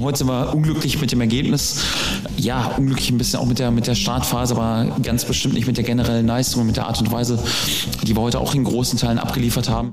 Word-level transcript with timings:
Heute 0.00 0.16
sind 0.16 0.28
wir 0.28 0.54
unglücklich 0.54 0.98
mit 0.98 1.12
dem 1.12 1.20
Ergebnis. 1.20 1.84
Ja, 2.38 2.74
unglücklich 2.78 3.10
ein 3.10 3.18
bisschen 3.18 3.38
auch 3.38 3.44
mit 3.44 3.58
der, 3.58 3.70
mit 3.70 3.86
der 3.86 3.94
Startphase, 3.94 4.56
aber 4.56 4.96
ganz 5.02 5.26
bestimmt 5.26 5.52
nicht 5.52 5.66
mit 5.66 5.76
der 5.76 5.84
generellen 5.84 6.26
Leistung 6.26 6.62
und 6.62 6.68
mit 6.68 6.76
der 6.78 6.86
Art 6.86 6.98
und 7.00 7.12
Weise, 7.12 7.38
die 8.02 8.16
wir 8.16 8.22
heute 8.22 8.38
auch 8.40 8.54
in 8.54 8.64
großen 8.64 8.98
Teilen 8.98 9.18
abgeliefert 9.18 9.68
haben. 9.68 9.92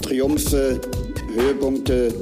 Triumphe, 0.00 0.80
Höhepunkte, 1.34 2.14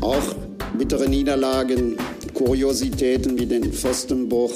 auch 0.00 0.34
bittere 0.78 1.06
Niederlagen, 1.06 1.98
Kuriositäten 2.32 3.38
wie 3.38 3.44
den 3.44 3.74
Pfostenbruch. 3.74 4.52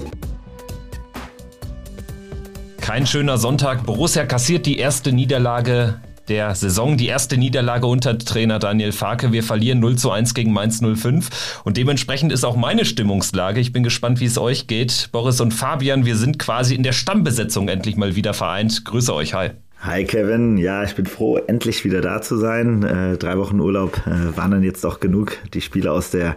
Kein 2.81 3.07
schöner 3.07 3.37
Sonntag. 3.37 3.85
Borussia 3.85 4.25
kassiert 4.25 4.65
die 4.65 4.79
erste 4.79 5.13
Niederlage 5.13 6.01
der 6.31 6.55
Saison. 6.55 6.97
Die 6.97 7.09
erste 7.09 7.37
Niederlage 7.37 7.87
unter 7.87 8.17
Trainer 8.17 8.59
Daniel 8.59 8.93
Farke. 8.93 9.33
Wir 9.33 9.43
verlieren 9.43 9.81
0 9.81 9.97
zu 9.97 10.11
1 10.13 10.33
gegen 10.33 10.53
Mainz 10.53 10.81
05. 10.81 11.61
Und 11.65 11.77
dementsprechend 11.77 12.33
ist 12.33 12.45
auch 12.45 12.57
meine 12.57 12.85
Stimmungslage. 12.85 13.61
Ich 13.61 13.73
bin 13.73 13.83
gespannt, 13.83 14.21
wie 14.21 14.27
es 14.27 14.39
euch 14.39 14.69
geht. 14.69 15.09
Boris 15.13 15.41
und 15.41 15.53
Fabian, 15.53 16.07
wir 16.07 16.17
sind 16.17 16.39
quasi 16.39 16.77
in 16.77 16.85
der 16.85 16.93
Stammbesetzung 16.93 17.69
endlich 17.69 17.97
mal 17.97 18.15
wieder 18.15 18.33
vereint. 18.33 18.85
Grüße 18.85 19.13
euch. 19.13 19.35
Hi. 19.35 19.51
Hi 19.83 20.05
Kevin, 20.05 20.59
ja, 20.59 20.85
ich 20.85 20.95
bin 20.95 21.07
froh, 21.07 21.39
endlich 21.39 21.87
wieder 21.87 22.03
da 22.03 22.21
zu 22.21 22.37
sein. 22.37 22.83
Äh, 22.83 23.17
drei 23.17 23.39
Wochen 23.39 23.61
Urlaub 23.61 23.97
äh, 24.07 24.37
waren 24.37 24.51
dann 24.51 24.63
jetzt 24.63 24.85
doch 24.85 25.01
genug. 25.01 25.39
Die 25.55 25.63
Spiele 25.63 25.91
aus 25.91 26.11
der 26.11 26.37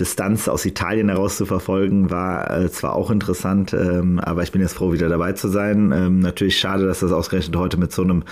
Distanz 0.00 0.48
aus 0.48 0.66
Italien 0.66 1.08
heraus 1.08 1.36
zu 1.36 1.46
verfolgen, 1.46 2.10
war 2.10 2.50
äh, 2.50 2.72
zwar 2.72 2.96
auch 2.96 3.12
interessant, 3.12 3.72
ähm, 3.72 4.18
aber 4.18 4.42
ich 4.42 4.50
bin 4.50 4.60
jetzt 4.60 4.72
froh, 4.72 4.92
wieder 4.92 5.08
dabei 5.08 5.32
zu 5.34 5.46
sein. 5.46 5.92
Ähm, 5.92 6.18
natürlich 6.18 6.58
schade, 6.58 6.84
dass 6.84 6.98
das 6.98 7.12
ausgerechnet 7.12 7.54
heute 7.54 7.76
mit 7.76 7.92
so 7.92 8.02
einem 8.02 8.24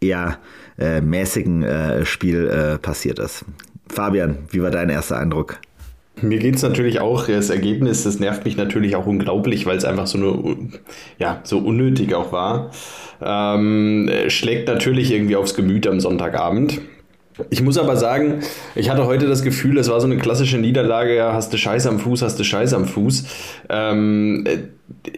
eher 0.00 0.38
äh, 0.78 1.00
mäßigen 1.00 1.64
äh, 1.64 2.06
Spiel 2.06 2.46
äh, 2.46 2.78
passiert 2.78 3.18
ist. 3.18 3.44
Fabian, 3.88 4.38
wie 4.50 4.62
war 4.62 4.70
dein 4.70 4.88
erster 4.88 5.18
Eindruck? 5.18 5.58
Mir 6.22 6.38
geht 6.38 6.56
es 6.56 6.62
natürlich 6.62 7.00
auch, 7.00 7.26
das 7.26 7.50
Ergebnis, 7.50 8.04
das 8.04 8.18
nervt 8.18 8.44
mich 8.46 8.56
natürlich 8.56 8.96
auch 8.96 9.06
unglaublich, 9.06 9.66
weil 9.66 9.76
es 9.76 9.84
einfach 9.84 10.06
so 10.06 10.16
eine, 10.16 10.56
ja, 11.18 11.40
so 11.44 11.58
unnötig 11.58 12.14
auch 12.14 12.32
war. 12.32 12.70
Ähm, 13.20 14.10
schlägt 14.28 14.68
natürlich 14.68 15.12
irgendwie 15.12 15.36
aufs 15.36 15.54
Gemüt 15.54 15.86
am 15.86 16.00
Sonntagabend. 16.00 16.80
Ich 17.50 17.62
muss 17.62 17.76
aber 17.76 17.96
sagen, 17.96 18.40
ich 18.74 18.88
hatte 18.88 19.04
heute 19.04 19.26
das 19.26 19.42
Gefühl, 19.42 19.76
es 19.76 19.90
war 19.90 20.00
so 20.00 20.06
eine 20.06 20.16
klassische 20.16 20.56
Niederlage, 20.56 21.14
ja, 21.14 21.34
hast 21.34 21.52
du 21.52 21.58
Scheiß 21.58 21.86
am 21.86 21.98
Fuß, 21.98 22.22
hast 22.22 22.38
du 22.38 22.44
Scheiß 22.44 22.72
am 22.72 22.86
Fuß. 22.86 23.24
Ähm, 23.68 24.46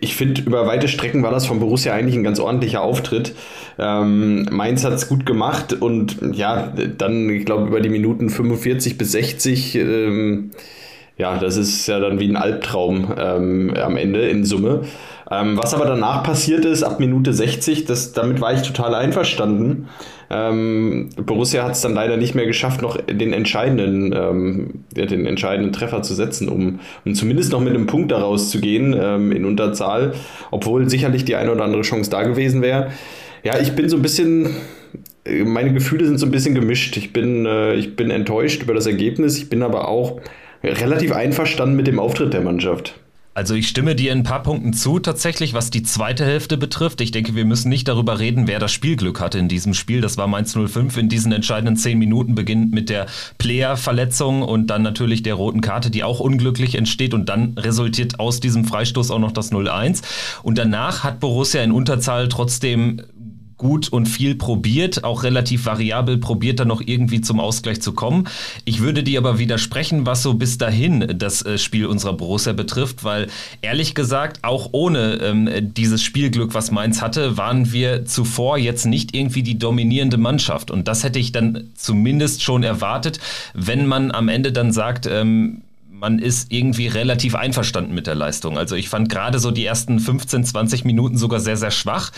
ich 0.01 0.17
finde, 0.17 0.41
über 0.43 0.67
weite 0.67 0.89
Strecken 0.89 1.23
war 1.23 1.31
das 1.31 1.47
von 1.47 1.61
Borussia 1.61 1.95
eigentlich 1.95 2.17
ein 2.17 2.25
ganz 2.25 2.41
ordentlicher 2.41 2.83
Auftritt. 2.83 3.37
Ähm, 3.79 4.49
Mainz 4.51 4.85
hat 4.85 4.95
es 4.95 5.09
gut 5.09 5.27
gemacht 5.27 5.75
und 5.75 6.19
ja, 6.33 6.73
dann, 6.97 7.31
ich 7.31 7.45
glaube, 7.45 7.69
über 7.69 7.81
die 7.81 7.89
Minuten 7.89 8.31
45 8.31 8.99
bis 8.99 9.13
60, 9.13 9.77
ähm, 9.77 10.51
ja, 11.19 11.37
das 11.37 11.57
ist 11.57 11.87
ja 11.89 11.99
dann 11.99 12.21
wie 12.21 12.29
ein 12.29 12.37
Albtraum 12.37 13.13
ähm, 13.19 13.75
am 13.77 13.97
Ende 13.97 14.29
in 14.29 14.45
Summe. 14.45 14.83
Ähm, 15.31 15.59
was 15.59 15.75
aber 15.75 15.85
danach 15.85 16.23
passiert 16.23 16.65
ist, 16.65 16.85
ab 16.85 17.01
Minute 17.01 17.33
60, 17.33 17.85
das, 17.85 18.13
damit 18.13 18.41
war 18.41 18.55
ich 18.55 18.63
total 18.63 18.95
einverstanden. 18.95 19.89
Ähm, 20.31 21.11
Borussia 21.17 21.65
hat 21.65 21.73
es 21.73 21.81
dann 21.81 21.93
leider 21.93 22.17
nicht 22.17 22.35
mehr 22.35 22.47
geschafft, 22.47 22.83
noch 22.83 22.97
den 22.99 23.33
entscheidenden, 23.33 24.15
ähm, 24.15 24.85
den 24.93 25.27
entscheidenden 25.27 25.73
Treffer 25.73 26.03
zu 26.03 26.15
setzen, 26.15 26.49
um, 26.49 26.81
um 27.05 27.15
zumindest 27.15 27.53
noch 27.53 27.61
mit 27.61 27.75
einem 27.75 27.87
Punkt 27.87 28.13
daraus 28.13 28.51
zu 28.51 28.61
gehen 28.61 28.97
ähm, 28.99 29.33
in 29.33 29.45
Unterzahl, 29.45 30.15
obwohl 30.51 30.89
sicherlich 30.89 31.25
die 31.25 31.35
eine 31.35 31.51
oder 31.51 31.65
andere 31.65 31.83
Chance 31.83 32.11
da 32.11 32.23
gewesen 32.23 32.63
wäre. 32.63 32.93
Ja, 33.43 33.59
ich 33.59 33.73
bin 33.73 33.89
so 33.89 33.97
ein 33.97 34.03
bisschen, 34.03 34.55
meine 35.45 35.73
Gefühle 35.73 36.07
sind 36.07 36.19
so 36.19 36.27
ein 36.27 36.33
bisschen 36.33 36.55
gemischt. 36.55 36.97
Ich 36.97 37.13
bin, 37.13 37.45
äh, 37.45 37.75
ich 37.75 37.97
bin 37.97 38.11
enttäuscht 38.11 38.63
über 38.63 38.75
das 38.75 38.87
Ergebnis, 38.87 39.37
ich 39.37 39.51
bin 39.51 39.63
aber 39.63 39.89
auch 39.89 40.21
relativ 40.63 41.13
einverstanden 41.13 41.77
mit 41.77 41.87
dem 41.87 41.99
Auftritt 41.99 42.33
der 42.33 42.41
Mannschaft. 42.41 42.95
Also 43.39 43.55
ich 43.55 43.69
stimme 43.69 43.95
dir 43.95 44.11
in 44.11 44.19
ein 44.19 44.25
paar 44.25 44.43
Punkten 44.43 44.73
zu, 44.73 44.99
tatsächlich, 44.99 45.55
was 45.55 45.71
die 45.71 45.85
zweite 45.85 46.25
Hälfte 46.25 46.57
betrifft. 46.57 47.01
Ich 47.01 47.13
denke, 47.13 47.37
wir 47.37 47.45
müssen 47.45 47.69
nicht 47.69 47.87
darüber 47.87 48.19
reden, 48.19 48.49
wer 48.49 48.59
das 48.59 48.73
Spielglück 48.73 49.21
hatte 49.21 49.39
in 49.39 49.47
diesem 49.47 49.75
Spiel. 49.75 50.01
Das 50.01 50.19
war 50.19 50.27
Mainz 50.27 50.57
05 50.57 50.97
in 50.97 51.09
diesen 51.09 51.31
entscheidenden 51.31 51.77
zehn 51.77 52.01
Minuten, 52.01 52.35
beginnt 52.35 52.73
mit 52.73 52.91
der 52.91 53.07
Player-Verletzung 53.39 54.43
und 54.43 54.67
dann 54.67 54.83
natürlich 54.83 55.23
der 55.23 55.35
roten 55.35 55.61
Karte, 55.61 55.93
die 55.93 56.03
auch 56.03 56.19
unglücklich 56.19 56.75
entsteht 56.75 57.15
und 57.15 57.29
dann 57.29 57.57
resultiert 57.57 58.19
aus 58.19 58.41
diesem 58.41 58.65
Freistoß 58.65 59.13
auch 59.13 59.21
noch 59.21 59.31
das 59.31 59.53
0-1. 59.53 60.03
Und 60.43 60.59
danach 60.59 61.05
hat 61.05 61.21
Borussia 61.21 61.63
in 61.63 61.71
Unterzahl 61.71 62.29
trotzdem 62.29 63.03
gut 63.59 63.89
und 63.89 64.07
viel 64.07 64.35
probiert, 64.37 65.05
auch 65.05 65.25
relativ 65.25 65.67
variabel 65.67 66.19
probiert, 66.19 66.61
dann 66.61 66.69
noch 66.69 66.81
irgendwie 66.85 67.21
zum 67.21 67.41
Ausgleich 67.41 67.83
zu 67.83 67.93
kommen. 67.93 68.29
Ich 68.65 68.81
würde 68.81 69.03
dir 69.03 69.19
aber 69.19 69.39
widersprechen, 69.39 70.07
was 70.07 70.23
so 70.23 70.35
bis 70.35 70.57
dahin 70.59 71.15
das 71.19 71.45
äh, 71.45 71.59
Spiel 71.59 71.87
unserer 71.87 72.15
Borussia 72.15 72.53
betrifft, 72.53 73.05
weil 73.05 73.27
ehrlich 73.61 73.95
gesagt, 73.95 74.45
auch 74.45 74.71
ohne 74.73 75.19
ähm, 75.23 75.49
dieses 75.75 76.03
Spielglück, 76.03 76.55
was 76.55 76.71
Mainz 76.71 77.03
hatte, 77.03 77.37
waren 77.37 77.73
wir 77.73 78.07
zuvor 78.07 78.59
jetzt 78.59 78.87
nicht 78.87 79.15
irgendwie 79.15 79.43
die 79.43 79.59
dominierende 79.59 80.17
Mannschaft. 80.17 80.71
Und 80.71 80.89
das 80.89 81.05
hätte 81.05 81.19
ich 81.19 81.33
dann 81.33 81.71
zumindest 81.75 82.43
schon 82.43 82.63
erwartet, 82.63 83.19
wenn 83.55 83.87
man 83.87 84.13
am 84.13 84.29
Ende 84.29 84.53
dann 84.53 84.73
sagt, 84.73 85.07
ähm, 85.07 85.63
man 85.99 86.19
ist 86.19 86.53
irgendwie 86.53 86.87
relativ 86.87 87.35
einverstanden 87.35 87.95
mit 87.95 88.07
der 88.07 88.15
Leistung. 88.15 88.57
Also 88.57 88.77
ich 88.77 88.89
fand 88.89 89.09
gerade 89.09 89.39
so 89.39 89.51
die 89.51 89.65
ersten 89.65 89.99
15, 89.99 90.45
20 90.45 90.85
Minuten 90.85 91.19
sogar 91.19 91.41
sehr, 91.41 91.57
sehr 91.57 91.71
schwach. 91.71 92.13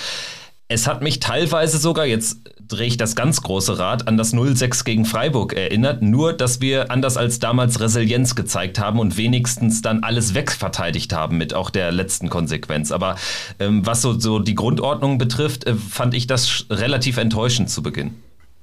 Es 0.72 0.86
hat 0.86 1.02
mich 1.02 1.18
teilweise 1.18 1.78
sogar, 1.78 2.06
jetzt 2.06 2.48
drehe 2.68 2.86
ich 2.86 2.96
das 2.96 3.16
ganz 3.16 3.42
große 3.42 3.80
Rad, 3.80 4.06
an 4.06 4.16
das 4.16 4.32
0-6 4.32 4.84
gegen 4.84 5.04
Freiburg 5.04 5.52
erinnert, 5.52 6.00
nur 6.00 6.32
dass 6.32 6.60
wir 6.60 6.92
anders 6.92 7.16
als 7.16 7.40
damals 7.40 7.80
Resilienz 7.80 8.36
gezeigt 8.36 8.78
haben 8.78 9.00
und 9.00 9.16
wenigstens 9.16 9.82
dann 9.82 10.04
alles 10.04 10.32
wegverteidigt 10.32 11.12
haben 11.12 11.38
mit 11.38 11.54
auch 11.54 11.70
der 11.70 11.90
letzten 11.90 12.28
Konsequenz. 12.28 12.92
Aber 12.92 13.16
ähm, 13.58 13.84
was 13.84 14.00
so, 14.00 14.16
so 14.20 14.38
die 14.38 14.54
Grundordnung 14.54 15.18
betrifft, 15.18 15.66
äh, 15.66 15.74
fand 15.74 16.14
ich 16.14 16.28
das 16.28 16.66
relativ 16.70 17.16
enttäuschend 17.16 17.68
zu 17.68 17.82
Beginn. 17.82 18.14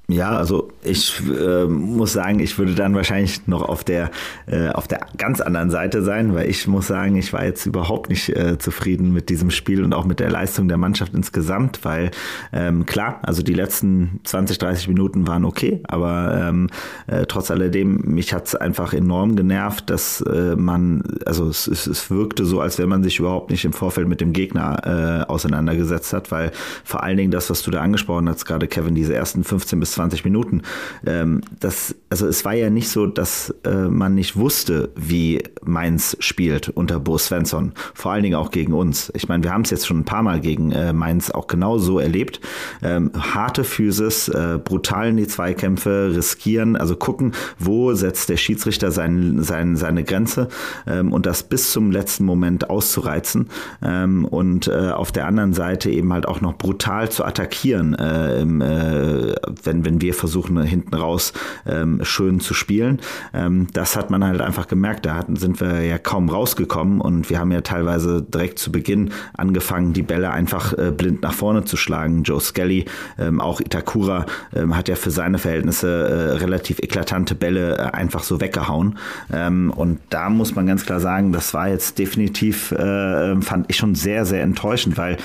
Ja, 0.09 0.38
also 0.38 0.69
ich 0.84 1.22
äh, 1.38 1.66
muss 1.66 2.13
sagen, 2.13 2.40
ich 2.40 2.57
würde 2.57 2.75
dann 2.75 2.95
wahrscheinlich 2.95 3.45
noch 3.45 3.68
auf 3.68 3.84
der 3.84 4.09
äh, 4.45 4.69
auf 4.69 4.88
der 4.88 5.01
ganz 5.18 5.41
anderen 5.41 5.69
Seite 5.69 6.01
sein, 6.01 6.34
weil 6.34 6.50
ich 6.50 6.66
muss 6.66 6.88
sagen, 6.88 7.18
ich 7.18 7.34
war 7.34 7.44
jetzt 7.44 7.66
überhaupt 7.66 8.09
nicht 8.09 8.29
äh, 8.29 8.57
zufrieden 8.57 9.12
mit 9.12 9.28
diesem 9.28 9.51
Spiel 9.51 9.84
und 9.84 9.91
auch 9.91 10.06
mit 10.06 10.22
der 10.22 10.29
Leistung 10.29 10.69
der 10.69 10.78
Mannschaft 10.78 11.13
insgesamt, 11.13 11.84
weil 11.84 12.12
ähm, 12.53 12.85
klar, 12.85 13.19
also 13.23 13.44
die 13.44 13.53
letzten 13.53 14.22
20, 14.23 14.57
30 14.59 14.88
Minuten 14.88 15.28
waren 15.28 15.44
okay, 15.44 15.81
aber 15.84 16.41
ähm, 16.41 16.69
äh, 17.07 17.25
trotz 17.25 17.51
alledem 17.51 17.97
mich 18.06 18.34
hat's 18.34 18.56
einfach 18.56 18.94
enorm 18.94 19.35
genervt, 19.35 19.89
dass 19.89 20.22
äh, 20.22 20.56
man, 20.56 21.03
also 21.25 21.50
es, 21.50 21.68
es, 21.68 21.85
es 21.85 22.09
wirkte 22.09 22.45
so, 22.45 22.62
als 22.62 22.79
wenn 22.79 22.88
man 22.88 23.03
sich 23.03 23.19
überhaupt 23.19 23.51
nicht 23.51 23.66
im 23.66 23.74
Vorfeld 23.74 24.07
mit 24.07 24.22
dem 24.22 24.31
Gegner 24.31 25.25
äh, 25.28 25.29
auseinandergesetzt 25.29 26.13
hat, 26.13 26.31
weil 26.31 26.53
vor 26.85 27.03
allen 27.03 27.18
Dingen 27.18 27.31
das, 27.31 27.50
was 27.50 27.62
du 27.62 27.72
da 27.72 27.81
angesprochen 27.81 28.29
hast, 28.29 28.45
gerade 28.45 28.68
Kevin, 28.68 28.95
diese 28.95 29.13
ersten 29.13 29.44
15 29.44 29.81
bis 29.81 29.96
20 29.97 30.23
Minuten. 30.23 30.61
Ähm, 31.05 31.41
das, 31.59 31.95
also 32.09 32.27
es 32.27 32.45
war 32.45 32.53
ja 32.53 32.69
nicht 32.69 32.89
so, 32.89 33.07
dass 33.07 33.53
äh, 33.63 33.87
man 33.87 34.15
nicht 34.15 34.37
wusste, 34.37 34.89
wie 34.95 35.43
Mainz 35.63 36.15
spielt 36.19 36.69
unter 36.69 36.99
Bo 36.99 37.17
Svensson. 37.17 37.73
Vor 37.93 38.11
allen 38.11 38.23
Dingen 38.23 38.35
auch 38.35 38.51
gegen 38.51 38.73
uns. 38.73 39.11
Ich 39.15 39.27
meine, 39.27 39.43
wir 39.43 39.51
haben 39.51 39.63
es 39.63 39.71
jetzt 39.71 39.87
schon 39.87 39.99
ein 39.99 40.05
paar 40.05 40.23
Mal 40.23 40.39
gegen 40.39 40.71
äh, 40.71 40.93
Mainz 40.93 41.31
auch 41.31 41.47
genau 41.47 41.77
so 41.77 41.99
erlebt. 41.99 42.39
Ähm, 42.81 43.11
harte 43.15 43.63
Physis, 43.63 44.29
äh, 44.29 44.59
brutal 44.63 45.09
in 45.09 45.17
die 45.17 45.27
Zweikämpfe, 45.27 46.13
riskieren, 46.15 46.75
also 46.75 46.95
gucken, 46.95 47.33
wo 47.59 47.93
setzt 47.93 48.29
der 48.29 48.37
Schiedsrichter 48.37 48.91
sein, 48.91 49.43
sein, 49.43 49.75
seine 49.75 50.03
Grenze 50.03 50.47
ähm, 50.85 51.11
und 51.11 51.25
das 51.25 51.43
bis 51.43 51.71
zum 51.71 51.91
letzten 51.91 52.25
Moment 52.25 52.69
auszureizen. 52.69 53.49
Ähm, 53.83 54.25
und 54.25 54.67
äh, 54.67 54.91
auf 54.91 55.11
der 55.11 55.27
anderen 55.27 55.53
Seite 55.53 55.89
eben 55.89 56.13
halt 56.13 56.27
auch 56.27 56.41
noch 56.41 56.55
brutal 56.57 57.09
zu 57.09 57.25
attackieren, 57.25 57.95
äh, 57.95 58.41
äh, 58.41 59.35
wenn, 59.63 59.85
wenn 59.87 60.01
wir 60.01 60.13
versuchen, 60.13 60.62
hinten 60.63 60.94
raus 60.94 61.31
ähm, 61.65 62.01
schön 62.03 62.41
zu 62.41 62.53
spielen. 62.53 63.00
Ähm, 63.33 63.67
das 63.71 63.95
hat 63.95 64.09
man 64.09 64.23
halt 64.23 64.41
einfach 64.41 64.67
gemerkt. 64.67 65.06
Da 65.06 65.15
hatten, 65.15 65.38
sind 65.38 65.62
wir 65.62 65.81
ja 65.81 65.97
kaum 65.97 66.29
rausgekommen 66.29 67.00
und 67.00 67.29
wir 67.29 67.39
haben 67.39 67.53
ja 67.53 67.62
teilweise 67.62 68.21
direkt 68.21 68.59
zu 68.59 68.69
Beginn 68.69 69.12
angefangen, 69.38 69.94
die 69.94 70.01
Bälle 70.01 70.31
einfach 70.31 70.73
äh, 70.73 70.91
blind 70.91 71.21
nach 71.21 71.33
vorne 71.33 71.63
zu 71.63 71.77
schlagen. 71.77 72.23
Joe 72.23 72.41
Skelly, 72.41 72.83
ähm, 73.17 73.39
auch 73.39 73.62
Itakura, 73.62 74.25
ähm, 74.53 74.75
hat 74.75 74.89
ja 74.89 74.95
für 74.95 75.12
seine 75.12 75.38
Verhältnisse 75.38 75.88
äh, 75.88 76.38
relativ 76.38 76.79
eklatante 76.79 77.33
Bälle 77.33 77.77
äh, 77.77 77.81
einfach 77.94 78.23
so 78.23 78.41
weggehauen. 78.41 78.97
Ähm, 79.31 79.71
und 79.73 80.00
da 80.09 80.29
muss 80.29 80.53
man 80.53 80.67
ganz 80.67 80.85
klar 80.85 81.00
sagen, 81.00 81.31
das 81.31 81.53
war 81.53 81.69
jetzt 81.69 81.97
definitiv, 81.97 82.73
äh, 82.73 83.39
fand 83.39 83.65
ich 83.69 83.77
schon 83.77 83.95
sehr, 83.95 84.25
sehr 84.25 84.44
enttäuschend, 84.44 84.97
weil 84.97 85.17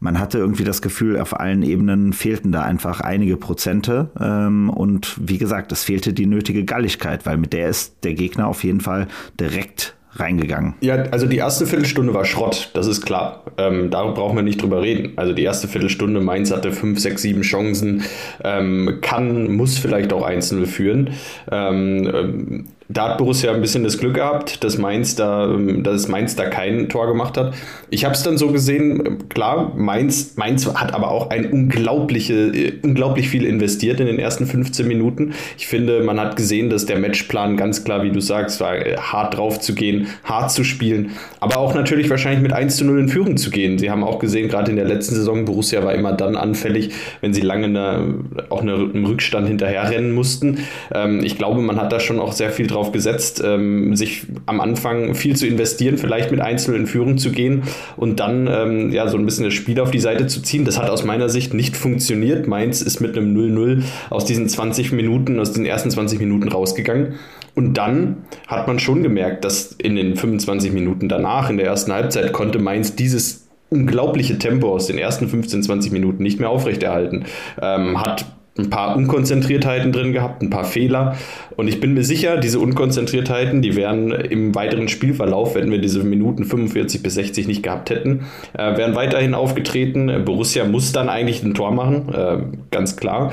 man 0.00 0.18
hatte 0.18 0.38
irgendwie 0.38 0.64
das 0.64 0.82
Gefühl, 0.82 1.18
auf 1.18 1.38
allen 1.38 1.62
Ebenen 1.62 2.12
fehlten 2.12 2.52
da 2.52 2.62
einfach 2.62 3.00
einige 3.00 3.36
Prozente. 3.36 4.10
Ähm, 4.20 4.70
und 4.70 5.16
wie 5.20 5.38
gesagt, 5.38 5.72
es 5.72 5.84
fehlte 5.84 6.12
die 6.12 6.26
nötige 6.26 6.64
Galligkeit, 6.64 7.26
weil 7.26 7.36
mit 7.36 7.52
der 7.52 7.68
ist 7.68 8.04
der 8.04 8.14
Gegner 8.14 8.46
auf 8.46 8.64
jeden 8.64 8.80
Fall 8.80 9.08
direkt 9.38 9.94
reingegangen? 10.14 10.74
Ja, 10.80 10.94
also 11.10 11.26
die 11.26 11.36
erste 11.36 11.66
Viertelstunde 11.66 12.14
war 12.14 12.24
Schrott, 12.24 12.70
das 12.74 12.86
ist 12.86 13.02
klar. 13.02 13.42
Ähm, 13.56 13.90
da 13.90 14.04
brauchen 14.04 14.36
wir 14.36 14.42
nicht 14.42 14.62
drüber 14.62 14.82
reden. 14.82 15.12
Also 15.16 15.32
die 15.32 15.42
erste 15.42 15.68
Viertelstunde, 15.68 16.20
Mainz 16.20 16.50
hatte 16.50 16.72
fünf, 16.72 16.98
sechs, 16.98 17.22
sieben 17.22 17.42
Chancen, 17.42 18.02
ähm, 18.42 18.98
kann, 19.00 19.52
muss 19.54 19.78
vielleicht 19.78 20.12
auch 20.12 20.26
1-0 20.26 20.66
führen. 20.66 21.10
Ähm, 21.50 22.10
ähm 22.12 22.64
da 22.90 23.10
hat 23.10 23.18
Borussia 23.18 23.52
ein 23.52 23.60
bisschen 23.60 23.84
das 23.84 23.98
Glück 23.98 24.14
gehabt, 24.14 24.64
dass 24.64 24.78
Mainz 24.78 25.14
da, 25.14 25.44
ähm, 25.44 25.82
dass 25.82 26.08
Mainz 26.08 26.36
da 26.36 26.46
kein 26.46 26.88
Tor 26.88 27.06
gemacht 27.06 27.36
hat. 27.36 27.52
Ich 27.90 28.04
habe 28.04 28.14
es 28.14 28.22
dann 28.22 28.38
so 28.38 28.48
gesehen, 28.50 29.28
klar, 29.28 29.74
Mainz, 29.76 30.36
Mainz 30.36 30.66
hat 30.66 30.94
aber 30.94 31.10
auch 31.10 31.28
ein 31.28 31.52
unglaubliche, 31.52 32.34
äh, 32.34 32.72
unglaublich 32.82 33.28
viel 33.28 33.44
investiert 33.44 34.00
in 34.00 34.06
den 34.06 34.18
ersten 34.18 34.46
15 34.46 34.88
Minuten. 34.88 35.34
Ich 35.58 35.66
finde, 35.66 36.02
man 36.02 36.18
hat 36.18 36.36
gesehen, 36.36 36.70
dass 36.70 36.86
der 36.86 36.98
Matchplan 36.98 37.58
ganz 37.58 37.84
klar, 37.84 38.02
wie 38.02 38.10
du 38.10 38.20
sagst, 38.20 38.60
war 38.60 38.74
äh, 38.74 38.96
hart 38.96 39.36
drauf 39.36 39.60
zu 39.60 39.74
gehen, 39.74 40.06
hart 40.24 40.50
zu 40.50 40.64
spielen, 40.64 41.12
aber 41.40 41.58
auch 41.58 41.74
natürlich 41.74 42.08
wahrscheinlich 42.08 42.40
mit 42.40 42.54
1 42.54 42.78
zu 42.78 42.86
0 42.86 43.00
in 43.00 43.08
Führung 43.10 43.36
zu 43.36 43.50
gehen. 43.50 43.78
Sie 43.78 43.90
haben 43.90 44.02
auch 44.02 44.18
gesehen, 44.18 44.48
gerade 44.48 44.70
in 44.70 44.76
der 44.76 44.86
letzten 44.86 45.14
Saison, 45.14 45.44
Borussia 45.44 45.84
war 45.84 45.94
immer 45.94 46.14
dann 46.14 46.36
anfällig, 46.36 46.94
wenn 47.20 47.34
sie 47.34 47.42
lange 47.42 47.66
eine, 47.66 48.14
auch 48.48 48.62
eine, 48.62 48.72
einen 48.72 49.04
Rückstand 49.04 49.46
hinterherrennen 49.46 50.14
mussten. 50.14 50.60
Ähm, 50.94 51.22
ich 51.22 51.36
glaube, 51.36 51.60
man 51.60 51.78
hat 51.78 51.92
da 51.92 52.00
schon 52.00 52.18
auch 52.18 52.32
sehr 52.32 52.50
viel 52.50 52.66
drauf 52.66 52.77
drauf 52.78 52.92
gesetzt, 52.92 53.42
ähm, 53.44 53.96
sich 53.96 54.26
am 54.46 54.60
Anfang 54.60 55.14
viel 55.14 55.34
zu 55.34 55.46
investieren, 55.46 55.98
vielleicht 55.98 56.30
mit 56.30 56.40
Einzelnen 56.40 56.82
in 56.82 56.86
Führung 56.86 57.18
zu 57.18 57.32
gehen 57.32 57.64
und 57.96 58.20
dann 58.20 58.46
ähm, 58.46 58.92
ja 58.92 59.08
so 59.08 59.18
ein 59.18 59.24
bisschen 59.24 59.44
das 59.44 59.54
Spiel 59.54 59.80
auf 59.80 59.90
die 59.90 59.98
Seite 59.98 60.28
zu 60.28 60.42
ziehen. 60.42 60.64
Das 60.64 60.78
hat 60.78 60.88
aus 60.88 61.04
meiner 61.04 61.28
Sicht 61.28 61.54
nicht 61.54 61.76
funktioniert. 61.76 62.46
Mainz 62.46 62.80
ist 62.80 63.00
mit 63.00 63.16
einem 63.16 63.36
0-0 63.36 63.82
aus 64.10 64.24
diesen 64.24 64.48
20 64.48 64.92
Minuten, 64.92 65.40
aus 65.40 65.52
den 65.52 65.66
ersten 65.66 65.90
20 65.90 66.20
Minuten 66.20 66.48
rausgegangen. 66.48 67.14
Und 67.56 67.74
dann 67.74 68.18
hat 68.46 68.68
man 68.68 68.78
schon 68.78 69.02
gemerkt, 69.02 69.44
dass 69.44 69.72
in 69.72 69.96
den 69.96 70.14
25 70.14 70.72
Minuten 70.72 71.08
danach, 71.08 71.50
in 71.50 71.56
der 71.56 71.66
ersten 71.66 71.92
Halbzeit, 71.92 72.32
konnte 72.32 72.60
Mainz 72.60 72.94
dieses 72.94 73.48
unglaubliche 73.70 74.38
Tempo 74.38 74.72
aus 74.72 74.86
den 74.86 74.96
ersten 74.96 75.28
15, 75.28 75.64
20 75.64 75.92
Minuten 75.92 76.22
nicht 76.22 76.38
mehr 76.38 76.50
aufrechterhalten. 76.50 77.24
Ähm, 77.60 78.00
hat 78.00 78.26
ein 78.58 78.70
paar 78.70 78.96
Unkonzentriertheiten 78.96 79.92
drin 79.92 80.12
gehabt, 80.12 80.42
ein 80.42 80.50
paar 80.50 80.64
Fehler. 80.64 81.16
Und 81.56 81.68
ich 81.68 81.80
bin 81.80 81.94
mir 81.94 82.04
sicher, 82.04 82.36
diese 82.36 82.58
Unkonzentriertheiten, 82.58 83.62
die 83.62 83.76
wären 83.76 84.10
im 84.10 84.54
weiteren 84.54 84.88
Spielverlauf, 84.88 85.54
wenn 85.54 85.70
wir 85.70 85.80
diese 85.80 86.02
Minuten 86.02 86.44
45 86.44 87.02
bis 87.02 87.14
60 87.14 87.46
nicht 87.46 87.62
gehabt 87.62 87.90
hätten, 87.90 88.26
äh, 88.54 88.76
wären 88.76 88.94
weiterhin 88.94 89.34
aufgetreten. 89.34 90.24
Borussia 90.24 90.64
muss 90.64 90.92
dann 90.92 91.08
eigentlich 91.08 91.42
ein 91.42 91.54
Tor 91.54 91.72
machen, 91.72 92.12
äh, 92.12 92.38
ganz 92.70 92.96
klar. 92.96 93.32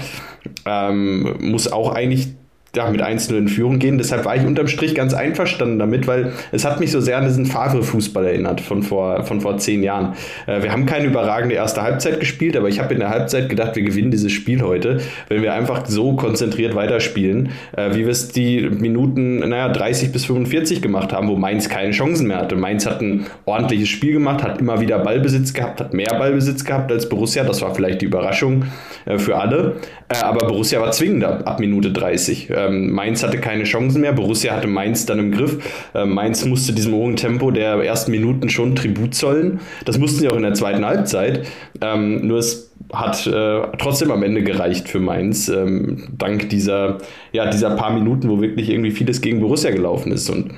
Ähm, 0.66 1.36
muss 1.39 1.72
auch 1.72 1.92
eigentlich 1.94 2.30
ja, 2.75 2.89
mit 2.89 3.01
1 3.01 3.31
in 3.31 3.48
Führung 3.48 3.80
gehen. 3.80 3.98
Deshalb 3.98 4.25
war 4.25 4.36
ich 4.36 4.45
unterm 4.45 4.68
Strich 4.68 4.95
ganz 4.95 5.13
einverstanden 5.13 5.80
damit, 5.80 6.07
weil 6.07 6.33
es 6.51 6.66
hat 6.66 6.80
mich 6.80 6.92
so 6.92 7.01
sehr 7.01 7.18
an 7.18 7.25
diesen 7.25 7.45
Favre-Fußball 7.45 8.25
erinnert 8.25 8.62
von 8.62 8.83
vor, 8.83 9.24
von 9.24 9.42
vor 9.42 9.57
zehn 9.57 9.83
Jahren. 9.83 10.13
Äh, 10.48 10.63
wir 10.63 10.72
haben 10.72 10.86
keine 10.86 11.07
überragende 11.07 11.56
erste 11.56 11.81
Halbzeit 11.81 12.19
gespielt, 12.19 12.57
aber 12.57 12.69
ich 12.69 12.80
habe 12.80 12.94
in 12.94 13.00
der 13.00 13.10
Halbzeit 13.10 13.50
gedacht, 13.50 13.75
wir 13.75 13.83
gewinnen 13.83 14.12
dieses 14.12 14.31
Spiel 14.31 14.62
heute, 14.62 15.01
wenn 15.27 15.42
wir 15.42 15.54
einfach 15.54 15.86
so 15.86 16.13
konzentriert 16.16 16.75
weiterspielen, 16.75 17.50
äh, 17.75 17.92
wie 17.95 18.00
wir 18.00 18.10
es 18.10 18.30
die 18.30 18.69
Minuten, 18.69 19.39
naja, 19.39 19.69
30 19.69 20.12
bis 20.12 20.25
45 20.25 20.81
gemacht 20.81 21.13
haben, 21.13 21.27
wo 21.27 21.36
Mainz 21.36 21.69
keine 21.69 21.92
Chancen 21.92 22.27
mehr 22.27 22.38
hatte. 22.38 22.56
Mainz 22.56 22.86
hat 22.86 23.01
ein 23.01 23.25
ordentliches 23.45 23.89
Spiel 23.89 24.13
gemacht, 24.13 24.44
hat 24.44 24.60
immer 24.60 24.81
wieder 24.81 25.00
Ballbesitz 25.00 25.54
gehabt, 25.54 25.80
hat 25.80 25.94
mehr 25.94 26.13
Ballbesitz 26.18 26.63
gehabt 26.63 26.92
als 26.92 27.10
Borussia. 27.10 27.44
Das 27.44 27.62
war 27.62 27.74
vielleicht 27.74 28.01
die 28.01 28.06
Überraschung 28.06 28.66
äh, 29.06 29.18
für 29.18 29.38
alle. 29.38 29.78
Äh, 30.10 30.18
aber 30.18 30.48
Borussia 30.48 30.81
war 30.81 30.92
zwingender 30.92 31.48
ab 31.48 31.60
Minute 31.60 31.92
30 31.92 32.50
ähm, 32.50 32.92
Mainz 32.92 33.24
hatte 33.24 33.40
keine 33.40 33.63
Chancen 33.63 34.02
mehr. 34.02 34.13
Borussia 34.13 34.56
hatte 34.56 34.68
Mainz 34.68 35.06
dann 35.06 35.19
im 35.19 35.31
Griff. 35.31 35.57
Ähm, 35.94 36.13
Mainz 36.13 36.46
musste 36.46 36.74
diesem 36.74 36.94
hohen 36.94 37.16
Tempo 37.16 37.52
der 37.52 37.75
ersten 37.84 38.12
Minuten 38.12 38.50
schon 38.50 38.75
Tribut 38.75 39.16
zollen. 39.16 39.60
Das 39.86 39.98
mussten 39.98 40.19
sie 40.19 40.30
auch 40.30 40.36
in 40.36 40.44
der 40.44 40.54
zweiten 40.54 40.86
Halbzeit. 40.86 41.48
Ähm, 41.81 42.28
nur 42.28 42.40
es 42.40 42.72
hat 42.94 43.25
äh, 43.28 43.62
trotzdem 43.78 44.12
am 44.12 44.24
Ende 44.24 44.44
gereicht 44.44 44.90
für 44.90 45.00
Mainz, 45.00 45.50
ähm, 45.50 46.10
dank 46.18 46.50
dieser, 46.50 47.00
ja, 47.31 47.50
dieser 47.50 47.72
paar 47.72 47.92
Minuten, 47.92 48.30
wo 48.30 48.42
wirklich 48.42 48.69
irgendwie 48.69 48.92
vieles 48.92 49.22
gegen 49.22 49.40
Borussia 49.40 49.72
gelaufen 49.72 50.12
ist. 50.12 50.30
Und 50.30 50.51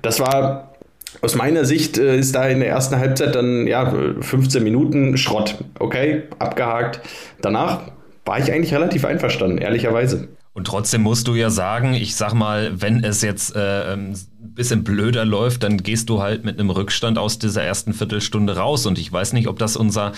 das 0.00 0.20
war 0.20 0.71
aus 1.20 1.34
meiner 1.34 1.64
Sicht 1.64 1.98
äh, 1.98 2.18
ist 2.18 2.34
da 2.34 2.46
in 2.48 2.60
der 2.60 2.68
ersten 2.68 2.96
Halbzeit 2.96 3.34
dann 3.34 3.66
ja 3.66 3.92
15 4.20 4.62
Minuten 4.62 5.16
Schrott. 5.16 5.56
Okay, 5.78 6.24
abgehakt. 6.38 7.00
Danach 7.40 7.92
war 8.24 8.38
ich 8.38 8.52
eigentlich 8.52 8.72
relativ 8.72 9.04
einverstanden, 9.04 9.58
ehrlicherweise. 9.58 10.28
Und 10.54 10.66
trotzdem 10.66 11.02
musst 11.02 11.28
du 11.28 11.34
ja 11.34 11.48
sagen, 11.48 11.94
ich 11.94 12.14
sag 12.14 12.34
mal, 12.34 12.72
wenn 12.74 13.02
es 13.02 13.22
jetzt 13.22 13.56
äh, 13.56 13.94
ein 13.94 14.14
bisschen 14.38 14.84
blöder 14.84 15.24
läuft, 15.24 15.62
dann 15.62 15.78
gehst 15.78 16.10
du 16.10 16.20
halt 16.20 16.44
mit 16.44 16.60
einem 16.60 16.68
Rückstand 16.68 17.16
aus 17.16 17.38
dieser 17.38 17.62
ersten 17.62 17.94
Viertelstunde 17.94 18.56
raus. 18.56 18.84
Und 18.84 18.98
ich 18.98 19.10
weiß 19.10 19.32
nicht, 19.32 19.48
ob 19.48 19.58
das 19.58 19.76
unser 19.76 20.12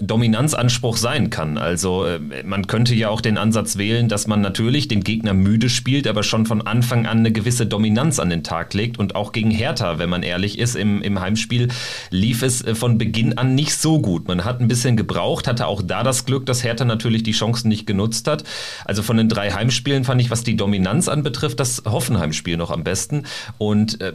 Dominanzanspruch 0.00 0.96
sein 0.96 1.30
kann. 1.30 1.58
Also 1.58 2.04
äh, 2.04 2.20
man 2.44 2.66
könnte 2.66 2.94
ja 2.94 3.08
auch 3.08 3.20
den 3.20 3.38
Ansatz 3.38 3.78
wählen, 3.78 4.08
dass 4.08 4.26
man 4.26 4.40
natürlich 4.40 4.88
den 4.88 5.02
Gegner 5.02 5.34
müde 5.34 5.68
spielt, 5.68 6.06
aber 6.06 6.22
schon 6.22 6.46
von 6.46 6.62
Anfang 6.62 7.06
an 7.06 7.18
eine 7.18 7.32
gewisse 7.32 7.66
Dominanz 7.66 8.18
an 8.18 8.30
den 8.30 8.44
Tag 8.44 8.74
legt. 8.74 8.98
Und 8.98 9.14
auch 9.14 9.32
gegen 9.32 9.50
Hertha, 9.50 9.98
wenn 9.98 10.08
man 10.08 10.22
ehrlich 10.22 10.58
ist, 10.58 10.76
im, 10.76 11.02
im 11.02 11.20
Heimspiel 11.20 11.68
lief 12.10 12.42
es 12.42 12.62
äh, 12.62 12.74
von 12.74 12.98
Beginn 12.98 13.38
an 13.38 13.54
nicht 13.54 13.74
so 13.74 14.00
gut. 14.00 14.28
Man 14.28 14.44
hat 14.44 14.60
ein 14.60 14.68
bisschen 14.68 14.96
gebraucht, 14.96 15.48
hatte 15.48 15.66
auch 15.66 15.82
da 15.82 16.02
das 16.02 16.24
Glück, 16.24 16.46
dass 16.46 16.62
Hertha 16.62 16.84
natürlich 16.84 17.22
die 17.22 17.32
Chancen 17.32 17.68
nicht 17.68 17.86
genutzt 17.86 18.28
hat. 18.28 18.44
Also 18.84 19.02
von 19.02 19.16
den 19.16 19.28
drei 19.28 19.50
Heimspielen 19.50 20.04
fand 20.04 20.20
ich, 20.20 20.30
was 20.30 20.44
die 20.44 20.56
Dominanz 20.56 21.08
anbetrifft, 21.08 21.58
das 21.60 21.82
Hoffenheim-Spiel 21.84 22.56
noch 22.56 22.70
am 22.70 22.84
besten. 22.84 23.24
Und 23.58 24.00
äh, 24.00 24.12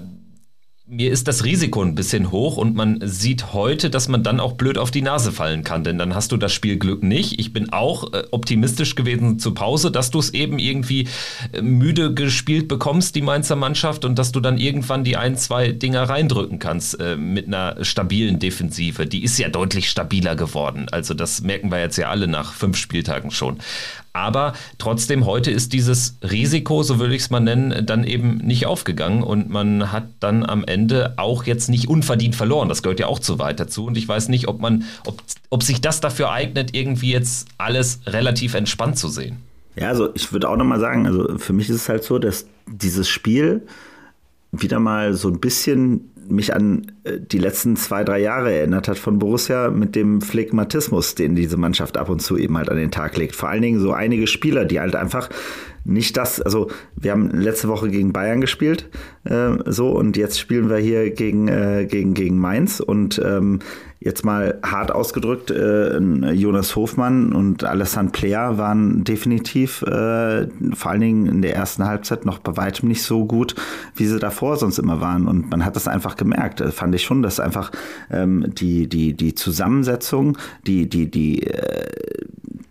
mir 0.94 1.12
ist 1.12 1.28
das 1.28 1.44
Risiko 1.44 1.82
ein 1.82 1.96
bisschen 1.96 2.32
hoch 2.32 2.58
und 2.58 2.76
man 2.76 3.00
sieht 3.04 3.54
heute, 3.54 3.90
dass 3.90 4.08
man 4.08 4.24
dann 4.24 4.40
auch 4.40 4.54
blöd 4.54 4.78
auf 4.78 4.92
die 4.92 5.02
Nase 5.02 5.32
fallen 5.32 5.64
kann, 5.64 5.84
denn 5.84 5.98
dann 5.98 6.14
hast 6.14 6.32
du 6.32 6.38
das 6.38 6.54
Spielglück 6.54 7.04
nicht. 7.04 7.40
Ich 7.40 7.52
bin 7.52 7.72
auch 7.72 8.14
äh, 8.14 8.24
optimistisch 8.32 8.96
gewesen 8.96 9.40
zur 9.40 9.56
Pause, 9.56 9.92
dass 9.92 10.12
du 10.12 10.20
es 10.20 10.34
eben 10.34 10.60
irgendwie 10.60 11.08
äh, 11.52 11.62
müde 11.62 12.14
gespielt 12.14 12.68
bekommst, 12.68 13.16
die 13.16 13.22
Mainzer 13.22 13.56
Mannschaft, 13.56 14.06
und 14.06 14.20
dass 14.20 14.32
du 14.32 14.40
dann 14.40 14.58
irgendwann 14.58 15.04
die 15.04 15.18
ein, 15.18 15.36
zwei 15.36 15.72
Dinger 15.72 16.04
reindrücken 16.04 16.60
kannst 16.60 17.00
äh, 17.00 17.16
mit 17.16 17.48
einer 17.48 17.84
stabilen 17.84 18.40
Defensive. 18.40 19.08
Die 19.08 19.24
ist 19.24 19.38
ja 19.40 19.50
deutlich 19.50 19.90
stabiler 19.90 20.36
geworden. 20.36 20.88
Also 20.92 21.14
das 21.14 21.42
merken 21.42 21.72
wir 21.72 21.80
jetzt 21.80 21.98
ja 21.98 22.10
alle 22.10 22.28
nach 22.28 22.54
fünf 22.54 22.78
Spieltagen 22.78 23.32
schon. 23.32 23.58
Aber 24.14 24.54
trotzdem, 24.78 25.26
heute 25.26 25.50
ist 25.50 25.74
dieses 25.74 26.18
Risiko, 26.22 26.84
so 26.84 27.00
würde 27.00 27.16
ich 27.16 27.24
es 27.24 27.30
mal 27.32 27.40
nennen, 27.40 27.84
dann 27.86 28.04
eben 28.04 28.38
nicht 28.38 28.68
aufgegangen 28.68 29.24
und 29.24 29.50
man 29.50 29.92
hat 29.92 30.06
dann 30.20 30.46
am 30.46 30.64
Ende 30.64 31.16
auch 31.18 31.46
jetzt 31.46 31.68
nicht 31.68 31.88
unverdient 31.88 32.36
verloren. 32.36 32.70
Das 32.70 32.84
gehört 32.84 33.00
ja 33.00 33.08
auch 33.08 33.18
zu 33.18 33.40
weit 33.40 33.60
dazu. 33.60 33.86
Und 33.86 33.98
ich 33.98 34.08
weiß 34.08 34.30
nicht, 34.30 34.48
ob 34.48 34.62
man, 34.62 34.84
ob, 35.06 35.22
ob 35.50 35.64
sich 35.64 35.82
das 35.82 36.00
dafür 36.00 36.32
eignet, 36.32 36.76
irgendwie 36.76 37.12
jetzt 37.12 37.48
alles 37.58 38.02
relativ 38.06 38.54
entspannt 38.54 39.00
zu 39.00 39.08
sehen. 39.08 39.38
Ja, 39.76 39.88
also 39.90 40.14
ich 40.14 40.32
würde 40.32 40.48
auch 40.48 40.58
nochmal 40.58 40.80
sagen, 40.80 41.08
also 41.08 41.40
für 41.40 41.54
mich 41.54 41.70
ist 41.70 41.78
es 41.78 41.90
halt 41.90 42.04
so, 42.04 42.20
dass 42.20 42.46
dieses 42.68 43.10
Spiel 43.10 43.64
wieder 44.52 44.80
mal 44.80 45.16
so 45.16 45.28
ein 45.30 45.40
bisschen 45.40 46.12
mich 46.30 46.54
an 46.54 46.92
äh, 47.04 47.20
die 47.20 47.38
letzten 47.38 47.76
zwei, 47.76 48.04
drei 48.04 48.20
Jahre 48.20 48.54
erinnert 48.54 48.88
hat 48.88 48.98
von 48.98 49.20
Borussia 49.20 49.70
mit 49.70 49.96
dem 49.96 50.22
Phlegmatismus, 50.22 51.16
den 51.16 51.36
diese 51.36 51.58
Mannschaft 51.58 51.98
ab 51.98 52.10
und 52.10 52.22
zu 52.22 52.38
eben 52.38 52.58
halt 52.58 52.70
an 52.70 52.78
den 52.78 52.92
Tag 52.92 53.18
legt. 53.18 53.36
Vor 53.36 53.50
allen 53.50 53.62
Dingen 53.62 53.80
so 53.80 53.94
einige 53.94 54.28
Spieler, 54.28 54.66
die 54.66 54.80
halt 54.80 54.96
einfach 54.96 55.30
nicht 55.86 56.16
das, 56.16 56.42
also 56.42 56.70
wir 56.96 57.12
haben 57.12 57.30
letzte 57.32 57.68
Woche 57.68 57.90
gegen 57.90 58.14
Bayern 58.14 58.42
gespielt, 58.42 58.90
äh, 59.26 59.52
so 59.66 59.90
und 59.92 60.16
jetzt 60.16 60.40
spielen 60.40 60.70
wir 60.70 60.78
hier 60.78 61.12
gegen, 61.12 61.48
äh, 61.48 61.86
gegen, 61.90 62.14
gegen 62.14 62.38
Mainz 62.38 62.80
und 62.80 63.22
ähm, 63.24 63.60
jetzt 64.04 64.26
mal 64.26 64.60
hart 64.64 64.92
ausgedrückt, 64.92 65.50
äh, 65.50 66.00
Jonas 66.00 66.76
Hofmann 66.76 67.34
und 67.34 67.64
Alessandro 67.64 68.14
Plea 68.14 68.58
waren 68.58 69.04
definitiv 69.04 69.82
äh, 69.82 70.48
vor 70.74 70.92
allen 70.92 71.02
Dingen 71.02 71.26
in 71.26 71.42
der 71.42 71.56
ersten 71.56 71.86
Halbzeit 71.86 72.26
noch 72.26 72.40
bei 72.40 72.56
weitem 72.58 72.90
nicht 72.90 73.02
so 73.02 73.26
gut, 73.26 73.56
wie 73.96 74.06
sie 74.06 74.20
davor 74.20 74.58
sonst 74.58 74.78
immer 74.78 75.02
waren. 75.02 75.28
Und 75.28 75.50
man 75.50 75.66
hat 75.66 75.76
das 75.76 75.88
einfach 75.88 76.16
gemerkt. 76.16 76.60
Das 76.60 76.74
fand 76.74 76.94
ich 76.96 77.04
schon, 77.04 77.22
dass 77.22 77.40
einfach 77.40 77.72
ähm, 78.12 78.46
die, 78.56 78.88
die, 78.88 79.14
die 79.14 79.36
Zusammensetzung, 79.36 80.38
die, 80.68 80.88
die, 80.88 81.10
die, 81.10 81.44
äh, 81.44 82.26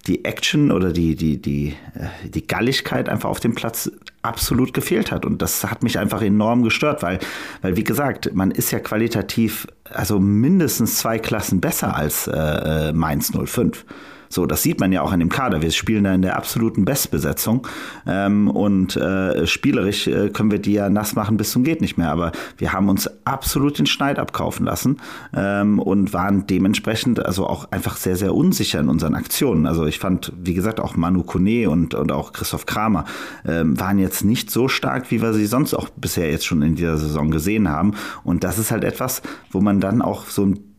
die 0.06 0.24
Action 0.24 0.70
oder 0.70 0.92
die, 0.92 1.16
die, 1.16 1.40
die, 1.40 1.74
äh, 1.94 2.28
die 2.28 2.46
Galligkeit 2.46 3.08
einfach 3.08 3.28
auf 3.28 3.40
dem 3.40 3.54
Platz 3.54 3.90
absolut 4.22 4.72
gefehlt 4.72 5.10
hat. 5.10 5.26
Und 5.26 5.42
das 5.42 5.64
hat 5.64 5.82
mich 5.82 5.98
einfach 5.98 6.22
enorm 6.22 6.62
gestört, 6.62 7.02
weil, 7.02 7.18
weil 7.60 7.76
wie 7.76 7.84
gesagt, 7.84 8.34
man 8.34 8.50
ist 8.50 8.70
ja 8.70 8.78
qualitativ 8.78 9.66
also 9.94 10.18
mindestens 10.18 10.96
zwei 10.96 11.18
Klassen 11.18 11.60
besser 11.60 11.96
als 11.96 12.26
äh, 12.26 12.88
äh 12.88 12.92
Mainz 12.92 13.32
05. 13.32 13.84
So, 14.32 14.46
das 14.46 14.62
sieht 14.62 14.80
man 14.80 14.92
ja 14.92 15.02
auch 15.02 15.12
an 15.12 15.20
dem 15.20 15.28
Kader. 15.28 15.60
Wir 15.60 15.70
spielen 15.70 16.04
da 16.04 16.14
in 16.14 16.22
der 16.22 16.36
absoluten 16.36 16.86
Bestbesetzung 16.86 17.66
ähm, 18.06 18.48
und 18.48 18.96
äh, 18.96 19.46
spielerisch 19.46 20.06
äh, 20.06 20.30
können 20.30 20.50
wir 20.50 20.58
die 20.58 20.72
ja 20.72 20.88
nass 20.88 21.14
machen 21.14 21.36
bis 21.36 21.50
zum 21.50 21.64
geht 21.64 21.82
nicht 21.82 21.98
mehr. 21.98 22.10
Aber 22.10 22.32
wir 22.56 22.72
haben 22.72 22.88
uns 22.88 23.10
absolut 23.26 23.78
den 23.78 23.84
Schneid 23.84 24.18
abkaufen 24.18 24.64
lassen 24.64 25.02
ähm, 25.36 25.78
und 25.78 26.14
waren 26.14 26.46
dementsprechend 26.46 27.22
also 27.22 27.46
auch 27.46 27.70
einfach 27.72 27.96
sehr, 27.96 28.16
sehr 28.16 28.34
unsicher 28.34 28.80
in 28.80 28.88
unseren 28.88 29.14
Aktionen. 29.14 29.66
Also 29.66 29.84
ich 29.84 29.98
fand, 29.98 30.32
wie 30.42 30.54
gesagt, 30.54 30.80
auch 30.80 30.96
Manu 30.96 31.24
Kone 31.24 31.68
und, 31.68 31.92
und 31.92 32.10
auch 32.10 32.32
Christoph 32.32 32.64
Kramer 32.64 33.04
ähm, 33.46 33.78
waren 33.78 33.98
jetzt 33.98 34.24
nicht 34.24 34.50
so 34.50 34.66
stark, 34.66 35.10
wie 35.10 35.20
wir 35.20 35.34
sie 35.34 35.44
sonst 35.44 35.74
auch 35.74 35.90
bisher 35.90 36.30
jetzt 36.30 36.46
schon 36.46 36.62
in 36.62 36.74
dieser 36.74 36.96
Saison 36.96 37.30
gesehen 37.30 37.68
haben. 37.68 37.92
Und 38.24 38.44
das 38.44 38.58
ist 38.58 38.70
halt 38.70 38.84
etwas, 38.84 39.20
wo 39.50 39.60
man 39.60 39.78
dann 39.78 40.00
auch 40.00 40.24
so 40.24 40.46
ein 40.46 40.72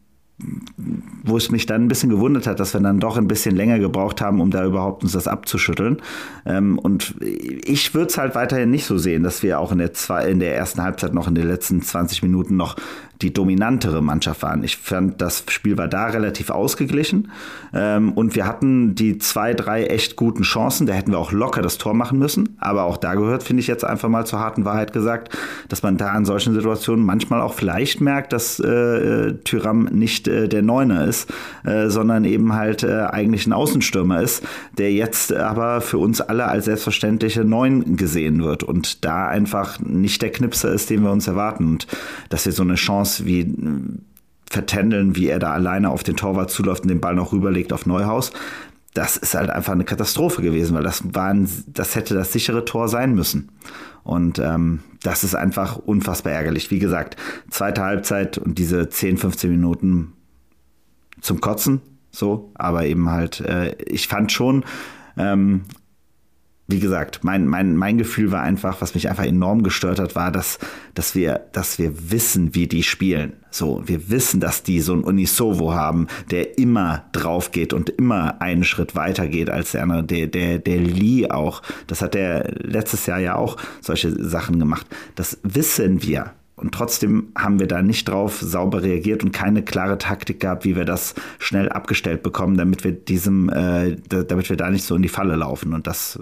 wo 1.24 1.38
es 1.38 1.50
mich 1.50 1.66
dann 1.66 1.86
ein 1.86 1.88
bisschen 1.88 2.10
gewundert 2.10 2.48
hat, 2.48 2.60
dass 2.60 2.74
wir 2.74 2.82
dann 2.82 3.00
doch 3.00 3.18
ein 3.18 3.28
bisschen 3.28 3.56
länger 3.56 3.80
gebraucht 3.80 4.22
haben, 4.22 4.42
um 4.42 4.52
da 4.52 4.66
überhaupt 4.66 5.04
uns 5.04 5.14
das 5.14 5.28
abzuschütteln. 5.28 6.02
Ähm, 6.46 6.78
und 6.78 7.16
ich 7.22 7.94
würde 7.94 8.08
es 8.08 8.18
halt 8.18 8.36
weiterhin 8.36 8.70
nicht 8.70 8.86
so 8.86 8.98
sehen, 8.98 9.24
dass 9.24 9.42
wir 9.42 9.60
auch 9.60 9.72
in 9.72 9.78
der, 9.78 9.94
zwei, 9.94 10.30
in 10.30 10.40
der 10.40 10.56
ersten 10.56 10.84
Halbzeit 10.84 11.14
noch 11.14 11.28
in 11.28 11.36
den 11.36 11.48
letzten 11.48 11.82
20 11.82 12.24
Minuten 12.24 12.58
noch 12.58 12.76
die 13.22 13.34
dominantere 13.34 14.04
Mannschaft 14.04 14.42
waren. 14.44 14.64
Ich 14.64 14.78
fand, 14.78 15.22
das 15.22 15.46
Spiel 15.48 15.78
war 15.78 15.88
da 15.88 16.08
relativ 16.08 16.50
ausgeglichen 16.50 17.32
ähm, 17.74 18.12
und 18.12 18.36
wir 18.36 18.46
hatten 18.46 18.96
die 18.96 19.18
zwei, 19.18 19.54
drei 19.54 19.86
echt 19.86 20.18
guten 20.18 20.44
Chancen. 20.44 20.88
Da 20.88 20.94
hätten 20.94 21.12
wir 21.12 21.20
auch 21.20 21.32
locker 21.32 21.62
das 21.62 21.78
Tor 21.78 21.94
machen 21.94 22.20
müssen. 22.20 22.53
Aber 22.64 22.84
auch 22.84 22.98
da 22.98 23.16
gehört, 23.16 23.44
finde 23.44 23.62
ich 23.62 23.68
jetzt 23.68 23.84
einfach 23.84 24.10
mal 24.10 24.26
zur 24.26 24.40
harten 24.40 24.66
Wahrheit 24.66 24.94
gesagt, 24.94 25.38
dass 25.70 25.84
man 25.84 25.98
da 25.98 26.18
in 26.18 26.26
solchen 26.26 26.54
Situationen 26.54 27.06
manchmal 27.06 27.42
auch 27.42 27.54
vielleicht 27.54 28.02
merkt, 28.02 28.34
dass 28.34 28.60
äh, 28.60 29.34
Tyram 29.44 29.86
nicht 29.86 30.28
äh, 30.28 30.48
der 30.48 30.62
Neuner 30.62 31.06
ist, 31.06 31.32
äh, 31.66 31.90
sondern 31.90 32.26
eben 32.26 32.54
halt 32.54 32.84
äh, 32.84 33.02
eigentlich 33.12 33.46
ein 33.48 33.54
Außenstürmer 33.54 34.22
ist, 34.22 34.44
der 34.78 34.92
jetzt 34.92 35.34
aber 35.34 35.82
für 35.82 35.98
uns 35.98 36.22
alle 36.22 36.46
als 36.46 36.66
selbstverständliche 36.66 37.44
Neun 37.44 37.96
gesehen 37.96 38.44
wird 38.44 38.64
und 38.64 39.06
da 39.06 39.28
einfach 39.28 39.80
nicht 39.80 40.22
der 40.22 40.32
Knipser 40.32 40.72
ist, 40.72 40.90
den 40.90 41.04
wir 41.04 41.12
uns 41.12 41.28
erwarten. 41.28 41.66
Und 41.66 41.88
dass 42.30 42.46
wir 42.46 42.54
so 42.54 42.64
eine 42.64 42.76
Chance 42.76 42.94
Chance 43.04 43.26
wie 43.26 43.42
äh, 43.42 43.46
vertändeln, 44.50 45.16
wie 45.16 45.28
er 45.28 45.40
da 45.40 45.52
alleine 45.52 45.90
auf 45.90 46.04
den 46.04 46.16
Torwart 46.16 46.52
zuläuft 46.52 46.84
und 46.84 46.90
den 46.90 47.02
Ball 47.02 47.16
noch 47.16 47.34
rüberlegt 47.34 47.74
auf 47.74 47.86
Neuhaus. 47.86 48.32
Das 48.94 49.18
ist 49.18 49.34
halt 49.34 49.50
einfach 49.50 49.74
eine 49.74 49.86
Katastrophe 49.86 50.42
gewesen, 50.42 50.76
weil 50.76 50.84
das 50.84 51.04
war 51.14 51.30
ein, 51.30 51.50
das 51.68 51.96
hätte 51.96 52.14
das 52.14 52.32
sichere 52.32 52.66
Tor 52.66 52.88
sein 52.88 53.16
müssen. 53.16 53.50
Und 54.04 54.38
ähm, 54.40 54.82
das 55.02 55.24
ist 55.24 55.36
einfach 55.36 55.78
unfassbar 55.78 56.34
ärgerlich. 56.34 56.70
Wie 56.72 56.80
gesagt, 56.80 57.16
zweite 57.50 57.82
Halbzeit 57.82 58.38
und 58.38 58.58
diese 58.58 58.90
10, 58.90 59.18
15 59.18 59.50
Minuten 59.50 60.14
zum 61.22 61.42
Kotzen, 61.42 61.82
so, 62.12 62.52
aber 62.56 62.86
eben 62.86 63.10
halt, 63.10 63.40
äh, 63.40 63.76
ich 63.84 64.08
fand 64.08 64.32
schon, 64.32 64.66
ähm, 65.18 65.64
wie 66.68 66.80
gesagt, 66.80 67.24
mein, 67.24 67.46
mein, 67.46 67.76
mein 67.76 67.98
Gefühl 67.98 68.32
war 68.32 68.42
einfach, 68.42 68.82
was 68.82 68.96
mich 68.96 69.10
einfach 69.10 69.26
enorm 69.26 69.64
gestört 69.64 70.00
hat, 70.00 70.16
war, 70.16 70.32
dass, 70.32 70.60
dass, 70.94 71.14
wir, 71.14 71.42
dass 71.52 71.78
wir 71.78 72.12
wissen, 72.12 72.56
wie 72.56 72.68
die 72.68 72.84
spielen. 72.84 73.34
So, 73.52 73.84
wir 73.86 74.10
wissen, 74.10 74.40
dass 74.40 74.64
die 74.64 74.80
so 74.80 74.94
ein 74.94 75.04
Unisovo 75.04 75.74
haben, 75.74 76.08
der 76.32 76.58
immer 76.58 77.06
drauf 77.12 77.52
geht 77.52 77.74
und 77.74 77.90
immer 77.90 78.42
einen 78.42 78.64
Schritt 78.64 78.96
weiter 78.96 79.28
geht 79.28 79.50
als 79.50 79.74
der 79.74 79.84
andere. 79.84 80.04
Der, 80.04 80.28
der, 80.28 80.58
der 80.60 80.80
Lee 80.80 81.30
auch, 81.30 81.62
das 81.88 82.02
hat 82.02 82.14
der 82.14 82.54
letztes 82.62 83.06
Jahr 83.08 83.20
ja 83.20 83.36
auch 83.36 83.58
solche 83.82 84.12
Sachen 84.24 84.58
gemacht. 84.58 84.88
Das 85.16 85.40
wissen 85.44 86.02
wir. 86.02 86.32
Und 86.56 86.74
trotzdem 86.74 87.34
haben 87.38 87.60
wir 87.60 87.68
da 87.68 87.82
nicht 87.82 88.08
drauf 88.08 88.40
sauber 88.40 88.84
reagiert 88.84 89.24
und 89.24 89.32
keine 89.34 89.64
klare 89.64 89.98
Taktik 89.98 90.40
gehabt, 90.40 90.64
wie 90.64 90.76
wir 90.76 90.86
das 90.86 91.14
schnell 91.40 91.68
abgestellt 91.68 92.24
bekommen, 92.24 92.58
damit 92.58 92.84
wir 92.84 92.94
diesem, 92.94 93.50
äh, 93.50 93.98
damit 94.08 94.50
wir 94.50 94.56
da 94.56 94.70
nicht 94.70 94.86
so 94.86 94.96
in 94.96 95.02
die 95.02 95.10
Falle 95.10 95.36
laufen. 95.36 95.74
Und 95.74 95.88
das 95.88 96.20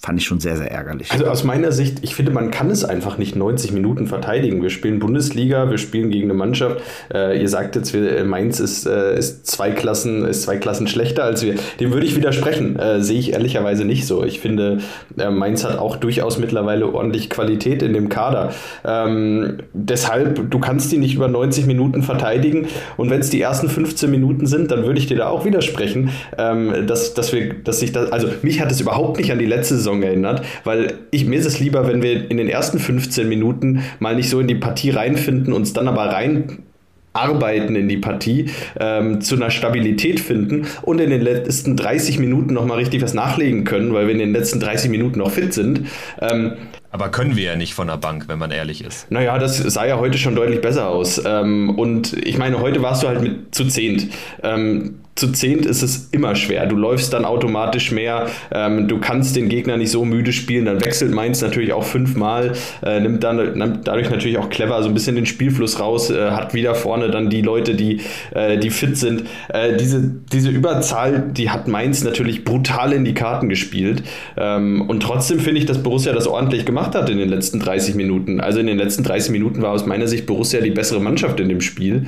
fand 0.00 0.20
ich 0.20 0.26
schon 0.26 0.38
sehr, 0.38 0.56
sehr 0.56 0.70
ärgerlich. 0.70 1.10
Also 1.10 1.26
aus 1.26 1.42
meiner 1.42 1.72
Sicht, 1.72 1.98
ich 2.02 2.14
finde, 2.14 2.30
man 2.30 2.52
kann 2.52 2.70
es 2.70 2.84
einfach 2.84 3.18
nicht 3.18 3.34
90 3.34 3.72
Minuten 3.72 4.06
verteidigen. 4.06 4.62
Wir 4.62 4.70
spielen 4.70 5.00
Bundesliga, 5.00 5.70
wir 5.70 5.78
spielen 5.78 6.10
gegen 6.10 6.24
eine 6.24 6.34
Mannschaft. 6.34 6.80
Äh, 7.12 7.40
ihr 7.40 7.48
sagt 7.48 7.74
jetzt, 7.74 7.92
wir, 7.92 8.24
Mainz 8.24 8.60
ist, 8.60 8.86
äh, 8.86 9.18
ist, 9.18 9.46
zwei 9.46 9.72
Klassen, 9.72 10.24
ist 10.24 10.42
zwei 10.42 10.56
Klassen 10.56 10.86
schlechter 10.86 11.24
als 11.24 11.42
wir. 11.42 11.56
Dem 11.80 11.92
würde 11.92 12.06
ich 12.06 12.14
widersprechen. 12.14 12.78
Äh, 12.78 13.02
sehe 13.02 13.18
ich 13.18 13.32
ehrlicherweise 13.32 13.84
nicht 13.84 14.06
so. 14.06 14.24
Ich 14.24 14.38
finde, 14.38 14.78
äh, 15.18 15.30
Mainz 15.30 15.64
hat 15.64 15.78
auch 15.78 15.96
durchaus 15.96 16.38
mittlerweile 16.38 16.86
ordentlich 16.92 17.28
Qualität 17.28 17.82
in 17.82 17.92
dem 17.92 18.08
Kader. 18.08 18.52
Ähm, 18.84 19.58
deshalb, 19.72 20.48
du 20.48 20.58
kannst 20.60 20.92
die 20.92 20.98
nicht 20.98 21.16
über 21.16 21.26
90 21.26 21.66
Minuten 21.66 22.04
verteidigen. 22.04 22.68
Und 22.96 23.10
wenn 23.10 23.20
es 23.20 23.30
die 23.30 23.40
ersten 23.40 23.68
15 23.68 24.08
Minuten 24.08 24.46
sind, 24.46 24.70
dann 24.70 24.84
würde 24.84 25.00
ich 25.00 25.06
dir 25.06 25.16
da 25.16 25.28
auch 25.28 25.44
widersprechen, 25.44 26.10
ähm, 26.38 26.86
dass, 26.86 27.14
dass 27.14 27.32
wir, 27.32 27.52
dass 27.64 27.80
sich 27.80 27.90
das, 27.90 28.12
also 28.12 28.28
mich 28.42 28.60
hat 28.60 28.70
es 28.70 28.80
überhaupt 28.80 29.18
nicht 29.18 29.32
an 29.32 29.40
die 29.40 29.46
letzte 29.46 29.57
Saison 29.64 30.02
erinnert, 30.02 30.44
weil 30.64 30.94
ich, 31.10 31.24
mir 31.24 31.38
ist 31.38 31.46
es 31.46 31.60
lieber, 31.60 31.86
wenn 31.88 32.02
wir 32.02 32.30
in 32.30 32.36
den 32.36 32.48
ersten 32.48 32.78
15 32.78 33.28
Minuten 33.28 33.82
mal 33.98 34.14
nicht 34.14 34.30
so 34.30 34.40
in 34.40 34.48
die 34.48 34.54
Partie 34.54 34.90
reinfinden, 34.90 35.52
uns 35.52 35.72
dann 35.72 35.88
aber 35.88 36.06
rein 36.06 36.58
arbeiten 37.12 37.74
in 37.74 37.88
die 37.88 37.96
Partie, 37.96 38.50
ähm, 38.78 39.20
zu 39.20 39.34
einer 39.34 39.50
Stabilität 39.50 40.20
finden 40.20 40.66
und 40.82 41.00
in 41.00 41.10
den 41.10 41.20
letzten 41.20 41.76
30 41.76 42.18
Minuten 42.18 42.54
nochmal 42.54 42.78
richtig 42.78 43.02
was 43.02 43.14
nachlegen 43.14 43.64
können, 43.64 43.92
weil 43.92 44.06
wir 44.06 44.12
in 44.12 44.20
den 44.20 44.32
letzten 44.32 44.60
30 44.60 44.90
Minuten 44.90 45.18
noch 45.18 45.30
fit 45.30 45.52
sind. 45.52 45.88
Ähm, 46.20 46.52
aber 46.90 47.10
können 47.10 47.36
wir 47.36 47.44
ja 47.44 47.56
nicht 47.56 47.74
von 47.74 47.88
der 47.88 47.98
Bank, 47.98 48.24
wenn 48.28 48.38
man 48.38 48.50
ehrlich 48.50 48.82
ist. 48.82 49.10
Naja, 49.10 49.38
das 49.38 49.58
sah 49.58 49.84
ja 49.84 49.98
heute 49.98 50.16
schon 50.16 50.34
deutlich 50.34 50.60
besser 50.60 50.88
aus. 50.88 51.20
Ähm, 51.24 51.70
und 51.70 52.14
ich 52.26 52.38
meine, 52.38 52.60
heute 52.60 52.80
warst 52.82 53.02
du 53.02 53.08
halt 53.08 53.20
mit 53.20 53.54
zu 53.54 53.66
zehnt. 53.66 54.08
Ähm, 54.42 55.00
zu 55.18 55.32
zehnt 55.32 55.66
ist 55.66 55.82
es 55.82 56.08
immer 56.12 56.34
schwer. 56.36 56.66
Du 56.66 56.76
läufst 56.76 57.12
dann 57.12 57.24
automatisch 57.24 57.90
mehr, 57.90 58.26
ähm, 58.52 58.86
du 58.86 58.98
kannst 58.98 59.34
den 59.36 59.48
Gegner 59.48 59.76
nicht 59.76 59.90
so 59.90 60.04
müde 60.04 60.32
spielen, 60.32 60.64
dann 60.64 60.84
wechselt 60.84 61.12
Mainz 61.12 61.42
natürlich 61.42 61.72
auch 61.72 61.84
fünfmal, 61.84 62.52
äh, 62.82 63.00
nimmt 63.00 63.24
dann 63.24 63.58
nimmt 63.58 63.88
dadurch 63.88 64.10
natürlich 64.10 64.38
auch 64.38 64.48
clever 64.48 64.82
so 64.82 64.88
ein 64.88 64.94
bisschen 64.94 65.16
den 65.16 65.26
Spielfluss 65.26 65.80
raus, 65.80 66.10
äh, 66.10 66.30
hat 66.30 66.54
wieder 66.54 66.74
vorne 66.74 67.10
dann 67.10 67.30
die 67.30 67.42
Leute, 67.42 67.74
die, 67.74 68.00
äh, 68.32 68.58
die 68.58 68.70
fit 68.70 68.96
sind. 68.96 69.24
Äh, 69.48 69.76
diese, 69.76 70.02
diese 70.32 70.50
Überzahl, 70.50 71.24
die 71.32 71.50
hat 71.50 71.66
Mainz 71.66 72.04
natürlich 72.04 72.44
brutal 72.44 72.92
in 72.92 73.04
die 73.04 73.14
Karten 73.14 73.48
gespielt. 73.48 74.04
Ähm, 74.36 74.88
und 74.88 75.02
trotzdem 75.02 75.40
finde 75.40 75.60
ich, 75.60 75.66
dass 75.66 75.82
Borussia 75.82 76.12
das 76.12 76.28
ordentlich 76.28 76.64
gemacht 76.64 76.94
hat 76.94 77.10
in 77.10 77.18
den 77.18 77.28
letzten 77.28 77.58
30 77.58 77.96
Minuten. 77.96 78.40
Also 78.40 78.60
in 78.60 78.66
den 78.66 78.78
letzten 78.78 79.02
30 79.02 79.32
Minuten 79.32 79.62
war 79.62 79.72
aus 79.72 79.84
meiner 79.84 80.06
Sicht 80.06 80.26
Borussia 80.26 80.60
die 80.60 80.70
bessere 80.70 81.00
Mannschaft 81.00 81.40
in 81.40 81.48
dem 81.48 81.60
Spiel. 81.60 82.06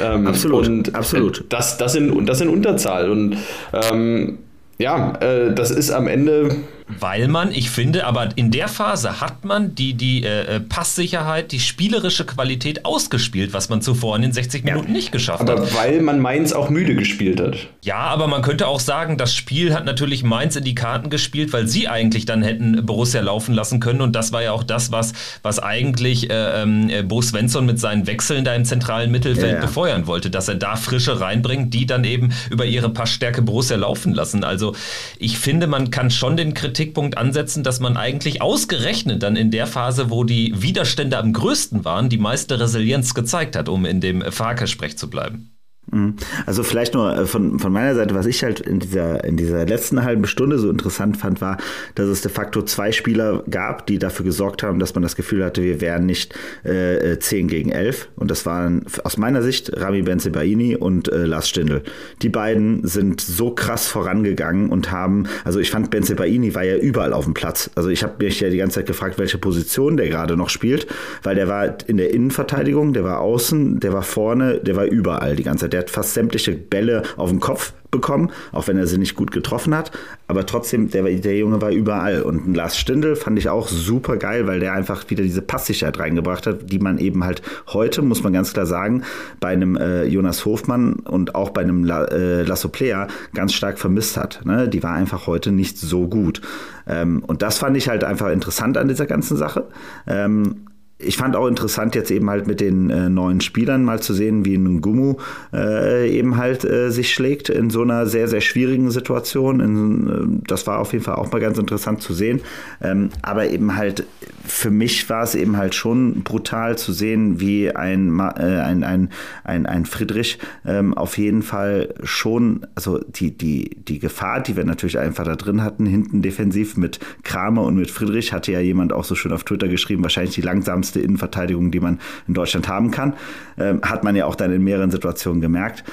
Ähm, 0.00 0.26
absolut, 0.28 0.68
und, 0.68 0.94
absolut. 0.94 1.44
Das, 1.48 1.76
das, 1.76 1.92
sind, 1.92 2.28
das 2.28 2.38
sind 2.38 2.51
Unterzahl. 2.52 3.10
Und 3.10 3.36
ähm, 3.72 4.38
ja, 4.78 5.14
äh, 5.20 5.54
das 5.54 5.70
ist 5.70 5.90
am 5.90 6.06
Ende 6.08 6.56
weil 7.00 7.28
man, 7.28 7.52
ich 7.52 7.70
finde, 7.70 8.06
aber 8.06 8.28
in 8.36 8.50
der 8.50 8.68
Phase 8.68 9.20
hat 9.20 9.44
man 9.44 9.74
die, 9.74 9.94
die 9.94 10.24
äh, 10.24 10.56
äh, 10.56 10.60
Passsicherheit, 10.60 11.52
die 11.52 11.60
spielerische 11.60 12.24
Qualität 12.24 12.84
ausgespielt, 12.84 13.52
was 13.52 13.68
man 13.68 13.82
zuvor 13.82 14.16
in 14.16 14.22
den 14.22 14.32
60 14.32 14.64
Minuten 14.64 14.88
ja, 14.88 14.92
nicht 14.92 15.12
geschafft 15.12 15.42
aber 15.42 15.52
hat. 15.52 15.58
Aber 15.60 15.74
weil 15.74 16.02
man 16.02 16.18
Mainz 16.20 16.52
auch 16.52 16.70
müde 16.70 16.94
gespielt 16.94 17.40
hat. 17.40 17.56
Ja, 17.82 17.98
aber 17.98 18.26
man 18.26 18.42
könnte 18.42 18.66
auch 18.66 18.80
sagen, 18.80 19.16
das 19.16 19.34
Spiel 19.34 19.74
hat 19.74 19.84
natürlich 19.84 20.22
Mainz 20.22 20.56
in 20.56 20.64
die 20.64 20.74
Karten 20.74 21.10
gespielt, 21.10 21.52
weil 21.52 21.66
sie 21.66 21.88
eigentlich 21.88 22.26
dann 22.26 22.42
hätten 22.42 22.84
Borussia 22.84 23.20
laufen 23.20 23.54
lassen 23.54 23.80
können. 23.80 24.00
Und 24.00 24.14
das 24.14 24.32
war 24.32 24.42
ja 24.42 24.52
auch 24.52 24.64
das, 24.64 24.92
was, 24.92 25.12
was 25.42 25.58
eigentlich 25.58 26.30
äh, 26.30 26.62
äh, 26.62 27.02
Bo 27.02 27.22
Svensson 27.22 27.66
mit 27.66 27.78
seinen 27.78 28.06
Wechseln 28.06 28.44
da 28.44 28.54
im 28.54 28.64
zentralen 28.64 29.10
Mittelfeld 29.10 29.52
ja, 29.52 29.54
ja. 29.54 29.60
befeuern 29.60 30.06
wollte, 30.06 30.30
dass 30.30 30.48
er 30.48 30.56
da 30.56 30.76
Frische 30.76 31.20
reinbringt, 31.20 31.72
die 31.74 31.86
dann 31.86 32.04
eben 32.04 32.32
über 32.50 32.64
ihre 32.64 32.90
Passstärke 32.90 33.42
Borussia 33.42 33.76
laufen 33.76 34.14
lassen. 34.14 34.44
Also 34.44 34.74
ich 35.18 35.38
finde, 35.38 35.66
man 35.66 35.90
kann 35.90 36.10
schon 36.10 36.36
den 36.36 36.54
Kritik 36.54 36.81
Kritikpunkt 36.82 37.16
ansetzen, 37.16 37.62
dass 37.62 37.78
man 37.78 37.96
eigentlich 37.96 38.42
ausgerechnet 38.42 39.22
dann 39.22 39.36
in 39.36 39.52
der 39.52 39.68
Phase, 39.68 40.10
wo 40.10 40.24
die 40.24 40.52
Widerstände 40.56 41.16
am 41.16 41.32
größten 41.32 41.84
waren, 41.84 42.08
die 42.08 42.18
meiste 42.18 42.58
Resilienz 42.58 43.14
gezeigt 43.14 43.54
hat, 43.54 43.68
um 43.68 43.84
in 43.84 44.00
dem 44.00 44.20
Farke-Sprech 44.22 44.98
zu 44.98 45.08
bleiben. 45.08 45.56
Mhm. 45.90 46.14
Also 46.46 46.62
vielleicht 46.62 46.94
nur 46.94 47.16
äh, 47.16 47.26
von, 47.26 47.58
von 47.58 47.72
meiner 47.72 47.94
Seite, 47.94 48.14
was 48.14 48.26
ich 48.26 48.42
halt 48.44 48.60
in 48.60 48.78
dieser, 48.78 49.24
in 49.24 49.36
dieser 49.36 49.66
letzten 49.66 50.04
halben 50.04 50.26
Stunde 50.26 50.58
so 50.58 50.70
interessant 50.70 51.16
fand, 51.16 51.40
war, 51.40 51.58
dass 51.94 52.06
es 52.06 52.22
de 52.22 52.30
facto 52.30 52.62
zwei 52.62 52.92
Spieler 52.92 53.42
gab, 53.50 53.86
die 53.86 53.98
dafür 53.98 54.24
gesorgt 54.24 54.62
haben, 54.62 54.78
dass 54.78 54.94
man 54.94 55.02
das 55.02 55.16
Gefühl 55.16 55.44
hatte, 55.44 55.62
wir 55.62 55.80
wären 55.80 56.06
nicht 56.06 56.34
äh, 56.62 57.18
10 57.18 57.48
gegen 57.48 57.70
11. 57.70 58.08
Und 58.16 58.30
das 58.30 58.46
waren 58.46 58.84
aus 59.02 59.16
meiner 59.16 59.42
Sicht 59.42 59.76
Rami 59.76 60.02
Benzebaini 60.02 60.76
und 60.76 61.10
äh, 61.10 61.24
Lars 61.24 61.48
Stindl. 61.48 61.82
Die 62.22 62.28
beiden 62.28 62.86
sind 62.86 63.20
so 63.20 63.50
krass 63.50 63.88
vorangegangen 63.88 64.70
und 64.70 64.90
haben, 64.90 65.24
also 65.44 65.58
ich 65.58 65.70
fand 65.70 65.90
Benzebaini 65.90 66.54
war 66.54 66.64
ja 66.64 66.76
überall 66.76 67.12
auf 67.12 67.24
dem 67.24 67.34
Platz. 67.34 67.70
Also 67.74 67.88
ich 67.88 68.04
habe 68.04 68.24
mich 68.24 68.40
ja 68.40 68.50
die 68.50 68.58
ganze 68.58 68.76
Zeit 68.76 68.86
gefragt, 68.86 69.18
welche 69.18 69.38
Position 69.38 69.96
der 69.96 70.08
gerade 70.08 70.36
noch 70.36 70.48
spielt, 70.48 70.86
weil 71.22 71.34
der 71.34 71.48
war 71.48 71.76
in 71.88 71.96
der 71.96 72.14
Innenverteidigung, 72.14 72.92
der 72.92 73.04
war 73.04 73.20
außen, 73.20 73.80
der 73.80 73.92
war 73.92 74.02
vorne, 74.02 74.60
der 74.60 74.76
war 74.76 74.84
überall 74.84 75.34
die 75.34 75.42
ganze 75.42 75.66
Zeit 75.66 75.71
der 75.72 75.80
hat 75.80 75.90
fast 75.90 76.14
sämtliche 76.14 76.52
Bälle 76.52 77.02
auf 77.16 77.30
dem 77.30 77.40
Kopf 77.40 77.72
bekommen, 77.92 78.30
auch 78.50 78.66
wenn 78.66 78.78
er 78.78 78.88
sie 78.88 78.98
nicht 78.98 79.14
gut 79.14 79.30
getroffen 79.30 79.76
hat. 79.76 79.92
Aber 80.26 80.44
trotzdem, 80.46 80.90
der, 80.90 81.04
der 81.04 81.36
Junge 81.36 81.60
war 81.60 81.70
überall. 81.70 82.22
Und 82.22 82.56
Lars 82.56 82.76
Stindl 82.76 83.14
fand 83.14 83.38
ich 83.38 83.48
auch 83.48 83.68
super 83.68 84.16
geil, 84.16 84.48
weil 84.48 84.58
der 84.58 84.72
einfach 84.72 85.08
wieder 85.10 85.22
diese 85.22 85.42
Passsicherheit 85.42 86.00
reingebracht 86.00 86.46
hat, 86.46 86.72
die 86.72 86.78
man 86.80 86.98
eben 86.98 87.22
halt 87.22 87.42
heute, 87.68 88.02
muss 88.02 88.22
man 88.24 88.32
ganz 88.32 88.52
klar 88.52 88.66
sagen, 88.66 89.02
bei 89.38 89.48
einem 89.48 89.76
äh, 89.76 90.04
Jonas 90.04 90.44
Hofmann 90.44 90.94
und 90.94 91.34
auch 91.34 91.50
bei 91.50 91.60
einem 91.60 91.84
La, 91.84 92.04
äh, 92.06 92.42
Lasso 92.42 92.68
Player 92.68 93.06
ganz 93.34 93.52
stark 93.52 93.78
vermisst 93.78 94.16
hat. 94.16 94.40
Ne? 94.44 94.68
Die 94.68 94.82
war 94.82 94.92
einfach 94.92 95.26
heute 95.26 95.52
nicht 95.52 95.78
so 95.78 96.08
gut. 96.08 96.40
Ähm, 96.86 97.22
und 97.26 97.42
das 97.42 97.58
fand 97.58 97.76
ich 97.76 97.88
halt 97.88 98.04
einfach 98.04 98.30
interessant 98.30 98.78
an 98.78 98.88
dieser 98.88 99.06
ganzen 99.06 99.36
Sache. 99.36 99.66
Ähm, 100.06 100.66
ich 101.02 101.16
fand 101.16 101.36
auch 101.36 101.46
interessant, 101.46 101.94
jetzt 101.94 102.10
eben 102.10 102.28
halt 102.30 102.46
mit 102.46 102.60
den 102.60 102.90
äh, 102.90 103.08
neuen 103.08 103.40
Spielern 103.40 103.84
mal 103.84 104.00
zu 104.00 104.14
sehen, 104.14 104.44
wie 104.44 104.54
ein 104.54 104.80
Gumu 104.80 105.16
äh, 105.52 106.10
eben 106.10 106.36
halt 106.36 106.64
äh, 106.64 106.90
sich 106.90 107.12
schlägt 107.12 107.48
in 107.48 107.70
so 107.70 107.82
einer 107.82 108.06
sehr, 108.06 108.28
sehr 108.28 108.40
schwierigen 108.40 108.90
Situation. 108.90 109.60
In, 109.60 110.08
äh, 110.08 110.46
das 110.48 110.66
war 110.66 110.78
auf 110.78 110.92
jeden 110.92 111.04
Fall 111.04 111.16
auch 111.16 111.30
mal 111.32 111.40
ganz 111.40 111.58
interessant 111.58 112.02
zu 112.02 112.14
sehen. 112.14 112.40
Ähm, 112.80 113.10
aber 113.22 113.48
eben 113.48 113.76
halt, 113.76 114.06
für 114.44 114.70
mich 114.70 115.08
war 115.08 115.22
es 115.22 115.34
eben 115.34 115.56
halt 115.56 115.74
schon 115.74 116.22
brutal 116.22 116.76
zu 116.78 116.92
sehen, 116.92 117.40
wie 117.40 117.70
ein, 117.70 118.18
äh, 118.18 118.42
ein, 118.42 118.84
ein, 118.84 119.08
ein, 119.44 119.66
ein 119.66 119.86
Friedrich 119.86 120.38
ähm, 120.64 120.94
auf 120.94 121.18
jeden 121.18 121.42
Fall 121.42 121.94
schon, 122.02 122.66
also 122.74 122.98
die, 122.98 123.36
die, 123.36 123.76
die 123.88 123.98
Gefahr, 123.98 124.40
die 124.40 124.56
wir 124.56 124.64
natürlich 124.64 124.98
einfach 124.98 125.24
da 125.24 125.36
drin 125.36 125.62
hatten, 125.62 125.86
hinten 125.86 126.22
defensiv 126.22 126.76
mit 126.76 126.98
Kramer 127.22 127.62
und 127.62 127.76
mit 127.76 127.90
Friedrich, 127.90 128.32
hatte 128.32 128.52
ja 128.52 128.60
jemand 128.60 128.92
auch 128.92 129.04
so 129.04 129.14
schön 129.14 129.32
auf 129.32 129.44
Twitter 129.44 129.68
geschrieben, 129.68 130.02
wahrscheinlich 130.02 130.34
die 130.34 130.42
langsamste 130.42 130.91
beste 130.92 131.00
Innenverteidigung, 131.00 131.70
die 131.70 131.80
man 131.80 131.98
in 132.28 132.34
Deutschland 132.34 132.68
haben 132.68 132.90
kann. 132.90 133.14
Ähm, 133.58 133.80
hat 133.82 134.04
man 134.04 134.14
ja 134.14 134.26
auch 134.26 134.34
dann 134.34 134.52
in 134.52 134.62
mehreren 134.62 134.90
Situationen 134.90 135.40
gemerkt. 135.40 135.84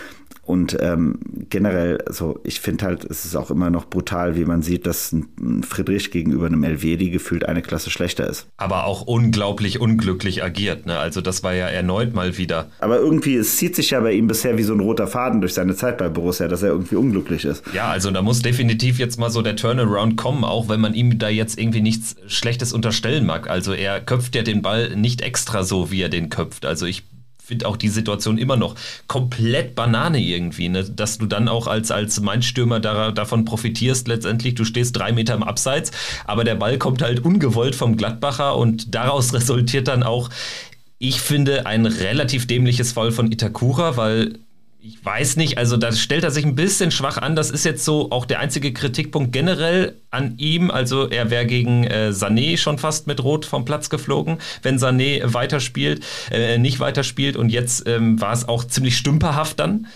Und 0.49 0.75
ähm, 0.81 1.19
generell, 1.51 2.01
also 2.07 2.39
ich 2.43 2.59
finde 2.59 2.85
halt, 2.85 3.05
es 3.05 3.23
ist 3.23 3.35
auch 3.35 3.51
immer 3.51 3.69
noch 3.69 3.85
brutal, 3.85 4.35
wie 4.35 4.45
man 4.45 4.63
sieht, 4.63 4.87
dass 4.87 5.11
ein 5.11 5.61
Friedrich 5.61 6.09
gegenüber 6.09 6.47
einem 6.47 6.63
Elvedi 6.63 7.11
gefühlt 7.11 7.45
eine 7.47 7.61
Klasse 7.61 7.91
schlechter 7.91 8.27
ist. 8.27 8.47
Aber 8.57 8.85
auch 8.85 9.03
unglaublich 9.03 9.79
unglücklich 9.79 10.43
agiert. 10.43 10.87
Ne? 10.87 10.97
Also 10.97 11.21
das 11.21 11.43
war 11.43 11.53
ja 11.53 11.67
erneut 11.67 12.15
mal 12.15 12.39
wieder. 12.39 12.71
Aber 12.79 12.97
irgendwie, 12.97 13.35
es 13.35 13.57
zieht 13.57 13.75
sich 13.75 13.91
ja 13.91 13.99
bei 13.99 14.13
ihm 14.13 14.25
bisher 14.25 14.57
wie 14.57 14.63
so 14.63 14.73
ein 14.73 14.79
roter 14.79 15.05
Faden 15.05 15.39
durch 15.39 15.53
seine 15.53 15.75
Zeit 15.75 15.99
bei 15.99 16.09
Borussia, 16.09 16.47
dass 16.47 16.63
er 16.63 16.69
irgendwie 16.69 16.95
unglücklich 16.95 17.45
ist. 17.45 17.63
Ja, 17.71 17.91
also 17.91 18.09
da 18.09 18.23
muss 18.23 18.41
definitiv 18.41 18.97
jetzt 18.97 19.19
mal 19.19 19.29
so 19.29 19.43
der 19.43 19.55
Turnaround 19.55 20.17
kommen, 20.17 20.43
auch 20.43 20.67
wenn 20.67 20.81
man 20.81 20.95
ihm 20.95 21.19
da 21.19 21.29
jetzt 21.29 21.59
irgendwie 21.59 21.81
nichts 21.81 22.15
Schlechtes 22.25 22.73
unterstellen 22.73 23.27
mag. 23.27 23.47
Also 23.51 23.71
er 23.71 24.01
köpft 24.01 24.33
ja 24.33 24.41
den 24.41 24.63
Ball 24.63 24.95
nicht 24.95 25.21
extra 25.21 25.63
so, 25.63 25.91
wie 25.91 26.01
er 26.01 26.09
den 26.09 26.29
köpft. 26.29 26.65
Also 26.65 26.87
ich 26.87 27.03
finde 27.49 27.67
auch 27.67 27.77
die 27.77 27.89
Situation 27.89 28.37
immer 28.37 28.55
noch 28.55 28.75
komplett 29.07 29.75
Banane 29.75 30.21
irgendwie, 30.21 30.69
ne? 30.69 30.83
dass 30.83 31.17
du 31.17 31.25
dann 31.25 31.47
auch 31.47 31.67
als, 31.67 31.89
als 31.89 32.21
Mainz-Stürmer 32.21 32.79
da, 32.79 33.11
davon 33.11 33.43
profitierst 33.43 34.07
letztendlich. 34.07 34.53
Du 34.53 34.65
stehst 34.65 34.95
drei 34.95 35.11
Meter 35.11 35.33
im 35.33 35.43
Abseits, 35.43 35.91
aber 36.25 36.43
der 36.43 36.55
Ball 36.55 36.77
kommt 36.77 37.01
halt 37.01 37.25
ungewollt 37.25 37.75
vom 37.75 37.97
Gladbacher 37.97 38.55
und 38.55 38.93
daraus 38.93 39.33
resultiert 39.33 39.87
dann 39.87 40.03
auch, 40.03 40.29
ich 40.99 41.21
finde, 41.21 41.65
ein 41.65 41.85
relativ 41.85 42.45
dämliches 42.45 42.91
Fall 42.91 43.11
von 43.11 43.31
Itakura, 43.31 43.97
weil 43.97 44.37
ich 44.81 45.03
weiß 45.03 45.35
nicht, 45.35 45.57
also 45.57 45.75
da 45.75 45.91
stellt 45.91 46.23
er 46.23 46.31
sich 46.31 46.45
ein 46.45 46.55
bisschen 46.55 46.91
schwach 46.91 47.17
an. 47.17 47.35
Das 47.35 47.51
ist 47.51 47.65
jetzt 47.65 47.83
so 47.83 48.11
auch 48.11 48.25
der 48.25 48.39
einzige 48.39 48.71
Kritikpunkt 48.71 49.33
generell 49.33 49.99
an 50.09 50.35
ihm. 50.37 50.71
Also 50.71 51.09
er 51.09 51.29
wäre 51.29 51.45
gegen 51.45 51.83
äh, 51.83 52.11
Sané 52.13 52.57
schon 52.57 52.77
fast 52.77 53.05
mit 53.05 53.21
Rot 53.21 53.45
vom 53.45 53.65
Platz 53.65 53.89
geflogen, 53.89 54.37
wenn 54.61 54.77
Sané 54.77 55.21
weiterspielt, 55.33 56.05
äh, 56.31 56.57
nicht 56.57 56.79
weiterspielt. 56.79 57.35
Und 57.35 57.49
jetzt 57.49 57.87
ähm, 57.87 58.21
war 58.21 58.31
es 58.31 58.47
auch 58.47 58.63
ziemlich 58.63 58.95
stümperhaft 58.95 59.59
dann. 59.59 59.87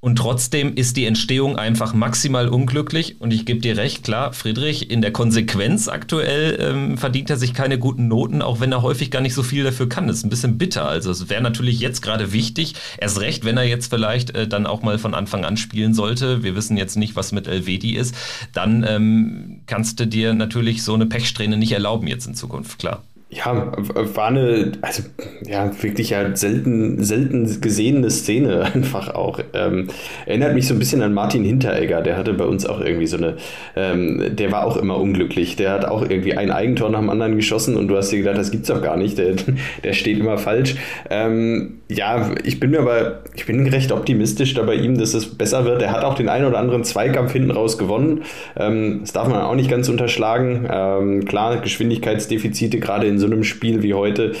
Und 0.00 0.16
trotzdem 0.16 0.74
ist 0.76 0.96
die 0.96 1.06
Entstehung 1.06 1.56
einfach 1.56 1.92
maximal 1.92 2.48
unglücklich. 2.48 3.20
Und 3.20 3.32
ich 3.32 3.44
gebe 3.46 3.60
dir 3.60 3.76
recht, 3.76 4.04
klar, 4.04 4.32
Friedrich, 4.32 4.92
in 4.92 5.02
der 5.02 5.10
Konsequenz 5.10 5.88
aktuell 5.88 6.56
ähm, 6.60 6.96
verdient 6.96 7.30
er 7.30 7.36
sich 7.36 7.52
keine 7.52 7.80
guten 7.80 8.06
Noten, 8.06 8.40
auch 8.40 8.60
wenn 8.60 8.70
er 8.70 8.82
häufig 8.82 9.10
gar 9.10 9.20
nicht 9.20 9.34
so 9.34 9.42
viel 9.42 9.64
dafür 9.64 9.88
kann. 9.88 10.06
Das 10.06 10.18
ist 10.18 10.24
ein 10.24 10.30
bisschen 10.30 10.56
bitter. 10.56 10.86
Also 10.86 11.10
es 11.10 11.28
wäre 11.28 11.42
natürlich 11.42 11.80
jetzt 11.80 12.00
gerade 12.00 12.32
wichtig, 12.32 12.74
erst 12.98 13.20
recht, 13.20 13.44
wenn 13.44 13.56
er 13.56 13.64
jetzt 13.64 13.90
vielleicht 13.90 14.30
äh, 14.36 14.46
dann 14.46 14.66
auch 14.66 14.82
mal 14.82 14.98
von 14.98 15.14
Anfang 15.14 15.44
an 15.44 15.56
spielen 15.56 15.94
sollte. 15.94 16.44
Wir 16.44 16.54
wissen 16.54 16.76
jetzt 16.76 16.96
nicht, 16.96 17.16
was 17.16 17.32
mit 17.32 17.48
Elvedi 17.48 17.96
ist. 17.96 18.14
Dann 18.52 18.84
ähm, 18.88 19.62
kannst 19.66 19.98
du 19.98 20.06
dir 20.06 20.32
natürlich 20.32 20.84
so 20.84 20.94
eine 20.94 21.06
Pechsträhne 21.06 21.56
nicht 21.56 21.72
erlauben 21.72 22.06
jetzt 22.06 22.26
in 22.26 22.34
Zukunft, 22.36 22.78
klar. 22.78 23.02
Ja, 23.30 23.72
war 23.76 24.28
eine, 24.28 24.72
also 24.80 25.02
ja, 25.44 25.70
wirklich 25.82 26.10
ja 26.10 26.34
selten, 26.34 27.04
selten 27.04 27.60
gesehene 27.60 28.08
Szene 28.08 28.62
einfach 28.74 29.14
auch. 29.14 29.40
Ähm, 29.52 29.88
erinnert 30.24 30.54
mich 30.54 30.66
so 30.66 30.72
ein 30.72 30.78
bisschen 30.78 31.02
an 31.02 31.12
Martin 31.12 31.44
Hinteregger, 31.44 32.00
der 32.00 32.16
hatte 32.16 32.32
bei 32.32 32.46
uns 32.46 32.64
auch 32.64 32.80
irgendwie 32.80 33.06
so 33.06 33.18
eine, 33.18 33.36
ähm, 33.76 34.34
der 34.34 34.50
war 34.50 34.64
auch 34.64 34.78
immer 34.78 34.96
unglücklich. 34.96 35.56
Der 35.56 35.72
hat 35.72 35.84
auch 35.84 36.08
irgendwie 36.08 36.38
ein 36.38 36.50
Eigentor 36.50 36.88
nach 36.88 37.00
dem 37.00 37.10
anderen 37.10 37.36
geschossen 37.36 37.76
und 37.76 37.88
du 37.88 37.98
hast 37.98 38.08
dir 38.08 38.18
gedacht, 38.18 38.38
das 38.38 38.50
gibt's 38.50 38.68
doch 38.68 38.80
gar 38.80 38.96
nicht, 38.96 39.18
der, 39.18 39.34
der 39.84 39.92
steht 39.92 40.18
immer 40.18 40.38
falsch. 40.38 40.76
Ähm, 41.10 41.80
ja, 41.90 42.30
ich 42.44 42.58
bin 42.58 42.70
mir 42.70 42.80
aber, 42.80 43.24
ich 43.34 43.44
bin 43.44 43.66
recht 43.66 43.92
optimistisch 43.92 44.54
da 44.54 44.62
bei 44.62 44.74
ihm, 44.74 44.96
dass 44.96 45.12
es 45.12 45.36
besser 45.36 45.66
wird. 45.66 45.82
Er 45.82 45.92
hat 45.92 46.02
auch 46.02 46.14
den 46.14 46.30
einen 46.30 46.46
oder 46.46 46.58
anderen 46.58 46.82
Zweikampf 46.82 47.32
hinten 47.32 47.50
raus 47.50 47.76
gewonnen. 47.76 48.22
Ähm, 48.56 49.00
das 49.02 49.12
darf 49.12 49.28
man 49.28 49.42
auch 49.42 49.54
nicht 49.54 49.70
ganz 49.70 49.90
unterschlagen. 49.90 50.66
Ähm, 50.70 51.24
klar, 51.26 51.58
Geschwindigkeitsdefizite 51.58 52.80
gerade 52.80 53.06
in 53.06 53.17
so 53.18 53.26
einem 53.26 53.44
Spiel 53.44 53.82
wie 53.82 53.94
heute 53.94 54.32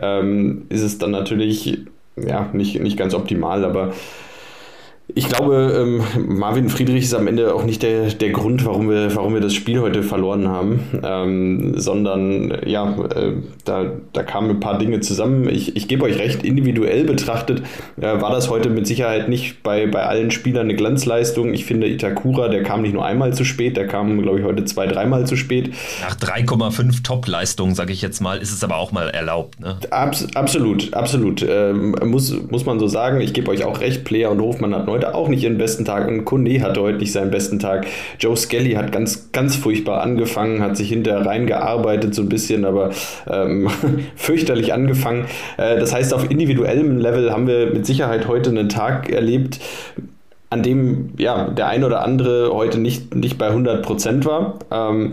ähm, 0.00 0.66
ist 0.68 0.82
es 0.82 0.98
dann 0.98 1.10
natürlich 1.10 1.78
ja, 2.16 2.48
nicht, 2.52 2.80
nicht 2.80 2.96
ganz 2.96 3.14
optimal, 3.14 3.64
aber 3.64 3.92
ich 5.14 5.28
glaube, 5.28 6.02
ähm, 6.16 6.38
Marvin 6.38 6.68
Friedrich 6.68 7.04
ist 7.04 7.14
am 7.14 7.26
Ende 7.26 7.54
auch 7.54 7.64
nicht 7.64 7.82
der, 7.82 8.08
der 8.08 8.30
Grund, 8.30 8.66
warum 8.66 8.90
wir, 8.90 9.14
warum 9.14 9.34
wir 9.34 9.40
das 9.40 9.54
Spiel 9.54 9.80
heute 9.80 10.02
verloren 10.02 10.48
haben, 10.48 10.80
ähm, 11.02 11.78
sondern 11.78 12.58
ja, 12.66 12.90
äh, 13.14 13.34
da, 13.64 13.92
da 14.12 14.22
kamen 14.24 14.50
ein 14.50 14.60
paar 14.60 14.78
Dinge 14.78 15.00
zusammen. 15.00 15.48
Ich, 15.48 15.76
ich 15.76 15.86
gebe 15.86 16.04
euch 16.04 16.18
recht, 16.18 16.44
individuell 16.44 17.04
betrachtet 17.04 17.62
äh, 18.00 18.20
war 18.20 18.30
das 18.30 18.50
heute 18.50 18.68
mit 18.68 18.86
Sicherheit 18.86 19.28
nicht 19.28 19.62
bei, 19.62 19.86
bei 19.86 20.02
allen 20.04 20.30
Spielern 20.30 20.64
eine 20.64 20.74
Glanzleistung. 20.74 21.54
Ich 21.54 21.64
finde, 21.64 21.88
Itakura, 21.88 22.48
der 22.48 22.62
kam 22.62 22.82
nicht 22.82 22.92
nur 22.92 23.04
einmal 23.04 23.32
zu 23.32 23.44
spät, 23.44 23.76
der 23.76 23.86
kam, 23.86 24.20
glaube 24.22 24.40
ich, 24.40 24.44
heute 24.44 24.64
zwei, 24.64 24.86
dreimal 24.86 25.26
zu 25.26 25.36
spät. 25.36 25.72
Nach 26.02 26.16
3,5 26.16 27.02
Top-Leistungen, 27.02 27.74
sage 27.74 27.92
ich 27.92 28.02
jetzt 28.02 28.20
mal, 28.20 28.38
ist 28.38 28.52
es 28.52 28.64
aber 28.64 28.76
auch 28.76 28.92
mal 28.92 29.08
erlaubt. 29.10 29.60
Ne? 29.60 29.78
Abs 29.90 30.26
absolut, 30.34 30.92
absolut. 30.94 31.46
Ähm, 31.48 31.94
muss, 32.04 32.36
muss 32.50 32.66
man 32.66 32.78
so 32.78 32.88
sagen. 32.88 33.20
Ich 33.20 33.32
gebe 33.32 33.50
euch 33.50 33.64
auch 33.64 33.80
recht, 33.80 34.04
Player 34.04 34.30
und 34.30 34.40
Hofmann 34.40 34.74
hat 34.74 34.88
heute 34.96 35.14
auch 35.14 35.28
nicht 35.28 35.42
ihren 35.42 35.58
besten 35.58 35.84
Tag 35.84 36.08
und 36.08 36.24
Kone 36.24 36.62
hatte 36.62 36.80
heute 36.80 36.98
nicht 36.98 37.12
seinen 37.12 37.30
besten 37.30 37.58
Tag. 37.58 37.86
Joe 38.18 38.36
Skelly 38.36 38.72
hat 38.72 38.92
ganz, 38.92 39.30
ganz 39.30 39.54
furchtbar 39.54 40.00
angefangen, 40.00 40.62
hat 40.62 40.76
sich 40.76 40.88
hinterher 40.88 41.26
reingearbeitet 41.26 42.14
so 42.14 42.22
ein 42.22 42.30
bisschen, 42.30 42.64
aber 42.64 42.90
ähm, 43.30 43.68
fürchterlich 44.16 44.72
angefangen. 44.72 45.26
Äh, 45.58 45.78
das 45.78 45.94
heißt, 45.94 46.14
auf 46.14 46.30
individuellem 46.30 46.98
Level 46.98 47.30
haben 47.30 47.46
wir 47.46 47.70
mit 47.70 47.84
Sicherheit 47.84 48.26
heute 48.26 48.50
einen 48.50 48.70
Tag 48.70 49.10
erlebt, 49.10 49.60
an 50.48 50.62
dem 50.62 51.10
ja, 51.18 51.48
der 51.50 51.68
ein 51.68 51.84
oder 51.84 52.02
andere 52.02 52.54
heute 52.54 52.78
nicht, 52.78 53.14
nicht 53.14 53.36
bei 53.36 53.48
100 53.48 53.84
Prozent 53.84 54.24
war. 54.24 54.58
Ähm, 54.70 55.10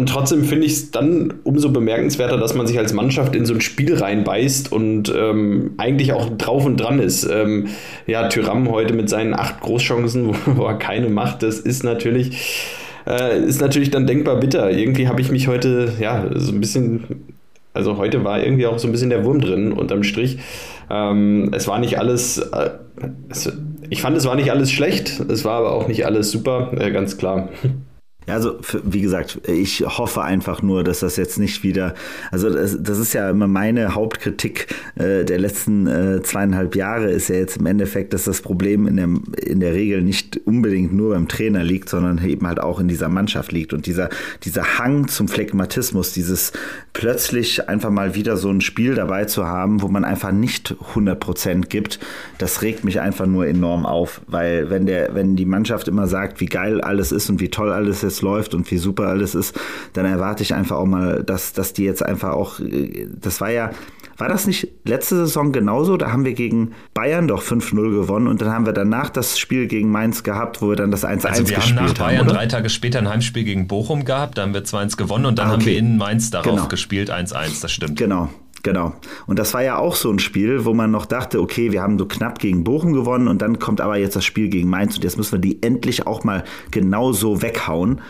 und 0.00 0.08
trotzdem 0.08 0.44
finde 0.44 0.64
ich 0.64 0.72
es 0.72 0.90
dann 0.90 1.34
umso 1.44 1.70
bemerkenswerter, 1.70 2.38
dass 2.38 2.54
man 2.54 2.66
sich 2.66 2.78
als 2.78 2.94
Mannschaft 2.94 3.36
in 3.36 3.44
so 3.44 3.52
ein 3.52 3.60
Spiel 3.60 3.94
reinbeißt 3.94 4.72
und 4.72 5.12
ähm, 5.14 5.72
eigentlich 5.76 6.14
auch 6.14 6.30
drauf 6.38 6.64
und 6.64 6.78
dran 6.78 7.00
ist. 7.00 7.28
Ähm, 7.30 7.66
ja, 8.06 8.26
Tyram 8.28 8.70
heute 8.70 8.94
mit 8.94 9.10
seinen 9.10 9.34
acht 9.34 9.60
Großchancen, 9.60 10.34
wo, 10.56 10.64
er 10.64 10.78
keine 10.78 11.10
macht, 11.10 11.42
das 11.42 11.58
ist 11.58 11.84
natürlich, 11.84 12.80
äh, 13.06 13.44
ist 13.44 13.60
natürlich 13.60 13.90
dann 13.90 14.06
denkbar 14.06 14.40
bitter. 14.40 14.70
Irgendwie 14.70 15.06
habe 15.06 15.20
ich 15.20 15.30
mich 15.30 15.48
heute, 15.48 15.92
ja, 16.00 16.30
so 16.34 16.50
ein 16.50 16.60
bisschen, 16.60 17.04
also 17.74 17.98
heute 17.98 18.24
war 18.24 18.42
irgendwie 18.42 18.68
auch 18.68 18.78
so 18.78 18.88
ein 18.88 18.92
bisschen 18.92 19.10
der 19.10 19.26
Wurm 19.26 19.42
drin 19.42 19.70
unterm 19.70 20.02
Strich. 20.02 20.38
Ähm, 20.88 21.50
es 21.54 21.68
war 21.68 21.78
nicht 21.78 21.98
alles, 21.98 22.38
äh, 22.38 22.70
es, 23.28 23.52
ich 23.90 24.00
fand, 24.00 24.16
es 24.16 24.24
war 24.24 24.34
nicht 24.34 24.50
alles 24.50 24.72
schlecht, 24.72 25.20
es 25.28 25.44
war 25.44 25.58
aber 25.58 25.72
auch 25.72 25.88
nicht 25.88 26.06
alles 26.06 26.30
super, 26.30 26.72
äh, 26.78 26.90
ganz 26.90 27.18
klar. 27.18 27.50
Also 28.30 28.58
wie 28.84 29.00
gesagt, 29.00 29.40
ich 29.48 29.80
hoffe 29.80 30.22
einfach 30.22 30.62
nur, 30.62 30.84
dass 30.84 31.00
das 31.00 31.16
jetzt 31.16 31.38
nicht 31.38 31.62
wieder, 31.62 31.94
also 32.30 32.50
das, 32.50 32.76
das 32.80 32.98
ist 32.98 33.12
ja 33.12 33.30
immer 33.30 33.46
meine 33.46 33.94
Hauptkritik 33.94 34.68
äh, 34.96 35.24
der 35.24 35.38
letzten 35.38 35.86
äh, 35.86 36.22
zweieinhalb 36.22 36.76
Jahre, 36.76 37.10
ist 37.10 37.28
ja 37.28 37.36
jetzt 37.36 37.58
im 37.58 37.66
Endeffekt, 37.66 38.12
dass 38.12 38.24
das 38.24 38.40
Problem 38.42 38.86
in 38.86 38.96
der, 38.96 39.08
in 39.44 39.60
der 39.60 39.74
Regel 39.74 40.02
nicht 40.02 40.40
unbedingt 40.44 40.92
nur 40.92 41.14
beim 41.14 41.28
Trainer 41.28 41.64
liegt, 41.64 41.88
sondern 41.88 42.24
eben 42.24 42.46
halt 42.46 42.60
auch 42.60 42.80
in 42.80 42.88
dieser 42.88 43.08
Mannschaft 43.08 43.52
liegt. 43.52 43.72
Und 43.72 43.86
dieser, 43.86 44.08
dieser 44.44 44.78
Hang 44.78 45.08
zum 45.08 45.28
Phlegmatismus, 45.28 46.12
dieses 46.12 46.52
plötzlich 46.92 47.68
einfach 47.68 47.90
mal 47.90 48.14
wieder 48.14 48.36
so 48.36 48.50
ein 48.50 48.60
Spiel 48.60 48.94
dabei 48.94 49.24
zu 49.24 49.46
haben, 49.46 49.82
wo 49.82 49.88
man 49.88 50.04
einfach 50.04 50.32
nicht 50.32 50.74
100 50.90 51.18
Prozent 51.18 51.70
gibt, 51.70 52.00
das 52.38 52.62
regt 52.62 52.84
mich 52.84 53.00
einfach 53.00 53.26
nur 53.26 53.46
enorm 53.46 53.86
auf, 53.86 54.20
weil 54.26 54.70
wenn 54.70 54.86
der, 54.86 55.14
wenn 55.14 55.36
die 55.36 55.46
Mannschaft 55.46 55.88
immer 55.88 56.06
sagt, 56.06 56.40
wie 56.40 56.46
geil 56.46 56.80
alles 56.80 57.12
ist 57.12 57.30
und 57.30 57.40
wie 57.40 57.48
toll 57.48 57.70
alles 57.70 58.02
ist, 58.02 58.19
alles 58.20 58.22
läuft 58.22 58.54
und 58.54 58.70
wie 58.70 58.78
super 58.78 59.08
alles 59.08 59.34
ist, 59.34 59.58
dann 59.92 60.06
erwarte 60.06 60.42
ich 60.42 60.54
einfach 60.54 60.76
auch 60.76 60.86
mal, 60.86 61.22
dass, 61.22 61.52
dass 61.52 61.72
die 61.72 61.84
jetzt 61.84 62.04
einfach 62.04 62.32
auch, 62.32 62.60
das 63.20 63.40
war 63.40 63.50
ja, 63.50 63.70
war 64.16 64.28
das 64.28 64.46
nicht 64.46 64.68
letzte 64.84 65.16
Saison 65.16 65.50
genauso? 65.50 65.96
Da 65.96 66.12
haben 66.12 66.26
wir 66.26 66.34
gegen 66.34 66.72
Bayern 66.92 67.26
doch 67.26 67.42
5-0 67.42 67.90
gewonnen 67.90 68.26
und 68.26 68.42
dann 68.42 68.50
haben 68.50 68.66
wir 68.66 68.74
danach 68.74 69.08
das 69.08 69.38
Spiel 69.38 69.66
gegen 69.66 69.90
Mainz 69.90 70.22
gehabt, 70.22 70.60
wo 70.60 70.68
wir 70.68 70.76
dann 70.76 70.90
das 70.90 71.06
1-1 71.06 71.26
also 71.26 71.48
wir 71.48 71.56
haben 71.58 71.74
nach 71.74 71.94
Bayern 71.94 72.26
haben, 72.26 72.28
drei 72.28 72.46
Tage 72.46 72.68
später 72.68 72.98
ein 72.98 73.08
Heimspiel 73.08 73.44
gegen 73.44 73.66
Bochum 73.66 74.04
gehabt, 74.04 74.36
da 74.36 74.42
haben 74.42 74.52
wir 74.52 74.62
2-1 74.62 74.96
gewonnen 74.96 75.24
und 75.24 75.38
dann 75.38 75.46
ah, 75.46 75.54
okay. 75.54 75.60
haben 75.60 75.66
wir 75.66 75.78
in 75.78 75.96
Mainz 75.96 76.30
darauf 76.30 76.54
genau. 76.54 76.68
gespielt, 76.68 77.10
1-1, 77.10 77.62
das 77.62 77.72
stimmt. 77.72 77.96
Genau, 77.96 78.28
Genau. 78.62 78.94
Und 79.26 79.38
das 79.38 79.54
war 79.54 79.62
ja 79.62 79.78
auch 79.78 79.94
so 79.94 80.10
ein 80.10 80.18
Spiel, 80.18 80.64
wo 80.64 80.74
man 80.74 80.90
noch 80.90 81.06
dachte, 81.06 81.40
okay, 81.40 81.72
wir 81.72 81.82
haben 81.82 81.98
so 81.98 82.06
knapp 82.06 82.38
gegen 82.38 82.64
Bochum 82.64 82.92
gewonnen 82.92 83.28
und 83.28 83.40
dann 83.40 83.58
kommt 83.58 83.80
aber 83.80 83.96
jetzt 83.96 84.16
das 84.16 84.24
Spiel 84.24 84.48
gegen 84.48 84.68
Mainz 84.68 84.96
und 84.96 85.04
jetzt 85.04 85.16
müssen 85.16 85.32
wir 85.32 85.38
die 85.38 85.62
endlich 85.62 86.06
auch 86.06 86.24
mal 86.24 86.44
genauso 86.70 87.42
weghauen. 87.42 88.00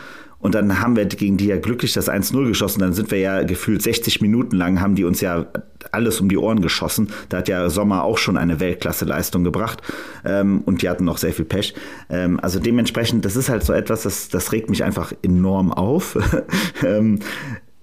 Und 0.41 0.55
dann 0.55 0.81
haben 0.81 0.97
wir 0.97 1.05
gegen 1.05 1.37
die 1.37 1.47
ja 1.47 1.59
glücklich 1.59 1.93
das 1.93 2.11
1-0 2.11 2.47
geschossen. 2.47 2.81
Dann 2.81 2.95
sind 2.95 3.11
wir 3.11 3.19
ja 3.19 3.43
gefühlt 3.43 3.83
60 3.83 4.23
Minuten 4.23 4.57
lang, 4.57 4.81
haben 4.81 4.95
die 4.95 5.05
uns 5.05 5.21
ja 5.21 5.47
alles 5.93 6.21
um 6.21 6.31
die 6.31 6.39
Ohren 6.39 6.63
geschossen. 6.63 7.11
Da 7.29 7.39
hat 7.39 7.49
ja 7.49 7.69
Sommer 7.69 8.05
auch 8.05 8.17
schon 8.17 8.39
eine 8.39 8.59
Weltklasse-Leistung 8.59 9.45
gebracht. 9.45 9.83
Ähm, 10.25 10.63
und 10.65 10.81
die 10.81 10.89
hatten 10.89 11.05
noch 11.05 11.19
sehr 11.19 11.35
viel 11.35 11.45
Pech. 11.45 11.75
Ähm, 12.09 12.41
also 12.41 12.59
dementsprechend, 12.59 13.27
das 13.27 13.37
ist 13.37 13.51
halt 13.51 13.65
so 13.65 13.75
etwas, 13.75 14.05
das, 14.05 14.31
das 14.31 14.53
regt 14.53 14.71
mich 14.71 14.83
einfach 14.83 15.13
enorm 15.23 15.73
auf. 15.73 16.17
ähm, 16.87 17.21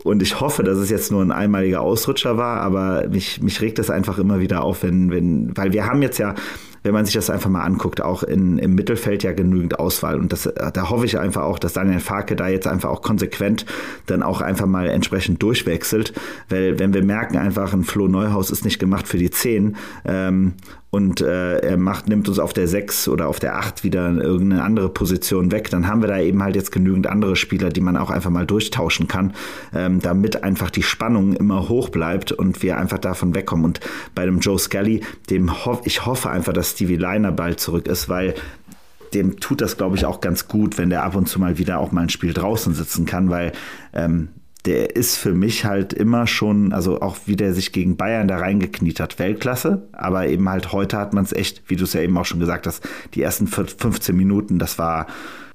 und 0.08 0.22
ich 0.22 0.40
hoffe, 0.40 0.64
dass 0.64 0.78
es 0.78 0.90
jetzt 0.90 1.12
nur 1.12 1.22
ein 1.22 1.32
einmaliger 1.32 1.82
Ausrutscher 1.82 2.38
war, 2.38 2.62
aber 2.62 3.08
mich, 3.10 3.42
mich 3.42 3.62
regt 3.62 3.80
es 3.80 3.90
einfach 3.90 4.18
immer 4.18 4.40
wieder 4.40 4.64
auf, 4.64 4.84
wenn, 4.84 5.12
wenn, 5.12 5.56
weil 5.56 5.74
wir 5.74 5.86
haben 5.86 6.02
jetzt 6.02 6.18
ja, 6.18 6.34
wenn 6.88 6.94
man 6.94 7.04
sich 7.04 7.16
das 7.16 7.30
einfach 7.30 7.50
mal 7.50 7.64
anguckt, 7.64 8.02
auch 8.02 8.24
in, 8.24 8.58
im 8.60 8.74
Mittelfeld 8.74 9.22
ja 9.22 9.34
genügend 9.34 9.78
Auswahl. 9.78 10.18
Und 10.18 10.32
das, 10.32 10.50
da 10.74 10.90
hoffe 10.90 11.06
ich 11.06 11.20
einfach 11.20 11.44
auch, 11.44 11.60
dass 11.60 11.74
Daniel 11.74 12.00
Farke 12.00 12.38
da 12.38 12.48
jetzt 12.48 12.66
einfach 12.66 12.90
auch 12.90 13.02
konsequent 13.02 13.66
dann 14.06 14.24
auch 14.24 14.40
einfach 14.40 14.68
mal 14.68 14.88
entsprechend 14.88 15.44
durchwechselt. 15.44 16.14
Weil 16.48 16.80
wenn 16.80 16.94
wir 16.94 17.04
merken 17.04 17.36
einfach, 17.36 17.74
ein 17.74 17.84
Flo 17.84 18.08
Neuhaus 18.08 18.52
ist 18.52 18.64
nicht 18.64 18.80
gemacht 18.80 19.06
für 19.06 19.18
die 19.18 19.30
10 19.30 19.76
ähm, 20.06 20.54
und 20.90 21.20
äh, 21.20 21.60
er 21.60 21.78
macht, 21.78 22.08
nimmt 22.08 22.30
uns 22.30 22.40
auf 22.40 22.54
der 22.54 22.68
6 22.68 23.10
oder 23.10 23.28
auf 23.28 23.40
der 23.40 23.58
8 23.58 23.84
wieder 23.84 24.10
irgendeine 24.10 24.64
andere 24.64 24.88
Position 24.88 25.52
weg, 25.52 25.70
dann 25.70 25.88
haben 25.88 26.02
wir 26.02 26.08
da 26.08 26.20
eben 26.20 26.42
halt 26.42 26.56
jetzt 26.56 26.72
genügend 26.72 27.08
andere 27.08 27.36
Spieler, 27.36 27.70
die 27.70 27.82
man 27.82 27.98
auch 27.98 28.10
einfach 28.10 28.30
mal 28.30 28.46
durchtauschen 28.46 29.08
kann, 29.08 29.34
ähm, 29.76 30.00
damit 30.00 30.44
einfach 30.44 30.70
die 30.70 30.84
Spannung 30.84 31.34
immer 31.34 31.68
hoch 31.68 31.90
bleibt 31.90 32.32
und 32.32 32.64
wir 32.64 32.78
einfach 32.78 33.00
davon 33.00 33.36
wegkommen. 33.36 33.66
Und 33.66 33.82
bei 34.16 34.26
dem 34.26 34.40
Joe 34.40 34.58
Scully, 34.58 35.02
dem 35.30 35.66
hoff, 35.66 35.82
ich 35.84 36.06
hoffe 36.06 36.30
einfach, 36.30 36.54
dass 36.54 36.74
Stevie 36.78 36.98
Liner 36.98 37.32
bald 37.32 37.60
zurück 37.60 37.88
ist, 37.88 38.08
weil 38.08 38.36
dem 39.16 39.40
tut 39.40 39.62
das, 39.62 39.78
glaube 39.78 39.96
ich, 39.96 40.06
auch 40.06 40.22
ganz 40.22 40.48
gut, 40.48 40.78
wenn 40.78 40.92
der 40.92 41.04
ab 41.04 41.16
und 41.16 41.28
zu 41.28 41.40
mal 41.40 41.58
wieder 41.58 41.80
auch 41.80 41.92
mal 41.92 42.02
ein 42.02 42.10
Spiel 42.10 42.34
draußen 42.34 42.76
sitzen 42.76 43.08
kann, 43.08 43.32
weil 43.32 43.52
ähm, 43.94 44.30
der 44.66 44.96
ist 44.96 45.18
für 45.18 45.34
mich 45.34 45.66
halt 45.66 45.92
immer 45.94 46.28
schon, 46.28 46.74
also 46.74 47.02
auch 47.02 47.18
wie 47.26 47.36
der 47.36 47.56
sich 47.56 47.72
gegen 47.72 47.98
Bayern 47.98 48.28
da 48.28 48.38
reingekniet 48.38 49.00
hat, 49.00 49.18
Weltklasse. 49.18 49.88
Aber 49.92 50.28
eben 50.28 50.48
halt 50.50 50.72
heute 50.72 50.98
hat 50.98 51.14
man 51.14 51.24
es 51.24 51.34
echt, 51.34 51.64
wie 51.68 51.78
du 51.78 51.86
es 51.86 51.94
ja 51.94 52.02
eben 52.02 52.16
auch 52.18 52.26
schon 52.26 52.40
gesagt 52.40 52.68
hast, 52.68 52.88
die 53.16 53.24
ersten 53.24 53.48
15 53.48 54.16
Minuten, 54.16 54.60
das 54.60 54.78
war 54.78 55.08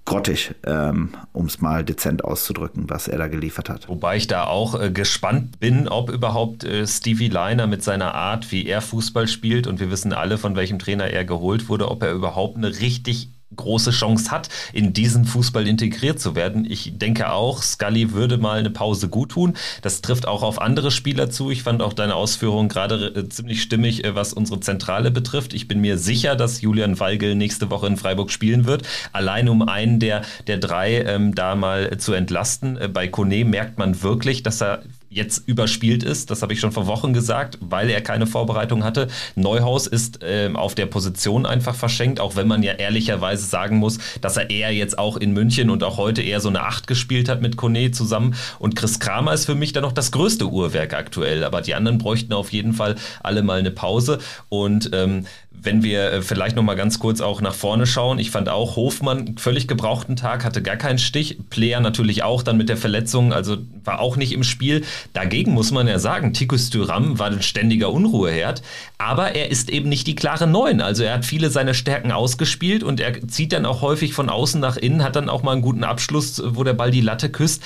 grottig, 0.04 0.54
ähm, 0.66 1.10
um 1.32 1.46
es 1.46 1.60
mal 1.60 1.84
dezent 1.84 2.24
auszudrücken, 2.24 2.90
was 2.90 3.08
er 3.08 3.18
da 3.18 3.28
geliefert 3.28 3.68
hat. 3.68 3.88
Wobei 3.88 4.16
ich 4.16 4.26
da 4.26 4.44
auch 4.44 4.78
äh, 4.80 4.90
gespannt 4.90 5.60
bin, 5.60 5.88
ob 5.88 6.10
überhaupt 6.10 6.64
äh, 6.64 6.86
Stevie 6.86 7.28
Liner 7.28 7.66
mit 7.66 7.82
seiner 7.82 8.14
Art, 8.14 8.50
wie 8.50 8.66
er 8.66 8.80
Fußball 8.80 9.28
spielt, 9.28 9.66
und 9.66 9.80
wir 9.80 9.90
wissen 9.90 10.12
alle, 10.12 10.38
von 10.38 10.56
welchem 10.56 10.78
Trainer 10.78 11.06
er 11.06 11.24
geholt 11.24 11.68
wurde, 11.68 11.90
ob 11.90 12.02
er 12.02 12.12
überhaupt 12.12 12.56
eine 12.56 12.80
richtig 12.80 13.28
große 13.56 13.90
Chance 13.90 14.30
hat, 14.30 14.48
in 14.72 14.92
diesen 14.92 15.24
Fußball 15.24 15.66
integriert 15.66 16.20
zu 16.20 16.34
werden. 16.34 16.66
Ich 16.68 16.98
denke 16.98 17.30
auch, 17.30 17.62
Scully 17.62 18.12
würde 18.12 18.38
mal 18.38 18.58
eine 18.58 18.70
Pause 18.70 19.08
gut 19.08 19.30
tun. 19.32 19.54
Das 19.82 20.02
trifft 20.02 20.26
auch 20.26 20.42
auf 20.42 20.60
andere 20.60 20.90
Spieler 20.90 21.30
zu. 21.30 21.50
Ich 21.50 21.62
fand 21.62 21.82
auch 21.82 21.92
deine 21.92 22.14
Ausführungen 22.14 22.68
gerade 22.68 23.06
äh, 23.14 23.28
ziemlich 23.28 23.62
stimmig, 23.62 24.04
äh, 24.04 24.14
was 24.14 24.32
unsere 24.32 24.60
Zentrale 24.60 25.10
betrifft. 25.10 25.54
Ich 25.54 25.68
bin 25.68 25.80
mir 25.80 25.98
sicher, 25.98 26.36
dass 26.36 26.60
Julian 26.60 26.98
Weigel 27.00 27.34
nächste 27.34 27.70
Woche 27.70 27.86
in 27.86 27.96
Freiburg 27.96 28.30
spielen 28.30 28.66
wird. 28.66 28.82
Allein 29.12 29.48
um 29.48 29.62
einen 29.62 29.98
der, 29.98 30.22
der 30.46 30.58
drei 30.58 31.02
ähm, 31.02 31.34
da 31.34 31.54
mal 31.54 31.98
zu 31.98 32.12
entlasten. 32.12 32.76
Äh, 32.76 32.88
bei 32.88 33.08
Kone 33.08 33.44
merkt 33.44 33.78
man 33.78 34.02
wirklich, 34.02 34.42
dass 34.42 34.60
er 34.62 34.82
jetzt 35.12 35.46
überspielt 35.46 36.02
ist. 36.02 36.30
Das 36.30 36.42
habe 36.42 36.52
ich 36.52 36.60
schon 36.60 36.72
vor 36.72 36.86
Wochen 36.86 37.12
gesagt, 37.12 37.58
weil 37.60 37.90
er 37.90 38.00
keine 38.00 38.26
Vorbereitung 38.26 38.82
hatte. 38.84 39.08
Neuhaus 39.34 39.86
ist 39.86 40.22
äh, 40.22 40.50
auf 40.54 40.74
der 40.74 40.86
Position 40.86 41.46
einfach 41.46 41.74
verschenkt, 41.74 42.20
auch 42.20 42.36
wenn 42.36 42.48
man 42.48 42.62
ja 42.62 42.72
ehrlicherweise 42.72 43.44
sagen 43.44 43.76
muss, 43.76 43.98
dass 44.20 44.36
er 44.36 44.50
eher 44.50 44.72
jetzt 44.72 44.98
auch 44.98 45.16
in 45.16 45.32
München 45.32 45.70
und 45.70 45.84
auch 45.84 45.96
heute 45.96 46.22
eher 46.22 46.40
so 46.40 46.48
eine 46.48 46.62
Acht 46.62 46.86
gespielt 46.86 47.28
hat 47.28 47.42
mit 47.42 47.56
Kone 47.56 47.90
zusammen. 47.90 48.34
Und 48.58 48.76
Chris 48.76 48.98
Kramer 48.98 49.34
ist 49.34 49.44
für 49.44 49.54
mich 49.54 49.72
dann 49.72 49.82
noch 49.82 49.92
das 49.92 50.12
größte 50.12 50.46
Uhrwerk 50.46 50.94
aktuell. 50.94 51.44
Aber 51.44 51.60
die 51.60 51.74
anderen 51.74 51.98
bräuchten 51.98 52.32
auf 52.32 52.52
jeden 52.52 52.72
Fall 52.72 52.96
alle 53.22 53.42
mal 53.42 53.58
eine 53.58 53.70
Pause. 53.70 54.18
Und 54.48 54.90
ähm, 54.92 55.26
wenn 55.60 55.82
wir 55.82 56.12
äh, 56.12 56.22
vielleicht 56.22 56.56
noch 56.56 56.62
mal 56.62 56.74
ganz 56.74 56.98
kurz 56.98 57.20
auch 57.20 57.40
nach 57.40 57.54
vorne 57.54 57.86
schauen, 57.86 58.18
ich 58.18 58.30
fand 58.30 58.48
auch 58.48 58.76
Hofmann 58.76 59.36
völlig 59.38 59.68
gebrauchten 59.68 60.16
Tag, 60.16 60.44
hatte 60.44 60.62
gar 60.62 60.76
keinen 60.76 60.98
Stich. 60.98 61.38
Player 61.50 61.80
natürlich 61.80 62.22
auch 62.22 62.42
dann 62.42 62.56
mit 62.56 62.68
der 62.68 62.76
Verletzung, 62.76 63.32
also 63.32 63.58
war 63.84 64.00
auch 64.00 64.16
nicht 64.16 64.32
im 64.32 64.44
Spiel. 64.44 64.84
Dagegen 65.12 65.52
muss 65.52 65.70
man 65.70 65.86
ja 65.86 65.98
sagen, 65.98 66.32
Tikus 66.32 66.70
Thuram 66.70 67.18
war 67.18 67.28
ein 67.28 67.42
ständiger 67.42 67.92
Unruheherd, 67.92 68.62
aber 68.98 69.34
er 69.34 69.50
ist 69.50 69.70
eben 69.70 69.88
nicht 69.88 70.06
die 70.06 70.14
klare 70.14 70.46
Neun. 70.46 70.80
Also 70.80 71.04
er 71.04 71.14
hat 71.14 71.24
viele 71.24 71.50
seiner 71.50 71.74
Stärken 71.74 72.12
ausgespielt 72.12 72.82
und 72.82 73.00
er 73.00 73.26
zieht 73.28 73.52
dann 73.52 73.66
auch 73.66 73.82
häufig 73.82 74.14
von 74.14 74.28
außen 74.28 74.60
nach 74.60 74.76
innen, 74.76 75.02
hat 75.04 75.16
dann 75.16 75.28
auch 75.28 75.42
mal 75.42 75.52
einen 75.52 75.62
guten 75.62 75.84
Abschluss, 75.84 76.42
wo 76.44 76.64
der 76.64 76.74
Ball 76.74 76.90
die 76.90 77.00
Latte 77.00 77.30
küsst. 77.30 77.62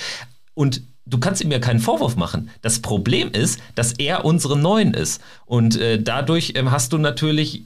Und 0.54 0.82
du 1.06 1.18
kannst 1.18 1.42
ihm 1.42 1.52
ja 1.52 1.58
keinen 1.58 1.80
Vorwurf 1.80 2.16
machen. 2.16 2.50
Das 2.62 2.80
Problem 2.80 3.30
ist, 3.30 3.60
dass 3.74 3.92
er 3.92 4.24
unsere 4.24 4.58
Neun 4.58 4.92
ist. 4.92 5.22
Und 5.46 5.78
äh, 5.78 6.02
dadurch 6.02 6.54
äh, 6.56 6.64
hast 6.66 6.92
du 6.92 6.98
natürlich 6.98 7.64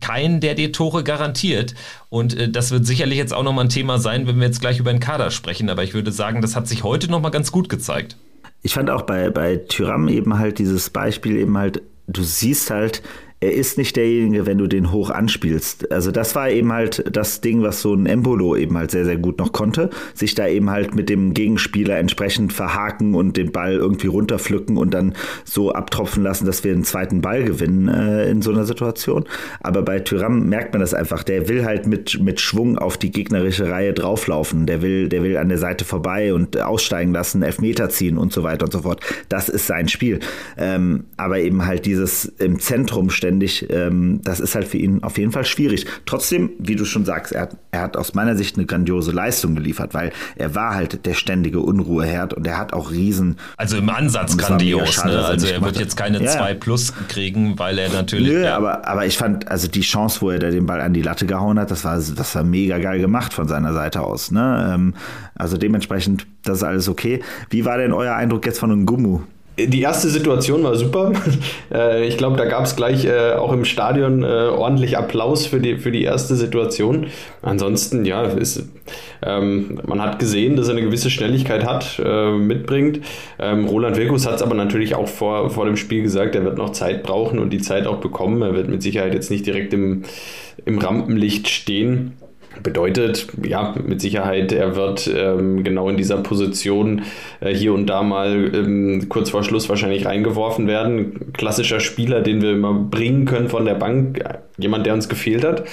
keinen, 0.00 0.40
der 0.40 0.54
dir 0.54 0.72
Tore 0.72 1.04
garantiert. 1.04 1.74
Und 2.08 2.36
äh, 2.36 2.48
das 2.48 2.70
wird 2.70 2.86
sicherlich 2.86 3.18
jetzt 3.18 3.34
auch 3.34 3.42
nochmal 3.42 3.66
ein 3.66 3.70
Thema 3.70 3.98
sein, 3.98 4.26
wenn 4.26 4.36
wir 4.36 4.46
jetzt 4.46 4.60
gleich 4.60 4.78
über 4.78 4.92
den 4.92 5.00
Kader 5.00 5.30
sprechen. 5.30 5.70
Aber 5.70 5.82
ich 5.82 5.94
würde 5.94 6.12
sagen, 6.12 6.42
das 6.42 6.56
hat 6.56 6.68
sich 6.68 6.84
heute 6.84 7.10
nochmal 7.10 7.30
ganz 7.30 7.52
gut 7.52 7.68
gezeigt. 7.68 8.16
Ich 8.62 8.74
fand 8.74 8.90
auch 8.90 9.02
bei, 9.02 9.30
bei 9.30 9.56
Tyram 9.56 10.08
eben 10.08 10.38
halt 10.38 10.58
dieses 10.58 10.90
Beispiel 10.90 11.36
eben 11.36 11.56
halt, 11.56 11.82
du 12.08 12.22
siehst 12.22 12.70
halt, 12.70 13.02
er 13.40 13.52
ist 13.52 13.76
nicht 13.76 13.96
derjenige, 13.96 14.46
wenn 14.46 14.56
du 14.56 14.66
den 14.66 14.92
hoch 14.92 15.10
anspielst. 15.10 15.92
Also 15.92 16.10
das 16.10 16.34
war 16.34 16.48
eben 16.48 16.72
halt 16.72 17.04
das 17.14 17.42
Ding, 17.42 17.62
was 17.62 17.82
so 17.82 17.92
ein 17.92 18.06
Embolo 18.06 18.56
eben 18.56 18.78
halt 18.78 18.90
sehr, 18.90 19.04
sehr 19.04 19.18
gut 19.18 19.38
noch 19.38 19.52
konnte. 19.52 19.90
Sich 20.14 20.34
da 20.34 20.48
eben 20.48 20.70
halt 20.70 20.94
mit 20.94 21.10
dem 21.10 21.34
Gegenspieler 21.34 21.98
entsprechend 21.98 22.54
verhaken 22.54 23.14
und 23.14 23.36
den 23.36 23.52
Ball 23.52 23.74
irgendwie 23.74 24.06
runterpflücken 24.06 24.78
und 24.78 24.94
dann 24.94 25.14
so 25.44 25.70
abtropfen 25.72 26.22
lassen, 26.22 26.46
dass 26.46 26.64
wir 26.64 26.72
einen 26.72 26.84
zweiten 26.84 27.20
Ball 27.20 27.44
gewinnen 27.44 27.88
äh, 27.88 28.30
in 28.30 28.40
so 28.40 28.52
einer 28.52 28.64
Situation. 28.64 29.26
Aber 29.60 29.82
bei 29.82 30.00
Tyram 30.00 30.48
merkt 30.48 30.72
man 30.72 30.80
das 30.80 30.94
einfach. 30.94 31.22
Der 31.22 31.46
will 31.46 31.66
halt 31.66 31.86
mit, 31.86 32.18
mit 32.18 32.40
Schwung 32.40 32.78
auf 32.78 32.96
die 32.96 33.10
gegnerische 33.10 33.70
Reihe 33.70 33.92
drauflaufen. 33.92 34.64
Der 34.64 34.80
will, 34.80 35.10
der 35.10 35.22
will 35.22 35.36
an 35.36 35.50
der 35.50 35.58
Seite 35.58 35.84
vorbei 35.84 36.32
und 36.32 36.58
aussteigen 36.58 37.12
lassen, 37.12 37.42
Elfmeter 37.42 37.90
ziehen 37.90 38.16
und 38.16 38.32
so 38.32 38.42
weiter 38.42 38.64
und 38.64 38.72
so 38.72 38.80
fort. 38.80 39.02
Das 39.28 39.50
ist 39.50 39.66
sein 39.66 39.88
Spiel. 39.88 40.20
Ähm, 40.56 41.04
aber 41.18 41.38
eben 41.40 41.66
halt 41.66 41.84
dieses 41.84 42.24
im 42.38 42.60
Zentrum 42.60 43.10
stellen 43.10 43.25
ständig, 43.26 43.66
ähm, 43.70 44.20
das 44.22 44.38
ist 44.38 44.54
halt 44.54 44.68
für 44.68 44.78
ihn 44.78 45.02
auf 45.02 45.18
jeden 45.18 45.32
Fall 45.32 45.44
schwierig. 45.44 45.86
Trotzdem, 46.06 46.50
wie 46.60 46.76
du 46.76 46.84
schon 46.84 47.04
sagst, 47.04 47.32
er 47.32 47.42
hat, 47.42 47.56
er 47.72 47.82
hat 47.82 47.96
aus 47.96 48.14
meiner 48.14 48.36
Sicht 48.36 48.56
eine 48.56 48.66
grandiose 48.66 49.10
Leistung 49.10 49.56
geliefert, 49.56 49.94
weil 49.94 50.12
er 50.36 50.54
war 50.54 50.74
halt 50.74 51.04
der 51.06 51.14
ständige 51.14 51.58
Unruheherd 51.58 52.34
und 52.34 52.46
er 52.46 52.56
hat 52.56 52.72
auch 52.72 52.92
riesen. 52.92 53.36
Also 53.56 53.78
im 53.78 53.90
Ansatz 53.90 54.36
grandios, 54.36 54.94
schade, 54.94 55.14
ne? 55.14 55.24
Also 55.24 55.48
er 55.48 55.60
wird 55.60 55.76
jetzt 55.78 55.96
keine 55.96 56.18
2 56.18 56.24
ja. 56.24 56.54
plus 56.54 56.92
kriegen, 57.08 57.58
weil 57.58 57.78
er 57.78 57.90
natürlich. 57.90 58.28
Nö, 58.28 58.44
ja. 58.44 58.56
aber, 58.56 58.86
aber 58.86 59.06
ich 59.06 59.18
fand, 59.18 59.48
also 59.48 59.66
die 59.66 59.80
Chance, 59.80 60.20
wo 60.20 60.30
er 60.30 60.38
da 60.38 60.50
den 60.50 60.66
Ball 60.66 60.80
an 60.80 60.92
die 60.92 61.02
Latte 61.02 61.26
gehauen 61.26 61.58
hat, 61.58 61.72
das 61.72 61.84
war, 61.84 61.96
das 61.96 62.34
war 62.34 62.44
mega 62.44 62.78
geil 62.78 63.00
gemacht 63.00 63.34
von 63.34 63.48
seiner 63.48 63.72
Seite 63.72 64.02
aus. 64.02 64.30
Ne? 64.30 64.72
Ähm, 64.72 64.94
also 65.34 65.56
dementsprechend, 65.56 66.28
das 66.44 66.58
ist 66.58 66.62
alles 66.62 66.88
okay. 66.88 67.22
Wie 67.50 67.64
war 67.64 67.76
denn 67.76 67.92
euer 67.92 68.14
Eindruck 68.14 68.46
jetzt 68.46 68.60
von 68.60 68.70
einem 68.70 68.86
Gummu? 68.86 69.22
Die 69.58 69.80
erste 69.80 70.08
Situation 70.08 70.62
war 70.62 70.74
super. 70.76 71.12
Äh, 71.72 72.06
ich 72.06 72.16
glaube, 72.16 72.36
da 72.36 72.44
gab 72.44 72.64
es 72.64 72.76
gleich 72.76 73.04
äh, 73.06 73.32
auch 73.32 73.52
im 73.52 73.64
Stadion 73.64 74.22
äh, 74.22 74.26
ordentlich 74.26 74.96
Applaus 74.96 75.46
für 75.46 75.58
die, 75.58 75.78
für 75.78 75.90
die 75.90 76.04
erste 76.04 76.36
Situation. 76.36 77.08
Ansonsten, 77.42 78.04
ja, 78.04 78.22
ist, 78.22 78.62
ähm, 79.20 79.80
man 79.84 80.00
hat 80.00 80.20
gesehen, 80.20 80.54
dass 80.54 80.68
er 80.68 80.74
eine 80.74 80.82
gewisse 80.82 81.10
Schnelligkeit 81.10 81.66
hat, 81.66 82.00
äh, 82.04 82.30
mitbringt. 82.30 83.00
Ähm, 83.40 83.66
Roland 83.66 83.96
Wirkus 83.96 84.26
hat 84.26 84.36
es 84.36 84.42
aber 84.42 84.54
natürlich 84.54 84.94
auch 84.94 85.08
vor, 85.08 85.50
vor 85.50 85.66
dem 85.66 85.76
Spiel 85.76 86.02
gesagt, 86.02 86.36
er 86.36 86.44
wird 86.44 86.56
noch 86.56 86.70
Zeit 86.70 87.02
brauchen 87.02 87.40
und 87.40 87.50
die 87.50 87.60
Zeit 87.60 87.88
auch 87.88 87.96
bekommen. 87.96 88.42
Er 88.42 88.54
wird 88.54 88.68
mit 88.68 88.82
Sicherheit 88.82 89.12
jetzt 89.12 89.30
nicht 89.30 89.44
direkt 89.44 89.74
im, 89.74 90.04
im 90.64 90.78
Rampenlicht 90.78 91.48
stehen. 91.48 92.12
Bedeutet, 92.62 93.28
ja, 93.42 93.74
mit 93.84 94.00
Sicherheit, 94.00 94.52
er 94.52 94.76
wird 94.76 95.10
ähm, 95.14 95.62
genau 95.64 95.88
in 95.88 95.96
dieser 95.96 96.18
Position 96.18 97.02
äh, 97.40 97.54
hier 97.54 97.74
und 97.74 97.86
da 97.86 98.02
mal 98.02 98.54
ähm, 98.54 99.08
kurz 99.08 99.30
vor 99.30 99.44
Schluss 99.44 99.68
wahrscheinlich 99.68 100.06
reingeworfen 100.06 100.66
werden. 100.66 101.32
Klassischer 101.32 101.80
Spieler, 101.80 102.20
den 102.20 102.42
wir 102.42 102.52
immer 102.52 102.74
bringen 102.74 103.24
können 103.24 103.48
von 103.48 103.64
der 103.64 103.74
Bank, 103.74 104.22
jemand, 104.58 104.86
der 104.86 104.94
uns 104.94 105.08
gefehlt 105.08 105.44
hat. 105.44 105.64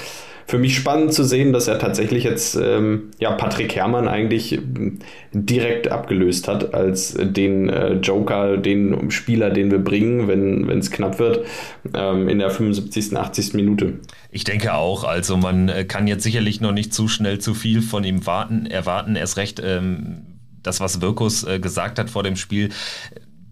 Für 0.45 0.57
mich 0.57 0.75
spannend 0.75 1.13
zu 1.13 1.23
sehen, 1.23 1.53
dass 1.53 1.67
er 1.67 1.79
tatsächlich 1.79 2.23
jetzt 2.23 2.55
ähm, 2.55 3.11
ja, 3.19 3.31
Patrick 3.31 3.75
Herrmann 3.75 4.07
eigentlich 4.07 4.53
ähm, 4.53 4.99
direkt 5.33 5.91
abgelöst 5.91 6.47
hat 6.47 6.73
als 6.73 7.15
den 7.19 7.69
äh, 7.69 7.93
Joker, 7.93 8.57
den 8.57 9.09
Spieler, 9.11 9.49
den 9.49 9.71
wir 9.71 9.79
bringen, 9.79 10.27
wenn 10.27 10.77
es 10.77 10.91
knapp 10.91 11.19
wird, 11.19 11.45
ähm, 11.93 12.29
in 12.29 12.39
der 12.39 12.49
75., 12.49 13.15
80. 13.15 13.53
Minute. 13.53 13.99
Ich 14.31 14.43
denke 14.43 14.73
auch. 14.73 15.03
Also 15.03 15.37
man 15.37 15.69
äh, 15.69 15.85
kann 15.85 16.07
jetzt 16.07 16.23
sicherlich 16.23 16.61
noch 16.61 16.71
nicht 16.71 16.93
zu 16.93 17.07
schnell 17.07 17.39
zu 17.39 17.53
viel 17.53 17.81
von 17.81 18.03
ihm 18.03 18.25
warten, 18.25 18.65
erwarten. 18.65 19.15
Erst 19.15 19.37
recht 19.37 19.61
ähm, 19.63 20.23
das, 20.61 20.79
was 20.79 21.01
Wirkus 21.01 21.43
äh, 21.43 21.59
gesagt 21.59 21.99
hat 21.99 22.09
vor 22.09 22.23
dem 22.23 22.35
Spiel 22.35 22.69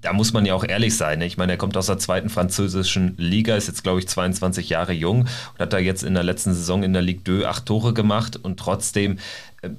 da 0.01 0.13
muss 0.13 0.33
man 0.33 0.45
ja 0.45 0.55
auch 0.55 0.63
ehrlich 0.63 0.97
sein. 0.97 1.19
Ne? 1.19 1.25
Ich 1.25 1.37
meine, 1.37 1.53
er 1.53 1.57
kommt 1.57 1.77
aus 1.77 1.85
der 1.85 1.97
zweiten 1.97 2.29
französischen 2.29 3.15
Liga, 3.17 3.55
ist 3.55 3.67
jetzt, 3.67 3.83
glaube 3.83 3.99
ich, 3.99 4.07
22 4.07 4.69
Jahre 4.69 4.93
jung 4.93 5.21
und 5.21 5.59
hat 5.59 5.73
da 5.73 5.79
jetzt 5.79 6.03
in 6.03 6.13
der 6.13 6.23
letzten 6.23 6.53
Saison 6.53 6.83
in 6.83 6.93
der 6.93 7.01
Ligue 7.01 7.41
2 7.41 7.47
acht 7.47 7.65
Tore 7.65 7.93
gemacht 7.93 8.37
und 8.37 8.59
trotzdem 8.59 9.19
äh, 9.61 9.69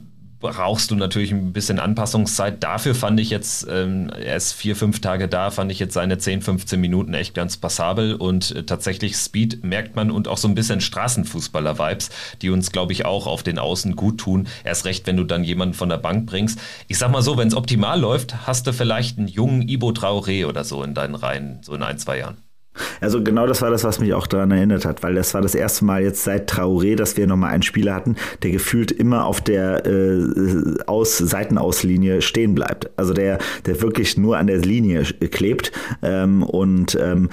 brauchst 0.43 0.91
du 0.91 0.97
natürlich 0.97 1.33
ein 1.33 1.53
bisschen 1.53 1.79
Anpassungszeit. 1.79 2.63
Dafür 2.63 2.95
fand 2.95 3.19
ich 3.21 3.31
jetzt, 3.31 3.67
ähm, 3.71 4.11
er 4.11 4.37
ist 4.37 4.53
vier, 4.53 4.77
fünf 4.77 5.01
Tage 5.01 5.29
da, 5.29 5.51
fand 5.51 5.73
ich 5.73 5.79
jetzt 5.79 5.95
seine 5.95 6.19
10, 6.19 6.43
15 6.43 6.79
Minuten 6.79 7.15
echt 7.15 7.33
ganz 7.33 7.57
passabel 7.57 8.17
und 8.17 8.51
äh, 8.51 8.65
tatsächlich 8.65 9.17
Speed 9.17 9.65
merkt 9.65 9.97
man 9.97 10.11
und 10.11 10.29
auch 10.29 10.37
so 10.37 10.49
ein 10.49 10.55
bisschen 10.55 10.81
Straßenfußballer-Vibes, 10.81 12.11
die 12.43 12.51
uns, 12.51 12.73
glaube 12.73 12.93
ich, 12.93 13.07
auch 13.07 13.27
auf 13.27 13.43
den 13.43 13.59
Außen 13.59 13.97
gut 13.97 14.19
tun. 14.19 14.49
Erst 14.65 14.85
recht, 14.85 15.07
wenn 15.07 15.17
du 15.17 15.25
dann 15.25 15.45
jemanden 15.45 15.75
von 15.75 15.89
der 15.89 15.99
Bank 15.99 16.27
bringst. 16.27 16.59
Ich 16.89 16.99
sag 16.99 17.11
mal 17.11 17.23
so, 17.23 17.39
wenn 17.39 17.49
es 17.49 17.55
optimal 17.55 17.99
läuft, 17.99 18.47
hast 18.47 18.67
du 18.67 18.73
vielleicht 18.73 19.19
einen 19.19 19.29
jungen 19.29 19.69
Ibo 19.69 19.91
Traoré 19.91 20.47
oder 20.47 20.65
so 20.65 20.83
in 20.83 20.93
deinen 20.93 21.15
Reihen, 21.15 21.61
so 21.63 21.75
in 21.75 21.83
ein, 21.83 21.99
zwei 21.99 22.19
Jahren. 22.19 22.52
Also 23.01 23.23
genau 23.23 23.47
das 23.47 23.63
war 23.63 23.71
das, 23.71 23.85
was 23.85 24.01
mich 24.01 24.15
auch 24.15 24.27
daran 24.27 24.51
erinnert 24.51 24.85
hat, 24.85 25.03
weil 25.03 25.15
das 25.15 25.35
war 25.35 25.43
das 25.43 25.55
erste 25.55 25.85
Mal 25.85 26.03
jetzt 26.03 26.25
seit 26.25 26.51
Traoré, 26.51 26.97
dass 26.97 27.17
wir 27.17 27.27
nochmal 27.27 27.51
einen 27.51 27.63
Spieler 27.63 27.95
hatten, 27.95 28.17
der 28.43 28.51
gefühlt 28.51 28.91
immer 28.91 29.27
auf 29.27 29.41
der 29.41 29.87
äh, 29.87 30.77
Aus 30.87 31.19
Seitenauslinie 31.19 32.23
stehen 32.23 32.55
bleibt. 32.55 32.91
Also 32.97 33.13
der, 33.13 33.39
der 33.67 33.81
wirklich 33.83 34.17
nur 34.17 34.39
an 34.39 34.47
der 34.47 34.59
Linie 34.59 35.05
klebt. 35.05 35.73
Ähm, 36.03 36.43
und 36.43 36.99
ähm, 37.01 37.29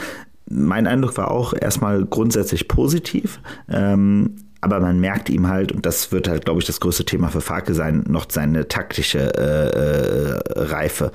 mein 0.50 0.88
Eindruck 0.88 1.18
war 1.18 1.32
auch 1.32 1.54
erstmal 1.54 2.06
grundsätzlich 2.06 2.68
positiv. 2.68 3.40
Ähm, 3.70 4.36
aber 4.62 4.80
man 4.80 5.00
merkt 5.00 5.30
ihm 5.30 5.48
halt, 5.48 5.72
und 5.72 5.86
das 5.86 6.12
wird 6.12 6.28
halt, 6.28 6.46
glaube 6.46 6.60
ich, 6.60 6.66
das 6.66 6.80
größte 6.80 7.06
Thema 7.06 7.30
für 7.30 7.42
Farke 7.42 7.74
sein, 7.74 8.04
noch 8.08 8.26
seine 8.30 8.68
taktische 8.68 9.20
äh, 9.20 9.70
äh, 9.70 10.40
Reife 10.56 11.12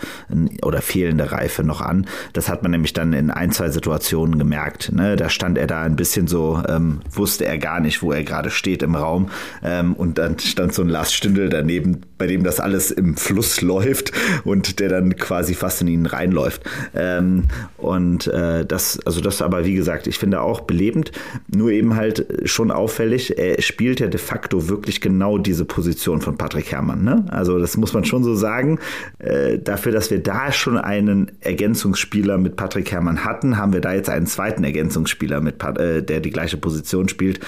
oder 0.62 0.80
fehlende 0.80 1.30
Reife 1.30 1.62
noch 1.62 1.80
an. 1.80 2.06
Das 2.32 2.48
hat 2.48 2.62
man 2.62 2.70
nämlich 2.70 2.94
dann 2.94 3.12
in 3.12 3.30
ein, 3.30 3.50
zwei 3.50 3.68
Situationen 3.68 4.38
gemerkt. 4.38 4.92
Ne? 4.92 5.16
Da 5.16 5.28
stand 5.28 5.58
er 5.58 5.66
da 5.66 5.82
ein 5.82 5.96
bisschen 5.96 6.26
so, 6.26 6.62
ähm, 6.68 7.00
wusste 7.10 7.44
er 7.44 7.58
gar 7.58 7.80
nicht, 7.80 8.02
wo 8.02 8.12
er 8.12 8.24
gerade 8.24 8.50
steht 8.50 8.82
im 8.82 8.94
Raum. 8.94 9.28
Ähm, 9.62 9.92
und 9.94 10.16
dann 10.16 10.38
stand 10.38 10.72
so 10.72 10.82
ein 10.82 10.88
Lars 10.88 11.12
Stündel 11.12 11.50
daneben, 11.50 12.00
bei 12.16 12.26
dem 12.26 12.44
das 12.44 12.60
alles 12.60 12.90
im 12.90 13.16
Fluss 13.16 13.60
läuft 13.60 14.12
und 14.44 14.80
der 14.80 14.88
dann 14.88 15.16
quasi 15.16 15.54
fast 15.54 15.82
in 15.82 15.88
ihn 15.88 16.06
reinläuft. 16.06 16.62
Ähm, 16.94 17.44
und 17.76 18.26
äh, 18.28 18.64
das, 18.64 18.98
also 19.04 19.20
das 19.20 19.42
aber, 19.42 19.66
wie 19.66 19.74
gesagt, 19.74 20.06
ich 20.06 20.18
finde 20.18 20.40
auch 20.40 20.62
belebend, 20.62 21.12
nur 21.54 21.70
eben 21.70 21.96
halt 21.96 22.26
schon 22.46 22.70
auffällig, 22.70 23.33
er 23.36 23.62
spielt 23.62 24.00
ja 24.00 24.06
de 24.06 24.18
facto 24.18 24.68
wirklich 24.68 25.00
genau 25.00 25.38
diese 25.38 25.64
Position 25.64 26.20
von 26.20 26.36
Patrick 26.36 26.72
Herrmann. 26.72 27.04
Ne? 27.04 27.24
Also 27.28 27.58
das 27.58 27.76
muss 27.76 27.92
man 27.92 28.04
schon 28.04 28.24
so 28.24 28.34
sagen. 28.34 28.78
Äh, 29.18 29.58
dafür, 29.58 29.92
dass 29.92 30.10
wir 30.10 30.22
da 30.22 30.52
schon 30.52 30.78
einen 30.78 31.32
Ergänzungsspieler 31.40 32.38
mit 32.38 32.56
Patrick 32.56 32.90
Herrmann 32.92 33.24
hatten, 33.24 33.56
haben 33.56 33.72
wir 33.72 33.80
da 33.80 33.92
jetzt 33.92 34.08
einen 34.08 34.26
zweiten 34.26 34.64
Ergänzungsspieler, 34.64 35.40
mit, 35.40 35.62
äh, 35.62 36.02
der 36.02 36.20
die 36.20 36.30
gleiche 36.30 36.56
Position 36.56 37.08
spielt. 37.08 37.40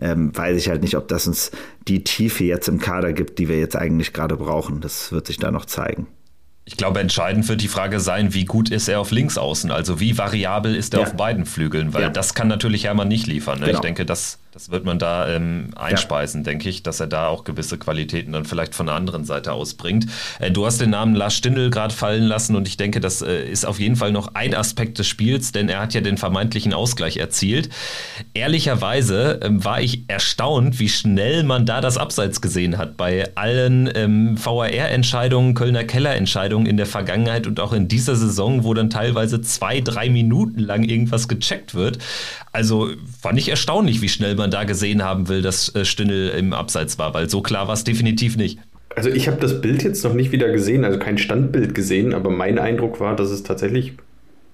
Ähm, 0.00 0.36
weiß 0.36 0.56
ich 0.56 0.68
halt 0.68 0.82
nicht, 0.82 0.96
ob 0.96 1.08
das 1.08 1.26
uns 1.26 1.50
die 1.86 2.02
Tiefe 2.02 2.44
jetzt 2.44 2.68
im 2.68 2.80
Kader 2.80 3.12
gibt, 3.12 3.38
die 3.38 3.48
wir 3.48 3.58
jetzt 3.58 3.76
eigentlich 3.76 4.12
gerade 4.12 4.36
brauchen. 4.36 4.80
Das 4.80 5.12
wird 5.12 5.26
sich 5.26 5.38
da 5.38 5.50
noch 5.50 5.66
zeigen. 5.66 6.06
Ich 6.66 6.78
glaube, 6.78 7.00
entscheidend 7.00 7.46
wird 7.48 7.60
die 7.60 7.68
Frage 7.68 8.00
sein, 8.00 8.32
wie 8.32 8.46
gut 8.46 8.70
ist 8.70 8.88
er 8.88 9.00
auf 9.00 9.10
Linksaußen? 9.10 9.70
Also 9.70 10.00
wie 10.00 10.16
variabel 10.16 10.74
ist 10.74 10.94
er 10.94 11.00
ja. 11.00 11.06
auf 11.06 11.14
beiden 11.14 11.44
Flügeln? 11.44 11.92
Weil 11.92 12.02
ja. 12.02 12.08
das 12.08 12.34
kann 12.34 12.48
natürlich 12.48 12.84
Hermann 12.84 13.08
nicht 13.08 13.26
liefern. 13.26 13.58
Ne? 13.58 13.66
Genau. 13.66 13.78
Ich 13.78 13.82
denke, 13.82 14.06
das 14.06 14.38
das 14.54 14.70
wird 14.70 14.84
man 14.84 15.00
da 15.00 15.28
ähm, 15.28 15.70
einspeisen, 15.74 16.42
ja. 16.42 16.44
denke 16.44 16.68
ich, 16.68 16.84
dass 16.84 17.00
er 17.00 17.08
da 17.08 17.26
auch 17.26 17.42
gewisse 17.42 17.76
Qualitäten 17.76 18.30
dann 18.30 18.44
vielleicht 18.44 18.76
von 18.76 18.86
der 18.86 18.94
anderen 18.94 19.24
Seite 19.24 19.52
ausbringt. 19.52 20.06
Äh, 20.38 20.52
du 20.52 20.64
hast 20.64 20.80
den 20.80 20.90
Namen 20.90 21.16
Lars 21.16 21.34
Stindl 21.34 21.70
gerade 21.70 21.92
fallen 21.92 22.22
lassen 22.22 22.54
und 22.54 22.68
ich 22.68 22.76
denke, 22.76 23.00
das 23.00 23.20
äh, 23.20 23.50
ist 23.50 23.66
auf 23.66 23.80
jeden 23.80 23.96
Fall 23.96 24.12
noch 24.12 24.36
ein 24.36 24.54
Aspekt 24.54 25.00
des 25.00 25.08
Spiels, 25.08 25.50
denn 25.50 25.68
er 25.68 25.80
hat 25.80 25.92
ja 25.92 26.02
den 26.02 26.18
vermeintlichen 26.18 26.72
Ausgleich 26.72 27.16
erzielt. 27.16 27.68
Ehrlicherweise 28.32 29.40
äh, 29.42 29.48
war 29.50 29.80
ich 29.80 30.04
erstaunt, 30.06 30.78
wie 30.78 30.88
schnell 30.88 31.42
man 31.42 31.66
da 31.66 31.80
das 31.80 31.98
Abseits 31.98 32.40
gesehen 32.40 32.78
hat 32.78 32.96
bei 32.96 33.32
allen 33.34 33.90
ähm, 33.92 34.36
VAR-Entscheidungen, 34.38 35.54
Kölner 35.54 35.82
Keller-Entscheidungen 35.82 36.53
in 36.62 36.76
der 36.76 36.86
Vergangenheit 36.86 37.46
und 37.46 37.60
auch 37.60 37.72
in 37.72 37.88
dieser 37.88 38.16
Saison, 38.16 38.64
wo 38.64 38.72
dann 38.74 38.90
teilweise 38.90 39.40
zwei, 39.40 39.80
drei 39.80 40.08
Minuten 40.08 40.60
lang 40.60 40.84
irgendwas 40.84 41.28
gecheckt 41.28 41.74
wird. 41.74 41.98
Also 42.52 42.90
fand 43.20 43.38
ich 43.38 43.48
erstaunlich, 43.48 44.00
wie 44.00 44.08
schnell 44.08 44.36
man 44.36 44.50
da 44.50 44.64
gesehen 44.64 45.02
haben 45.02 45.28
will, 45.28 45.42
dass 45.42 45.74
äh, 45.74 45.84
Stindl 45.84 46.32
im 46.38 46.52
Abseits 46.52 46.98
war, 46.98 47.12
weil 47.14 47.28
so 47.28 47.42
klar 47.42 47.66
war 47.66 47.74
es 47.74 47.84
definitiv 47.84 48.36
nicht. 48.36 48.58
Also 48.96 49.10
ich 49.10 49.26
habe 49.26 49.40
das 49.40 49.60
Bild 49.60 49.82
jetzt 49.82 50.04
noch 50.04 50.14
nicht 50.14 50.30
wieder 50.30 50.50
gesehen, 50.50 50.84
also 50.84 50.98
kein 50.98 51.18
Standbild 51.18 51.74
gesehen, 51.74 52.14
aber 52.14 52.30
mein 52.30 52.58
Eindruck 52.58 53.00
war, 53.00 53.16
dass 53.16 53.30
es 53.30 53.42
tatsächlich 53.42 53.94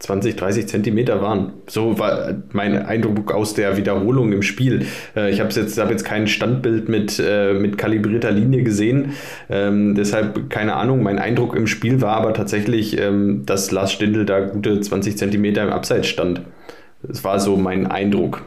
20, 0.01 0.35
30 0.37 0.67
Zentimeter 0.67 1.21
waren. 1.21 1.53
So 1.67 1.99
war 1.99 2.35
mein 2.53 2.77
Eindruck 2.77 3.33
aus 3.33 3.55
der 3.55 3.77
Wiederholung 3.77 4.33
im 4.33 4.43
Spiel. 4.43 4.87
Äh, 5.15 5.31
ich 5.31 5.41
habe 5.41 5.51
jetzt, 5.53 5.79
hab 5.79 5.91
jetzt 5.91 6.05
kein 6.05 6.27
Standbild 6.27 6.89
mit, 6.89 7.23
äh, 7.25 7.53
mit 7.53 7.79
kalibrierter 7.79 8.31
Linie 8.31 8.63
gesehen. 8.63 9.13
Ähm, 9.51 9.95
deshalb 9.95 10.49
keine 10.49 10.75
Ahnung. 10.77 11.03
Mein 11.03 11.19
Eindruck 11.19 11.55
im 11.55 11.67
Spiel 11.67 12.01
war 12.01 12.17
aber 12.17 12.33
tatsächlich, 12.33 12.99
ähm, 12.99 13.45
dass 13.45 13.71
Lars 13.71 13.93
Stindl 13.93 14.25
da 14.25 14.41
gute 14.41 14.81
20 14.81 15.19
Zentimeter 15.19 15.63
im 15.65 15.71
Abseits 15.71 16.09
stand. 16.09 16.41
Das 17.03 17.23
war 17.23 17.39
so 17.39 17.57
mein 17.57 17.87
Eindruck. 17.87 18.43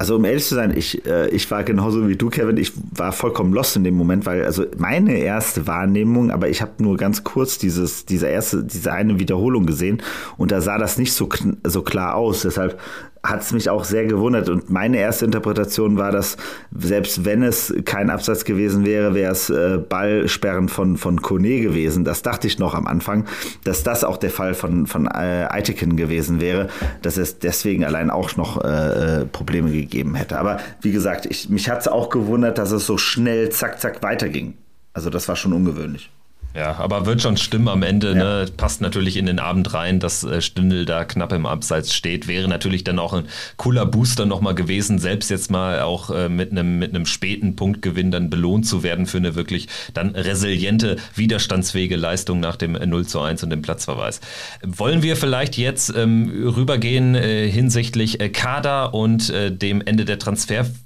Also 0.00 0.16
um 0.16 0.24
ehrlich 0.24 0.46
zu 0.46 0.54
sein, 0.54 0.74
ich, 0.74 1.04
äh, 1.04 1.28
ich 1.28 1.50
war 1.50 1.62
genauso 1.62 2.08
wie 2.08 2.16
du, 2.16 2.30
Kevin. 2.30 2.56
Ich 2.56 2.72
war 2.90 3.12
vollkommen 3.12 3.52
lost 3.52 3.76
in 3.76 3.84
dem 3.84 3.96
Moment, 3.96 4.24
weil 4.24 4.46
also 4.46 4.64
meine 4.78 5.18
erste 5.18 5.66
Wahrnehmung, 5.66 6.30
aber 6.30 6.48
ich 6.48 6.62
habe 6.62 6.82
nur 6.82 6.96
ganz 6.96 7.22
kurz 7.22 7.58
dieses, 7.58 8.06
diese 8.06 8.26
erste, 8.26 8.64
diese 8.64 8.94
eine 8.94 9.18
Wiederholung 9.18 9.66
gesehen 9.66 10.02
und 10.38 10.52
da 10.52 10.62
sah 10.62 10.78
das 10.78 10.96
nicht 10.96 11.12
so, 11.12 11.28
so 11.64 11.82
klar 11.82 12.14
aus. 12.14 12.40
Deshalb 12.40 12.80
hat 13.22 13.42
es 13.42 13.52
mich 13.52 13.68
auch 13.68 13.84
sehr 13.84 14.06
gewundert. 14.06 14.48
Und 14.48 14.70
meine 14.70 14.98
erste 14.98 15.26
Interpretation 15.26 15.98
war, 15.98 16.10
dass 16.10 16.36
selbst 16.74 17.24
wenn 17.24 17.42
es 17.42 17.74
kein 17.84 18.08
Absatz 18.08 18.44
gewesen 18.44 18.86
wäre, 18.86 19.14
wäre 19.14 19.32
es 19.32 19.50
äh, 19.50 19.78
Ballsperren 19.78 20.68
von, 20.68 20.96
von 20.96 21.20
Kone 21.20 21.60
gewesen. 21.60 22.04
Das 22.04 22.22
dachte 22.22 22.46
ich 22.46 22.58
noch 22.58 22.74
am 22.74 22.86
Anfang, 22.86 23.26
dass 23.64 23.82
das 23.82 24.04
auch 24.04 24.16
der 24.16 24.30
Fall 24.30 24.54
von, 24.54 24.86
von 24.86 25.06
äh, 25.06 25.46
Eitiken 25.50 25.96
gewesen 25.96 26.40
wäre, 26.40 26.68
dass 27.02 27.18
es 27.18 27.38
deswegen 27.38 27.84
allein 27.84 28.10
auch 28.10 28.36
noch 28.36 28.64
äh, 28.64 29.20
äh 29.20 29.24
Probleme 29.26 29.70
gegeben 29.70 30.14
hätte. 30.14 30.38
Aber 30.38 30.58
wie 30.80 30.92
gesagt, 30.92 31.26
ich, 31.26 31.48
mich 31.50 31.68
hat 31.68 31.80
es 31.80 31.88
auch 31.88 32.08
gewundert, 32.08 32.58
dass 32.58 32.70
es 32.70 32.86
so 32.86 32.96
schnell 32.96 33.50
zack, 33.50 33.80
zack 33.80 34.02
weiterging. 34.02 34.54
Also 34.92 35.10
das 35.10 35.28
war 35.28 35.36
schon 35.36 35.52
ungewöhnlich. 35.52 36.10
Ja, 36.54 36.76
aber 36.78 37.06
wird 37.06 37.22
schon 37.22 37.36
stimmen 37.36 37.68
am 37.68 37.82
Ende. 37.82 38.08
Ja. 38.08 38.14
Ne? 38.14 38.46
Passt 38.56 38.80
natürlich 38.80 39.16
in 39.16 39.26
den 39.26 39.38
Abend 39.38 39.72
rein, 39.72 40.00
dass 40.00 40.24
äh, 40.24 40.42
Stündel 40.42 40.84
da 40.84 41.04
knapp 41.04 41.32
im 41.32 41.46
Abseits 41.46 41.94
steht. 41.94 42.26
Wäre 42.26 42.48
natürlich 42.48 42.82
dann 42.82 42.98
auch 42.98 43.12
ein 43.12 43.24
cooler 43.56 43.86
Booster 43.86 44.26
nochmal 44.26 44.54
gewesen, 44.54 44.98
selbst 44.98 45.30
jetzt 45.30 45.50
mal 45.50 45.80
auch 45.82 46.10
äh, 46.10 46.28
mit 46.28 46.50
einem 46.50 46.78
mit 46.78 46.94
einem 46.94 47.06
späten 47.06 47.54
Punktgewinn 47.54 48.10
dann 48.10 48.30
belohnt 48.30 48.66
zu 48.66 48.82
werden 48.82 49.06
für 49.06 49.18
eine 49.18 49.36
wirklich 49.36 49.68
dann 49.94 50.10
resiliente, 50.10 50.96
widerstandsfähige 51.14 51.96
Leistung 51.96 52.40
nach 52.40 52.56
dem 52.56 52.72
0 52.72 53.06
zu 53.06 53.20
1 53.20 53.44
und 53.44 53.50
dem 53.50 53.62
Platzverweis. 53.62 54.20
Wollen 54.66 55.02
wir 55.02 55.16
vielleicht 55.16 55.56
jetzt 55.56 55.94
ähm, 55.96 56.52
rübergehen 56.56 57.14
äh, 57.14 57.48
hinsichtlich 57.48 58.20
äh, 58.20 58.28
Kader 58.28 58.92
und 58.92 59.30
äh, 59.30 59.52
dem 59.52 59.80
Ende 59.80 60.04
der 60.04 60.18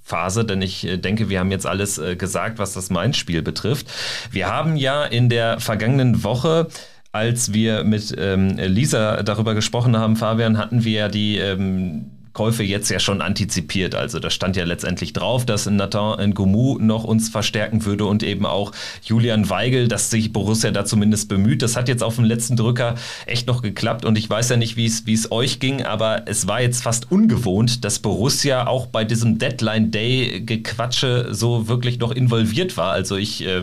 Transferphase? 0.04 0.44
Denn 0.44 0.62
ich 0.62 0.86
äh, 0.86 0.96
denke, 0.96 1.28
wir 1.28 1.40
haben 1.40 1.50
jetzt 1.50 1.66
alles 1.66 2.00
gesagt, 2.18 2.58
was 2.58 2.72
das 2.72 2.90
Main-Spiel 2.90 3.42
betrifft. 3.42 3.86
Wir 4.30 4.48
haben 4.48 4.76
ja 4.76 5.04
in 5.04 5.28
der 5.28 5.60
vergangenen 5.60 6.24
Woche 6.24 6.68
als 7.12 7.52
wir 7.52 7.84
mit 7.84 8.12
ähm, 8.18 8.56
Lisa 8.56 9.22
darüber 9.22 9.54
gesprochen 9.54 9.96
haben, 9.96 10.16
Fabian, 10.16 10.58
hatten 10.58 10.82
wir 10.82 10.92
ja 10.92 11.08
die 11.08 11.38
ähm, 11.38 12.10
Käufe 12.34 12.64
jetzt 12.64 12.90
ja 12.90 12.98
schon 12.98 13.22
antizipiert. 13.22 13.94
Also 13.94 14.18
da 14.18 14.28
stand 14.28 14.56
ja 14.56 14.64
letztendlich 14.64 15.12
drauf, 15.12 15.46
dass 15.46 15.66
Nathan 15.66 16.30
Ngoumu 16.30 16.78
noch 16.78 17.04
uns 17.04 17.30
verstärken 17.30 17.84
würde 17.84 18.04
und 18.04 18.22
eben 18.22 18.44
auch 18.44 18.72
Julian 19.02 19.48
Weigel, 19.48 19.88
dass 19.88 20.10
sich 20.10 20.32
Borussia 20.32 20.72
da 20.72 20.84
zumindest 20.84 21.28
bemüht. 21.28 21.62
Das 21.62 21.76
hat 21.76 21.88
jetzt 21.88 22.02
auf 22.02 22.16
dem 22.16 22.24
letzten 22.24 22.56
Drücker 22.56 22.96
echt 23.24 23.46
noch 23.46 23.62
geklappt 23.62 24.04
und 24.04 24.18
ich 24.18 24.28
weiß 24.28 24.50
ja 24.50 24.56
nicht, 24.56 24.76
wie 24.76 24.86
es 24.86 25.32
euch 25.32 25.60
ging, 25.60 25.82
aber 25.82 26.22
es 26.26 26.46
war 26.46 26.60
jetzt 26.60 26.82
fast 26.82 27.10
ungewohnt, 27.10 27.84
dass 27.84 28.00
Borussia 28.00 28.66
auch 28.66 28.86
bei 28.86 29.04
diesem 29.04 29.38
Deadline 29.38 29.92
Day 29.92 30.42
Gequatsche 30.44 31.28
so 31.30 31.68
wirklich 31.68 32.00
noch 32.00 32.10
involviert 32.10 32.76
war. 32.76 32.90
Also 32.90 33.16
ich 33.16 33.46
äh, 33.46 33.62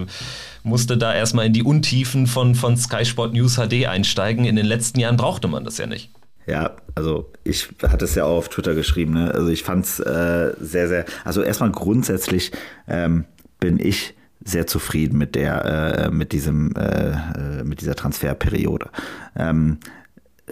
musste 0.63 0.97
da 0.97 1.13
erstmal 1.13 1.45
in 1.45 1.53
die 1.53 1.63
Untiefen 1.63 2.25
von, 2.25 2.55
von 2.55 2.77
Sky 2.77 3.03
Sport 3.03 3.33
News 3.33 3.57
HD 3.57 3.87
einsteigen. 3.87 4.45
In 4.45 4.55
den 4.55 4.65
letzten 4.65 4.99
Jahren 4.99 5.17
brauchte 5.17 5.49
man 5.49 5.65
das 5.65 5.77
ja 5.77 5.87
nicht. 5.87 6.09
Ja, 6.47 6.75
also 6.95 7.31
ich 7.43 7.69
hatte 7.83 8.05
es 8.05 8.15
ja 8.15 8.25
auch 8.25 8.37
auf 8.37 8.49
Twitter 8.49 8.73
geschrieben. 8.73 9.13
Ne? 9.13 9.33
Also 9.33 9.49
ich 9.49 9.63
fand 9.63 9.85
es 9.85 9.99
äh, 9.99 10.53
sehr, 10.59 10.87
sehr. 10.87 11.05
Also 11.23 11.41
erstmal 11.41 11.71
grundsätzlich 11.71 12.51
ähm, 12.87 13.25
bin 13.59 13.79
ich 13.79 14.15
sehr 14.43 14.65
zufrieden 14.65 15.17
mit 15.17 15.35
der, 15.35 15.65
äh, 15.65 16.11
mit 16.11 16.31
diesem, 16.31 16.75
äh, 16.75 17.11
äh 17.11 17.63
mit 17.63 17.81
dieser 17.81 17.95
Transferperiode. 17.95 18.89
Ähm, 19.35 19.77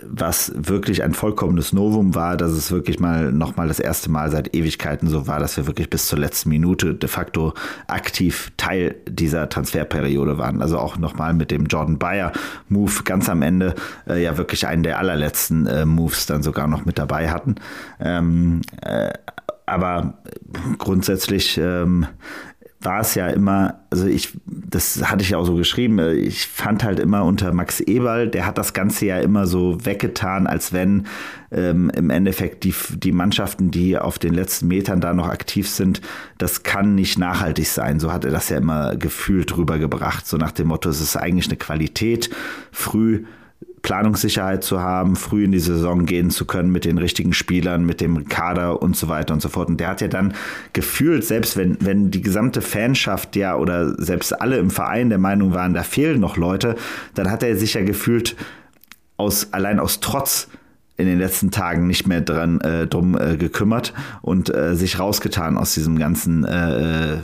was 0.02 0.52
wirklich 0.56 1.04
ein 1.04 1.14
vollkommenes 1.14 1.74
Novum 1.74 2.16
war, 2.16 2.38
dass 2.38 2.52
es 2.52 2.72
wirklich 2.72 3.00
mal 3.00 3.32
nochmal 3.32 3.68
das 3.68 3.80
erste 3.80 4.10
Mal 4.10 4.32
seit 4.32 4.56
Ewigkeiten 4.56 5.08
so 5.08 5.28
war, 5.28 5.40
dass 5.40 5.58
wir 5.58 5.68
wirklich 5.68 5.90
bis 5.90 6.08
zur 6.08 6.20
letzten 6.20 6.50
Minute 6.50 6.94
de 6.94 7.10
facto 7.10 7.54
aktiv 7.88 8.52
Teil 8.58 8.96
dieser 9.08 9.50
Transferperiode 9.50 10.38
waren. 10.38 10.62
Also 10.62 10.78
auch 10.78 10.98
nochmal 10.98 11.34
mit 11.34 11.52
dem 11.52 11.66
Jordan 11.66 11.98
Bayer 11.98 12.32
Move 12.68 13.04
ganz 13.04 13.30
am 13.30 13.42
Ende 13.42 13.76
äh, 14.08 14.24
ja 14.24 14.38
wirklich 14.38 14.68
einen 14.68 14.84
der 14.84 15.00
allerletzten 15.00 15.68
äh, 15.68 15.86
Moves 15.86 16.26
dann 16.28 16.44
sogar 16.44 16.68
noch 16.68 16.86
mit 16.86 16.98
dabei 16.98 17.30
hatten. 17.30 17.56
Ähm, 18.00 18.62
äh, 18.82 19.12
aber 19.66 20.16
grundsätzlich 20.78 21.58
ähm, 21.58 22.08
war 22.82 23.02
es 23.02 23.14
ja 23.16 23.28
immer, 23.28 23.82
also 23.90 24.08
ich, 24.08 24.38
das 24.46 25.10
hatte 25.10 25.22
ich 25.22 25.32
ja 25.32 25.38
auch 25.38 25.46
so 25.46 25.56
geschrieben, 25.56 26.00
äh, 26.00 26.14
ich 26.14 26.48
fand 26.48 26.84
halt 26.84 27.00
immer 27.00 27.26
unter 27.26 27.54
Max 27.54 27.82
Eberl, 27.82 28.30
der 28.30 28.46
hat 28.46 28.58
das 28.58 28.74
Ganze 28.74 29.06
ja 29.06 29.20
immer 29.20 29.48
so 29.48 29.86
weggetan, 29.86 30.48
als 30.48 30.72
wenn 30.72 31.06
ähm, 31.52 31.90
im 31.90 32.10
Endeffekt 32.10 32.64
die, 32.64 32.74
die 32.96 33.12
Mannschaften, 33.12 33.70
die 33.72 33.98
auf 33.98 34.18
den 34.18 34.34
letzten 34.34 34.68
Metern 34.68 35.02
da 35.02 35.14
noch 35.14 35.28
aktiv 35.28 35.68
sind, 35.70 36.02
das 36.38 36.64
kann 36.64 36.96
nicht 36.96 37.18
nachhaltig 37.18 37.68
sein. 37.68 38.00
So 38.00 38.14
hat 38.14 38.24
er 38.24 38.32
das 38.32 38.48
ja 38.50 38.58
immer 38.58 38.96
gefühlt 38.96 39.58
rübergebracht, 39.58 40.26
so 40.26 40.38
nach 40.38 40.52
dem 40.52 40.70
Motto, 40.70 40.90
es 40.90 41.02
ist 41.02 41.18
eigentlich 41.18 41.48
eine 41.48 41.58
Qualität, 41.58 42.30
früh 42.72 43.26
Planungssicherheit 43.90 44.64
zu 44.64 44.82
haben, 44.82 45.16
früh 45.16 45.44
in 45.46 45.52
die 45.52 45.58
Saison 45.58 46.06
gehen 46.06 46.30
zu 46.30 46.46
können 46.46 46.72
mit 46.72 46.86
den 46.86 47.00
richtigen 47.00 47.34
Spielern, 47.34 47.88
mit 47.88 48.02
dem 48.02 48.30
Kader 48.30 48.84
und 48.84 48.96
so 48.96 49.08
weiter 49.08 49.34
und 49.34 49.42
so 49.42 49.50
fort. 49.50 49.68
Und 49.68 49.80
der 49.80 49.88
hat 49.88 50.00
ja 50.00 50.08
dann 50.08 50.36
gefühlt, 50.74 51.26
selbst 51.26 51.58
wenn, 51.58 51.76
wenn 51.80 52.12
die 52.12 52.22
gesamte 52.22 52.62
Fanschaft 52.62 53.36
ja 53.36 53.56
oder 53.56 54.00
selbst 54.00 54.40
alle 54.40 54.58
im 54.58 54.70
Verein 54.70 55.10
der 55.10 55.18
Meinung 55.18 55.56
waren, 55.56 55.74
da 55.74 55.82
fehlen 55.82 56.20
noch 56.20 56.38
Leute, 56.38 56.76
dann 57.16 57.32
hat 57.32 57.42
er 57.42 57.58
sich 57.58 57.74
ja 57.74 57.84
gefühlt 57.84 58.36
aus, 59.18 59.54
allein 59.54 59.80
aus 59.80 60.02
Trotz 60.02 60.50
in 61.00 61.08
den 61.08 61.18
letzten 61.18 61.50
Tagen 61.50 61.88
nicht 61.88 62.08
mehr 62.08 62.22
dran 62.22 62.60
äh, 62.62 62.86
drum 62.86 63.18
äh, 63.18 63.38
gekümmert 63.38 63.94
und 64.22 64.54
äh, 64.54 64.76
sich 64.76 65.00
rausgetan 65.00 65.58
aus 65.58 65.74
diesem 65.74 65.98
ganzen 65.98 66.44
äh, 66.44 67.18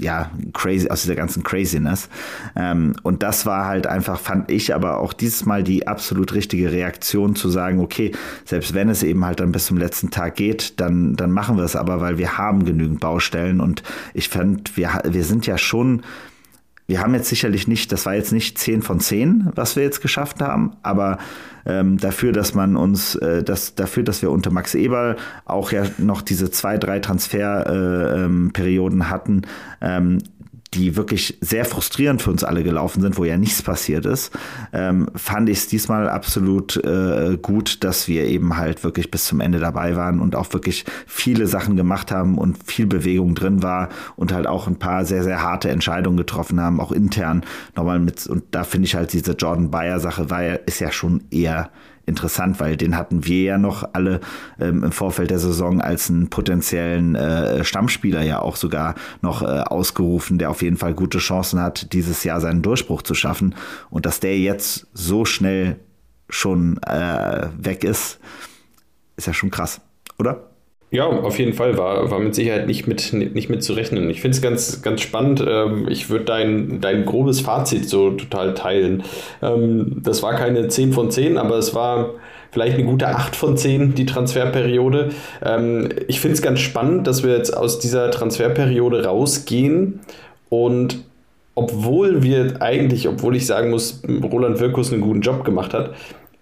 ja 0.00 0.30
crazy 0.54 0.88
aus 0.88 1.02
dieser 1.02 1.14
ganzen 1.14 1.42
Craziness. 1.42 2.08
Ähm, 2.56 2.94
und 3.02 3.22
das 3.22 3.44
war 3.44 3.66
halt 3.66 3.86
einfach 3.86 4.18
fand 4.18 4.50
ich 4.50 4.74
aber 4.74 4.98
auch 4.98 5.12
dieses 5.12 5.44
Mal 5.44 5.62
die 5.62 5.86
absolut 5.86 6.32
richtige 6.32 6.72
Reaktion 6.72 7.36
zu 7.36 7.50
sagen 7.50 7.80
okay 7.80 8.12
selbst 8.44 8.72
wenn 8.72 8.88
es 8.88 9.02
eben 9.02 9.24
halt 9.24 9.40
dann 9.40 9.52
bis 9.52 9.66
zum 9.66 9.76
letzten 9.76 10.10
Tag 10.10 10.36
geht 10.36 10.80
dann 10.80 11.14
dann 11.14 11.30
machen 11.30 11.56
wir 11.58 11.64
es. 11.64 11.76
Aber 11.76 12.00
weil 12.00 12.16
wir 12.16 12.38
haben 12.38 12.64
genügend 12.64 13.00
Baustellen 13.00 13.60
und 13.60 13.82
ich 14.14 14.30
fand 14.30 14.76
wir 14.76 15.02
wir 15.04 15.24
sind 15.24 15.46
ja 15.46 15.58
schon 15.58 16.02
wir 16.86 17.00
haben 17.00 17.14
jetzt 17.14 17.28
sicherlich 17.28 17.66
nicht, 17.66 17.92
das 17.92 18.04
war 18.04 18.14
jetzt 18.14 18.32
nicht 18.32 18.58
10 18.58 18.82
von 18.82 19.00
10, 19.00 19.50
was 19.54 19.76
wir 19.76 19.82
jetzt 19.82 20.02
geschafft 20.02 20.42
haben, 20.42 20.72
aber 20.82 21.18
ähm, 21.64 21.96
dafür, 21.96 22.32
dass 22.32 22.54
man 22.54 22.76
uns, 22.76 23.14
äh, 23.16 23.42
das, 23.42 23.74
dafür, 23.74 24.02
dass 24.02 24.20
wir 24.20 24.30
unter 24.30 24.50
Max 24.50 24.74
Eberl 24.74 25.16
auch 25.46 25.72
ja 25.72 25.84
noch 25.96 26.20
diese 26.20 26.50
zwei, 26.50 26.76
drei 26.76 27.00
Transferperioden 27.00 29.00
äh, 29.00 29.04
ähm, 29.04 29.10
hatten, 29.10 29.42
ähm, 29.80 30.18
die 30.74 30.96
wirklich 30.96 31.38
sehr 31.40 31.64
frustrierend 31.64 32.22
für 32.22 32.30
uns 32.30 32.44
alle 32.44 32.62
gelaufen 32.62 33.00
sind, 33.00 33.16
wo 33.16 33.24
ja 33.24 33.36
nichts 33.36 33.62
passiert 33.62 34.06
ist, 34.06 34.32
ähm, 34.72 35.08
fand 35.14 35.48
ich 35.48 35.58
es 35.58 35.68
diesmal 35.68 36.08
absolut 36.08 36.76
äh, 36.84 37.38
gut, 37.40 37.84
dass 37.84 38.08
wir 38.08 38.24
eben 38.24 38.56
halt 38.56 38.84
wirklich 38.84 39.10
bis 39.10 39.24
zum 39.24 39.40
Ende 39.40 39.58
dabei 39.58 39.96
waren 39.96 40.20
und 40.20 40.36
auch 40.36 40.52
wirklich 40.52 40.84
viele 41.06 41.46
Sachen 41.46 41.76
gemacht 41.76 42.10
haben 42.10 42.38
und 42.38 42.58
viel 42.64 42.86
Bewegung 42.86 43.34
drin 43.34 43.62
war 43.62 43.88
und 44.16 44.32
halt 44.32 44.46
auch 44.46 44.66
ein 44.66 44.76
paar 44.76 45.04
sehr, 45.04 45.22
sehr 45.22 45.42
harte 45.42 45.70
Entscheidungen 45.70 46.16
getroffen 46.16 46.60
haben, 46.60 46.80
auch 46.80 46.92
intern 46.92 47.44
nochmal 47.76 48.00
mit. 48.00 48.26
Und 48.26 48.44
da 48.50 48.64
finde 48.64 48.86
ich 48.86 48.94
halt 48.94 49.12
diese 49.12 49.32
Jordan 49.32 49.70
Bayer 49.70 50.00
Sache 50.00 50.30
war 50.30 50.42
ja, 50.42 50.54
ist 50.54 50.80
ja 50.80 50.90
schon 50.90 51.22
eher 51.30 51.70
interessant, 52.06 52.60
weil 52.60 52.76
den 52.76 52.96
hatten 52.96 53.24
wir 53.24 53.42
ja 53.42 53.58
noch 53.58 53.88
alle 53.92 54.20
ähm, 54.58 54.84
im 54.84 54.92
Vorfeld 54.92 55.30
der 55.30 55.38
Saison 55.38 55.80
als 55.80 56.10
einen 56.10 56.30
potenziellen 56.30 57.14
äh, 57.14 57.64
Stammspieler 57.64 58.22
ja 58.22 58.40
auch 58.40 58.56
sogar 58.56 58.94
noch 59.20 59.42
äh, 59.42 59.46
ausgerufen, 59.46 60.38
der 60.38 60.50
auf 60.50 60.62
jeden 60.62 60.76
Fall 60.76 60.94
gute 60.94 61.18
Chancen 61.18 61.60
hat, 61.60 61.92
dieses 61.92 62.24
Jahr 62.24 62.40
seinen 62.40 62.62
Durchbruch 62.62 63.02
zu 63.02 63.14
schaffen. 63.14 63.54
Und 63.90 64.06
dass 64.06 64.20
der 64.20 64.38
jetzt 64.38 64.86
so 64.92 65.24
schnell 65.24 65.76
schon 66.28 66.82
äh, 66.82 67.48
weg 67.56 67.84
ist, 67.84 68.18
ist 69.16 69.26
ja 69.26 69.32
schon 69.32 69.50
krass, 69.50 69.80
oder? 70.18 70.53
Ja, 70.94 71.06
auf 71.06 71.40
jeden 71.40 71.54
Fall 71.54 71.76
war, 71.76 72.08
war 72.12 72.20
mit 72.20 72.36
Sicherheit 72.36 72.68
nicht 72.68 72.86
mit, 72.86 73.12
nicht 73.12 73.50
mit 73.50 73.64
zu 73.64 73.72
rechnen. 73.72 74.08
Ich 74.10 74.20
finde 74.20 74.36
es 74.36 74.40
ganz, 74.40 74.80
ganz 74.80 75.00
spannend. 75.00 75.44
Ähm, 75.44 75.88
ich 75.88 76.08
würde 76.08 76.24
dein, 76.24 76.80
dein 76.80 77.04
grobes 77.04 77.40
Fazit 77.40 77.88
so 77.88 78.12
total 78.12 78.54
teilen. 78.54 79.02
Ähm, 79.42 79.96
das 80.04 80.22
war 80.22 80.34
keine 80.36 80.68
10 80.68 80.92
von 80.92 81.10
10, 81.10 81.36
aber 81.36 81.56
es 81.56 81.74
war 81.74 82.10
vielleicht 82.52 82.74
eine 82.74 82.84
gute 82.84 83.08
8 83.08 83.34
von 83.34 83.56
10, 83.56 83.96
die 83.96 84.06
Transferperiode. 84.06 85.10
Ähm, 85.44 85.88
ich 86.06 86.20
finde 86.20 86.36
es 86.36 86.42
ganz 86.42 86.60
spannend, 86.60 87.08
dass 87.08 87.24
wir 87.24 87.36
jetzt 87.36 87.56
aus 87.56 87.80
dieser 87.80 88.12
Transferperiode 88.12 89.04
rausgehen 89.04 89.98
und 90.48 91.02
obwohl 91.56 92.22
wir 92.22 92.62
eigentlich, 92.62 93.08
obwohl 93.08 93.34
ich 93.34 93.46
sagen 93.46 93.70
muss, 93.70 94.00
Roland 94.22 94.60
Wirkus 94.60 94.92
einen 94.92 95.02
guten 95.02 95.22
Job 95.22 95.44
gemacht 95.44 95.74
hat, 95.74 95.90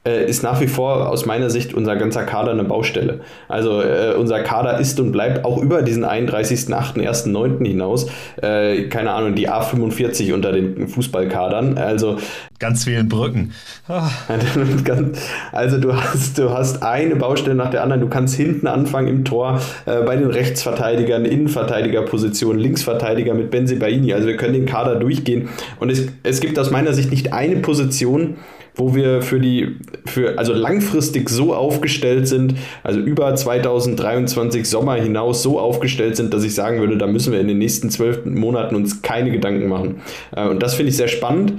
äh, 0.05 0.29
ist 0.29 0.43
nach 0.43 0.61
wie 0.61 0.67
vor 0.67 1.11
aus 1.11 1.27
meiner 1.27 1.51
Sicht 1.51 1.75
unser 1.75 1.97
ganzer 1.97 2.25
Kader 2.25 2.51
eine 2.51 2.65
Baustelle. 2.65 3.21
Also 3.49 3.83
äh, 3.83 4.15
unser 4.19 4.41
Kader 4.41 4.79
ist 4.79 4.99
und 4.99 5.13
bleibt 5.13 5.45
auch 5.45 5.59
über 5.59 5.83
diesen 5.83 6.05
31.8., 6.05 7.65
hinaus, 7.65 8.07
äh, 8.41 8.89
keine 8.89 9.13
Ahnung, 9.13 9.35
die 9.35 9.49
A45 9.49 10.35
unter 10.35 10.53
den 10.53 10.89
Fußballkadern. 10.89 11.79
Also 11.79 12.19
ganz 12.63 12.85
vielen 12.85 13.09
Brücken. 13.09 13.53
Also 15.53 15.79
du 15.79 15.95
hast, 15.95 16.39
du 16.39 16.51
hast 16.51 16.83
eine 16.83 17.17
Baustelle 17.17 17.55
nach 17.55 17.71
der 17.71 17.83
anderen. 17.83 18.01
Du 18.01 18.09
kannst 18.09 18.37
hinten 18.37 18.67
anfangen 18.67 19.09
im 19.09 19.25
Tor 19.25 19.61
äh, 19.85 20.01
bei 20.03 20.17
den 20.17 20.31
Rechtsverteidigern, 20.31 21.25
Innenverteidigerpositionen, 21.25 22.59
Linksverteidiger 22.61 23.35
mit 23.35 23.51
Benzi 23.51 23.77
Baini. 23.77 24.15
Also 24.15 24.29
wir 24.29 24.37
können 24.37 24.55
den 24.55 24.67
Kader 24.67 24.97
durchgehen. 24.97 25.49
Und 25.81 25.91
es, 25.91 26.07
es 26.23 26.41
gibt 26.41 26.59
aus 26.59 26.71
meiner 26.71 26.95
Sicht 26.95 27.11
nicht 27.11 27.33
eine 27.33 27.57
Position, 27.57 28.37
wo 28.75 28.95
wir 28.95 29.23
für 29.23 29.39
die, 29.39 29.77
für, 30.07 30.39
also 30.39 30.55
langfristig 30.55 31.29
so 31.29 31.55
aufgestellt 31.55 32.27
sind, 32.27 32.55
also 32.83 33.01
über 33.01 33.35
2023 33.35 34.69
Sommer 34.69 34.95
hinaus 34.95 35.43
so 35.43 35.59
aufgestellt 35.59 36.17
sind, 36.17 36.33
dass 36.33 36.43
ich 36.45 36.55
sagen 36.55 36.81
würde, 36.81 36.97
da 36.97 37.07
müssen 37.07 37.33
wir 37.33 37.41
in 37.41 37.49
den 37.49 37.59
nächsten 37.59 37.91
zwölf 37.91 38.25
Monaten 38.25 38.75
uns 38.75 39.03
keine 39.03 39.31
Gedanken 39.31 39.69
machen. 39.69 40.01
Äh, 40.35 40.49
und 40.49 40.63
das 40.63 40.75
finde 40.75 40.91
ich 40.91 40.97
sehr 40.97 41.09
spannend. 41.09 41.55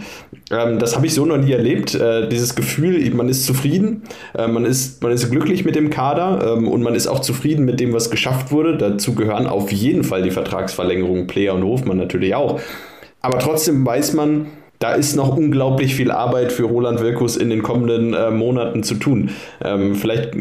Ähm, 0.51 0.79
habe 0.95 1.05
ich 1.05 1.13
so 1.13 1.25
noch 1.25 1.37
nie 1.37 1.51
erlebt. 1.51 1.95
Äh, 1.95 2.27
dieses 2.29 2.55
Gefühl, 2.55 3.09
man 3.13 3.29
ist 3.29 3.45
zufrieden, 3.45 4.03
äh, 4.37 4.47
man 4.47 4.65
ist, 4.65 5.01
man 5.03 5.11
ist 5.11 5.29
glücklich 5.29 5.65
mit 5.65 5.75
dem 5.75 5.89
Kader 5.89 6.55
ähm, 6.57 6.67
und 6.67 6.81
man 6.81 6.95
ist 6.95 7.07
auch 7.07 7.19
zufrieden 7.19 7.65
mit 7.65 7.79
dem, 7.79 7.93
was 7.93 8.09
geschafft 8.09 8.51
wurde. 8.51 8.77
Dazu 8.77 9.15
gehören 9.15 9.47
auf 9.47 9.71
jeden 9.71 10.03
Fall 10.03 10.23
die 10.23 10.31
Vertragsverlängerungen 10.31 11.27
Player 11.27 11.53
und 11.53 11.63
Hofmann 11.63 11.97
natürlich 11.97 12.35
auch. 12.35 12.59
Aber 13.21 13.39
trotzdem 13.39 13.85
weiß 13.85 14.13
man, 14.13 14.47
da 14.83 14.91
ist 14.95 15.15
noch 15.15 15.37
unglaublich 15.37 15.95
viel 15.95 16.11
Arbeit 16.11 16.51
für 16.51 16.63
Roland 16.63 17.01
Wilkus 17.01 17.37
in 17.37 17.49
den 17.49 17.63
kommenden 17.63 18.13
äh, 18.13 18.31
Monaten 18.31 18.83
zu 18.83 18.95
tun. 18.95 19.29
Ähm, 19.63 19.95
vielleicht, 19.95 20.31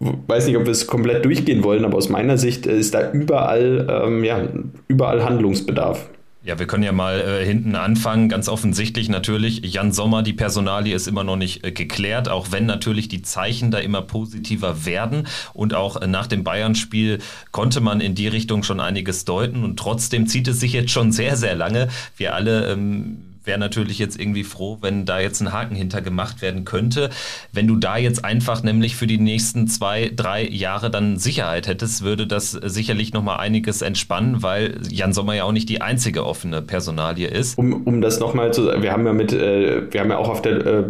weiß 0.00 0.46
nicht, 0.46 0.56
ob 0.56 0.64
wir 0.64 0.72
es 0.72 0.86
komplett 0.86 1.26
durchgehen 1.26 1.62
wollen, 1.62 1.84
aber 1.84 1.98
aus 1.98 2.08
meiner 2.08 2.38
Sicht 2.38 2.64
ist 2.64 2.94
da 2.94 3.12
überall, 3.12 3.86
ähm, 3.90 4.24
ja, 4.24 4.48
überall 4.88 5.22
Handlungsbedarf. 5.22 6.08
Ja, 6.44 6.58
wir 6.58 6.66
können 6.66 6.82
ja 6.82 6.90
mal 6.90 7.20
äh, 7.20 7.46
hinten 7.46 7.76
anfangen. 7.76 8.28
Ganz 8.28 8.48
offensichtlich 8.48 9.08
natürlich, 9.08 9.60
Jan 9.62 9.92
Sommer, 9.92 10.24
die 10.24 10.32
Personalie 10.32 10.92
ist 10.92 11.06
immer 11.06 11.22
noch 11.22 11.36
nicht 11.36 11.64
äh, 11.64 11.70
geklärt, 11.70 12.28
auch 12.28 12.50
wenn 12.50 12.66
natürlich 12.66 13.06
die 13.06 13.22
Zeichen 13.22 13.70
da 13.70 13.78
immer 13.78 14.02
positiver 14.02 14.84
werden. 14.84 15.28
Und 15.54 15.72
auch 15.72 16.02
äh, 16.02 16.08
nach 16.08 16.26
dem 16.26 16.42
Bayern-Spiel 16.42 17.20
konnte 17.52 17.80
man 17.80 18.00
in 18.00 18.16
die 18.16 18.26
Richtung 18.26 18.64
schon 18.64 18.80
einiges 18.80 19.24
deuten. 19.24 19.62
Und 19.62 19.78
trotzdem 19.78 20.26
zieht 20.26 20.48
es 20.48 20.58
sich 20.58 20.72
jetzt 20.72 20.90
schon 20.90 21.12
sehr, 21.12 21.36
sehr 21.36 21.54
lange. 21.54 21.88
Wir 22.16 22.34
alle 22.34 22.72
ähm, 22.72 23.31
wäre 23.44 23.58
natürlich 23.58 23.98
jetzt 23.98 24.18
irgendwie 24.18 24.44
froh, 24.44 24.78
wenn 24.80 25.04
da 25.04 25.20
jetzt 25.20 25.40
ein 25.40 25.52
Haken 25.52 25.74
hinter 25.74 26.02
gemacht 26.02 26.42
werden 26.42 26.64
könnte. 26.64 27.10
Wenn 27.52 27.66
du 27.66 27.76
da 27.76 27.96
jetzt 27.96 28.24
einfach 28.24 28.62
nämlich 28.62 28.96
für 28.96 29.06
die 29.06 29.18
nächsten 29.18 29.68
zwei, 29.68 30.10
drei 30.14 30.46
Jahre 30.46 30.90
dann 30.90 31.18
Sicherheit 31.18 31.66
hättest, 31.66 32.02
würde 32.02 32.26
das 32.26 32.52
sicherlich 32.52 33.12
nochmal 33.12 33.38
einiges 33.38 33.82
entspannen, 33.82 34.42
weil 34.42 34.78
Jan 34.88 35.12
Sommer 35.12 35.34
ja 35.34 35.44
auch 35.44 35.52
nicht 35.52 35.68
die 35.68 35.80
einzige 35.80 36.24
offene 36.26 36.62
Personalie 36.62 37.28
ist. 37.28 37.58
Um, 37.58 37.82
um 37.84 38.00
das 38.00 38.20
nochmal 38.20 38.52
zu 38.52 38.64
sagen, 38.64 38.82
wir 38.82 38.92
haben 38.92 39.06
ja 39.06 39.12
mit, 39.12 39.32
äh, 39.32 39.92
wir 39.92 40.00
haben 40.00 40.10
ja 40.10 40.18
auch 40.18 40.28
auf 40.28 40.42
der 40.42 40.66
äh, 40.66 40.84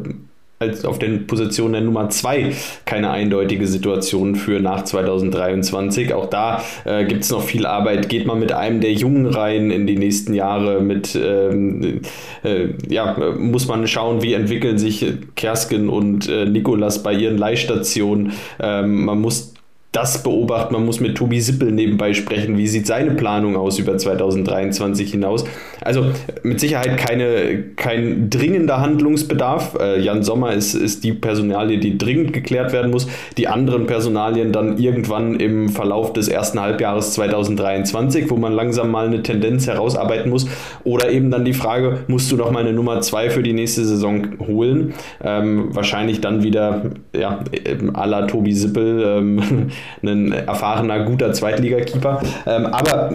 als 0.62 0.84
auf 0.84 0.98
den 0.98 1.26
Positionen 1.26 1.72
der 1.74 1.82
Nummer 1.82 2.08
2 2.08 2.52
keine 2.84 3.10
eindeutige 3.10 3.66
Situation 3.66 4.34
für 4.36 4.60
nach 4.60 4.84
2023. 4.84 6.14
Auch 6.14 6.26
da 6.26 6.62
äh, 6.84 7.04
gibt 7.04 7.24
es 7.24 7.30
noch 7.30 7.42
viel 7.42 7.66
Arbeit. 7.66 8.08
Geht 8.08 8.26
man 8.26 8.38
mit 8.38 8.52
einem 8.52 8.80
der 8.80 8.92
Jungen 8.92 9.26
rein 9.26 9.70
in 9.70 9.86
die 9.86 9.96
nächsten 9.96 10.34
Jahre? 10.34 10.80
Mit 10.80 11.14
ähm, 11.14 12.00
äh, 12.44 12.68
ja, 12.88 13.16
muss 13.38 13.68
man 13.68 13.86
schauen, 13.86 14.22
wie 14.22 14.34
entwickeln 14.34 14.78
sich 14.78 15.04
Kersken 15.34 15.88
und 15.88 16.28
äh, 16.28 16.46
Nikolas 16.46 17.02
bei 17.02 17.12
ihren 17.12 17.38
Leihstationen. 17.38 18.32
Ähm, 18.60 19.04
man 19.04 19.20
muss 19.20 19.51
das 19.92 20.22
beobachten. 20.22 20.72
Man 20.72 20.86
muss 20.86 21.00
mit 21.00 21.18
Tobi 21.18 21.40
Sippel 21.40 21.70
nebenbei 21.70 22.14
sprechen. 22.14 22.56
Wie 22.56 22.66
sieht 22.66 22.86
seine 22.86 23.10
Planung 23.10 23.56
aus 23.56 23.78
über 23.78 23.98
2023 23.98 25.10
hinaus? 25.10 25.44
Also 25.82 26.06
mit 26.42 26.60
Sicherheit 26.60 26.96
keine, 26.96 27.62
kein 27.76 28.30
dringender 28.30 28.80
Handlungsbedarf. 28.80 29.76
Äh, 29.78 30.00
Jan 30.00 30.22
Sommer 30.22 30.54
ist, 30.54 30.72
ist 30.72 31.04
die 31.04 31.12
Personalie, 31.12 31.78
die 31.78 31.98
dringend 31.98 32.32
geklärt 32.32 32.72
werden 32.72 32.90
muss. 32.90 33.06
Die 33.36 33.48
anderen 33.48 33.86
Personalien 33.86 34.50
dann 34.50 34.78
irgendwann 34.78 35.38
im 35.38 35.68
Verlauf 35.68 36.14
des 36.14 36.28
ersten 36.28 36.58
Halbjahres 36.58 37.12
2023, 37.12 38.30
wo 38.30 38.36
man 38.36 38.54
langsam 38.54 38.90
mal 38.90 39.06
eine 39.06 39.22
Tendenz 39.22 39.66
herausarbeiten 39.66 40.30
muss. 40.30 40.48
Oder 40.84 41.10
eben 41.10 41.30
dann 41.30 41.44
die 41.44 41.52
Frage, 41.52 41.98
musst 42.06 42.32
du 42.32 42.36
noch 42.36 42.50
mal 42.50 42.60
eine 42.60 42.72
Nummer 42.72 43.02
2 43.02 43.28
für 43.28 43.42
die 43.42 43.52
nächste 43.52 43.84
Saison 43.84 44.38
holen? 44.46 44.94
Ähm, 45.22 45.68
wahrscheinlich 45.74 46.22
dann 46.22 46.42
wieder 46.42 46.92
ja, 47.14 47.44
à 47.92 48.06
la 48.06 48.22
Tobi 48.22 48.54
Sippel. 48.54 49.18
Ähm, 49.18 49.70
ein 50.02 50.32
erfahrener, 50.32 51.04
guter 51.04 51.32
Zweitligakeeper. 51.32 52.20
Ähm, 52.46 52.66
aber 52.66 53.12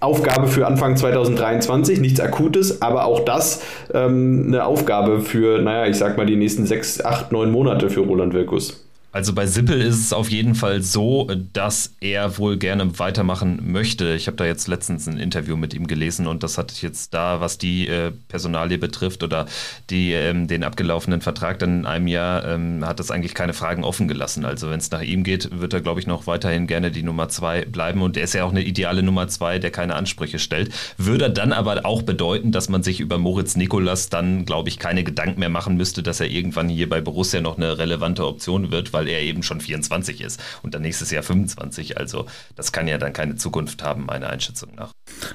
Aufgabe 0.00 0.48
für 0.48 0.66
Anfang 0.66 0.96
2023, 0.96 2.00
nichts 2.00 2.20
Akutes, 2.20 2.80
aber 2.80 3.04
auch 3.04 3.20
das 3.20 3.62
ähm, 3.92 4.44
eine 4.48 4.64
Aufgabe 4.64 5.20
für, 5.20 5.60
naja, 5.60 5.86
ich 5.86 5.98
sag 5.98 6.16
mal, 6.16 6.24
die 6.24 6.36
nächsten 6.36 6.64
sechs, 6.64 7.04
acht, 7.04 7.32
neun 7.32 7.50
Monate 7.50 7.90
für 7.90 8.00
Roland 8.00 8.32
Wirkus. 8.32 8.89
Also 9.12 9.32
bei 9.32 9.46
Sippel 9.46 9.80
ist 9.80 9.98
es 9.98 10.12
auf 10.12 10.30
jeden 10.30 10.54
Fall 10.54 10.82
so, 10.82 11.28
dass 11.52 11.94
er 12.00 12.38
wohl 12.38 12.56
gerne 12.56 12.96
weitermachen 13.00 13.72
möchte. 13.72 14.14
Ich 14.14 14.28
habe 14.28 14.36
da 14.36 14.44
jetzt 14.44 14.68
letztens 14.68 15.08
ein 15.08 15.18
Interview 15.18 15.56
mit 15.56 15.74
ihm 15.74 15.88
gelesen 15.88 16.28
und 16.28 16.44
das 16.44 16.58
hat 16.58 16.80
jetzt 16.80 17.12
da, 17.12 17.40
was 17.40 17.58
die 17.58 17.88
äh, 17.88 18.12
Personalie 18.28 18.78
betrifft 18.78 19.24
oder 19.24 19.46
die, 19.90 20.12
ähm, 20.12 20.46
den 20.46 20.62
abgelaufenen 20.62 21.22
Vertrag 21.22 21.58
dann 21.58 21.80
in 21.80 21.86
einem 21.86 22.06
Jahr, 22.06 22.46
ähm, 22.46 22.86
hat 22.86 23.00
das 23.00 23.10
eigentlich 23.10 23.34
keine 23.34 23.52
Fragen 23.52 23.82
offen 23.82 24.06
gelassen. 24.06 24.44
Also 24.44 24.70
wenn 24.70 24.78
es 24.78 24.92
nach 24.92 25.02
ihm 25.02 25.24
geht, 25.24 25.60
wird 25.60 25.72
er, 25.72 25.80
glaube 25.80 25.98
ich, 25.98 26.06
noch 26.06 26.28
weiterhin 26.28 26.68
gerne 26.68 26.92
die 26.92 27.02
Nummer 27.02 27.28
zwei 27.28 27.64
bleiben 27.64 28.02
und 28.02 28.16
er 28.16 28.24
ist 28.24 28.34
ja 28.34 28.44
auch 28.44 28.52
eine 28.52 28.62
ideale 28.62 29.02
Nummer 29.02 29.26
zwei, 29.26 29.58
der 29.58 29.72
keine 29.72 29.96
Ansprüche 29.96 30.38
stellt. 30.38 30.72
Würde 30.98 31.30
dann 31.30 31.52
aber 31.52 31.84
auch 31.84 32.02
bedeuten, 32.02 32.52
dass 32.52 32.68
man 32.68 32.84
sich 32.84 33.00
über 33.00 33.18
Moritz 33.18 33.56
Nikolas 33.56 34.08
dann, 34.08 34.44
glaube 34.44 34.68
ich, 34.68 34.78
keine 34.78 35.02
Gedanken 35.02 35.40
mehr 35.40 35.48
machen 35.48 35.76
müsste, 35.76 36.04
dass 36.04 36.20
er 36.20 36.28
irgendwann 36.28 36.68
hier 36.68 36.88
bei 36.88 37.00
Borussia 37.00 37.40
noch 37.40 37.56
eine 37.56 37.78
relevante 37.78 38.24
Option 38.24 38.70
wird, 38.70 38.92
weil 38.92 38.99
weil 39.00 39.08
er 39.08 39.22
eben 39.22 39.42
schon 39.42 39.62
24 39.62 40.20
ist 40.20 40.42
und 40.62 40.74
dann 40.74 40.82
nächstes 40.82 41.10
Jahr 41.10 41.22
25. 41.22 41.96
Also 41.96 42.26
das 42.54 42.70
kann 42.70 42.86
ja 42.86 42.98
dann 42.98 43.14
keine 43.14 43.36
Zukunft 43.36 43.82
haben, 43.82 44.04
meiner 44.04 44.28
Einschätzung 44.28 44.74
nach. 44.76 44.92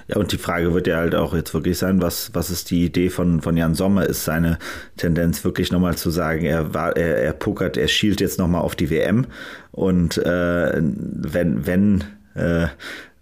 Ja, 0.08 0.18
und 0.18 0.32
die 0.32 0.38
Frage 0.38 0.76
wird 0.76 0.86
ja 0.86 0.98
halt 0.98 1.16
auch 1.16 1.34
jetzt 1.34 1.54
wirklich 1.56 1.80
sein, 1.80 2.00
was, 2.00 2.30
was 2.36 2.52
ist 2.52 2.70
die 2.70 2.86
Idee 2.86 3.10
von, 3.10 3.42
von 3.42 3.58
Jan 3.58 3.74
Sommer? 3.74 4.06
Ist 4.06 4.24
seine 4.24 4.60
Tendenz 4.98 5.44
wirklich 5.44 5.72
nochmal 5.72 5.98
zu 5.98 6.12
sagen, 6.12 6.46
er, 6.46 6.76
war, 6.76 6.96
er, 6.96 7.18
er 7.18 7.34
pokert, 7.34 7.76
er 7.76 7.88
schielt 7.88 8.22
jetzt 8.22 8.38
nochmal 8.38 8.62
auf 8.62 8.76
die 8.76 8.92
WM 8.92 9.26
und 9.72 10.18
äh, 10.20 10.72
wenn, 10.76 11.66
wenn 11.66 12.04
äh, 12.36 12.68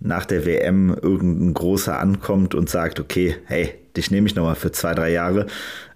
nach 0.02 0.26
der 0.26 0.46
WM 0.46 0.94
irgendein 1.02 1.54
Großer 1.54 1.98
ankommt 1.98 2.54
und 2.54 2.70
sagt, 2.70 3.00
okay, 3.00 3.38
hey, 3.46 3.74
dich 3.96 4.12
nehme 4.12 4.28
ich 4.28 4.36
nochmal 4.36 4.56
für 4.56 4.74
zwei, 4.74 4.94
drei 4.94 5.12
Jahre, 5.12 5.46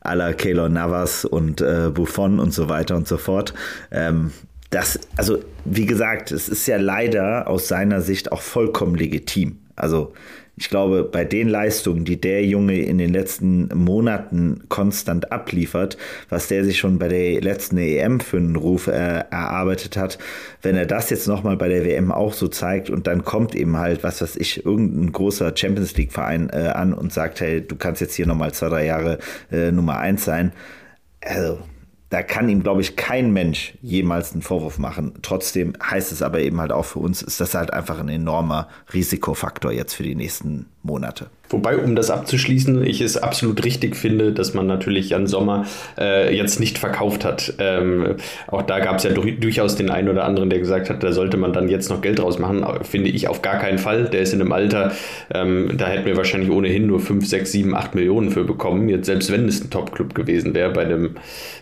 à 0.08 0.16
la 0.16 0.34
Keylor 0.34 0.70
Navas 0.70 1.26
und 1.26 1.62
äh, 1.62 1.90
Buffon 1.94 2.40
und 2.40 2.54
so 2.54 2.70
weiter 2.70 2.96
und 2.96 3.08
so 3.08 3.18
fort. 3.18 3.54
Ähm, 3.92 4.32
das, 4.70 5.00
also 5.16 5.40
wie 5.66 5.86
gesagt, 5.86 6.32
es 6.32 6.50
ist 6.50 6.68
ja 6.68 6.78
leider 6.78 7.48
aus 7.48 7.68
seiner 7.68 8.02
Sicht 8.02 8.32
auch 8.32 8.42
vollkommen 8.42 8.96
legitim. 8.96 9.60
Also 9.76 10.14
ich 10.60 10.70
glaube, 10.70 11.04
bei 11.04 11.24
den 11.24 11.48
Leistungen, 11.48 12.04
die 12.04 12.20
der 12.20 12.44
Junge 12.44 12.82
in 12.82 12.98
den 12.98 13.14
letzten 13.14 13.68
Monaten 13.76 14.64
konstant 14.70 15.32
abliefert, 15.32 15.98
was 16.30 16.48
der 16.48 16.66
sich 16.66 16.80
schon 16.80 16.98
bei 16.98 17.08
der 17.08 17.42
letzten 17.42 17.78
EM 17.78 18.20
für 18.20 18.38
einen 18.38 18.56
Ruf 18.56 18.88
äh, 18.88 19.24
erarbeitet 19.30 19.98
hat, 19.98 20.18
wenn 20.64 20.76
er 20.76 20.88
das 20.88 21.12
jetzt 21.12 21.28
nochmal 21.28 21.58
bei 21.58 21.68
der 21.68 21.86
WM 21.86 22.12
auch 22.12 22.34
so 22.34 22.48
zeigt 22.48 22.90
und 22.90 23.06
dann 23.06 23.24
kommt 23.24 23.54
eben 23.54 23.78
halt, 23.78 24.04
was 24.04 24.20
weiß 24.20 24.36
ich, 24.38 24.66
irgendein 24.66 25.12
großer 25.12 25.56
Champions 25.56 25.96
League 25.96 26.12
Verein 26.12 26.50
äh, 26.52 26.72
an 26.74 26.94
und 26.94 27.14
sagt, 27.14 27.40
hey, 27.40 27.62
du 27.62 27.76
kannst 27.76 28.02
jetzt 28.02 28.16
hier 28.16 28.26
nochmal 28.26 28.52
zwei, 28.52 28.70
drei 28.70 28.86
Jahre 28.86 29.20
äh, 29.52 29.72
Nummer 29.72 30.00
eins 30.00 30.26
sein. 30.26 30.54
Also, 31.22 31.60
da 32.10 32.24
kann 32.24 32.48
ihm, 32.48 32.64
glaube 32.64 32.82
ich, 32.82 32.96
kein 32.96 33.32
Mensch 33.34 33.78
jemals 33.82 34.32
einen 34.32 34.42
Vorwurf 34.42 34.78
machen. 34.78 35.14
Trotzdem 35.22 35.74
heißt 35.84 36.12
es 36.12 36.22
aber 36.22 36.40
eben 36.40 36.62
halt 36.62 36.72
auch 36.72 36.86
für 36.86 37.00
uns, 37.00 37.22
ist 37.22 37.42
das 37.42 37.54
halt 37.54 37.74
einfach 37.74 38.00
ein 38.00 38.10
enormer 38.10 38.70
Risikofaktor 38.94 39.72
jetzt 39.72 39.94
für 39.94 40.04
die 40.04 40.16
nächsten 40.16 40.68
Monate. 40.88 41.28
Wobei, 41.50 41.78
um 41.78 41.96
das 41.96 42.10
abzuschließen, 42.10 42.84
ich 42.84 43.00
es 43.00 43.16
absolut 43.16 43.64
richtig 43.64 43.96
finde, 43.96 44.34
dass 44.34 44.54
man 44.54 44.68
natürlich 44.68 45.10
Jan 45.10 45.28
Sommer 45.28 45.66
äh, 45.98 46.36
jetzt 46.36 46.60
nicht 46.60 46.78
verkauft 46.78 47.24
hat. 47.24 47.54
Ähm, 47.60 48.16
auch 48.48 48.64
da 48.64 48.80
gab 48.80 48.98
es 48.98 49.04
ja 49.04 49.12
durch, 49.12 49.40
durchaus 49.40 49.76
den 49.76 49.90
einen 49.90 50.10
oder 50.10 50.26
anderen, 50.26 50.50
der 50.50 50.60
gesagt 50.60 50.90
hat, 50.90 51.04
da 51.04 51.14
sollte 51.14 51.38
man 51.38 51.54
dann 51.54 51.70
jetzt 51.70 51.90
noch 51.90 52.02
Geld 52.02 52.20
draus 52.20 52.38
machen. 52.38 52.66
Finde 52.84 53.10
ich 53.10 53.28
auf 53.30 53.42
gar 53.42 53.60
keinen 53.60 53.78
Fall. 53.78 54.06
Der 54.06 54.22
ist 54.22 54.34
in 54.34 54.42
einem 54.42 54.52
Alter, 54.52 54.92
ähm, 55.34 55.72
da 55.78 55.88
hätten 55.88 56.06
wir 56.06 56.18
wahrscheinlich 56.18 56.52
ohnehin 56.52 56.88
nur 56.88 57.00
5, 57.00 57.26
6, 57.26 57.52
7, 57.52 57.76
8 57.76 57.96
Millionen 57.96 58.32
für 58.32 58.44
bekommen. 58.44 58.90
Jetzt 58.90 59.06
selbst 59.06 59.32
wenn 59.32 59.48
es 59.48 59.64
ein 59.64 59.70
Top-Club 59.70 60.16
gewesen 60.16 60.54
wäre 60.54 60.72
bei 60.72 60.84
dem, 60.84 61.12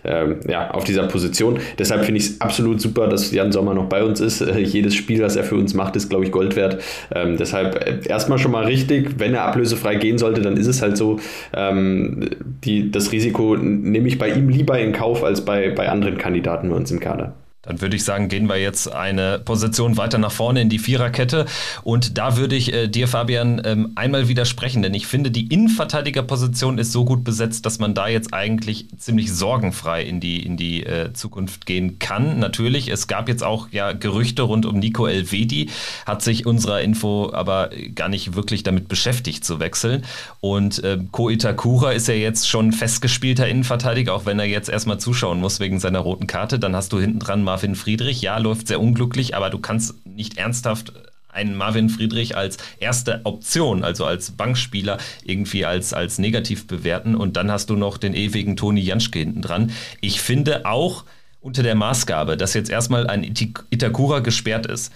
ähm, 0.03 0.37
ja, 0.47 0.71
auf 0.71 0.83
dieser 0.83 1.03
Position. 1.03 1.59
Deshalb 1.77 2.05
finde 2.05 2.21
ich 2.21 2.27
es 2.27 2.41
absolut 2.41 2.81
super, 2.81 3.07
dass 3.07 3.31
Jan 3.31 3.51
Sommer 3.51 3.75
noch 3.75 3.85
bei 3.85 4.03
uns 4.03 4.19
ist. 4.19 4.41
Äh, 4.41 4.59
jedes 4.59 4.95
Spiel, 4.95 5.21
was 5.21 5.35
er 5.35 5.43
für 5.43 5.55
uns 5.55 5.75
macht, 5.75 5.95
ist, 5.95 6.09
glaube 6.09 6.25
ich, 6.25 6.31
Gold 6.31 6.55
wert. 6.55 6.81
Ähm, 7.13 7.37
deshalb 7.37 7.75
äh, 7.75 7.99
erstmal 8.07 8.39
schon 8.39 8.51
mal 8.51 8.65
richtig, 8.65 9.14
wenn 9.17 9.33
er 9.33 9.45
ablöse 9.45 9.65
ablösefrei 9.65 9.95
gehen 9.95 10.17
sollte, 10.17 10.41
dann 10.41 10.57
ist 10.57 10.67
es 10.67 10.81
halt 10.81 10.97
so, 10.97 11.19
ähm, 11.53 12.29
die, 12.63 12.91
das 12.91 13.11
Risiko 13.11 13.55
nehme 13.55 14.07
ich 14.07 14.17
bei 14.17 14.29
ihm 14.29 14.49
lieber 14.49 14.79
in 14.79 14.91
Kauf 14.91 15.23
als 15.23 15.43
bei, 15.43 15.71
bei 15.71 15.89
anderen 15.89 16.17
Kandidaten 16.17 16.69
bei 16.69 16.75
uns 16.75 16.91
im 16.91 16.99
Kader. 16.99 17.33
Dann 17.65 17.81
würde 17.81 17.95
ich 17.95 18.03
sagen, 18.03 18.29
gehen 18.29 18.47
wir 18.47 18.57
jetzt 18.57 18.91
eine 18.91 19.39
Position 19.39 19.97
weiter 19.97 20.17
nach 20.17 20.31
vorne 20.31 20.61
in 20.61 20.69
die 20.69 20.79
Viererkette. 20.79 21.45
Und 21.83 22.17
da 22.17 22.37
würde 22.37 22.55
ich 22.55 22.73
äh, 22.73 22.87
dir, 22.87 23.07
Fabian, 23.07 23.61
ähm, 23.65 23.91
einmal 23.95 24.27
widersprechen, 24.27 24.81
denn 24.81 24.93
ich 24.93 25.07
finde, 25.07 25.31
die 25.31 25.47
Innenverteidigerposition 25.47 26.77
ist 26.77 26.91
so 26.91 27.05
gut 27.05 27.23
besetzt, 27.23 27.65
dass 27.65 27.79
man 27.79 27.93
da 27.93 28.07
jetzt 28.07 28.33
eigentlich 28.33 28.87
ziemlich 28.97 29.33
sorgenfrei 29.33 30.03
in 30.03 30.19
die, 30.19 30.43
in 30.43 30.57
die 30.57 30.83
äh, 30.83 31.13
Zukunft 31.13 31.65
gehen 31.65 31.99
kann. 31.99 32.39
Natürlich, 32.39 32.89
es 32.89 33.07
gab 33.07 33.27
jetzt 33.27 33.43
auch 33.43 33.69
ja 33.71 33.93
Gerüchte 33.93 34.43
rund 34.43 34.65
um 34.65 34.79
Nico 34.79 35.07
Elvedi, 35.07 35.69
hat 36.05 36.21
sich 36.21 36.45
unserer 36.45 36.81
Info 36.81 37.31
aber 37.33 37.71
gar 37.95 38.09
nicht 38.09 38.35
wirklich 38.35 38.63
damit 38.63 38.87
beschäftigt 38.87 39.43
zu 39.43 39.59
wechseln. 39.59 40.03
Und 40.39 40.83
äh, 40.83 40.99
Ko 41.11 41.29
Itakura 41.29 41.91
ist 41.91 42.07
ja 42.07 42.13
jetzt 42.13 42.47
schon 42.47 42.71
festgespielter 42.71 43.47
Innenverteidiger, 43.47 44.13
auch 44.13 44.25
wenn 44.25 44.39
er 44.39 44.45
jetzt 44.45 44.69
erstmal 44.69 44.99
zuschauen 44.99 45.39
muss 45.39 45.59
wegen 45.59 45.79
seiner 45.79 45.99
roten 45.99 46.27
Karte. 46.27 46.59
Dann 46.59 46.75
hast 46.75 46.93
du 46.93 46.99
hinten 46.99 47.19
dran 47.19 47.43
mal 47.43 47.54
Marvin 47.55 47.75
Friedrich. 47.75 48.21
Ja, 48.21 48.37
läuft 48.37 48.67
sehr 48.67 48.81
unglücklich, 48.81 49.33
aber 49.33 49.49
du 49.49 49.59
kannst 49.59 50.05
nicht 50.05 50.37
ernsthaft 50.37 50.91
einen 51.29 51.55
Marvin 51.55 51.87
Friedrich 51.87 52.35
als 52.35 52.57
erste 52.81 53.21
Option, 53.23 53.85
also 53.85 54.03
als 54.03 54.31
Bankspieler, 54.31 54.97
irgendwie 55.23 55.63
als, 55.63 55.93
als 55.93 56.19
negativ 56.19 56.67
bewerten. 56.67 57.15
Und 57.15 57.37
dann 57.37 57.49
hast 57.49 57.69
du 57.69 57.77
noch 57.77 57.97
den 57.97 58.13
ewigen 58.13 58.57
Toni 58.57 58.81
Janschke 58.81 59.19
hinten 59.19 59.41
dran. 59.41 59.71
Ich 60.01 60.19
finde 60.19 60.65
auch 60.65 61.05
unter 61.39 61.63
der 61.63 61.75
Maßgabe, 61.75 62.35
dass 62.35 62.55
jetzt 62.55 62.69
erstmal 62.69 63.07
ein 63.07 63.23
Itakura 63.23 64.19
gesperrt 64.19 64.65
ist, 64.65 64.91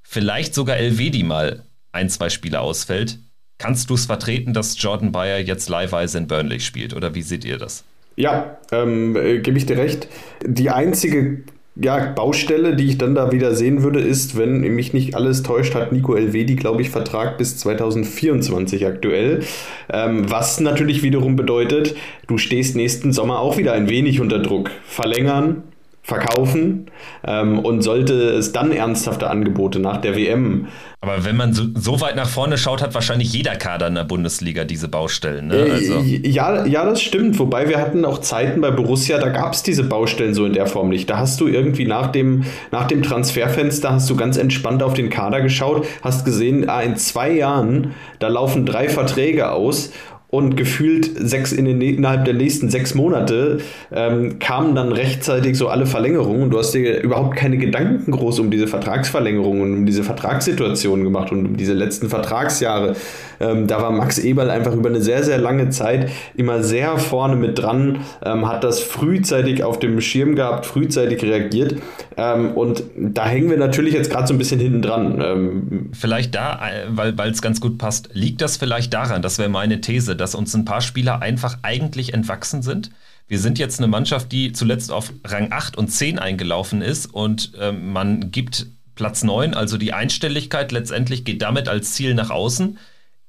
vielleicht 0.00 0.54
sogar 0.54 0.78
Elvedi 0.78 1.24
mal 1.24 1.64
ein, 1.92 2.08
zwei 2.08 2.30
Spiele 2.30 2.60
ausfällt. 2.60 3.18
Kannst 3.58 3.90
du 3.90 3.94
es 3.94 4.06
vertreten, 4.06 4.54
dass 4.54 4.80
Jordan 4.82 5.12
Bayer 5.12 5.40
jetzt 5.40 5.68
leihweise 5.68 6.16
in 6.16 6.26
Burnley 6.26 6.60
spielt? 6.60 6.94
Oder 6.94 7.14
wie 7.14 7.22
seht 7.22 7.44
ihr 7.44 7.58
das? 7.58 7.84
Ja, 8.16 8.58
ähm, 8.72 9.14
äh, 9.14 9.38
gebe 9.38 9.58
ich 9.58 9.66
dir 9.66 9.78
recht. 9.78 10.08
Die 10.44 10.70
einzige 10.70 11.44
ja, 11.80 12.12
Baustelle, 12.12 12.74
die 12.74 12.86
ich 12.86 12.98
dann 12.98 13.14
da 13.14 13.30
wieder 13.30 13.54
sehen 13.54 13.82
würde, 13.82 14.00
ist, 14.00 14.36
wenn 14.36 14.60
mich 14.60 14.92
nicht 14.92 15.14
alles 15.14 15.42
täuscht, 15.42 15.74
hat 15.74 15.92
Nico 15.92 16.14
Elvedi, 16.14 16.56
glaube 16.56 16.82
ich, 16.82 16.90
Vertrag 16.90 17.38
bis 17.38 17.56
2024 17.58 18.86
aktuell. 18.86 19.44
Ähm, 19.92 20.28
was 20.28 20.60
natürlich 20.60 21.02
wiederum 21.02 21.36
bedeutet, 21.36 21.94
du 22.26 22.36
stehst 22.36 22.74
nächsten 22.74 23.12
Sommer 23.12 23.38
auch 23.38 23.58
wieder 23.58 23.74
ein 23.74 23.88
wenig 23.88 24.20
unter 24.20 24.40
Druck. 24.40 24.70
Verlängern, 24.84 25.62
verkaufen 26.02 26.86
ähm, 27.26 27.58
und 27.58 27.82
sollte 27.82 28.14
es 28.14 28.52
dann 28.52 28.72
ernsthafte 28.72 29.28
Angebote 29.28 29.78
nach 29.78 29.98
der 29.98 30.16
WM. 30.16 30.68
Aber 31.00 31.24
wenn 31.24 31.36
man 31.36 31.52
so, 31.52 31.64
so, 31.74 32.00
weit 32.00 32.16
nach 32.16 32.28
vorne 32.28 32.58
schaut, 32.58 32.82
hat 32.82 32.94
wahrscheinlich 32.94 33.32
jeder 33.32 33.54
Kader 33.54 33.86
in 33.86 33.94
der 33.94 34.04
Bundesliga 34.04 34.64
diese 34.64 34.88
Baustellen. 34.88 35.48
Ne? 35.48 35.56
Äh, 35.56 35.70
also. 35.70 36.00
Ja, 36.00 36.66
ja, 36.66 36.84
das 36.84 37.02
stimmt. 37.02 37.38
Wobei 37.38 37.68
wir 37.68 37.78
hatten 37.78 38.04
auch 38.04 38.18
Zeiten 38.18 38.60
bei 38.60 38.70
Borussia, 38.70 39.18
da 39.18 39.28
gab 39.28 39.52
es 39.52 39.62
diese 39.62 39.84
Baustellen 39.84 40.34
so 40.34 40.44
in 40.44 40.54
der 40.54 40.66
Form 40.66 40.88
nicht. 40.88 41.08
Da 41.08 41.18
hast 41.18 41.40
du 41.40 41.46
irgendwie 41.46 41.84
nach 41.84 42.08
dem, 42.08 42.44
nach 42.72 42.86
dem 42.88 43.02
Transferfenster 43.02 43.92
hast 43.92 44.10
du 44.10 44.16
ganz 44.16 44.38
entspannt 44.38 44.82
auf 44.82 44.94
den 44.94 45.10
Kader 45.10 45.40
geschaut, 45.40 45.86
hast 46.02 46.24
gesehen, 46.24 46.68
ah, 46.68 46.80
in 46.80 46.96
zwei 46.96 47.30
Jahren, 47.30 47.94
da 48.18 48.28
laufen 48.28 48.66
drei 48.66 48.88
Verträge 48.88 49.52
aus 49.52 49.92
und 50.30 50.56
gefühlt 50.56 51.10
sechs 51.16 51.52
in 51.52 51.64
den, 51.64 51.80
innerhalb 51.80 52.26
der 52.26 52.34
nächsten 52.34 52.68
sechs 52.68 52.94
Monate 52.94 53.58
ähm, 53.90 54.38
kamen 54.38 54.74
dann 54.74 54.92
rechtzeitig 54.92 55.56
so 55.56 55.68
alle 55.68 55.86
Verlängerungen 55.86 56.42
und 56.42 56.50
du 56.50 56.58
hast 56.58 56.72
dir 56.72 57.00
überhaupt 57.00 57.34
keine 57.36 57.56
Gedanken 57.56 58.10
groß 58.10 58.38
um 58.40 58.50
diese 58.50 58.66
Vertragsverlängerungen 58.66 59.62
und 59.62 59.74
um 59.78 59.86
diese 59.86 60.02
Vertragssituation 60.02 61.02
gemacht 61.02 61.32
und 61.32 61.46
um 61.46 61.56
diese 61.56 61.72
letzten 61.72 62.10
Vertragsjahre. 62.10 62.94
Ähm, 63.40 63.66
da 63.66 63.80
war 63.80 63.90
Max 63.90 64.18
Eberl 64.18 64.50
einfach 64.50 64.74
über 64.74 64.90
eine 64.90 65.00
sehr, 65.00 65.24
sehr 65.24 65.38
lange 65.38 65.70
Zeit 65.70 66.10
immer 66.36 66.62
sehr 66.62 66.98
vorne 66.98 67.36
mit 67.36 67.58
dran, 67.58 68.00
ähm, 68.22 68.46
hat 68.46 68.64
das 68.64 68.80
frühzeitig 68.80 69.64
auf 69.64 69.78
dem 69.78 69.98
Schirm 70.00 70.34
gehabt, 70.34 70.66
frühzeitig 70.66 71.22
reagiert 71.22 71.76
ähm, 72.18 72.52
und 72.52 72.82
da 72.96 73.26
hängen 73.26 73.48
wir 73.48 73.56
natürlich 73.56 73.94
jetzt 73.94 74.10
gerade 74.10 74.26
so 74.26 74.34
ein 74.34 74.38
bisschen 74.38 74.60
hinten 74.60 74.82
dran. 74.82 75.22
Ähm, 75.24 75.90
vielleicht 75.92 76.34
da, 76.34 76.58
äh, 76.68 77.14
weil 77.16 77.30
es 77.30 77.40
ganz 77.40 77.60
gut 77.60 77.78
passt, 77.78 78.10
liegt 78.12 78.42
das 78.42 78.56
vielleicht 78.56 78.92
daran, 78.92 79.22
das 79.22 79.38
wäre 79.38 79.48
meine 79.48 79.80
These, 79.80 80.17
dass 80.18 80.34
uns 80.34 80.54
ein 80.54 80.66
paar 80.66 80.82
Spieler 80.82 81.22
einfach 81.22 81.58
eigentlich 81.62 82.12
entwachsen 82.12 82.62
sind. 82.62 82.90
Wir 83.26 83.38
sind 83.38 83.58
jetzt 83.58 83.78
eine 83.78 83.88
Mannschaft, 83.88 84.32
die 84.32 84.52
zuletzt 84.52 84.90
auf 84.90 85.12
Rang 85.24 85.52
8 85.52 85.76
und 85.76 85.88
10 85.88 86.18
eingelaufen 86.18 86.82
ist 86.82 87.06
und 87.06 87.52
äh, 87.58 87.72
man 87.72 88.30
gibt 88.30 88.66
Platz 88.94 89.22
9, 89.22 89.54
also 89.54 89.78
die 89.78 89.92
Einstelligkeit 89.92 90.72
letztendlich 90.72 91.24
geht 91.24 91.40
damit 91.40 91.68
als 91.68 91.92
Ziel 91.92 92.14
nach 92.14 92.30
außen. 92.30 92.78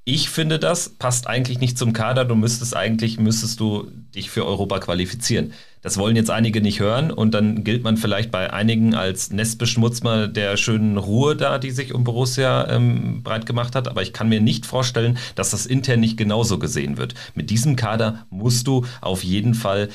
Ich 0.04 0.30
finde 0.30 0.58
das 0.58 0.90
passt 0.90 1.28
eigentlich 1.28 1.60
nicht 1.60 1.78
zum 1.78 1.94
Kader. 1.94 2.26
Du 2.26 2.34
müsstest 2.34 2.76
eigentlich, 2.76 3.20
müsstest 3.20 3.60
du 3.60 3.92
dich 4.16 4.32
für 4.32 4.46
Europa 4.46 4.80
qualifizieren. 4.80 5.54
Das 5.82 5.98
wollen 5.98 6.18
jetzt 6.18 6.30
einige 6.30 6.60
nicht 6.62 6.82
hören 6.82 7.10
und 7.10 7.34
dann 7.34 7.64
gilt 7.64 7.84
man 7.84 7.96
vielleicht 7.96 8.32
bei 8.32 8.52
einigen 8.52 8.96
als 8.96 9.32
Nestbeschmutzmer 9.32 10.28
der 10.28 10.58
schönen 10.58 10.98
Ruhe 10.98 11.38
da, 11.38 11.58
die 11.58 11.72
sich 11.72 11.94
um 11.94 12.04
Borussia 12.04 12.70
ähm, 12.70 13.24
breit 13.24 13.46
gemacht 13.46 13.76
hat. 13.76 13.88
Aber 13.88 14.02
ich 14.02 14.12
kann 14.12 14.28
mir 14.28 14.42
nicht 14.42 14.66
vorstellen, 14.66 15.18
dass 15.36 15.52
das 15.52 15.66
intern 15.66 16.02
nicht 16.02 16.18
genauso 16.18 16.60
gesehen 16.60 16.98
wird. 16.98 17.14
Mit 17.34 17.50
diesem 17.50 17.78
Kader 17.78 18.26
musst 18.30 18.68
du 18.68 18.86
auf 19.00 19.24
jeden 19.24 19.54
Fall 19.54 19.88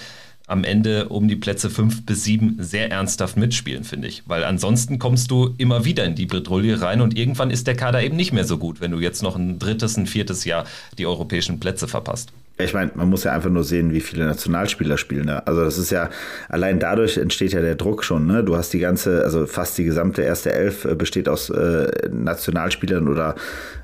am 0.46 0.64
Ende 0.64 1.08
um 1.08 1.28
die 1.28 1.36
Plätze 1.36 1.70
5 1.70 2.04
bis 2.04 2.24
7 2.24 2.56
sehr 2.60 2.90
ernsthaft 2.90 3.36
mitspielen, 3.36 3.84
finde 3.84 4.08
ich. 4.08 4.22
Weil 4.26 4.44
ansonsten 4.44 4.98
kommst 4.98 5.30
du 5.30 5.54
immer 5.58 5.84
wieder 5.84 6.04
in 6.04 6.14
die 6.14 6.26
Bredouille 6.26 6.80
rein 6.80 7.00
und 7.00 7.16
irgendwann 7.16 7.50
ist 7.50 7.66
der 7.66 7.76
Kader 7.76 8.02
eben 8.02 8.16
nicht 8.16 8.32
mehr 8.32 8.44
so 8.44 8.58
gut, 8.58 8.80
wenn 8.80 8.90
du 8.90 9.00
jetzt 9.00 9.22
noch 9.22 9.36
ein 9.36 9.58
drittes, 9.58 9.96
ein 9.96 10.06
viertes 10.06 10.44
Jahr 10.44 10.64
die 10.98 11.06
europäischen 11.06 11.60
Plätze 11.60 11.88
verpasst. 11.88 12.32
Ich 12.56 12.72
meine, 12.72 12.92
man 12.94 13.08
muss 13.08 13.24
ja 13.24 13.32
einfach 13.32 13.50
nur 13.50 13.64
sehen, 13.64 13.92
wie 13.92 14.00
viele 14.00 14.26
Nationalspieler 14.26 14.96
spielen. 14.96 15.26
Ne? 15.26 15.44
Also 15.44 15.64
das 15.64 15.76
ist 15.76 15.90
ja, 15.90 16.08
allein 16.48 16.78
dadurch 16.78 17.16
entsteht 17.16 17.52
ja 17.52 17.60
der 17.60 17.74
Druck 17.74 18.04
schon. 18.04 18.26
Ne? 18.26 18.44
Du 18.44 18.56
hast 18.56 18.72
die 18.72 18.78
ganze, 18.78 19.24
also 19.24 19.46
fast 19.46 19.76
die 19.76 19.84
gesamte 19.84 20.22
erste 20.22 20.52
Elf 20.52 20.84
äh, 20.84 20.94
besteht 20.94 21.28
aus 21.28 21.50
äh, 21.50 21.90
Nationalspielern 22.10 23.08
oder 23.08 23.34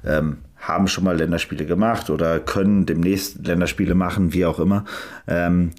ähm, 0.04 0.38
haben 0.56 0.86
schon 0.86 1.04
mal 1.04 1.16
Länderspiele 1.16 1.64
gemacht 1.64 2.10
oder 2.10 2.38
können 2.38 2.86
demnächst 2.86 3.44
Länderspiele 3.44 3.96
machen, 3.96 4.34
wie 4.34 4.44
auch 4.44 4.60
immer. 4.60 4.84
Ähm, 5.26 5.70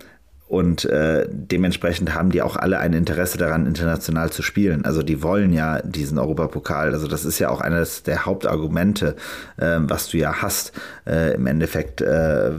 und 0.51 0.83
äh, 0.83 1.29
dementsprechend 1.31 2.13
haben 2.13 2.29
die 2.29 2.41
auch 2.41 2.57
alle 2.57 2.77
ein 2.77 2.91
Interesse 2.91 3.37
daran, 3.37 3.65
international 3.65 4.33
zu 4.33 4.41
spielen. 4.41 4.83
Also 4.83 5.01
die 5.01 5.23
wollen 5.23 5.53
ja 5.53 5.81
diesen 5.81 6.17
Europapokal. 6.17 6.91
Also 6.91 7.07
das 7.07 7.23
ist 7.23 7.39
ja 7.39 7.47
auch 7.47 7.61
eines 7.61 8.03
der 8.03 8.25
Hauptargumente, 8.25 9.15
äh, 9.55 9.77
was 9.79 10.09
du 10.09 10.17
ja 10.17 10.41
hast. 10.41 10.73
Äh, 11.07 11.35
Im 11.35 11.47
Endeffekt, 11.47 12.01
äh, 12.01 12.51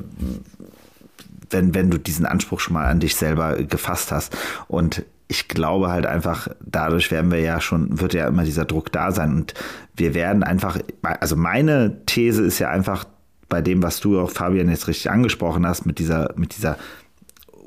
wenn, 1.50 1.74
wenn 1.74 1.90
du 1.90 1.98
diesen 1.98 2.24
Anspruch 2.24 2.60
schon 2.60 2.72
mal 2.72 2.86
an 2.86 2.98
dich 2.98 3.14
selber 3.14 3.56
gefasst 3.56 4.10
hast. 4.10 4.38
Und 4.68 5.04
ich 5.28 5.48
glaube 5.48 5.90
halt 5.90 6.06
einfach, 6.06 6.48
dadurch 6.64 7.10
werden 7.10 7.30
wir 7.30 7.40
ja 7.40 7.60
schon, 7.60 8.00
wird 8.00 8.14
ja 8.14 8.26
immer 8.26 8.44
dieser 8.44 8.64
Druck 8.64 8.90
da 8.90 9.12
sein. 9.12 9.34
Und 9.34 9.52
wir 9.94 10.14
werden 10.14 10.44
einfach, 10.44 10.78
also 11.02 11.36
meine 11.36 12.06
These 12.06 12.42
ist 12.42 12.58
ja 12.58 12.70
einfach, 12.70 13.04
bei 13.52 13.60
dem, 13.60 13.82
was 13.82 14.00
du 14.00 14.18
auch 14.18 14.30
Fabian 14.30 14.70
jetzt 14.70 14.88
richtig 14.88 15.10
angesprochen 15.10 15.66
hast, 15.66 15.84
mit 15.84 15.98
dieser, 15.98 16.32
mit 16.36 16.56
dieser 16.56 16.78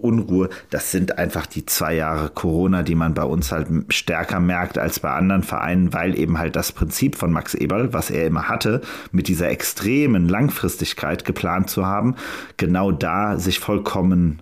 Unruhe, 0.06 0.50
das 0.70 0.92
sind 0.92 1.18
einfach 1.18 1.46
die 1.46 1.66
zwei 1.66 1.96
Jahre 1.96 2.30
Corona, 2.30 2.84
die 2.84 2.96
man 2.96 3.14
bei 3.14 3.24
uns 3.24 3.52
halt 3.52 3.68
stärker 3.90 4.40
merkt 4.40 4.78
als 4.78 5.00
bei 5.00 5.12
anderen 5.12 5.44
Vereinen, 5.44 5.94
weil 5.94 6.18
eben 6.18 6.38
halt 6.38 6.56
das 6.56 6.72
Prinzip 6.72 7.16
von 7.16 7.32
Max 7.32 7.54
Eberl, 7.54 7.94
was 7.94 8.10
er 8.10 8.28
immer 8.28 8.48
hatte, 8.48 8.82
mit 9.12 9.28
dieser 9.28 9.50
extremen 9.50 10.30
Langfristigkeit 10.30 11.26
geplant 11.26 11.70
zu 11.70 11.86
haben, 11.86 12.16
genau 12.58 12.92
da 12.92 13.38
sich 13.38 13.60
vollkommen 13.60 14.42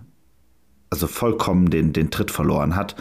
also 0.90 1.08
vollkommen 1.08 1.70
den, 1.70 1.92
den 1.92 2.12
Tritt 2.12 2.30
verloren 2.30 2.76
hat. 2.76 2.94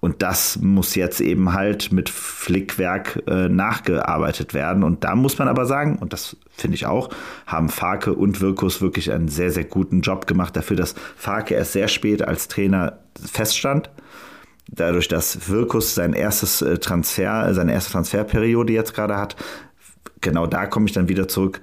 Und 0.00 0.22
das 0.22 0.58
muss 0.60 0.94
jetzt 0.94 1.20
eben 1.20 1.52
halt 1.52 1.92
mit 1.92 2.08
Flickwerk 2.08 3.22
äh, 3.26 3.48
nachgearbeitet 3.50 4.54
werden. 4.54 4.82
Und 4.82 5.04
da 5.04 5.14
muss 5.14 5.38
man 5.38 5.46
aber 5.46 5.66
sagen, 5.66 5.98
und 5.98 6.14
das 6.14 6.36
finde 6.50 6.74
ich 6.76 6.86
auch, 6.86 7.10
haben 7.46 7.68
Farke 7.68 8.14
und 8.14 8.40
Wirkus 8.40 8.80
wirklich 8.80 9.12
einen 9.12 9.28
sehr, 9.28 9.50
sehr 9.50 9.64
guten 9.64 10.00
Job 10.00 10.26
gemacht 10.26 10.56
dafür, 10.56 10.76
dass 10.76 10.94
Farke 11.16 11.54
erst 11.54 11.72
sehr 11.72 11.88
spät 11.88 12.22
als 12.22 12.48
Trainer 12.48 12.98
feststand. 13.22 13.90
Dadurch, 14.68 15.08
dass 15.08 15.48
Wirkus 15.50 15.94
sein 15.94 16.14
erstes 16.14 16.62
äh, 16.62 16.78
Transfer, 16.78 17.52
seine 17.52 17.72
erste 17.72 17.92
Transferperiode 17.92 18.72
jetzt 18.72 18.94
gerade 18.94 19.16
hat, 19.16 19.36
genau 20.22 20.46
da 20.46 20.64
komme 20.66 20.86
ich 20.86 20.92
dann 20.92 21.08
wieder 21.08 21.28
zurück. 21.28 21.60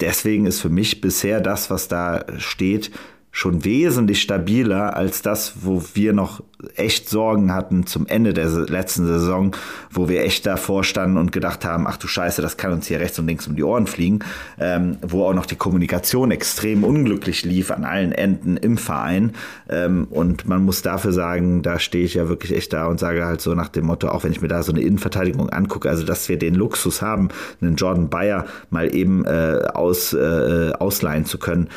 Deswegen 0.00 0.46
ist 0.46 0.60
für 0.60 0.68
mich 0.68 1.00
bisher 1.00 1.40
das, 1.40 1.70
was 1.70 1.88
da 1.88 2.24
steht, 2.36 2.90
schon 3.34 3.64
wesentlich 3.64 4.20
stabiler 4.20 4.94
als 4.94 5.22
das, 5.22 5.54
wo 5.62 5.82
wir 5.94 6.12
noch 6.12 6.42
echt 6.76 7.08
Sorgen 7.08 7.52
hatten 7.54 7.86
zum 7.86 8.06
Ende 8.06 8.34
der 8.34 8.46
letzten 8.48 9.06
Saison, 9.06 9.56
wo 9.90 10.08
wir 10.10 10.22
echt 10.22 10.44
davor 10.44 10.84
standen 10.84 11.16
und 11.16 11.32
gedacht 11.32 11.64
haben, 11.64 11.86
ach 11.86 11.96
du 11.96 12.06
Scheiße, 12.06 12.42
das 12.42 12.58
kann 12.58 12.72
uns 12.72 12.86
hier 12.86 13.00
rechts 13.00 13.18
und 13.18 13.26
links 13.26 13.48
um 13.48 13.56
die 13.56 13.64
Ohren 13.64 13.86
fliegen, 13.86 14.20
ähm, 14.60 14.98
wo 15.00 15.24
auch 15.24 15.32
noch 15.32 15.46
die 15.46 15.56
Kommunikation 15.56 16.30
extrem 16.30 16.84
unglücklich 16.84 17.44
lief 17.44 17.70
an 17.70 17.84
allen 17.84 18.12
Enden 18.12 18.58
im 18.58 18.76
Verein. 18.76 19.32
Ähm, 19.68 20.08
und 20.10 20.46
man 20.46 20.62
muss 20.62 20.82
dafür 20.82 21.12
sagen, 21.12 21.62
da 21.62 21.78
stehe 21.78 22.04
ich 22.04 22.14
ja 22.14 22.28
wirklich 22.28 22.54
echt 22.54 22.74
da 22.74 22.86
und 22.86 23.00
sage 23.00 23.24
halt 23.24 23.40
so 23.40 23.54
nach 23.54 23.68
dem 23.68 23.86
Motto, 23.86 24.08
auch 24.08 24.24
wenn 24.24 24.32
ich 24.32 24.42
mir 24.42 24.48
da 24.48 24.62
so 24.62 24.72
eine 24.72 24.82
Innenverteidigung 24.82 25.48
angucke, 25.48 25.88
also 25.88 26.04
dass 26.04 26.28
wir 26.28 26.38
den 26.38 26.54
Luxus 26.54 27.00
haben, 27.00 27.30
einen 27.62 27.76
Jordan 27.76 28.10
Bayer 28.10 28.44
mal 28.68 28.94
eben 28.94 29.24
äh, 29.24 29.68
aus, 29.72 30.12
äh, 30.12 30.72
ausleihen 30.78 31.24
zu 31.24 31.38
können, 31.38 31.68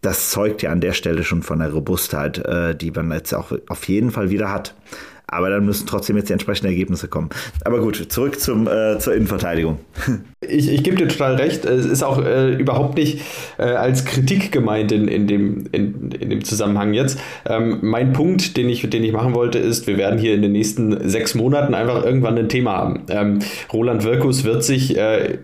das 0.00 0.30
zeugt 0.30 0.62
ja 0.62 0.70
an 0.70 0.80
der 0.80 0.92
Stelle 0.92 1.24
schon 1.24 1.42
von 1.42 1.58
der 1.58 1.72
Robustheit, 1.72 2.38
äh, 2.38 2.74
die 2.74 2.90
man 2.90 3.10
jetzt 3.12 3.34
auch 3.34 3.52
auf 3.68 3.88
jeden 3.88 4.10
Fall 4.10 4.30
wieder 4.30 4.52
hat. 4.52 4.74
Aber 5.30 5.50
dann 5.50 5.66
müssen 5.66 5.86
trotzdem 5.86 6.16
jetzt 6.16 6.30
die 6.30 6.32
entsprechenden 6.32 6.72
Ergebnisse 6.72 7.06
kommen. 7.06 7.28
Aber 7.64 7.80
gut, 7.80 8.10
zurück 8.10 8.40
zum, 8.40 8.66
äh, 8.66 8.98
zur 8.98 9.14
Innenverteidigung. 9.14 9.78
Ich, 10.40 10.72
ich 10.72 10.82
gebe 10.82 10.96
dir 10.96 11.08
total 11.08 11.34
recht. 11.34 11.66
Es 11.66 11.84
ist 11.84 12.02
auch 12.02 12.24
äh, 12.24 12.54
überhaupt 12.54 12.96
nicht 12.96 13.20
äh, 13.58 13.64
als 13.64 14.06
Kritik 14.06 14.50
gemeint 14.50 14.92
in, 14.92 15.06
in, 15.06 15.26
dem, 15.26 15.64
in, 15.72 16.12
in 16.12 16.30
dem 16.30 16.44
Zusammenhang 16.44 16.94
jetzt. 16.94 17.18
Ähm, 17.44 17.80
mein 17.82 18.14
Punkt, 18.14 18.56
den 18.56 18.70
ich, 18.70 18.88
den 18.88 19.04
ich 19.04 19.12
machen 19.12 19.34
wollte, 19.34 19.58
ist, 19.58 19.86
wir 19.88 19.98
werden 19.98 20.18
hier 20.18 20.34
in 20.34 20.40
den 20.40 20.52
nächsten 20.52 21.06
sechs 21.06 21.34
Monaten 21.34 21.74
einfach 21.74 22.02
irgendwann 22.02 22.38
ein 22.38 22.48
Thema 22.48 22.76
haben. 22.76 23.02
Ähm, 23.10 23.40
Roland 23.72 24.04
Wirkus 24.04 24.44
wird 24.44 24.64
sich 24.64 24.96
äh, 24.96 25.38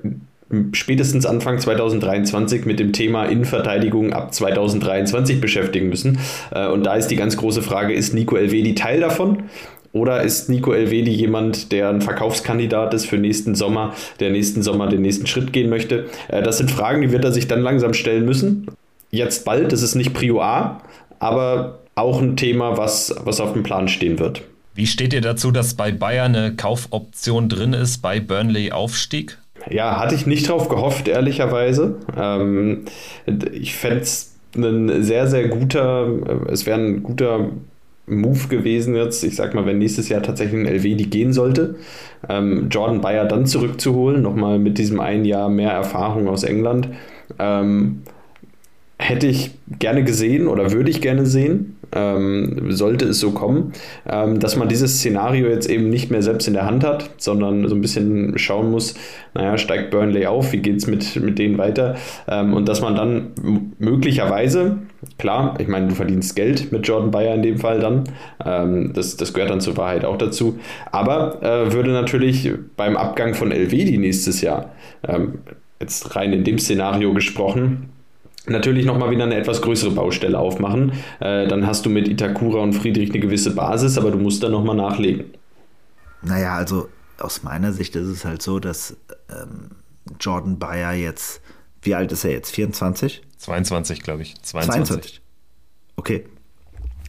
spätestens 0.72 1.26
Anfang 1.26 1.59
2023 1.59 2.64
mit 2.66 2.80
dem 2.80 2.92
Thema 2.92 3.24
Innenverteidigung 3.24 4.12
ab 4.12 4.34
2023 4.34 5.40
beschäftigen 5.40 5.88
müssen. 5.88 6.18
Äh, 6.50 6.68
und 6.68 6.84
da 6.84 6.94
ist 6.94 7.09
die 7.09 7.16
ganz 7.16 7.36
große 7.36 7.62
Frage, 7.62 7.94
ist 7.94 8.14
Nico 8.14 8.36
Elvedi 8.36 8.74
Teil 8.74 9.00
davon? 9.00 9.44
Oder 9.92 10.22
ist 10.22 10.48
Nico 10.48 10.72
Elvedi 10.72 11.12
jemand, 11.12 11.70
der 11.70 11.88
ein 11.88 12.00
Verkaufskandidat 12.00 12.92
ist 12.94 13.07
für 13.07 13.16
nächsten 13.16 13.55
Sommer, 13.55 13.94
der 14.18 14.30
nächsten 14.30 14.62
Sommer 14.62 14.88
den 14.88 15.02
nächsten 15.02 15.28
Schritt 15.28 15.52
gehen 15.52 15.70
möchte? 15.70 16.07
Äh, 16.28 16.42
das 16.42 16.59
sind 16.59 16.70
Fragen, 16.70 17.02
die 17.02 17.12
wird 17.12 17.24
er 17.24 17.32
sich 17.32 17.46
dann 17.46 17.61
langsam 17.61 17.94
stellen 17.94 18.24
müssen. 18.24 18.66
Jetzt 19.11 19.44
bald, 19.44 19.72
das 19.72 19.82
ist 19.82 19.94
nicht 19.94 20.12
Prio 20.12 20.42
A, 20.42 20.80
aber 21.20 21.78
auch 21.94 22.20
ein 22.20 22.36
Thema, 22.36 22.76
was, 22.76 23.14
was 23.24 23.40
auf 23.40 23.52
dem 23.52 23.62
Plan 23.62 23.86
stehen 23.86 24.18
wird. 24.18 24.42
Wie 24.74 24.88
steht 24.88 25.12
ihr 25.12 25.20
dazu, 25.20 25.52
dass 25.52 25.74
bei 25.74 25.92
Bayern 25.92 26.34
eine 26.34 26.57
Kaufoption 26.57 27.48
drin 27.48 27.72
ist 27.72 28.02
bei 28.02 28.18
Burnley 28.18 28.72
Aufstieg? 28.72 29.38
Ja, 29.71 29.99
hatte 29.99 30.15
ich 30.15 30.27
nicht 30.27 30.49
drauf 30.49 30.69
gehofft, 30.69 31.09
ehrlicherweise. 31.09 31.97
Ähm, 32.17 32.85
ich 33.53 33.75
fände 33.75 34.01
es 34.01 34.35
ein 34.57 35.03
sehr, 35.03 35.27
sehr 35.27 35.49
guter, 35.49 36.09
es 36.49 36.67
wäre 36.67 36.79
ein 36.79 37.03
guter 37.03 37.51
Move 38.07 38.49
gewesen 38.49 38.95
jetzt, 38.95 39.25
ich 39.25 39.35
sag 39.35 39.55
mal, 39.55 39.65
wenn 39.67 39.79
nächstes 39.79 40.09
Jahr 40.09 40.23
tatsächlich 40.23 40.61
ein 40.61 40.67
LVD 40.67 41.05
gehen 41.05 41.33
sollte, 41.33 41.77
ähm, 42.29 42.69
Jordan 42.71 43.01
Bayer 43.01 43.25
dann 43.25 43.47
zurückzuholen, 43.47 44.23
nochmal 44.23 44.59
mit 44.59 44.79
diesem 44.79 45.01
ein 45.01 45.25
Jahr 45.25 45.49
mehr 45.49 45.71
Erfahrung 45.71 46.29
aus 46.29 46.45
England, 46.45 46.89
ähm, 47.39 48.03
hätte 48.99 49.27
ich 49.27 49.53
gerne 49.79 50.05
gesehen 50.05 50.47
oder 50.49 50.73
würde 50.73 50.91
ich 50.91 51.01
gerne 51.01 51.27
sehen 51.27 51.74
ähm, 51.95 52.72
sollte 52.72 53.07
es 53.07 53.20
so 53.20 53.30
kommen, 53.30 53.72
ähm, 54.09 54.40
dass 54.40 54.57
man 54.57 54.68
dieses 54.68 54.99
Szenario 54.99 55.49
jetzt 55.49 55.70
eben 55.70 55.88
nicht 55.88 56.11
mehr 56.11 56.22
selbst 56.22 56.49
in 56.49 56.55
der 56.55 56.66
Hand 56.66 56.84
hat, 56.84 57.11
sondern 57.16 57.66
so 57.68 57.74
ein 57.74 57.80
bisschen 57.80 58.36
schauen 58.36 58.70
muss, 58.70 58.95
naja, 59.34 59.57
steigt 59.57 59.90
Burnley 59.90 60.26
auf, 60.26 60.53
wie 60.53 60.59
geht 60.59 60.76
es 60.76 60.86
mit, 60.86 61.16
mit 61.16 61.38
denen 61.38 61.59
weiter? 61.59 61.97
Ähm, 62.28 62.53
und 62.53 62.68
dass 62.68 62.80
man 62.80 62.95
dann 62.95 63.32
möglicherweise, 63.78 64.78
klar, 65.18 65.55
ich 65.59 65.68
meine, 65.68 65.88
du 65.88 65.95
verdienst 65.95 66.36
Geld 66.36 66.72
mit 66.72 66.86
Jordan 66.86 67.11
Bayer 67.11 67.34
in 67.34 67.42
dem 67.42 67.59
Fall 67.59 67.80
dann, 67.80 68.05
ähm, 68.45 68.92
das, 68.92 69.16
das 69.16 69.32
gehört 69.32 69.51
dann 69.51 69.61
zur 69.61 69.76
Wahrheit 69.76 70.05
auch 70.05 70.18
dazu, 70.18 70.59
aber 70.90 71.42
äh, 71.42 71.72
würde 71.72 71.90
natürlich 71.90 72.51
beim 72.76 72.97
Abgang 72.97 73.34
von 73.34 73.53
Elvedi 73.53 73.99
nächstes 73.99 74.40
Jahr, 74.40 74.72
ähm, 75.07 75.38
jetzt 75.80 76.16
rein 76.16 76.32
in 76.32 76.45
dem 76.45 76.59
Szenario 76.59 77.12
gesprochen, 77.12 77.90
natürlich 78.47 78.84
nochmal 78.84 79.11
wieder 79.11 79.24
eine 79.24 79.36
etwas 79.36 79.62
größere 79.62 79.92
Baustelle 79.92 80.38
aufmachen. 80.38 80.92
Äh, 81.20 81.47
dann 81.49 81.66
hast 81.66 81.86
du 81.86 81.90
mit 81.90 82.09
Itakura 82.09 82.61
und 82.61 82.72
Friedrich 82.74 83.11
eine 83.11 83.20
gewisse 83.20 83.55
Basis, 83.55 83.99
aber 83.99 84.11
du 84.11 84.18
musst 84.18 84.42
da 84.42 84.49
nochmal 84.49 84.76
nachlegen. 84.76 85.26
Naja, 86.22 86.55
also 86.55 86.88
aus 87.18 87.42
meiner 87.42 87.72
Sicht 87.72 87.97
ist 87.97 88.09
es 88.09 88.24
halt 88.24 88.42
so, 88.42 88.59
dass 88.59 88.97
ähm, 89.30 89.70
Jordan 90.20 90.59
Bayer 90.59 90.92
jetzt, 90.92 91.40
wie 91.82 91.95
alt 91.95 92.12
ist 92.12 92.24
er 92.24 92.32
jetzt? 92.32 92.51
24? 92.51 93.22
22, 93.38 94.03
glaube 94.03 94.22
ich. 94.22 94.34
22. 94.42 94.86
22. 94.86 95.22
Okay. 95.97 96.24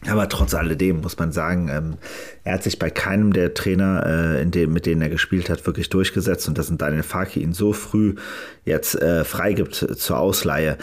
Aber 0.08 0.28
trotz 0.28 0.54
alledem 0.54 1.00
muss 1.00 1.18
man 1.18 1.32
sagen, 1.32 1.68
ähm, 1.68 1.96
er 2.44 2.54
hat 2.54 2.62
sich 2.62 2.78
bei 2.78 2.90
keinem 2.90 3.32
der 3.32 3.54
Trainer, 3.54 4.04
äh, 4.06 4.42
in 4.42 4.50
dem, 4.50 4.72
mit 4.72 4.86
denen 4.86 5.02
er 5.02 5.08
gespielt 5.08 5.50
hat, 5.50 5.66
wirklich 5.66 5.88
durchgesetzt 5.88 6.46
und 6.46 6.58
dass 6.58 6.70
Daniel 6.76 7.02
Faki 7.02 7.40
ihn 7.40 7.52
so 7.52 7.72
früh 7.72 8.14
jetzt 8.64 9.00
äh, 9.00 9.24
freigibt 9.24 9.74
zur 9.74 10.18
Ausleihe. 10.18 10.78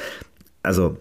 Also 0.64 0.98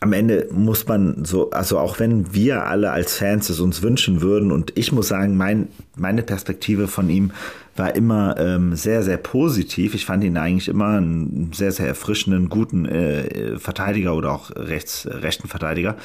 am 0.00 0.12
Ende 0.12 0.48
muss 0.52 0.86
man 0.86 1.24
so, 1.24 1.50
also 1.50 1.78
auch 1.78 1.98
wenn 1.98 2.34
wir 2.34 2.66
alle 2.66 2.90
als 2.90 3.16
Fans 3.16 3.48
es 3.48 3.58
uns 3.58 3.82
wünschen 3.82 4.20
würden 4.20 4.52
und 4.52 4.76
ich 4.76 4.92
muss 4.92 5.08
sagen, 5.08 5.36
mein, 5.36 5.68
meine 5.96 6.22
Perspektive 6.22 6.88
von 6.88 7.08
ihm 7.08 7.32
war 7.76 7.96
immer 7.96 8.36
ähm, 8.38 8.76
sehr, 8.76 9.02
sehr 9.02 9.16
positiv. 9.16 9.94
Ich 9.94 10.04
fand 10.04 10.22
ihn 10.22 10.36
eigentlich 10.36 10.68
immer 10.68 10.98
einen 10.98 11.52
sehr, 11.52 11.72
sehr 11.72 11.88
erfrischenden, 11.88 12.48
guten 12.48 12.84
äh, 12.86 13.58
Verteidiger 13.58 14.14
oder 14.14 14.32
auch 14.32 14.50
rechts, 14.54 15.08
rechten 15.10 15.48
Verteidiger. 15.48 15.96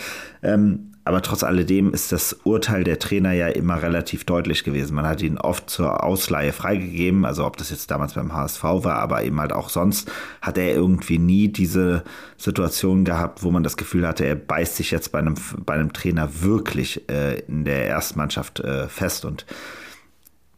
Ähm, 0.41 0.91
aber 1.05 1.21
trotz 1.21 1.43
alledem 1.43 1.93
ist 1.93 2.11
das 2.11 2.33
Urteil 2.43 2.83
der 2.83 2.99
Trainer 2.99 3.31
ja 3.33 3.47
immer 3.47 3.81
relativ 3.81 4.25
deutlich 4.25 4.63
gewesen. 4.63 4.95
Man 4.95 5.07
hat 5.07 5.21
ihn 5.21 5.37
oft 5.37 5.69
zur 5.69 6.03
Ausleihe 6.03 6.53
freigegeben, 6.53 7.25
also 7.25 7.45
ob 7.45 7.57
das 7.57 7.69
jetzt 7.71 7.89
damals 7.89 8.13
beim 8.13 8.33
HSV 8.33 8.63
war, 8.63 8.97
aber 8.97 9.23
eben 9.23 9.39
halt 9.39 9.53
auch 9.53 9.69
sonst 9.69 10.11
hat 10.41 10.57
er 10.57 10.73
irgendwie 10.73 11.17
nie 11.17 11.47
diese 11.47 12.03
Situation 12.37 13.05
gehabt, 13.05 13.43
wo 13.43 13.51
man 13.51 13.63
das 13.63 13.77
Gefühl 13.77 14.07
hatte, 14.07 14.25
er 14.25 14.35
beißt 14.35 14.75
sich 14.75 14.91
jetzt 14.91 15.11
bei 15.11 15.19
einem, 15.19 15.35
bei 15.65 15.73
einem 15.73 15.93
Trainer 15.93 16.41
wirklich 16.41 17.09
äh, 17.09 17.39
in 17.41 17.65
der 17.65 17.85
Erstmannschaft 17.85 18.59
äh, 18.59 18.87
fest 18.87 19.25
und 19.25 19.45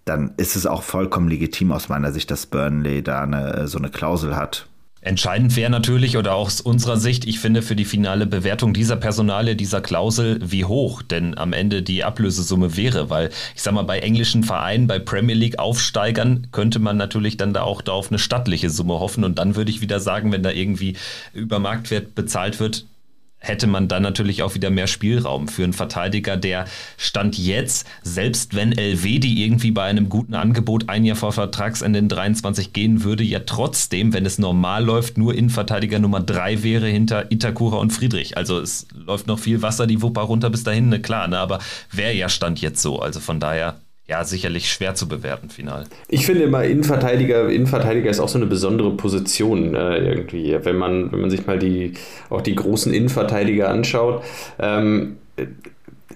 dann 0.05 0.33
ist 0.37 0.55
es 0.55 0.65
auch 0.65 0.83
vollkommen 0.83 1.29
legitim 1.29 1.71
aus 1.71 1.87
meiner 1.87 2.11
Sicht, 2.11 2.31
dass 2.31 2.47
Burnley 2.47 3.03
da 3.03 3.21
eine, 3.21 3.67
so 3.67 3.77
eine 3.77 3.89
Klausel 3.89 4.35
hat. 4.35 4.67
Entscheidend 5.03 5.55
wäre 5.55 5.71
natürlich, 5.71 6.15
oder 6.15 6.35
auch 6.35 6.45
aus 6.45 6.61
unserer 6.61 6.97
Sicht, 6.97 7.25
ich 7.25 7.39
finde 7.39 7.63
für 7.63 7.75
die 7.75 7.85
finale 7.85 8.27
Bewertung 8.27 8.71
dieser 8.71 8.95
Personale, 8.97 9.55
dieser 9.55 9.81
Klausel, 9.81 10.39
wie 10.43 10.63
hoch 10.63 11.01
denn 11.01 11.35
am 11.35 11.53
Ende 11.53 11.81
die 11.81 12.03
Ablösesumme 12.03 12.77
wäre. 12.77 13.09
Weil 13.09 13.29
ich 13.55 13.63
sag 13.63 13.73
mal, 13.73 13.81
bei 13.81 13.99
englischen 13.99 14.43
Vereinen, 14.43 14.85
bei 14.85 14.99
Premier 14.99 15.35
League 15.35 15.57
Aufsteigern 15.57 16.47
könnte 16.51 16.77
man 16.77 16.97
natürlich 16.97 17.35
dann 17.35 17.51
da 17.51 17.63
auch 17.63 17.81
da 17.81 17.93
auf 17.93 18.09
eine 18.09 18.19
stattliche 18.19 18.69
Summe 18.69 18.99
hoffen. 18.99 19.23
Und 19.23 19.39
dann 19.39 19.55
würde 19.55 19.71
ich 19.71 19.81
wieder 19.81 19.99
sagen, 19.99 20.31
wenn 20.31 20.43
da 20.43 20.51
irgendwie 20.51 20.95
über 21.33 21.57
Marktwert 21.57 22.13
bezahlt 22.13 22.59
wird, 22.59 22.85
hätte 23.41 23.67
man 23.67 23.87
dann 23.87 24.03
natürlich 24.03 24.43
auch 24.43 24.55
wieder 24.55 24.69
mehr 24.69 24.87
Spielraum 24.87 25.47
für 25.47 25.63
einen 25.63 25.73
Verteidiger, 25.73 26.37
der 26.37 26.65
Stand 26.95 27.37
jetzt, 27.37 27.87
selbst 28.03 28.55
wenn 28.55 28.71
die 28.71 29.43
irgendwie 29.43 29.71
bei 29.71 29.83
einem 29.83 30.09
guten 30.09 30.35
Angebot 30.35 30.87
ein 30.89 31.03
Jahr 31.03 31.17
vor 31.17 31.33
Vertragsende 31.33 31.99
in 31.99 32.07
23 32.07 32.71
gehen 32.71 33.03
würde, 33.03 33.23
ja 33.23 33.39
trotzdem, 33.39 34.13
wenn 34.13 34.25
es 34.25 34.37
normal 34.37 34.85
läuft, 34.85 35.17
nur 35.17 35.35
Innenverteidiger 35.35 35.99
Nummer 35.99 36.19
3 36.21 36.63
wäre 36.63 36.87
hinter 36.87 37.31
Itakura 37.31 37.77
und 37.77 37.91
Friedrich. 37.91 38.37
Also 38.37 38.59
es 38.59 38.87
läuft 38.93 39.27
noch 39.27 39.39
viel 39.39 39.61
Wasser 39.61 39.87
die 39.87 40.01
Wupper 40.01 40.21
runter 40.21 40.51
bis 40.51 40.63
dahin, 40.63 40.89
ne, 40.89 41.01
klar, 41.01 41.27
ne, 41.27 41.39
aber 41.39 41.59
wäre 41.91 42.13
ja 42.13 42.29
Stand 42.29 42.61
jetzt 42.61 42.81
so. 42.81 42.99
Also 42.99 43.19
von 43.19 43.39
daher 43.39 43.81
ja, 44.11 44.25
sicherlich 44.25 44.69
schwer 44.69 44.93
zu 44.93 45.07
bewerten, 45.07 45.49
final. 45.49 45.85
Ich 46.09 46.25
finde 46.25 46.43
immer, 46.43 46.65
Innenverteidiger, 46.65 47.49
Innenverteidiger 47.49 48.09
ist 48.09 48.19
auch 48.19 48.27
so 48.27 48.37
eine 48.37 48.45
besondere 48.45 48.91
Position 48.97 49.73
äh, 49.73 49.99
irgendwie. 49.99 50.53
Wenn 50.63 50.75
man, 50.75 51.13
wenn 51.13 51.21
man 51.21 51.29
sich 51.29 51.47
mal 51.47 51.57
die, 51.57 51.93
auch 52.29 52.41
die 52.41 52.55
großen 52.55 52.93
Innenverteidiger 52.93 53.69
anschaut. 53.69 54.21
Ähm, 54.59 55.15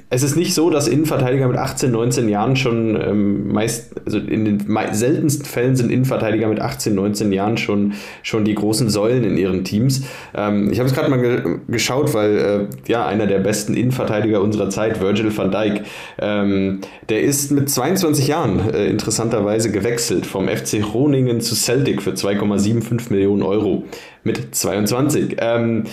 es 0.10 0.24
ist 0.24 0.36
nicht 0.36 0.54
so, 0.54 0.70
dass 0.70 0.88
Innenverteidiger 0.88 1.48
mit 1.48 1.58
18, 1.58 1.92
19 1.92 2.30
Jahren 2.30 2.56
schon 2.56 3.00
ähm, 3.02 3.52
meist, 3.52 3.94
also 4.06 4.18
in 4.18 4.46
den 4.46 4.66
seltensten 4.92 5.46
Fällen 5.46 5.76
sind 5.76 5.92
Innenverteidiger 5.92 6.48
mit 6.48 6.60
18, 6.60 6.94
19 6.94 7.32
Jahren 7.32 7.58
schon, 7.58 7.94
schon 8.24 8.46
die 8.46 8.56
großen 8.56 8.90
Säulen 8.90 9.24
in 9.24 9.38
ihren 9.38 9.64
Teams. 9.64 10.06
Ähm, 10.34 10.72
ich 10.72 10.80
habe 10.80 10.88
es 10.88 10.96
gerade 10.96 11.10
mal 11.10 11.20
ge 11.20 11.60
geschaut, 11.68 12.14
weil 12.14 12.38
äh, 12.38 12.92
ja, 12.92 13.06
einer 13.06 13.28
der 13.28 13.40
besten 13.40 13.74
Innenverteidiger 13.74 14.42
unserer 14.42 14.70
Zeit, 14.70 15.02
Virgil 15.02 15.36
van 15.36 15.52
Dijk, 15.52 15.84
ähm, 16.20 16.82
der 17.10 17.22
ist 17.22 17.52
mit 17.52 17.70
22 17.70 18.28
Jahren 18.28 18.74
äh, 18.74 18.88
interessanterweise 18.88 19.72
gewechselt 19.72 20.26
vom 20.26 20.48
FC 20.48 20.82
Groningen 20.82 21.42
zu 21.42 21.56
Celtic 21.56 22.02
für 22.02 22.12
2,75 22.12 23.12
Millionen 23.12 23.44
Euro 23.44 23.84
mit 24.24 24.56
22. 24.56 25.38
Ähm, 25.40 25.84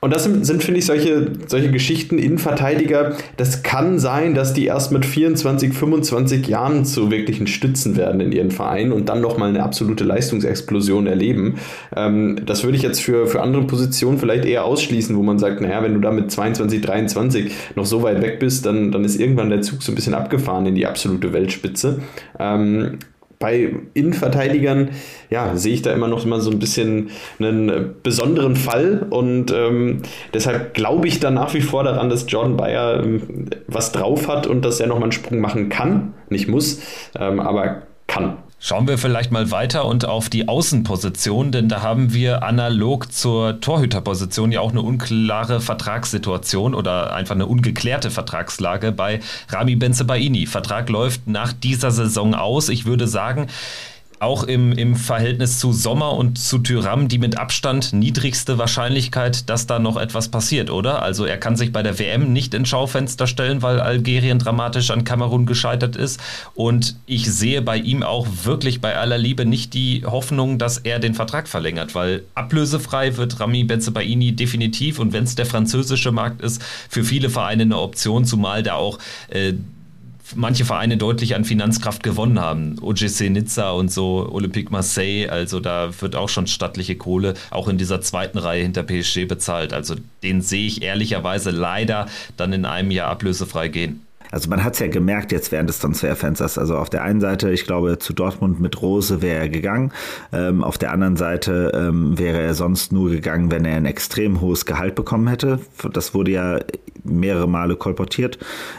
und 0.00 0.12
das 0.12 0.24
sind, 0.24 0.46
sind 0.46 0.62
finde 0.62 0.78
ich, 0.78 0.86
solche, 0.86 1.32
solche 1.46 1.70
Geschichten, 1.70 2.18
Innenverteidiger, 2.18 3.16
das 3.36 3.62
kann 3.62 3.98
sein, 3.98 4.34
dass 4.34 4.54
die 4.54 4.66
erst 4.66 4.92
mit 4.92 5.04
24, 5.04 5.72
25 5.72 6.46
Jahren 6.46 6.84
zu 6.84 7.10
wirklichen 7.10 7.46
Stützen 7.46 7.96
werden 7.96 8.20
in 8.20 8.30
ihren 8.30 8.50
Vereinen 8.50 8.92
und 8.92 9.08
dann 9.08 9.20
nochmal 9.20 9.48
eine 9.48 9.62
absolute 9.62 10.04
Leistungsexplosion 10.04 11.06
erleben. 11.06 11.56
Ähm, 11.96 12.40
das 12.46 12.62
würde 12.62 12.76
ich 12.76 12.82
jetzt 12.82 13.00
für, 13.00 13.26
für 13.26 13.42
andere 13.42 13.64
Positionen 13.64 14.18
vielleicht 14.18 14.44
eher 14.44 14.64
ausschließen, 14.64 15.16
wo 15.16 15.22
man 15.22 15.38
sagt, 15.38 15.60
naja, 15.60 15.82
wenn 15.82 15.94
du 15.94 16.00
da 16.00 16.12
mit 16.12 16.30
22, 16.30 16.80
23 16.80 17.52
noch 17.74 17.86
so 17.86 18.02
weit 18.02 18.22
weg 18.22 18.38
bist, 18.38 18.66
dann, 18.66 18.92
dann 18.92 19.04
ist 19.04 19.18
irgendwann 19.18 19.50
der 19.50 19.62
Zug 19.62 19.82
so 19.82 19.90
ein 19.90 19.96
bisschen 19.96 20.14
abgefahren 20.14 20.66
in 20.66 20.76
die 20.76 20.86
absolute 20.86 21.32
Weltspitze. 21.32 22.00
Ähm, 22.38 22.98
bei 23.38 23.72
Innenverteidigern, 23.94 24.90
ja, 25.30 25.56
sehe 25.56 25.74
ich 25.74 25.82
da 25.82 25.92
immer 25.92 26.08
noch 26.08 26.24
mal 26.24 26.40
so 26.40 26.50
ein 26.50 26.58
bisschen 26.58 27.10
einen 27.38 27.94
besonderen 28.02 28.56
Fall 28.56 29.06
und 29.10 29.52
ähm, 29.52 30.02
deshalb 30.34 30.74
glaube 30.74 31.06
ich 31.06 31.20
da 31.20 31.30
nach 31.30 31.54
wie 31.54 31.60
vor 31.60 31.84
daran, 31.84 32.10
dass 32.10 32.26
Jordan 32.28 32.56
Bayer 32.56 33.02
ähm, 33.02 33.46
was 33.66 33.92
drauf 33.92 34.28
hat 34.28 34.46
und 34.46 34.64
dass 34.64 34.80
er 34.80 34.88
noch 34.88 34.96
mal 34.98 35.04
einen 35.04 35.12
Sprung 35.12 35.38
machen 35.38 35.68
kann, 35.68 36.14
nicht 36.30 36.48
muss, 36.48 36.80
ähm, 37.18 37.38
aber 37.38 37.82
kann. 38.08 38.38
Schauen 38.60 38.88
wir 38.88 38.98
vielleicht 38.98 39.30
mal 39.30 39.52
weiter 39.52 39.84
und 39.84 40.04
auf 40.04 40.28
die 40.28 40.48
Außenposition, 40.48 41.52
denn 41.52 41.68
da 41.68 41.80
haben 41.82 42.12
wir 42.12 42.42
analog 42.42 43.12
zur 43.12 43.60
Torhüterposition 43.60 44.50
ja 44.50 44.60
auch 44.60 44.72
eine 44.72 44.82
unklare 44.82 45.60
Vertragssituation 45.60 46.74
oder 46.74 47.14
einfach 47.14 47.36
eine 47.36 47.46
ungeklärte 47.46 48.10
Vertragslage 48.10 48.90
bei 48.90 49.20
Rami 49.48 49.76
Benzebaini. 49.76 50.46
Vertrag 50.46 50.88
läuft 50.88 51.28
nach 51.28 51.52
dieser 51.52 51.92
Saison 51.92 52.34
aus. 52.34 52.68
Ich 52.68 52.84
würde 52.84 53.06
sagen, 53.06 53.46
auch 54.20 54.42
im, 54.44 54.72
im 54.72 54.96
Verhältnis 54.96 55.58
zu 55.58 55.72
Sommer 55.72 56.12
und 56.12 56.38
zu 56.38 56.58
Tyram 56.58 57.08
die 57.08 57.18
mit 57.18 57.38
Abstand 57.38 57.92
niedrigste 57.92 58.58
Wahrscheinlichkeit, 58.58 59.48
dass 59.48 59.66
da 59.66 59.78
noch 59.78 59.96
etwas 59.96 60.28
passiert, 60.28 60.70
oder? 60.70 61.02
Also 61.02 61.24
er 61.24 61.38
kann 61.38 61.56
sich 61.56 61.72
bei 61.72 61.82
der 61.82 61.98
WM 61.98 62.32
nicht 62.32 62.54
ins 62.54 62.68
Schaufenster 62.68 63.26
stellen, 63.26 63.62
weil 63.62 63.80
Algerien 63.80 64.38
dramatisch 64.38 64.90
an 64.90 65.04
Kamerun 65.04 65.46
gescheitert 65.46 65.96
ist. 65.96 66.20
Und 66.54 66.96
ich 67.06 67.30
sehe 67.30 67.62
bei 67.62 67.76
ihm 67.76 68.02
auch 68.02 68.26
wirklich 68.44 68.80
bei 68.80 68.96
aller 68.96 69.18
Liebe 69.18 69.44
nicht 69.44 69.74
die 69.74 70.04
Hoffnung, 70.04 70.58
dass 70.58 70.78
er 70.78 70.98
den 70.98 71.14
Vertrag 71.14 71.48
verlängert, 71.48 71.94
weil 71.94 72.24
ablösefrei 72.34 73.16
wird 73.16 73.40
Rami 73.40 73.64
Benzebaini 73.64 74.32
definitiv 74.32 74.98
und 74.98 75.12
wenn 75.12 75.24
es 75.24 75.34
der 75.34 75.46
französische 75.46 76.12
Markt 76.12 76.40
ist, 76.40 76.62
für 76.88 77.04
viele 77.04 77.30
Vereine 77.30 77.62
eine 77.62 77.78
Option, 77.78 78.24
zumal 78.24 78.62
da 78.62 78.74
auch 78.74 78.98
äh, 79.28 79.54
manche 80.34 80.64
Vereine 80.64 80.96
deutlich 80.96 81.34
an 81.34 81.44
Finanzkraft 81.44 82.02
gewonnen 82.02 82.40
haben. 82.40 82.76
OGC 82.80 83.30
Nizza 83.30 83.70
und 83.70 83.90
so, 83.90 84.28
Olympique 84.30 84.70
Marseille, 84.70 85.28
also 85.28 85.60
da 85.60 85.90
wird 86.00 86.16
auch 86.16 86.28
schon 86.28 86.46
stattliche 86.46 86.96
Kohle 86.96 87.34
auch 87.50 87.68
in 87.68 87.78
dieser 87.78 88.00
zweiten 88.00 88.38
Reihe 88.38 88.62
hinter 88.62 88.82
PSG 88.82 89.26
bezahlt. 89.26 89.72
Also 89.72 89.96
den 90.22 90.42
sehe 90.42 90.66
ich 90.66 90.82
ehrlicherweise 90.82 91.50
leider 91.50 92.06
dann 92.36 92.52
in 92.52 92.64
einem 92.64 92.90
Jahr 92.90 93.10
ablösefrei 93.10 93.68
gehen. 93.68 94.07
Also 94.30 94.50
man 94.50 94.64
hat 94.64 94.74
es 94.74 94.80
ja 94.80 94.88
gemerkt 94.88 95.32
jetzt 95.32 95.52
während 95.52 95.68
des 95.68 95.78
Transferfensters. 95.78 96.58
Also 96.58 96.76
auf 96.76 96.90
der 96.90 97.02
einen 97.02 97.20
Seite, 97.20 97.50
ich 97.50 97.64
glaube, 97.64 97.98
zu 97.98 98.12
Dortmund 98.12 98.60
mit 98.60 98.80
Rose 98.82 99.22
wäre 99.22 99.40
er 99.40 99.48
gegangen. 99.48 99.92
Ähm, 100.32 100.62
auf 100.62 100.78
der 100.78 100.92
anderen 100.92 101.16
Seite 101.16 101.72
ähm, 101.74 102.18
wäre 102.18 102.40
er 102.40 102.54
sonst 102.54 102.92
nur 102.92 103.10
gegangen, 103.10 103.50
wenn 103.50 103.64
er 103.64 103.76
ein 103.76 103.86
extrem 103.86 104.40
hohes 104.40 104.66
Gehalt 104.66 104.94
bekommen 104.94 105.28
hätte. 105.28 105.60
Das 105.92 106.14
wurde 106.14 106.30
ja 106.32 106.58
mehrere 107.04 107.48
Male 107.48 107.76
kolportiert. 107.76 108.38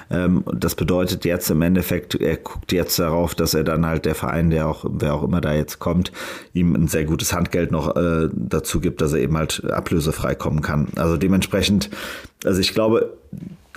Ähm, 0.10 0.44
das 0.54 0.76
bedeutet 0.76 1.26
jetzt 1.26 1.50
im 1.50 1.62
Endeffekt, 1.62 2.16
er 2.16 2.38
guckt 2.38 2.72
jetzt 2.72 3.00
darauf, 3.00 3.36
dass 3.36 3.54
er 3.54 3.64
dann 3.64 3.86
halt 3.86 4.06
der 4.06 4.16
Verein, 4.16 4.50
der 4.50 4.68
auch, 4.68 4.86
wer 4.88 5.14
auch 5.14 5.24
immer 5.24 5.42
da 5.42 5.54
jetzt 5.54 5.80
kommt, 5.80 6.12
ihm 6.54 6.76
ein 6.76 6.88
sehr 6.88 7.06
gutes 7.06 7.34
Handgeld 7.34 7.72
noch 7.72 7.96
äh, 7.96 8.30
dazu 8.34 8.80
gibt, 8.80 9.02
dass 9.02 9.14
er 9.14 9.20
eben 9.20 9.38
halt 9.38 9.64
ablösefrei 9.72 10.36
kommen 10.36 10.62
kann. 10.62 10.88
Also 10.96 11.18
dementsprechend, 11.18 11.90
also 12.44 12.60
ich 12.62 12.74
glaube, 12.74 13.18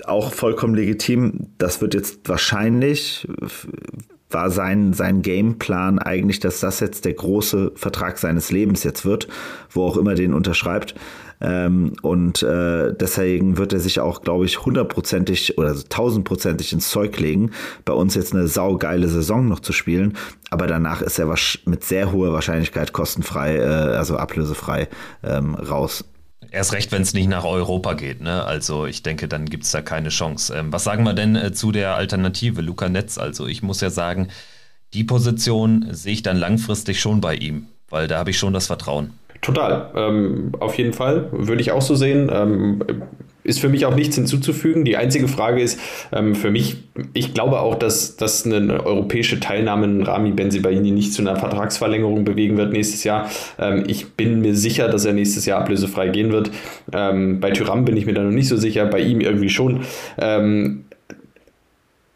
auch 0.04 0.32
vollkommen 0.32 0.74
legitim. 0.74 1.48
Das 1.58 1.80
wird 1.80 1.94
jetzt 1.94 2.28
wahrscheinlich 2.28 3.28
war 4.32 4.50
sein, 4.50 4.92
sein 4.92 5.22
Gameplan 5.22 5.98
eigentlich, 5.98 6.40
dass 6.40 6.60
das 6.60 6.80
jetzt 6.80 7.04
der 7.04 7.14
große 7.14 7.72
Vertrag 7.74 8.18
seines 8.18 8.50
Lebens 8.50 8.82
jetzt 8.84 9.04
wird, 9.04 9.28
wo 9.70 9.84
auch 9.84 9.96
immer 9.96 10.14
den 10.14 10.34
unterschreibt. 10.34 10.94
Ähm, 11.40 11.94
und 12.02 12.42
äh, 12.42 12.94
deswegen 12.94 13.58
wird 13.58 13.72
er 13.72 13.80
sich 13.80 13.98
auch, 14.00 14.22
glaube 14.22 14.44
ich, 14.44 14.64
hundertprozentig 14.64 15.58
oder 15.58 15.74
tausendprozentig 15.88 16.72
ins 16.72 16.88
Zeug 16.88 17.18
legen, 17.18 17.50
bei 17.84 17.92
uns 17.92 18.14
jetzt 18.14 18.32
eine 18.32 18.46
saugeile 18.46 19.08
Saison 19.08 19.48
noch 19.48 19.60
zu 19.60 19.72
spielen. 19.72 20.16
Aber 20.50 20.66
danach 20.66 21.02
ist 21.02 21.18
er 21.18 21.34
mit 21.64 21.84
sehr 21.84 22.12
hoher 22.12 22.32
Wahrscheinlichkeit 22.32 22.92
kostenfrei, 22.92 23.56
äh, 23.56 23.64
also 23.64 24.16
ablösefrei 24.16 24.88
ähm, 25.24 25.54
raus. 25.54 26.04
Erst 26.52 26.74
recht, 26.74 26.92
wenn 26.92 27.00
es 27.00 27.14
nicht 27.14 27.28
nach 27.28 27.44
Europa 27.44 27.94
geht. 27.94 28.20
Ne? 28.20 28.44
Also 28.44 28.84
ich 28.84 29.02
denke, 29.02 29.26
dann 29.26 29.46
gibt 29.46 29.64
es 29.64 29.70
da 29.70 29.80
keine 29.80 30.10
Chance. 30.10 30.54
Ähm, 30.54 30.70
was 30.70 30.84
sagen 30.84 31.02
wir 31.04 31.14
denn 31.14 31.34
äh, 31.34 31.52
zu 31.52 31.72
der 31.72 31.94
Alternative, 31.94 32.60
Luca 32.60 32.90
Netz? 32.90 33.16
Also 33.16 33.46
ich 33.46 33.62
muss 33.62 33.80
ja 33.80 33.88
sagen, 33.88 34.28
die 34.92 35.02
Position 35.02 35.86
sehe 35.90 36.12
ich 36.12 36.22
dann 36.22 36.36
langfristig 36.36 37.00
schon 37.00 37.22
bei 37.22 37.36
ihm, 37.36 37.68
weil 37.88 38.06
da 38.06 38.18
habe 38.18 38.30
ich 38.30 38.38
schon 38.38 38.52
das 38.52 38.66
Vertrauen. 38.66 39.14
Total, 39.40 39.90
ähm, 39.96 40.52
auf 40.60 40.76
jeden 40.76 40.92
Fall, 40.92 41.28
würde 41.32 41.62
ich 41.62 41.72
auch 41.72 41.80
so 41.80 41.94
sehen. 41.94 42.30
Ähm, 42.30 42.84
ist 43.44 43.60
für 43.60 43.68
mich 43.68 43.86
auch 43.86 43.94
nichts 43.94 44.16
hinzuzufügen. 44.16 44.84
Die 44.84 44.96
einzige 44.96 45.28
Frage 45.28 45.62
ist 45.62 45.78
ähm, 46.12 46.34
für 46.34 46.50
mich, 46.50 46.76
ich 47.12 47.34
glaube 47.34 47.60
auch, 47.60 47.74
dass, 47.74 48.16
dass 48.16 48.46
eine 48.46 48.84
europäische 48.84 49.40
Teilnahme 49.40 49.86
in 49.86 50.02
Rami 50.02 50.30
Benzibaini 50.30 50.90
nicht 50.90 51.12
zu 51.12 51.22
einer 51.22 51.36
Vertragsverlängerung 51.36 52.24
bewegen 52.24 52.56
wird 52.56 52.72
nächstes 52.72 53.04
Jahr. 53.04 53.30
Ähm, 53.58 53.84
ich 53.86 54.12
bin 54.12 54.40
mir 54.40 54.54
sicher, 54.54 54.88
dass 54.88 55.04
er 55.04 55.12
nächstes 55.12 55.46
Jahr 55.46 55.60
ablösefrei 55.60 56.08
gehen 56.08 56.32
wird. 56.32 56.50
Ähm, 56.92 57.40
bei 57.40 57.50
Tyram 57.50 57.84
bin 57.84 57.96
ich 57.96 58.06
mir 58.06 58.14
da 58.14 58.22
noch 58.22 58.30
nicht 58.30 58.48
so 58.48 58.56
sicher, 58.56 58.86
bei 58.86 59.00
ihm 59.00 59.20
irgendwie 59.20 59.50
schon. 59.50 59.80
Ähm, 60.18 60.84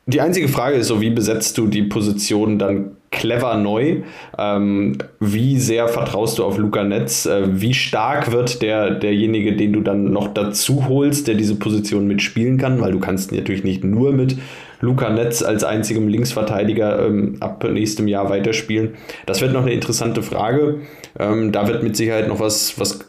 die 0.07 0.21
einzige 0.21 0.49
Frage 0.49 0.77
ist 0.77 0.87
so, 0.87 1.01
wie 1.01 1.11
besetzt 1.11 1.59
du 1.59 1.67
die 1.67 1.83
Position 1.83 2.61
dann 2.61 2.96
clever 3.17 3.57
neu? 3.57 4.03
Ähm, 4.39 4.99
wie 5.19 5.59
sehr 5.59 5.89
vertraust 5.89 6.39
du 6.39 6.45
auf 6.45 6.59
Luca 6.59 6.85
Netz? 6.85 7.27
Äh, 7.27 7.61
wie 7.61 7.75
stark 7.75 8.31
wird 8.31 8.63
der, 8.63 8.91
derjenige, 8.91 9.57
den 9.57 9.73
du 9.73 9.81
dann 9.81 10.13
noch 10.13 10.29
dazu 10.29 10.87
holst, 10.89 11.27
der 11.27 11.35
diese 11.35 11.57
Position 11.57 12.07
mitspielen 12.07 12.59
kann? 12.59 12.81
Weil 12.81 12.93
du 12.93 13.01
kannst 13.01 13.33
natürlich 13.33 13.65
nicht 13.65 13.83
nur 13.83 14.13
mit 14.13 14.37
Luca 14.81 15.11
Netz 15.11 15.43
als 15.43 15.65
einzigem 15.65 16.07
Linksverteidiger 16.07 17.07
ähm, 17.07 17.37
ab 17.41 17.65
nächstem 17.65 18.07
Jahr 18.07 18.31
weiterspielen. 18.31 18.95
Das 19.25 19.41
wird 19.41 19.53
noch 19.53 19.63
eine 19.63 19.73
interessante 19.73 20.23
Frage. 20.23 20.81
Ähm, 21.19 21.51
da 21.51 21.67
wird 21.67 21.83
mit 21.83 21.97
Sicherheit 21.97 22.29
noch 22.29 22.39
was, 22.39 22.79
was 22.79 23.01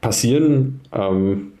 passieren. 0.00 0.80
Ähm, 0.92 1.52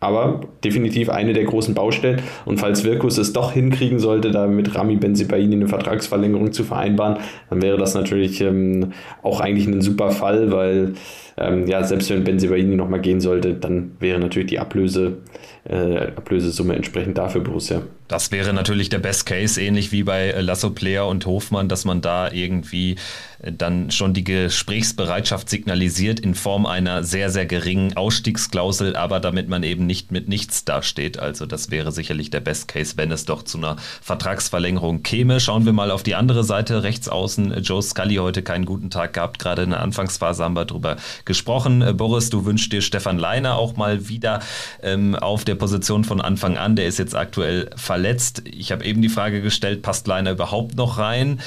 aber 0.00 0.40
definitiv 0.62 1.08
eine 1.08 1.32
der 1.32 1.44
großen 1.44 1.74
Baustellen. 1.74 2.22
Und 2.44 2.58
falls 2.58 2.84
Wirkus 2.84 3.18
es 3.18 3.32
doch 3.32 3.52
hinkriegen 3.52 3.98
sollte, 3.98 4.30
da 4.30 4.46
mit 4.46 4.74
Rami 4.74 4.96
Benzibaini 4.96 5.54
eine 5.54 5.68
Vertragsverlängerung 5.68 6.52
zu 6.52 6.64
vereinbaren, 6.64 7.18
dann 7.50 7.62
wäre 7.62 7.78
das 7.78 7.94
natürlich 7.94 8.40
ähm, 8.40 8.92
auch 9.22 9.40
eigentlich 9.40 9.66
ein 9.66 9.80
super 9.80 10.10
Fall, 10.10 10.52
weil 10.52 10.94
ähm, 11.38 11.66
ja, 11.66 11.82
selbst 11.84 12.10
wenn 12.10 12.24
Benzibaini 12.24 12.76
nochmal 12.76 13.00
gehen 13.00 13.20
sollte, 13.20 13.54
dann 13.54 13.92
wäre 14.00 14.18
natürlich 14.18 14.48
die 14.48 14.58
Ablöse, 14.58 15.18
äh, 15.64 16.08
Ablösesumme 16.16 16.74
entsprechend 16.74 17.18
dafür 17.18 17.42
Borussia. 17.42 17.82
Das 18.08 18.30
wäre 18.30 18.52
natürlich 18.52 18.88
der 18.88 18.98
Best 18.98 19.26
Case, 19.26 19.60
ähnlich 19.60 19.92
wie 19.92 20.04
bei 20.04 20.30
Lasso 20.40 20.70
Player 20.70 21.06
und 21.06 21.26
Hofmann, 21.26 21.68
dass 21.68 21.84
man 21.84 22.00
da 22.00 22.30
irgendwie 22.30 22.96
dann 23.42 23.90
schon 23.90 24.14
die 24.14 24.24
Gesprächsbereitschaft 24.24 25.48
signalisiert 25.50 26.20
in 26.20 26.34
Form 26.34 26.66
einer 26.66 27.02
sehr, 27.04 27.30
sehr 27.30 27.46
geringen 27.46 27.96
Ausstiegsklausel, 27.96 28.96
aber 28.96 29.20
damit 29.20 29.48
man 29.48 29.62
eben 29.62 29.86
nicht 29.86 30.10
mit 30.10 30.28
nichts 30.28 30.64
dasteht. 30.64 31.18
Also 31.18 31.46
das 31.46 31.70
wäre 31.70 31.92
sicherlich 31.92 32.30
der 32.30 32.40
Best 32.40 32.68
Case, 32.68 32.94
wenn 32.96 33.10
es 33.10 33.24
doch 33.24 33.42
zu 33.42 33.58
einer 33.58 33.76
Vertragsverlängerung 34.00 35.02
käme. 35.02 35.40
Schauen 35.40 35.66
wir 35.66 35.72
mal 35.72 35.90
auf 35.90 36.02
die 36.02 36.14
andere 36.14 36.44
Seite, 36.44 36.82
rechts 36.82 37.08
außen. 37.08 37.62
Joe 37.62 37.82
Scully 37.82 38.16
heute 38.16 38.42
keinen 38.42 38.64
guten 38.64 38.90
Tag 38.90 39.12
gehabt, 39.14 39.38
gerade 39.38 39.62
in 39.62 39.70
der 39.70 39.80
Anfangsphase 39.80 40.42
haben 40.42 40.56
wir 40.56 40.64
darüber 40.64 40.96
gesprochen. 41.24 41.84
Boris, 41.96 42.30
du 42.30 42.44
wünschst 42.44 42.72
dir 42.72 42.80
Stefan 42.80 43.18
Leiner 43.18 43.56
auch 43.56 43.76
mal 43.76 44.08
wieder 44.08 44.40
ähm, 44.82 45.14
auf 45.14 45.44
der 45.44 45.56
Position 45.56 46.04
von 46.04 46.20
Anfang 46.20 46.56
an. 46.56 46.76
Der 46.76 46.86
ist 46.86 46.98
jetzt 46.98 47.14
aktuell 47.14 47.70
verletzt. 47.76 47.95
Ich 48.44 48.72
habe 48.72 48.84
eben 48.84 49.02
die 49.02 49.08
Frage 49.08 49.42
gestellt, 49.42 49.82
passt 49.82 50.06
Leiner 50.06 50.32
überhaupt 50.32 50.76
noch 50.76 50.98
rein? 50.98 51.40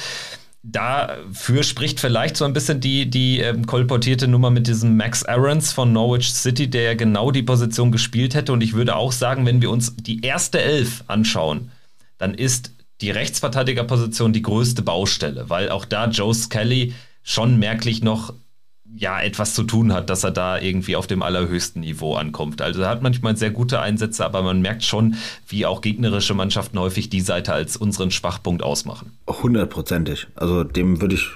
Dafür 0.62 1.62
spricht 1.62 2.00
vielleicht 2.00 2.36
so 2.36 2.44
ein 2.44 2.52
bisschen 2.52 2.80
die, 2.80 3.08
die 3.08 3.40
ähm, 3.40 3.66
kolportierte 3.66 4.28
Nummer 4.28 4.50
mit 4.50 4.66
diesem 4.66 4.96
Max 4.96 5.24
Aarons 5.24 5.72
von 5.72 5.92
Norwich 5.92 6.32
City, 6.32 6.68
der 6.68 6.82
ja 6.82 6.94
genau 6.94 7.30
die 7.30 7.42
Position 7.42 7.90
gespielt 7.92 8.34
hätte. 8.34 8.52
Und 8.52 8.62
ich 8.62 8.74
würde 8.74 8.96
auch 8.96 9.12
sagen, 9.12 9.46
wenn 9.46 9.62
wir 9.62 9.70
uns 9.70 9.96
die 9.96 10.20
erste 10.20 10.60
Elf 10.60 11.02
anschauen, 11.06 11.70
dann 12.18 12.34
ist 12.34 12.72
die 13.00 13.10
Rechtsverteidigerposition 13.10 14.34
die 14.34 14.42
größte 14.42 14.82
Baustelle, 14.82 15.48
weil 15.48 15.70
auch 15.70 15.86
da 15.86 16.08
Joe 16.08 16.34
Skelly 16.34 16.92
schon 17.22 17.58
merklich 17.58 18.02
noch 18.02 18.34
ja 18.96 19.20
etwas 19.20 19.54
zu 19.54 19.62
tun 19.62 19.92
hat, 19.92 20.10
dass 20.10 20.24
er 20.24 20.30
da 20.30 20.58
irgendwie 20.58 20.96
auf 20.96 21.06
dem 21.06 21.22
allerhöchsten 21.22 21.80
Niveau 21.80 22.14
ankommt. 22.14 22.60
Also 22.62 22.82
er 22.82 22.88
hat 22.88 23.02
manchmal 23.02 23.36
sehr 23.36 23.50
gute 23.50 23.80
Einsätze, 23.80 24.24
aber 24.24 24.42
man 24.42 24.60
merkt 24.60 24.84
schon, 24.84 25.16
wie 25.46 25.66
auch 25.66 25.80
gegnerische 25.80 26.34
Mannschaften 26.34 26.78
häufig 26.78 27.08
die 27.08 27.20
Seite 27.20 27.52
als 27.52 27.76
unseren 27.76 28.10
Schwachpunkt 28.10 28.62
ausmachen. 28.62 29.12
Hundertprozentig. 29.26 30.26
Also 30.34 30.64
dem 30.64 31.00
würde 31.00 31.14
ich 31.14 31.28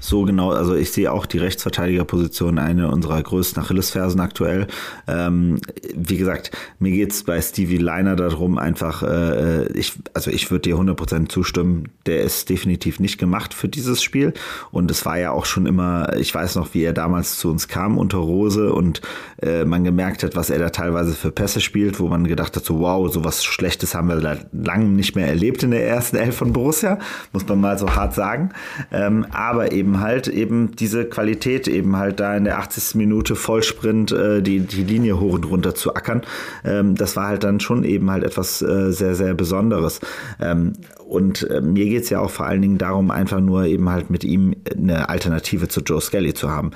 so 0.00 0.22
genau, 0.24 0.50
also 0.50 0.74
ich 0.74 0.92
sehe 0.92 1.12
auch 1.12 1.26
die 1.26 1.38
Rechtsverteidigerposition 1.38 2.58
eine 2.58 2.90
unserer 2.90 3.22
größten 3.22 3.62
Achillesfersen 3.62 4.20
aktuell. 4.20 4.66
Ähm, 5.06 5.58
wie 5.94 6.16
gesagt, 6.16 6.50
mir 6.78 6.90
geht 6.90 7.12
es 7.12 7.24
bei 7.24 7.40
Stevie 7.40 7.78
Liner 7.78 8.16
darum, 8.16 8.58
einfach, 8.58 9.02
äh, 9.02 9.66
ich, 9.72 9.94
also 10.14 10.30
ich 10.30 10.50
würde 10.50 10.62
dir 10.62 10.76
100% 10.76 11.28
zustimmen, 11.28 11.88
der 12.06 12.22
ist 12.22 12.48
definitiv 12.48 13.00
nicht 13.00 13.18
gemacht 13.18 13.54
für 13.54 13.68
dieses 13.68 14.02
Spiel 14.02 14.34
und 14.70 14.90
es 14.90 15.04
war 15.06 15.18
ja 15.18 15.30
auch 15.32 15.44
schon 15.44 15.66
immer, 15.66 16.16
ich 16.16 16.34
weiß 16.34 16.56
noch, 16.56 16.74
wie 16.74 16.82
er 16.82 16.92
damals 16.92 17.38
zu 17.38 17.50
uns 17.50 17.68
kam 17.68 17.98
unter 17.98 18.18
Rose 18.18 18.72
und 18.72 19.00
äh, 19.42 19.64
man 19.64 19.84
gemerkt 19.84 20.22
hat, 20.22 20.36
was 20.36 20.50
er 20.50 20.58
da 20.58 20.70
teilweise 20.70 21.12
für 21.12 21.30
Pässe 21.30 21.60
spielt, 21.60 22.00
wo 22.00 22.08
man 22.08 22.26
gedacht 22.26 22.56
hat, 22.56 22.64
so 22.64 22.80
wow, 22.80 23.12
sowas 23.12 23.44
Schlechtes 23.44 23.94
haben 23.94 24.08
wir 24.08 24.16
da 24.16 24.36
lange 24.52 24.86
nicht 24.86 25.16
mehr 25.16 25.28
erlebt 25.28 25.62
in 25.62 25.70
der 25.70 25.86
ersten 25.86 26.16
Elf 26.16 26.36
von 26.36 26.52
Borussia, 26.52 26.98
muss 27.32 27.46
man 27.46 27.60
mal 27.60 27.78
so 27.78 27.94
hart 27.94 28.14
sagen. 28.14 28.50
Ähm, 28.90 29.26
aber 29.30 29.51
eben 29.72 30.00
halt 30.00 30.28
eben 30.28 30.74
diese 30.76 31.04
Qualität 31.04 31.68
eben 31.68 31.96
halt 31.96 32.20
da 32.20 32.36
in 32.36 32.44
der 32.44 32.58
80. 32.58 32.96
Minute 32.96 33.36
Vollsprint 33.36 34.12
äh, 34.12 34.42
die, 34.42 34.60
die 34.60 34.84
Linie 34.84 35.20
hoch 35.20 35.34
und 35.34 35.44
runter 35.44 35.74
zu 35.74 35.94
ackern, 35.94 36.22
ähm, 36.64 36.94
das 36.94 37.16
war 37.16 37.28
halt 37.28 37.44
dann 37.44 37.60
schon 37.60 37.84
eben 37.84 38.10
halt 38.10 38.24
etwas 38.24 38.62
äh, 38.62 38.92
sehr, 38.92 39.14
sehr 39.14 39.34
Besonderes. 39.34 40.00
Ähm, 40.40 40.72
und 41.06 41.48
äh, 41.50 41.60
mir 41.60 41.86
geht's 41.86 42.10
ja 42.10 42.20
auch 42.20 42.30
vor 42.30 42.46
allen 42.46 42.62
Dingen 42.62 42.78
darum, 42.78 43.10
einfach 43.10 43.40
nur 43.40 43.66
eben 43.66 43.90
halt 43.90 44.08
mit 44.08 44.24
ihm 44.24 44.54
eine 44.74 45.08
Alternative 45.08 45.68
zu 45.68 45.80
Joe 45.80 46.00
Skelly 46.00 46.32
zu 46.32 46.50
haben. 46.50 46.70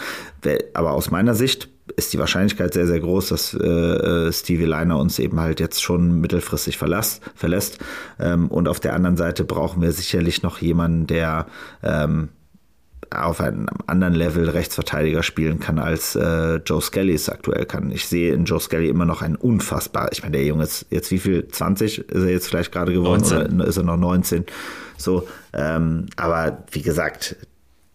Aber 0.74 0.92
aus 0.92 1.10
meiner 1.10 1.34
Sicht 1.34 1.70
ist 1.94 2.12
die 2.12 2.18
Wahrscheinlichkeit 2.18 2.74
sehr, 2.74 2.86
sehr 2.86 3.00
groß, 3.00 3.28
dass 3.28 3.54
äh, 3.54 3.66
äh, 3.66 4.32
Stevie 4.32 4.64
Liner 4.64 4.98
uns 4.98 5.18
eben 5.18 5.40
halt 5.40 5.60
jetzt 5.60 5.82
schon 5.82 6.20
mittelfristig 6.20 6.78
verlässt. 6.78 7.22
verlässt. 7.34 7.78
Ähm, 8.18 8.48
und 8.48 8.68
auf 8.68 8.80
der 8.80 8.94
anderen 8.94 9.16
Seite 9.16 9.44
brauchen 9.44 9.82
wir 9.82 9.92
sicherlich 9.92 10.42
noch 10.42 10.58
jemanden, 10.58 11.06
der 11.06 11.46
ähm, 11.82 12.30
auf 13.10 13.40
einem 13.40 13.66
anderen 13.86 14.14
Level 14.14 14.48
Rechtsverteidiger 14.48 15.22
spielen 15.22 15.60
kann, 15.60 15.78
als 15.78 16.16
äh, 16.16 16.56
Joe 16.56 16.80
Skelly 16.80 17.14
es 17.14 17.28
aktuell 17.28 17.66
kann. 17.66 17.90
Ich 17.90 18.06
sehe 18.06 18.32
in 18.32 18.44
Joe 18.44 18.60
Skelly 18.60 18.88
immer 18.88 19.04
noch 19.04 19.22
ein 19.22 19.36
unfassbar, 19.36 20.10
ich 20.12 20.22
meine, 20.22 20.36
der 20.36 20.44
Junge 20.44 20.64
ist 20.64 20.86
jetzt 20.90 21.10
wie 21.10 21.18
viel, 21.18 21.48
20 21.48 21.98
ist 21.98 22.10
er 22.10 22.30
jetzt 22.30 22.48
vielleicht 22.48 22.72
gerade 22.72 22.92
geworden 22.92 23.22
19. 23.22 23.60
oder 23.60 23.68
ist 23.68 23.76
er 23.76 23.82
noch 23.82 23.96
19? 23.96 24.44
So, 24.96 25.26
ähm, 25.52 26.06
aber 26.16 26.64
wie 26.70 26.82
gesagt, 26.82 27.36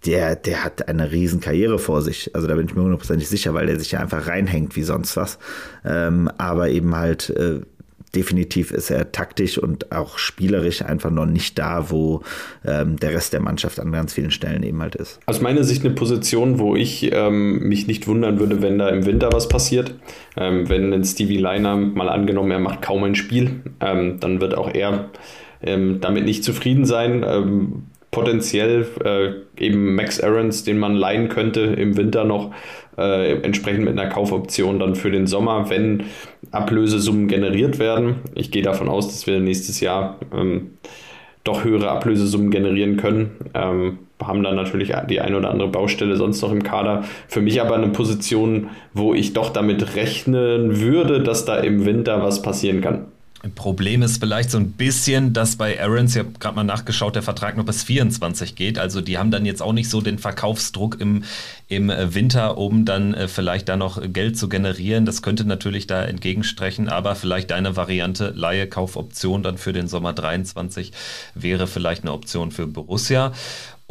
der, 0.05 0.35
der 0.35 0.63
hat 0.63 0.87
eine 0.87 1.11
riesen 1.11 1.41
Karriere 1.41 1.77
vor 1.77 2.01
sich. 2.01 2.33
Also 2.33 2.47
da 2.47 2.55
bin 2.55 2.65
ich 2.65 2.75
mir 2.75 2.81
hundertprozentig 2.81 3.29
sicher, 3.29 3.53
weil 3.53 3.67
der 3.67 3.79
sich 3.79 3.91
ja 3.91 3.99
einfach 3.99 4.27
reinhängt 4.27 4.75
wie 4.75 4.83
sonst 4.83 5.15
was. 5.15 5.37
Ähm, 5.85 6.29
aber 6.37 6.69
eben 6.69 6.95
halt 6.95 7.29
äh, 7.29 7.61
definitiv 8.15 8.71
ist 8.71 8.89
er 8.89 9.11
taktisch 9.11 9.57
und 9.57 9.91
auch 9.91 10.17
spielerisch 10.17 10.81
einfach 10.81 11.09
noch 11.09 11.25
nicht 11.25 11.57
da, 11.57 11.89
wo 11.89 12.21
ähm, 12.65 12.97
der 12.97 13.11
Rest 13.11 13.33
der 13.33 13.41
Mannschaft 13.41 13.79
an 13.79 13.91
ganz 13.91 14.13
vielen 14.13 14.31
Stellen 14.31 14.63
eben 14.63 14.81
halt 14.81 14.95
ist. 14.95 15.19
Aus 15.25 15.41
meiner 15.41 15.63
Sicht 15.63 15.85
eine 15.85 15.93
Position, 15.93 16.59
wo 16.59 16.75
ich 16.75 17.11
ähm, 17.13 17.59
mich 17.67 17.87
nicht 17.87 18.07
wundern 18.07 18.39
würde, 18.39 18.61
wenn 18.61 18.77
da 18.77 18.89
im 18.89 19.05
Winter 19.05 19.31
was 19.31 19.47
passiert. 19.47 19.95
Ähm, 20.35 20.69
wenn 20.69 20.93
ein 20.93 21.03
Stevie 21.03 21.37
Liner 21.37 21.75
mal 21.75 22.09
angenommen, 22.09 22.51
er 22.51 22.59
macht 22.59 22.81
kaum 22.81 23.03
ein 23.03 23.15
Spiel, 23.15 23.61
ähm, 23.79 24.19
dann 24.19 24.41
wird 24.41 24.55
auch 24.57 24.73
er 24.73 25.09
ähm, 25.61 25.99
damit 26.01 26.25
nicht 26.25 26.43
zufrieden 26.43 26.85
sein. 26.85 27.23
Ähm, 27.27 27.83
potenziell 28.11 28.85
äh, 29.03 29.63
eben 29.63 29.95
Max 29.95 30.19
Aarons, 30.19 30.63
den 30.63 30.77
man 30.77 30.95
leihen 30.95 31.29
könnte 31.29 31.61
im 31.61 31.95
Winter 31.95 32.25
noch, 32.25 32.53
äh, 32.97 33.41
entsprechend 33.41 33.85
mit 33.85 33.97
einer 33.97 34.09
Kaufoption 34.09 34.79
dann 34.79 34.95
für 34.95 35.11
den 35.11 35.27
Sommer, 35.27 35.69
wenn 35.69 36.03
Ablösesummen 36.51 37.27
generiert 37.27 37.79
werden. 37.79 38.17
Ich 38.35 38.51
gehe 38.51 38.63
davon 38.63 38.89
aus, 38.89 39.07
dass 39.07 39.27
wir 39.27 39.39
nächstes 39.39 39.79
Jahr 39.79 40.17
ähm, 40.35 40.71
doch 41.43 41.63
höhere 41.63 41.89
Ablösesummen 41.89 42.51
generieren 42.51 42.97
können. 42.97 43.31
Ähm, 43.53 43.99
haben 44.21 44.43
dann 44.43 44.55
natürlich 44.55 44.93
die 45.09 45.19
ein 45.19 45.33
oder 45.33 45.49
andere 45.49 45.67
Baustelle 45.67 46.15
sonst 46.15 46.41
noch 46.41 46.51
im 46.51 46.63
Kader. 46.63 47.03
Für 47.27 47.41
mich 47.41 47.59
aber 47.59 47.75
eine 47.75 47.89
Position, 47.89 48.69
wo 48.93 49.13
ich 49.13 49.33
doch 49.33 49.49
damit 49.49 49.95
rechnen 49.95 50.79
würde, 50.79 51.21
dass 51.21 51.45
da 51.45 51.57
im 51.57 51.85
Winter 51.85 52.21
was 52.21 52.41
passieren 52.41 52.81
kann. 52.81 53.05
Problem 53.49 54.03
ist 54.03 54.19
vielleicht 54.19 54.51
so 54.51 54.59
ein 54.59 54.73
bisschen, 54.73 55.33
dass 55.33 55.55
bei 55.55 55.81
Aarons, 55.81 56.15
ich 56.15 56.19
habe 56.19 56.33
gerade 56.39 56.55
mal 56.55 56.63
nachgeschaut, 56.63 57.15
der 57.15 57.23
Vertrag 57.23 57.57
noch 57.57 57.65
bis 57.65 57.81
24 57.81 58.55
geht. 58.55 58.77
Also 58.77 59.01
die 59.01 59.17
haben 59.17 59.31
dann 59.31 59.47
jetzt 59.47 59.63
auch 59.63 59.73
nicht 59.73 59.89
so 59.89 59.99
den 59.99 60.19
Verkaufsdruck 60.19 61.01
im, 61.01 61.23
im 61.67 61.89
äh, 61.89 62.13
Winter, 62.13 62.59
um 62.59 62.85
dann 62.85 63.15
äh, 63.15 63.27
vielleicht 63.27 63.67
da 63.67 63.77
noch 63.77 63.99
Geld 64.13 64.37
zu 64.37 64.47
generieren. 64.47 65.07
Das 65.07 65.23
könnte 65.23 65.45
natürlich 65.45 65.87
da 65.87 66.03
entgegenstrechen, 66.03 66.87
aber 66.87 67.15
vielleicht 67.15 67.49
deine 67.49 67.75
Variante 67.75 68.31
Laie, 68.35 68.67
Kaufoption 68.67 69.41
dann 69.41 69.57
für 69.57 69.73
den 69.73 69.87
Sommer 69.87 70.13
23 70.13 70.91
wäre 71.33 71.65
vielleicht 71.65 72.03
eine 72.03 72.13
Option 72.13 72.51
für 72.51 72.67
Borussia. 72.67 73.33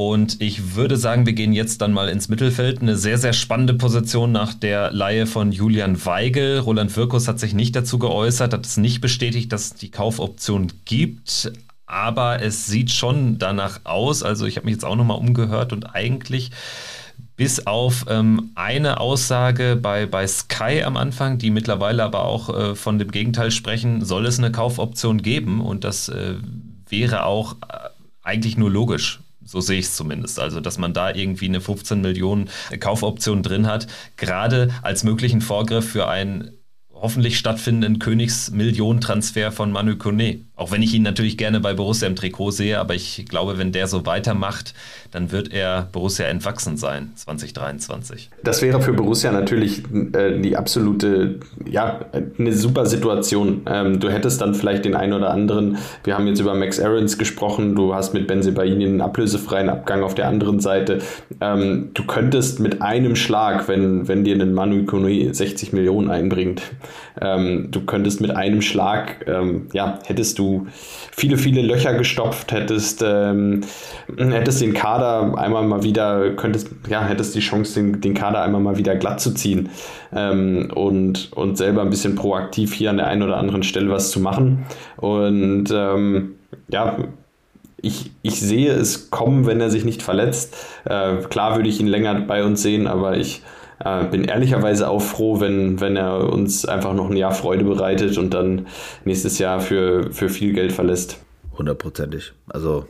Und 0.01 0.41
ich 0.41 0.77
würde 0.77 0.97
sagen, 0.97 1.27
wir 1.27 1.35
gehen 1.35 1.53
jetzt 1.53 1.83
dann 1.83 1.93
mal 1.93 2.09
ins 2.09 2.31
Mittelfeld. 2.31 2.81
Eine 2.81 2.97
sehr, 2.97 3.19
sehr 3.19 3.35
spannende 3.35 3.75
Position 3.75 4.33
nach 4.33 4.55
der 4.55 4.91
Laie 4.93 5.27
von 5.27 5.53
Julian 5.53 6.07
Weigel. 6.07 6.59
Roland 6.61 6.97
Wirkus 6.97 7.29
hat 7.29 7.39
sich 7.39 7.53
nicht 7.53 7.77
dazu 7.77 7.99
geäußert, 7.99 8.55
hat 8.55 8.65
es 8.65 8.79
nicht 8.79 9.03
bestätigt, 9.03 9.53
dass 9.53 9.65
es 9.65 9.75
die 9.75 9.91
Kaufoption 9.91 10.73
gibt. 10.87 11.53
Aber 11.85 12.41
es 12.41 12.65
sieht 12.65 12.91
schon 12.93 13.39
danach 13.39 13.81
aus. 13.85 14.23
Also 14.23 14.47
ich 14.47 14.57
habe 14.57 14.65
mich 14.65 14.77
jetzt 14.77 14.87
auch 14.87 14.97
nochmal 14.97 15.19
umgehört 15.19 15.75
und 15.75 15.95
eigentlich 15.95 16.51
bis 17.37 17.67
auf 17.67 18.07
ähm, 18.09 18.53
eine 18.55 19.01
Aussage 19.01 19.77
bei, 19.77 20.07
bei 20.07 20.27
Sky 20.27 20.83
am 20.83 20.97
Anfang, 20.97 21.37
die 21.37 21.51
mittlerweile 21.51 22.05
aber 22.05 22.25
auch 22.25 22.49
äh, 22.49 22.75
von 22.75 22.99
dem 22.99 23.11
Gegenteil 23.11 23.51
sprechen, 23.51 24.03
soll 24.03 24.25
es 24.25 24.39
eine 24.39 24.51
Kaufoption 24.51 25.21
geben. 25.21 25.61
Und 25.61 25.85
das 25.85 26.09
äh, 26.09 26.37
wäre 26.89 27.27
auch 27.27 27.57
äh, 27.69 27.91
eigentlich 28.23 28.57
nur 28.57 28.71
logisch 28.71 29.21
so 29.51 29.61
sehe 29.61 29.81
ich 29.81 29.87
es 29.87 29.97
zumindest. 29.97 30.39
Also, 30.39 30.61
dass 30.61 30.79
man 30.79 30.95
da 30.95 31.13
irgendwie 31.13 31.47
eine 31.47 31.61
15 31.61 32.01
Millionen 32.01 32.49
Kaufoption 32.79 33.43
drin 33.43 33.67
hat, 33.67 33.89
gerade 34.17 34.73
als 34.83 35.03
möglichen 35.03 35.41
Vorgriff 35.41 35.91
für 35.91 36.09
einen 36.09 36.53
hoffentlich 36.93 37.39
stattfindenden 37.39 37.99
Königsmillionentransfer 37.99 39.51
von 39.51 39.73
Manu 39.73 39.97
Kone. 39.97 40.45
Auch 40.61 40.73
wenn 40.73 40.83
ich 40.83 40.93
ihn 40.93 41.01
natürlich 41.01 41.39
gerne 41.39 41.59
bei 41.59 41.73
Borussia 41.73 42.07
im 42.07 42.17
Trikot 42.17 42.51
sehe, 42.51 42.79
aber 42.79 42.95
ich 42.95 43.25
glaube, 43.27 43.57
wenn 43.57 43.73
der 43.73 43.87
so 43.87 44.05
weitermacht, 44.05 44.75
dann 45.11 45.33
wird 45.33 45.55
er 45.55 45.89
Borussia 45.91 46.27
entwachsen 46.27 46.77
sein 46.77 47.13
2023. 47.15 48.29
Das 48.45 48.61
wäre 48.61 48.83
für 48.83 48.93
Borussia 48.93 49.33
natürlich 49.33 49.83
äh, 50.13 50.39
die 50.39 50.59
absolute, 50.59 51.41
ja, 51.65 52.01
eine 52.39 52.53
super 52.53 52.85
Situation. 52.85 53.63
Ähm, 53.65 54.01
du 54.01 54.11
hättest 54.11 54.43
dann 54.43 54.55
vielleicht 54.55 54.85
den 54.85 54.95
einen 54.95 55.15
oder 55.15 55.31
anderen, 55.31 55.79
wir 56.05 56.15
haben 56.15 56.27
jetzt 56.27 56.41
über 56.41 56.55
Max 56.55 56.79
Aarons 56.79 57.17
gesprochen, 57.17 57.75
du 57.75 57.95
hast 57.95 58.13
mit 58.13 58.27
Benzebaini 58.27 58.85
einen 58.85 59.01
ablösefreien 59.01 59.71
Abgang 59.71 60.03
auf 60.03 60.15
der 60.15 60.29
anderen 60.29 60.61
Seite. 60.61 60.99
Ähm, 61.41 61.93
du 61.95 62.05
könntest 62.05 62.61
mit 62.61 62.83
einem 62.83 63.17
Schlag, 63.17 63.67
wenn, 63.67 64.09
wenn 64.09 64.25
dir 64.25 64.39
ein 64.39 64.53
Manu 64.53 64.85
Kone 64.85 65.33
60 65.33 65.73
Millionen 65.73 66.11
einbringt, 66.11 66.61
ähm, 67.19 67.69
du 67.71 67.81
könntest 67.81 68.21
mit 68.21 68.31
einem 68.33 68.61
Schlag, 68.61 69.25
ähm, 69.27 69.69
ja, 69.73 69.99
hättest 70.05 70.39
du 70.39 70.50
viele, 71.13 71.37
viele 71.37 71.63
Löcher 71.63 71.95
gestopft, 71.95 72.53
hättest, 72.53 73.03
ähm, 73.05 73.63
hättest 74.17 74.61
den 74.61 74.75
Kader 74.75 75.37
einmal 75.39 75.65
mal 75.65 75.83
wieder, 75.83 76.31
könntest, 76.31 76.71
ja, 76.89 77.05
hättest 77.05 77.35
die 77.35 77.41
Chance, 77.41 77.75
den, 77.75 78.01
den 78.01 78.15
Kader 78.15 78.43
einmal 78.43 78.61
mal 78.61 78.79
wieder 78.79 78.97
glatt 78.97 79.21
zu 79.21 79.33
ziehen 79.35 79.71
ähm, 80.15 80.71
und, 80.75 81.33
und 81.33 81.57
selber 81.59 81.83
ein 81.83 81.91
bisschen 81.91 82.15
proaktiv 82.15 82.73
hier 82.73 82.91
an 82.91 82.97
der 82.97 83.07
einen 83.07 83.23
oder 83.23 83.37
anderen 83.37 83.63
Stelle 83.63 83.91
was 83.91 84.11
zu 84.11 84.21
machen. 84.21 84.67
Und 84.97 85.71
ähm, 85.73 86.37
ja, 86.69 86.97
ich, 87.83 88.11
ich 88.23 88.41
sehe 88.41 88.73
es 88.73 89.11
kommen, 89.11 89.47
wenn 89.47 89.61
er 89.61 89.71
sich 89.71 89.85
nicht 89.85 90.03
verletzt. 90.03 90.57
Äh, 90.85 91.17
klar 91.29 91.57
würde 91.57 91.69
ich 91.69 91.81
ihn 91.81 91.87
länger 91.87 92.15
bei 92.21 92.45
uns 92.45 92.63
sehen, 92.63 92.87
aber 92.87 93.17
ich 93.17 93.43
äh, 93.85 94.05
bin 94.05 94.25
ehrlicherweise 94.25 94.89
auch 94.89 95.03
froh, 95.03 95.41
wenn, 95.41 95.81
wenn 95.81 95.97
er 95.97 96.33
uns 96.33 96.67
einfach 96.67 96.95
noch 96.95 97.11
ein 97.11 97.17
Jahr 97.17 97.33
Freude 97.33 97.65
bereitet 97.65 98.19
und 98.19 98.35
dann 98.35 98.67
nächstes 99.05 99.39
Jahr 99.39 99.61
für, 99.61 100.13
für 100.13 100.29
viel 100.29 100.53
Geld 100.53 100.73
verlässt. 100.73 101.19
Hundertprozentig. 101.57 102.33
Also 102.49 102.87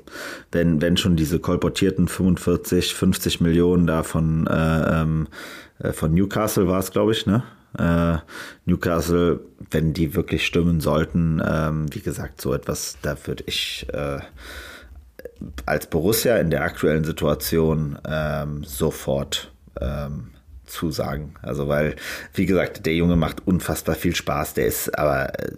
wenn, 0.53 0.81
wenn 0.81 0.97
schon 0.97 1.17
diese 1.17 1.39
kolportierten 1.39 2.09
45, 2.09 2.95
50 2.95 3.41
Millionen 3.41 3.87
da 3.87 4.03
von, 4.03 4.47
äh, 4.47 5.01
ähm, 5.01 5.29
äh, 5.79 5.93
von 5.93 6.13
Newcastle 6.13 6.69
war 6.69 6.79
es, 6.79 6.91
glaube 6.91 7.13
ich, 7.13 7.27
ne? 7.27 7.43
Äh, 7.79 8.19
Newcastle, 8.65 9.41
wenn 9.71 9.93
die 9.93 10.15
wirklich 10.15 10.45
stimmen 10.45 10.81
sollten, 10.81 11.41
ähm, 11.45 11.87
wie 11.95 12.01
gesagt, 12.01 12.41
so 12.41 12.53
etwas, 12.53 12.99
da 13.01 13.17
würde 13.27 13.45
ich 13.47 13.87
äh, 13.93 14.19
als 15.67 15.87
Borussia 15.87 16.37
in 16.39 16.51
der 16.51 16.63
aktuellen 16.63 17.05
Situation 17.05 17.99
ähm, 18.09 18.65
sofort 18.65 19.53
ähm, 19.81 20.31
zusagen. 20.71 21.35
Also 21.43 21.69
weil, 21.69 21.97
wie 22.35 22.47
gesagt, 22.47 22.87
der 22.87 22.95
Junge 22.95 23.17
macht 23.17 23.47
unfassbar 23.47 23.95
viel 23.95 24.15
Spaß. 24.15 24.55
Der 24.55 24.67
ist 24.67 24.99
aber, 24.99 25.39
äh, 25.39 25.53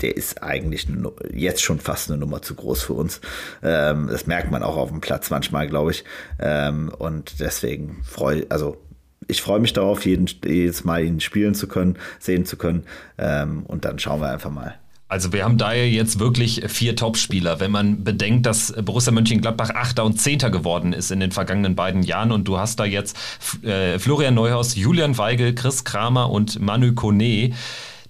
der 0.00 0.16
ist 0.16 0.42
eigentlich 0.42 0.88
jetzt 1.32 1.62
schon 1.62 1.78
fast 1.78 2.10
eine 2.10 2.18
Nummer 2.18 2.42
zu 2.42 2.54
groß 2.54 2.82
für 2.82 2.94
uns. 2.94 3.20
Ähm, 3.62 4.08
das 4.10 4.26
merkt 4.26 4.50
man 4.50 4.62
auch 4.62 4.76
auf 4.76 4.90
dem 4.90 5.00
Platz 5.00 5.30
manchmal, 5.30 5.68
glaube 5.68 5.92
ich. 5.92 6.04
Ähm, 6.38 6.92
und 6.98 7.40
deswegen 7.40 8.02
freue, 8.02 8.46
also 8.48 8.78
ich 9.28 9.42
freue 9.42 9.60
mich 9.60 9.72
darauf, 9.72 10.04
jeden, 10.04 10.26
jedes 10.44 10.84
Mal 10.84 11.04
ihn 11.04 11.20
spielen 11.20 11.54
zu 11.54 11.68
können, 11.68 11.96
sehen 12.18 12.44
zu 12.44 12.56
können. 12.56 12.84
Ähm, 13.18 13.64
und 13.66 13.84
dann 13.84 13.98
schauen 13.98 14.20
wir 14.20 14.30
einfach 14.30 14.50
mal. 14.50 14.81
Also 15.12 15.30
wir 15.34 15.44
haben 15.44 15.58
da 15.58 15.74
jetzt 15.74 16.20
wirklich 16.20 16.62
vier 16.68 16.96
Topspieler. 16.96 17.60
Wenn 17.60 17.70
man 17.70 18.02
bedenkt, 18.02 18.46
dass 18.46 18.72
Borussia 18.82 19.12
Mönchengladbach 19.12 19.68
Achter 19.68 20.06
und 20.06 20.18
Zehnter 20.18 20.48
geworden 20.48 20.94
ist 20.94 21.10
in 21.10 21.20
den 21.20 21.32
vergangenen 21.32 21.76
beiden 21.76 22.02
Jahren 22.02 22.32
und 22.32 22.48
du 22.48 22.56
hast 22.56 22.80
da 22.80 22.86
jetzt 22.86 23.14
äh, 23.62 23.98
Florian 23.98 24.32
Neuhaus, 24.32 24.74
Julian 24.74 25.18
Weigel, 25.18 25.54
Chris 25.54 25.84
Kramer 25.84 26.30
und 26.30 26.60
Manu 26.62 26.94
Kone 26.94 27.52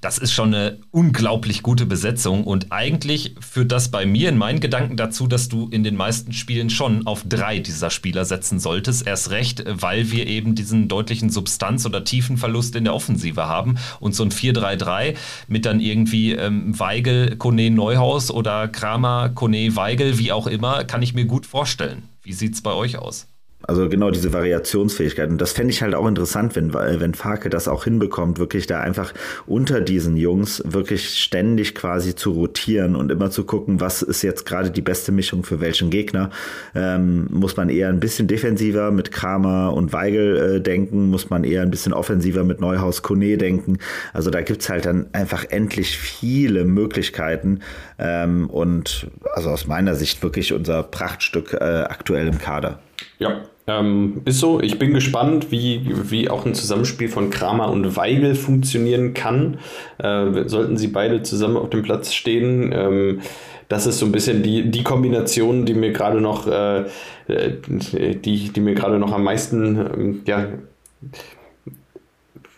das 0.03 0.19
ist 0.19 0.33
schon 0.33 0.53
eine 0.53 0.81
unglaublich 0.91 1.63
gute 1.63 1.87
Besetzung 1.87 2.43
und 2.43 2.73
eigentlich 2.73 3.37
führt 3.39 3.71
das 3.71 3.89
bei 3.89 4.05
mir 4.05 4.29
in 4.29 4.37
meinen 4.37 4.59
Gedanken 4.59 4.97
dazu, 4.97 5.29
dass 5.29 5.49
du 5.49 5.69
in 5.69 5.85
den 5.85 5.95
meisten 5.95 6.33
Spielen 6.33 6.71
schon 6.71 7.07
auf 7.07 7.23
drei 7.27 7.61
dieser 7.61 7.89
Spieler 7.89 8.25
setzen 8.25 8.59
solltest. 8.59 9.07
Erst 9.07 9.31
recht, 9.31 9.63
weil 9.67 10.11
wir 10.11 10.27
eben 10.27 10.57
diesen 10.57 10.89
deutlichen 10.89 11.31
Substanz- 11.31 11.87
oder 11.87 12.03
Tiefenverlust 12.03 12.75
in 12.75 12.83
der 12.83 12.95
Offensive 12.95 13.47
haben 13.47 13.77
und 14.01 14.17
so 14.17 14.25
ein 14.25 14.33
4-3-3 14.33 15.15
mit 15.47 15.67
dann 15.67 15.79
irgendwie 15.79 16.33
ähm, 16.33 16.77
Weigel, 16.79 17.37
Kone, 17.37 17.71
Neuhaus 17.71 18.33
oder 18.33 18.67
Kramer, 18.67 19.29
Kone, 19.29 19.77
Weigel, 19.77 20.19
wie 20.19 20.33
auch 20.33 20.49
immer, 20.49 20.83
kann 20.83 21.03
ich 21.03 21.15
mir 21.15 21.27
gut 21.27 21.47
vorstellen. 21.47 22.09
Wie 22.25 22.33
sieht 22.33 22.55
es 22.55 22.61
bei 22.61 22.73
euch 22.73 22.99
aus? 22.99 23.29
Also 23.67 23.89
genau 23.89 24.11
diese 24.11 24.33
Variationsfähigkeit. 24.33 25.31
Und 25.31 25.41
das 25.41 25.53
fände 25.53 25.73
ich 25.73 25.83
halt 25.83 25.95
auch 25.95 26.07
interessant, 26.07 26.57
wenn, 26.57 26.75
wenn 26.75 27.15
Farke 27.15 27.51
das 27.51 27.69
auch 27.69 27.85
hinbekommt, 27.85 28.39
wirklich 28.39 28.67
da 28.67 28.81
einfach 28.81 29.13
unter 29.47 29.81
diesen 29.81 30.17
Jungs 30.17 30.63
wirklich 30.67 31.19
ständig 31.19 31.75
quasi 31.75 32.15
zu 32.15 32.33
rotieren 32.33 32.97
und 32.97 33.13
immer 33.13 33.31
zu 33.31 33.45
gucken, 33.45 33.81
was 33.81 34.03
ist 34.03 34.23
jetzt 34.23 34.47
gerade 34.47 34.71
die 34.71 34.83
beste 34.83 35.13
Mischung 35.13 35.45
für 35.45 35.61
welchen 35.61 35.91
Gegner. 35.91 36.31
Ähm, 36.75 37.27
muss 37.31 37.57
man 37.57 37.69
eher 37.69 37.89
ein 37.89 38.01
bisschen 38.01 38.27
defensiver 38.27 38.91
mit 38.91 39.13
Kramer 39.13 39.73
und 39.75 39.93
Weigel 39.93 40.57
äh, 40.57 40.61
denken, 40.61 41.11
muss 41.11 41.31
man 41.31 41.45
eher 41.45 41.63
ein 41.63 41.71
bisschen 41.71 41.93
offensiver 41.93 42.45
mit 42.45 42.61
Neuhaus 42.61 43.03
Kone 43.03 43.37
denken. 43.37 43.79
Also 44.13 44.31
da 44.31 44.43
gibt's 44.43 44.69
halt 44.69 44.87
dann 44.87 45.07
einfach 45.13 45.45
endlich 45.49 45.97
viele 45.99 46.65
Möglichkeiten. 46.65 47.61
Ähm, 47.99 48.51
und 48.51 49.07
also 49.35 49.51
aus 49.51 49.67
meiner 49.67 49.95
Sicht 49.95 50.23
wirklich 50.23 50.53
unser 50.53 50.83
Prachtstück 50.83 51.53
äh, 51.55 51.85
aktuell 51.89 52.27
im 52.27 52.39
Kader. 52.39 52.81
Ja, 53.19 53.43
ähm, 53.67 54.23
ist 54.25 54.41
so. 54.41 54.61
Ich 54.61 54.79
bin 54.79 54.93
gespannt, 54.93 55.51
wie, 55.51 55.83
wie 56.11 56.29
auch 56.29 56.47
ein 56.47 56.55
Zusammenspiel 56.55 57.09
von 57.09 57.31
Kramer 57.31 57.71
und 57.71 57.97
Weigel 57.97 58.35
funktionieren 58.35 59.15
kann. 59.15 59.59
Äh, 59.99 60.49
sollten 60.49 60.77
sie 60.77 60.89
beide 60.89 61.23
zusammen 61.23 61.57
auf 61.57 61.71
dem 61.71 61.83
Platz 61.83 62.13
stehen. 62.13 62.73
Ähm, 62.73 63.21
das 63.69 63.87
ist 63.87 63.99
so 63.99 64.07
ein 64.07 64.13
bisschen 64.13 64.43
die, 64.43 64.71
die 64.71 64.83
Kombination, 64.83 65.65
die 65.65 65.75
mir 65.75 65.93
gerade 65.93 66.21
noch, 66.21 66.47
äh, 66.47 66.81
äh 67.29 67.57
die, 67.69 68.53
die 68.53 68.61
mir 68.61 68.75
gerade 68.75 68.99
noch 68.99 69.13
am 69.13 69.25
meisten, 69.25 69.77
ähm, 69.77 70.23
ja, 70.27 70.47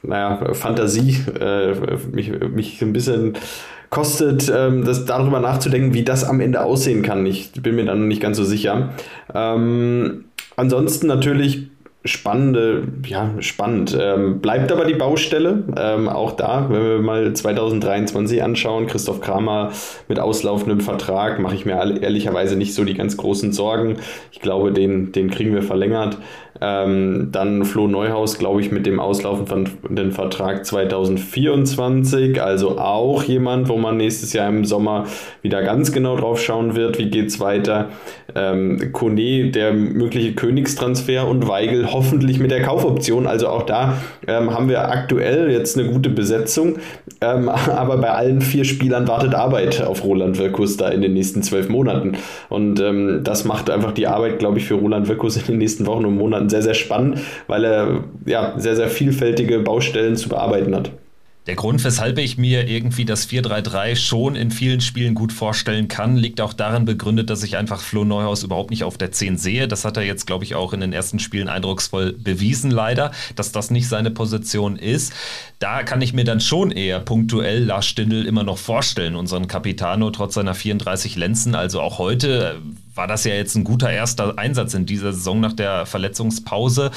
naja, 0.03 0.53
Fantasie, 0.55 1.17
äh, 1.39 1.75
mich, 2.13 2.31
mich 2.31 2.83
ein 2.83 2.93
bisschen 2.93 3.35
kostet, 3.91 4.53
ähm, 4.55 4.85
das 4.85 5.05
darüber 5.05 5.41
nachzudenken, 5.41 5.95
wie 5.95 6.03
das 6.03 6.25
am 6.25 6.41
Ende 6.41 6.65
aussehen 6.65 7.03
kann. 7.03 7.25
Ich 7.27 7.53
bin 7.53 7.77
mir 7.77 7.85
dann 7.85 8.09
nicht 8.09 8.21
ganz 8.21 8.37
so 8.37 8.45
sicher. 8.45 8.91
Ähm, 9.33 10.25
Ansonsten 10.57 11.07
natürlich 11.07 11.69
spannende, 12.05 12.87
ja, 13.07 13.31
spannend. 13.41 13.97
Ähm, 13.99 14.41
bleibt 14.41 14.71
aber 14.71 14.85
die 14.85 14.95
Baustelle. 14.95 15.65
Ähm, 15.77 16.09
auch 16.09 16.33
da, 16.33 16.67
wenn 16.69 16.83
wir 16.83 16.99
mal 16.99 17.33
2023 17.33 18.43
anschauen, 18.43 18.87
Christoph 18.87 19.23
Kramer 19.23 19.73
mit 20.07 20.21
auslaufendem 20.21 20.81
Vertrag, 20.81 21.39
mache 21.39 21.55
ich 21.55 21.65
mir 21.65 22.03
ehrlicherweise 22.03 22.57
nicht 22.57 22.75
so 22.75 22.85
die 22.85 22.95
ganz 22.95 23.17
großen 23.17 23.53
Sorgen. 23.53 23.97
Ich 24.33 24.41
glaube, 24.41 24.73
den, 24.73 25.13
den 25.13 25.31
kriegen 25.31 25.55
wir 25.55 25.63
verlängert. 25.63 26.19
Ähm, 26.61 27.31
dann 27.33 27.65
Flo 27.65 27.89
Neuhaus, 27.89 28.39
glaube 28.39 28.61
ich, 28.61 28.71
mit 28.71 28.87
dem 28.87 29.01
auslaufenden 29.01 30.13
Vertrag 30.13 30.65
2024. 30.65 32.41
Also 32.41 32.79
auch 32.79 33.25
jemand, 33.25 33.69
wo 33.69 33.77
man 33.77 33.97
nächstes 33.97 34.33
Jahr 34.33 34.49
im 34.49 34.65
Sommer 34.65 35.07
wieder 35.43 35.63
ganz 35.63 35.91
genau 35.93 36.17
drauf 36.17 36.41
schauen 36.41 36.77
wird, 36.77 36.99
wie 36.99 37.11
geht 37.11 37.27
es 37.27 37.41
weiter. 37.41 37.89
Ähm, 38.37 38.93
Kone, 38.93 39.51
der 39.51 39.73
mögliche 39.73 40.35
Königstransfer 40.35 41.27
und 41.27 41.49
Weigel 41.49 41.93
hoffentlich 41.93 42.39
mit 42.39 42.53
der 42.53 42.63
Kaufoption. 42.63 43.27
Also 43.27 43.49
auch 43.49 43.65
da 43.65 43.99
ähm, 44.27 44.55
haben 44.55 44.69
wir 44.69 44.89
aktuell 44.89 45.51
jetzt 45.51 45.77
eine 45.77 45.91
gute 45.91 46.11
Besetzung. 46.11 46.77
Ähm, 47.21 47.49
aber 47.75 47.97
bei 47.99 48.11
allen 48.11 48.41
vier 48.41 48.65
Spielern 48.65 49.09
wartet 49.09 49.35
Arbeit 49.35 49.83
auf 49.83 50.05
Roland 50.05 50.39
Wirkus 50.39 50.77
da 50.77 50.89
in 50.89 51.03
den 51.03 51.15
nächsten 51.15 51.43
zwölf 51.43 51.69
Monaten. 51.69 52.17
Und 52.49 52.81
ähm, 52.81 53.23
das 53.25 53.45
macht 53.45 53.71
einfach 53.71 53.93
die 53.93 54.07
Arbeit, 54.07 54.39
glaube 54.39 54.59
ich, 54.59 54.67
für 54.67 54.75
Roland 54.75 55.09
Wirkus 55.09 55.37
in 55.37 55.45
den 55.47 55.59
nächsten 55.59 55.87
Wochen 55.87 56.05
und 56.05 56.17
Monaten 56.17 56.44
sehr, 56.49 56.63
sehr 56.63 56.75
spannend, 56.75 57.21
weil 57.47 57.65
er 57.65 58.05
ja 58.27 58.55
sehr, 58.59 58.77
sehr 58.77 58.89
vielfältige 58.89 59.61
Baustellen 59.61 60.17
zu 60.17 60.29
bearbeiten 60.29 60.75
hat. 60.75 60.91
Der 61.47 61.57
Grund, 61.57 61.85
weshalb 61.85 62.17
ich 62.17 62.39
mir 62.39 62.67
irgendwie 62.69 63.05
das 63.05 63.29
4-3-3 63.29 63.97
schon 63.97 64.35
in 64.35 64.51
vielen 64.51 64.81
Spielen 64.81 65.15
gut 65.15 65.31
vorstellen 65.31 65.89
kann, 65.89 66.17
liegt 66.17 66.41
auch 66.41 66.55
darin 66.55 66.87
begründet, 66.87 67.29
dass 67.29 67.43
ich 67.43 67.59
einfach 67.59 67.83
Flo 67.83 68.05
Neuhaus 68.05 68.43
überhaupt 68.45 68.71
nicht 68.71 68.83
auf 68.83 68.97
der 68.97 69.13
10 69.13 69.37
sehe. 69.37 69.69
Das 69.69 69.85
hat 69.85 69.99
er 69.99 70.05
jetzt, 70.05 70.27
glaube 70.27 70.45
ich, 70.45 70.55
auch 70.55 70.73
in 70.73 70.81
den 70.81 70.95
ersten 70.95 71.19
Spielen 71.19 71.49
eindrucksvoll 71.49 72.15
bewiesen, 72.15 72.71
leider, 72.71 73.11
dass 73.37 73.53
das 73.53 73.71
nicht 73.71 73.89
seine 73.89 74.11
Position 74.11 74.77
ist. 74.77 75.13
Da 75.59 75.83
kann 75.83 76.01
ich 76.01 76.15
mir 76.15 76.25
dann 76.25 76.41
schon 76.41 76.71
eher 76.71 77.01
punktuell 77.01 77.65
Lars 77.65 77.85
Stindl 77.85 78.25
immer 78.25 78.43
noch 78.43 78.57
vorstellen, 78.57 79.15
unseren 79.15 79.47
Capitano, 79.47 80.11
trotz 80.13 80.33
seiner 80.33 80.55
34 80.55 81.17
Lenzen. 81.17 81.55
Also 81.55 81.83
auch 81.83 81.99
heute 81.99 82.57
war 82.95 83.07
das 83.07 83.25
ja 83.25 83.35
jetzt 83.35 83.55
ein 83.55 83.65
guter 83.65 83.91
erster 83.91 84.39
Einsatz 84.39 84.75
in 84.75 84.87
dieser 84.87 85.13
Saison 85.13 85.41
nach 85.41 85.53
der 85.53 85.87
Verletzungspause. 85.87 86.91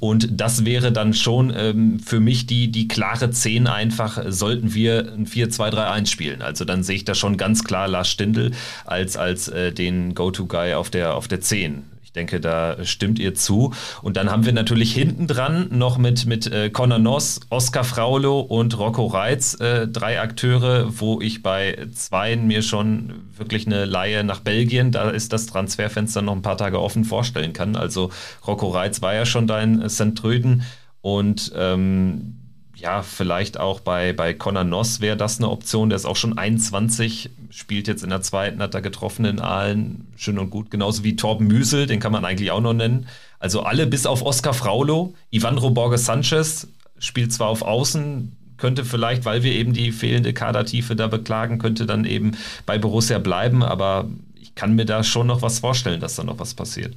Und 0.00 0.40
das 0.40 0.64
wäre 0.64 0.92
dann 0.92 1.14
schon 1.14 1.52
ähm, 1.56 2.00
für 2.00 2.20
mich 2.20 2.46
die, 2.46 2.70
die 2.70 2.88
klare 2.88 3.30
10 3.30 3.66
einfach, 3.66 4.22
sollten 4.28 4.74
wir 4.74 5.12
ein 5.12 5.26
4-2-3-1 5.26 6.06
spielen. 6.06 6.42
Also 6.42 6.64
dann 6.64 6.82
sehe 6.82 6.96
ich 6.96 7.04
da 7.04 7.14
schon 7.14 7.36
ganz 7.36 7.64
klar 7.64 7.88
Lars 7.88 8.08
Stindl 8.08 8.52
als, 8.84 9.16
als 9.16 9.48
äh, 9.48 9.72
den 9.72 10.14
Go-To-Guy 10.14 10.74
auf 10.74 10.90
der, 10.90 11.14
auf 11.14 11.28
der 11.28 11.40
10 11.40 11.93
denke, 12.14 12.40
da 12.40 12.84
stimmt 12.84 13.18
ihr 13.18 13.34
zu. 13.34 13.72
Und 14.02 14.16
dann 14.16 14.30
haben 14.30 14.44
wir 14.44 14.52
natürlich 14.52 14.94
hinten 14.94 15.26
dran 15.26 15.68
noch 15.70 15.98
mit, 15.98 16.26
mit 16.26 16.50
äh, 16.50 16.70
Conor 16.70 16.98
Noss, 16.98 17.40
Oskar 17.50 17.84
Fraulo 17.84 18.40
und 18.40 18.78
Rocco 18.78 19.06
Reitz 19.06 19.58
äh, 19.60 19.88
drei 19.88 20.20
Akteure, 20.20 21.00
wo 21.00 21.20
ich 21.20 21.42
bei 21.42 21.86
zweien 21.92 22.46
mir 22.46 22.62
schon 22.62 23.12
wirklich 23.36 23.66
eine 23.66 23.84
Laie 23.84 24.24
nach 24.24 24.40
Belgien, 24.40 24.92
da 24.92 25.10
ist 25.10 25.32
das 25.32 25.46
Transferfenster 25.46 26.22
noch 26.22 26.34
ein 26.34 26.42
paar 26.42 26.56
Tage 26.56 26.80
offen, 26.80 27.04
vorstellen 27.04 27.52
kann. 27.52 27.76
Also 27.76 28.10
Rocco 28.46 28.68
Reitz 28.68 29.02
war 29.02 29.14
ja 29.14 29.26
schon 29.26 29.46
dein 29.46 29.82
äh, 29.82 29.88
St. 29.88 30.14
Tröden 30.14 30.62
und 31.00 31.52
ähm, 31.56 32.43
ja, 32.76 33.02
vielleicht 33.02 33.58
auch 33.58 33.80
bei, 33.80 34.12
bei 34.12 34.34
Conor 34.34 34.64
Noss 34.64 35.00
wäre 35.00 35.16
das 35.16 35.38
eine 35.38 35.50
Option. 35.50 35.88
Der 35.88 35.96
ist 35.96 36.04
auch 36.04 36.16
schon 36.16 36.36
21, 36.36 37.30
spielt 37.50 37.88
jetzt 37.88 38.02
in 38.02 38.10
der 38.10 38.22
zweiten, 38.22 38.60
hat 38.60 38.74
er 38.74 38.82
getroffen 38.82 39.24
in 39.24 39.40
Aalen. 39.40 40.06
Schön 40.16 40.38
und 40.38 40.50
gut. 40.50 40.70
Genauso 40.70 41.04
wie 41.04 41.16
Torben 41.16 41.46
Müsel, 41.46 41.86
den 41.86 42.00
kann 42.00 42.12
man 42.12 42.24
eigentlich 42.24 42.50
auch 42.50 42.60
noch 42.60 42.74
nennen. 42.74 43.08
Also 43.38 43.62
alle 43.62 43.86
bis 43.86 44.06
auf 44.06 44.22
Oscar 44.22 44.54
Fraulo. 44.54 45.14
Ivandro 45.30 45.70
Borges 45.70 46.04
Sanchez 46.04 46.66
spielt 46.98 47.32
zwar 47.32 47.48
auf 47.48 47.62
Außen, 47.62 48.36
könnte 48.56 48.84
vielleicht, 48.84 49.24
weil 49.24 49.42
wir 49.42 49.52
eben 49.52 49.72
die 49.72 49.92
fehlende 49.92 50.32
Kadertiefe 50.32 50.96
da 50.96 51.06
beklagen, 51.06 51.58
könnte 51.58 51.86
dann 51.86 52.04
eben 52.04 52.32
bei 52.66 52.78
Borussia 52.78 53.18
bleiben, 53.18 53.62
aber 53.62 54.08
ich 54.40 54.54
kann 54.54 54.74
mir 54.74 54.84
da 54.84 55.02
schon 55.02 55.26
noch 55.26 55.42
was 55.42 55.58
vorstellen, 55.58 56.00
dass 56.00 56.16
da 56.16 56.24
noch 56.24 56.38
was 56.38 56.54
passiert 56.54 56.94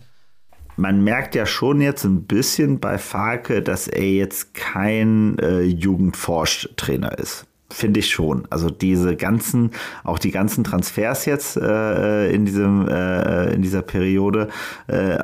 man 0.77 1.03
merkt 1.03 1.35
ja 1.35 1.45
schon 1.45 1.81
jetzt 1.81 2.05
ein 2.05 2.23
bisschen 2.23 2.79
bei 2.79 2.97
Farke, 2.97 3.61
dass 3.61 3.87
er 3.87 4.09
jetzt 4.09 4.53
kein 4.53 5.37
äh, 5.39 5.61
Jugendforsch-Trainer 5.61 7.17
ist. 7.17 7.45
Finde 7.69 7.99
ich 7.99 8.09
schon. 8.09 8.47
Also 8.49 8.69
diese 8.69 9.17
ganzen, 9.17 9.71
auch 10.05 10.19
die 10.19 10.31
ganzen 10.31 10.63
Transfers 10.63 11.25
jetzt 11.25 11.57
äh, 11.57 12.31
in 12.31 12.45
diesem, 12.45 12.87
äh, 12.87 13.53
in 13.53 13.61
dieser 13.61 13.81
Periode, 13.81 14.47
äh, 14.87 15.17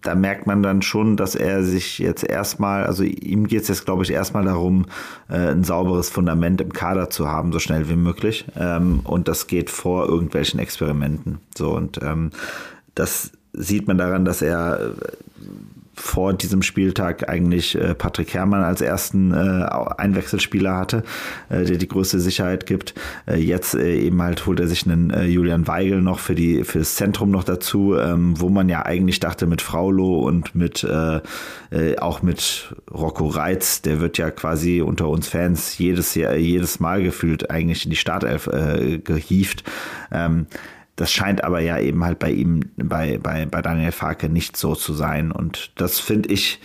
da 0.00 0.14
merkt 0.14 0.46
man 0.46 0.62
dann 0.62 0.80
schon, 0.80 1.18
dass 1.18 1.34
er 1.34 1.62
sich 1.62 1.98
jetzt 1.98 2.24
erstmal, 2.24 2.86
also 2.86 3.02
ihm 3.02 3.46
geht 3.46 3.62
es 3.62 3.68
jetzt, 3.68 3.84
glaube 3.84 4.04
ich, 4.04 4.10
erstmal 4.10 4.44
darum, 4.44 4.86
äh, 5.28 5.50
ein 5.50 5.64
sauberes 5.64 6.08
Fundament 6.08 6.62
im 6.62 6.72
Kader 6.72 7.10
zu 7.10 7.28
haben, 7.28 7.52
so 7.52 7.58
schnell 7.58 7.90
wie 7.90 7.96
möglich. 7.96 8.46
Ähm, 8.56 9.00
und 9.04 9.28
das 9.28 9.46
geht 9.46 9.68
vor 9.68 10.08
irgendwelchen 10.08 10.60
Experimenten. 10.60 11.40
So 11.54 11.76
und 11.76 12.00
ähm, 12.02 12.30
das 12.94 13.32
sieht 13.52 13.86
man 13.86 13.98
daran, 13.98 14.24
dass 14.24 14.42
er 14.42 14.80
äh, 14.80 14.90
vor 15.94 16.32
diesem 16.32 16.62
Spieltag 16.62 17.28
eigentlich 17.28 17.74
äh, 17.74 17.94
Patrick 17.94 18.32
Herrmann 18.32 18.62
als 18.62 18.80
ersten 18.80 19.32
äh, 19.32 19.66
Einwechselspieler 19.98 20.74
hatte, 20.74 21.04
der 21.50 21.76
die 21.76 21.86
größte 21.86 22.18
Sicherheit 22.18 22.64
gibt. 22.66 22.94
jetzt 23.36 23.74
eben 23.74 24.20
halt 24.22 24.46
holt 24.46 24.58
er 24.58 24.68
sich 24.68 24.86
einen 24.86 25.30
Julian 25.30 25.66
Weigel 25.68 26.00
noch 26.00 26.18
für 26.18 26.34
die 26.34 26.64
für 26.64 26.78
das 26.78 26.96
Zentrum 26.96 27.30
noch 27.30 27.44
dazu, 27.44 27.94
ähm, 27.96 28.40
wo 28.40 28.48
man 28.48 28.68
ja 28.68 28.84
eigentlich 28.86 29.20
dachte 29.20 29.46
mit 29.46 29.60
Fraulo 29.60 30.20
und 30.26 30.54
mit 30.54 30.86
auch 31.98 32.22
mit 32.22 32.74
Rocco 32.90 33.28
Reitz, 33.28 33.82
der 33.82 34.00
wird 34.00 34.18
ja 34.18 34.30
quasi 34.30 34.80
unter 34.80 35.08
uns 35.08 35.28
Fans 35.28 35.76
jedes 35.78 36.14
Jahr 36.14 36.34
jedes 36.34 36.80
Mal 36.80 37.02
gefühlt 37.02 37.50
eigentlich 37.50 37.84
in 37.84 37.90
die 37.90 37.96
Startelf 37.96 38.48
gehieft. 39.04 39.64
Das 40.96 41.12
scheint 41.12 41.42
aber 41.44 41.60
ja 41.60 41.78
eben 41.78 42.04
halt 42.04 42.18
bei 42.18 42.30
ihm, 42.30 42.60
bei, 42.76 43.18
bei, 43.18 43.46
bei 43.46 43.62
Daniel 43.62 43.92
Farke 43.92 44.28
nicht 44.28 44.56
so 44.56 44.74
zu 44.74 44.92
sein. 44.92 45.32
Und 45.32 45.72
das 45.76 45.98
finde 46.00 46.28
ich 46.30 46.60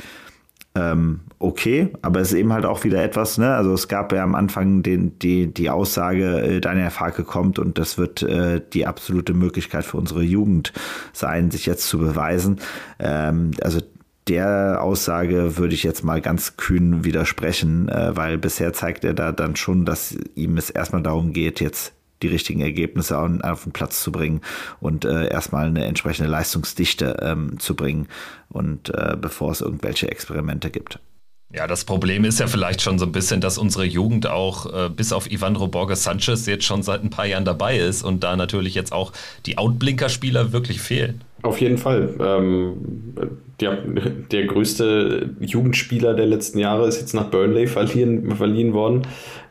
ähm, 0.78 1.22
okay, 1.40 1.90
aber 2.02 2.20
es 2.20 2.32
ist 2.32 2.38
eben 2.38 2.54
halt 2.54 2.66
auch 2.66 2.84
wieder 2.84 3.04
etwas, 3.04 3.38
ne? 3.38 3.56
Also 3.56 3.74
es 3.74 3.88
gab 3.88 4.12
ja 4.14 4.24
am 4.24 4.36
Anfang 4.36 4.84
den, 4.84 5.18
die, 5.20 5.52
die 5.54 5.70
Aussage, 5.70 6.42
äh, 6.42 6.62
Daniel 6.62 6.90
Farke 6.90 7.24
kommt 7.24 7.58
und 7.60 7.78
das 7.78 7.98
wird 7.98 8.22
äh, 8.24 8.62
die 8.74 8.86
absolute 8.86 9.34
Möglichkeit 9.34 9.86
für 9.86 9.98
unsere 9.98 10.22
Jugend 10.22 10.74
sein, 11.14 11.52
sich 11.52 11.66
jetzt 11.66 11.88
zu 11.88 11.98
beweisen. 11.98 12.60
Ähm, 13.00 13.52
also 13.62 13.82
der 14.28 14.80
Aussage 14.82 15.58
würde 15.58 15.74
ich 15.74 15.84
jetzt 15.84 16.04
mal 16.04 16.22
ganz 16.22 16.58
kühn 16.58 17.04
widersprechen, 17.04 17.90
äh, 17.90 18.16
weil 18.16 18.38
bisher 18.38 18.74
zeigt 18.74 19.04
er 19.06 19.14
da 19.14 19.32
dann 19.32 19.56
schon, 19.56 19.86
dass 19.86 20.16
ihm 20.36 20.58
es 20.58 20.70
erstmal 20.70 21.02
darum 21.02 21.34
geht, 21.34 21.60
jetzt 21.62 21.94
die 22.22 22.28
richtigen 22.28 22.62
Ergebnisse 22.62 23.18
auf 23.18 23.64
den 23.64 23.72
Platz 23.72 24.02
zu 24.02 24.12
bringen 24.12 24.42
und 24.80 25.06
äh, 25.06 25.30
erstmal 25.30 25.68
eine 25.68 25.86
entsprechende 25.86 26.30
Leistungsdichte 26.30 27.18
ähm, 27.22 27.60
zu 27.60 27.76
bringen 27.76 28.08
und 28.50 28.90
äh, 28.94 29.16
bevor 29.20 29.52
es 29.52 29.62
irgendwelche 29.62 30.10
Experimente 30.10 30.70
gibt. 30.70 31.00
Ja, 31.54 31.66
das 31.66 31.86
Problem 31.86 32.26
ist 32.26 32.40
ja 32.42 32.48
vielleicht 32.48 32.82
schon 32.82 33.00
so 33.00 33.06
ein 33.06 33.14
bisschen, 33.14 33.40
dass 33.40 33.58
unsere 33.58 33.86
Jugend 33.86 34.28
auch 34.28 34.66
äh, 34.66 34.90
bis 34.90 35.14
auf 35.14 35.32
Ivandro 35.32 35.68
Borges 35.68 36.04
Sanchez 36.04 36.46
jetzt 36.46 36.66
schon 36.66 36.84
seit 36.84 37.04
ein 37.04 37.10
paar 37.10 37.26
Jahren 37.26 37.46
dabei 37.46 37.78
ist 37.78 38.04
und 38.04 38.22
da 38.24 38.36
natürlich 38.36 38.76
jetzt 38.76 38.92
auch 38.92 39.14
die 39.46 39.58
Outblinker-Spieler 39.58 40.52
wirklich 40.52 40.82
fehlen. 40.82 41.24
Auf 41.44 41.62
jeden 41.62 41.78
Fall. 41.78 42.14
Ähm, 42.20 42.74
der, 43.60 43.78
der 44.32 44.46
größte 44.46 45.32
Jugendspieler 45.40 46.14
der 46.14 46.28
letzten 46.28 46.60
Jahre 46.60 46.88
ist 46.88 47.00
jetzt 47.00 47.14
nach 47.14 47.32
Burnley 47.32 47.66
verliehen, 47.66 48.36
verliehen 48.36 48.74
worden. 48.74 49.02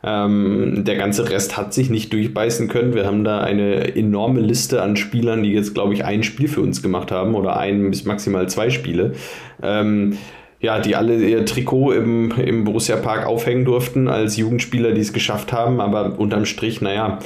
Ähm, 0.03 0.83
der 0.85 0.95
ganze 0.95 1.29
Rest 1.29 1.57
hat 1.57 1.73
sich 1.73 1.89
nicht 1.89 2.13
durchbeißen 2.13 2.69
können. 2.69 2.95
Wir 2.95 3.05
haben 3.05 3.25
da 3.25 3.41
eine 3.41 3.95
enorme 3.95 4.39
Liste 4.39 4.81
an 4.81 4.95
Spielern, 4.95 5.43
die 5.43 5.51
jetzt, 5.51 5.73
glaube 5.73 5.93
ich, 5.93 6.05
ein 6.05 6.23
Spiel 6.23 6.47
für 6.47 6.61
uns 6.61 6.81
gemacht 6.81 7.11
haben 7.11 7.35
oder 7.35 7.57
ein 7.57 7.89
bis 7.89 8.05
maximal 8.05 8.47
zwei 8.47 8.69
Spiele. 8.69 9.13
Ähm, 9.61 10.17
ja, 10.59 10.79
die 10.79 10.95
alle 10.95 11.17
ihr 11.17 11.45
Trikot 11.45 11.91
im, 11.91 12.31
im 12.31 12.63
Borussia 12.63 12.95
Park 12.95 13.27
aufhängen 13.27 13.65
durften 13.65 14.07
als 14.07 14.37
Jugendspieler, 14.37 14.91
die 14.91 15.01
es 15.01 15.13
geschafft 15.13 15.53
haben, 15.53 15.79
aber 15.79 16.17
unterm 16.17 16.45
Strich, 16.45 16.81
naja, 16.81 17.19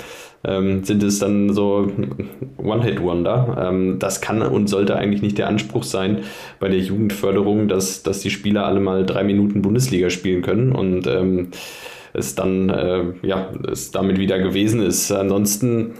ähm, 0.43 0.83
sind 0.83 1.03
es 1.03 1.19
dann 1.19 1.53
so 1.53 1.91
One-Hit-Wonder. 2.57 3.69
Ähm, 3.69 3.99
das 3.99 4.21
kann 4.21 4.41
und 4.41 4.67
sollte 4.67 4.95
eigentlich 4.95 5.21
nicht 5.21 5.37
der 5.37 5.47
Anspruch 5.47 5.83
sein 5.83 6.19
bei 6.59 6.69
der 6.69 6.79
Jugendförderung, 6.79 7.67
dass, 7.67 8.03
dass 8.03 8.21
die 8.21 8.29
Spieler 8.29 8.65
alle 8.65 8.79
mal 8.79 9.05
drei 9.05 9.23
Minuten 9.23 9.61
Bundesliga 9.61 10.09
spielen 10.09 10.41
können 10.41 10.71
und 10.71 11.07
ähm, 11.07 11.49
es 12.13 12.35
dann 12.35 12.69
äh, 12.69 13.03
ja, 13.23 13.51
es 13.71 13.91
damit 13.91 14.19
wieder 14.19 14.39
gewesen 14.39 14.81
ist. 14.81 15.11
Ansonsten 15.11 15.93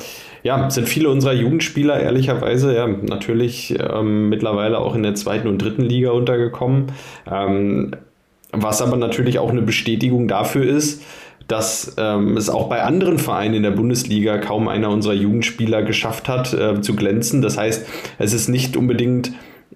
ja, 0.43 0.69
sind 0.69 0.89
viele 0.89 1.09
unserer 1.09 1.33
Jugendspieler 1.33 1.99
ehrlicherweise 1.99 2.75
ja 2.75 2.87
natürlich 2.87 3.75
ähm, 3.79 4.29
mittlerweile 4.29 4.79
auch 4.79 4.95
in 4.95 5.03
der 5.03 5.15
zweiten 5.15 5.47
und 5.47 5.61
dritten 5.61 5.83
Liga 5.83 6.11
untergekommen. 6.11 6.87
Ähm, 7.31 7.91
was 8.53 8.81
aber 8.81 8.97
natürlich 8.97 9.39
auch 9.39 9.49
eine 9.49 9.61
Bestätigung 9.61 10.27
dafür 10.27 10.65
ist, 10.65 11.03
dass 11.47 11.95
ähm, 11.97 12.37
es 12.37 12.49
auch 12.49 12.69
bei 12.69 12.83
anderen 12.83 13.17
Vereinen 13.17 13.55
in 13.55 13.63
der 13.63 13.71
Bundesliga 13.71 14.37
kaum 14.37 14.67
einer 14.67 14.89
unserer 14.89 15.13
Jugendspieler 15.13 15.83
geschafft 15.83 16.29
hat 16.29 16.53
äh, 16.53 16.81
zu 16.81 16.95
glänzen. 16.95 17.41
Das 17.41 17.57
heißt, 17.57 17.87
es 18.19 18.33
ist 18.33 18.47
nicht 18.47 18.77
unbedingt 18.77 19.31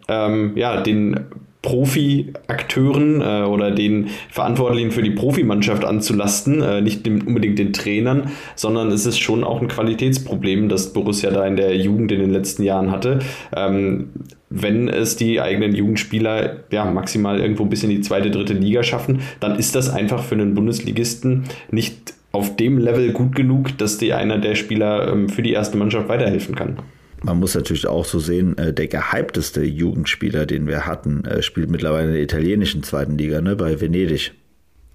ähm, 0.07 0.53
ja, 0.55 0.81
den 0.81 1.25
Profi-Akteuren 1.65 3.21
äh, 3.21 3.43
oder 3.43 3.71
den 3.71 4.09
Verantwortlichen 4.29 4.91
für 4.91 5.01
die 5.01 5.11
Profimannschaft 5.11 5.83
anzulasten, 5.83 6.61
äh, 6.61 6.81
nicht 6.81 7.05
dem, 7.07 7.25
unbedingt 7.25 7.57
den 7.57 7.73
Trainern, 7.73 8.29
sondern 8.55 8.91
es 8.91 9.07
ist 9.07 9.17
schon 9.17 9.43
auch 9.43 9.61
ein 9.61 9.67
Qualitätsproblem, 9.67 10.69
das 10.69 10.93
Borussia 10.93 11.31
da 11.31 11.45
in 11.45 11.55
der 11.55 11.75
Jugend 11.75 12.11
in 12.11 12.19
den 12.19 12.31
letzten 12.31 12.61
Jahren 12.61 12.91
hatte. 12.91 13.19
Ähm, 13.55 14.11
wenn 14.55 14.87
es 14.87 15.15
die 15.17 15.41
eigenen 15.41 15.75
Jugendspieler 15.75 16.63
ja 16.71 16.85
maximal 16.85 17.39
irgendwo 17.39 17.65
bis 17.65 17.83
in 17.83 17.89
die 17.89 18.01
zweite, 18.01 18.31
dritte 18.31 18.53
Liga 18.53 18.83
schaffen, 18.83 19.21
dann 19.39 19.59
ist 19.59 19.75
das 19.75 19.89
einfach 19.89 20.23
für 20.23 20.35
einen 20.35 20.55
Bundesligisten 20.55 21.43
nicht 21.71 22.13
auf 22.31 22.55
dem 22.55 22.77
Level 22.77 23.11
gut 23.11 23.35
genug, 23.35 23.77
dass 23.77 23.97
dir 23.97 24.17
einer 24.17 24.37
der 24.37 24.55
Spieler 24.55 25.11
ähm, 25.11 25.29
für 25.29 25.41
die 25.41 25.53
erste 25.53 25.77
Mannschaft 25.77 26.09
weiterhelfen 26.09 26.55
kann. 26.55 26.77
Man 27.23 27.39
muss 27.39 27.55
natürlich 27.55 27.87
auch 27.87 28.05
so 28.05 28.19
sehen, 28.19 28.57
äh, 28.57 28.73
der 28.73 28.87
gehypteste 28.87 29.63
Jugendspieler, 29.63 30.45
den 30.45 30.67
wir 30.67 30.85
hatten, 30.85 31.25
äh, 31.25 31.41
spielt 31.41 31.69
mittlerweile 31.69 32.07
in 32.07 32.13
der 32.13 32.21
italienischen 32.21 32.83
zweiten 32.83 33.17
Liga, 33.17 33.41
ne, 33.41 33.55
bei 33.55 33.79
Venedig 33.79 34.33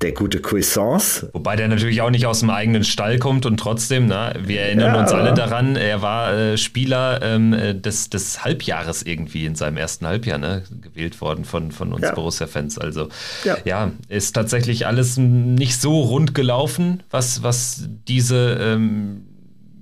der 0.03 0.13
gute 0.13 0.41
Cuisance. 0.41 1.29
Wobei 1.33 1.57
der 1.57 1.69
natürlich 1.69 2.01
auch 2.01 2.11
nicht 2.11 2.27
aus 2.27 2.41
dem 2.41 2.51
eigenen 2.51 2.85
Stall 2.85 3.19
kommt 3.19 3.45
und 3.45 3.59
trotzdem, 3.59 4.07
na, 4.07 4.33
wir 4.39 4.63
erinnern 4.63 4.95
ja, 4.95 5.01
uns 5.01 5.13
alle 5.13 5.35
daran, 5.35 5.77
er 5.77 6.01
war 6.01 6.33
äh, 6.33 6.57
Spieler 6.57 7.21
ähm, 7.23 7.53
äh, 7.53 7.75
des, 7.75 8.09
des 8.09 8.43
Halbjahres 8.43 9.03
irgendwie 9.03 9.45
in 9.45 9.55
seinem 9.55 9.77
ersten 9.77 10.07
Halbjahr 10.07 10.39
ne, 10.39 10.63
gewählt 10.81 11.21
worden 11.21 11.45
von, 11.45 11.71
von 11.71 11.93
uns 11.93 12.03
ja. 12.03 12.15
Borussia-Fans. 12.15 12.79
Also 12.79 13.09
ja. 13.45 13.59
ja. 13.65 13.93
ist 14.09 14.33
tatsächlich 14.33 14.87
alles 14.87 15.19
nicht 15.19 15.81
so 15.81 16.01
rund 16.01 16.35
gelaufen, 16.35 17.03
was, 17.11 17.43
was 17.43 17.85
diese 18.09 18.59
ähm, 18.61 19.27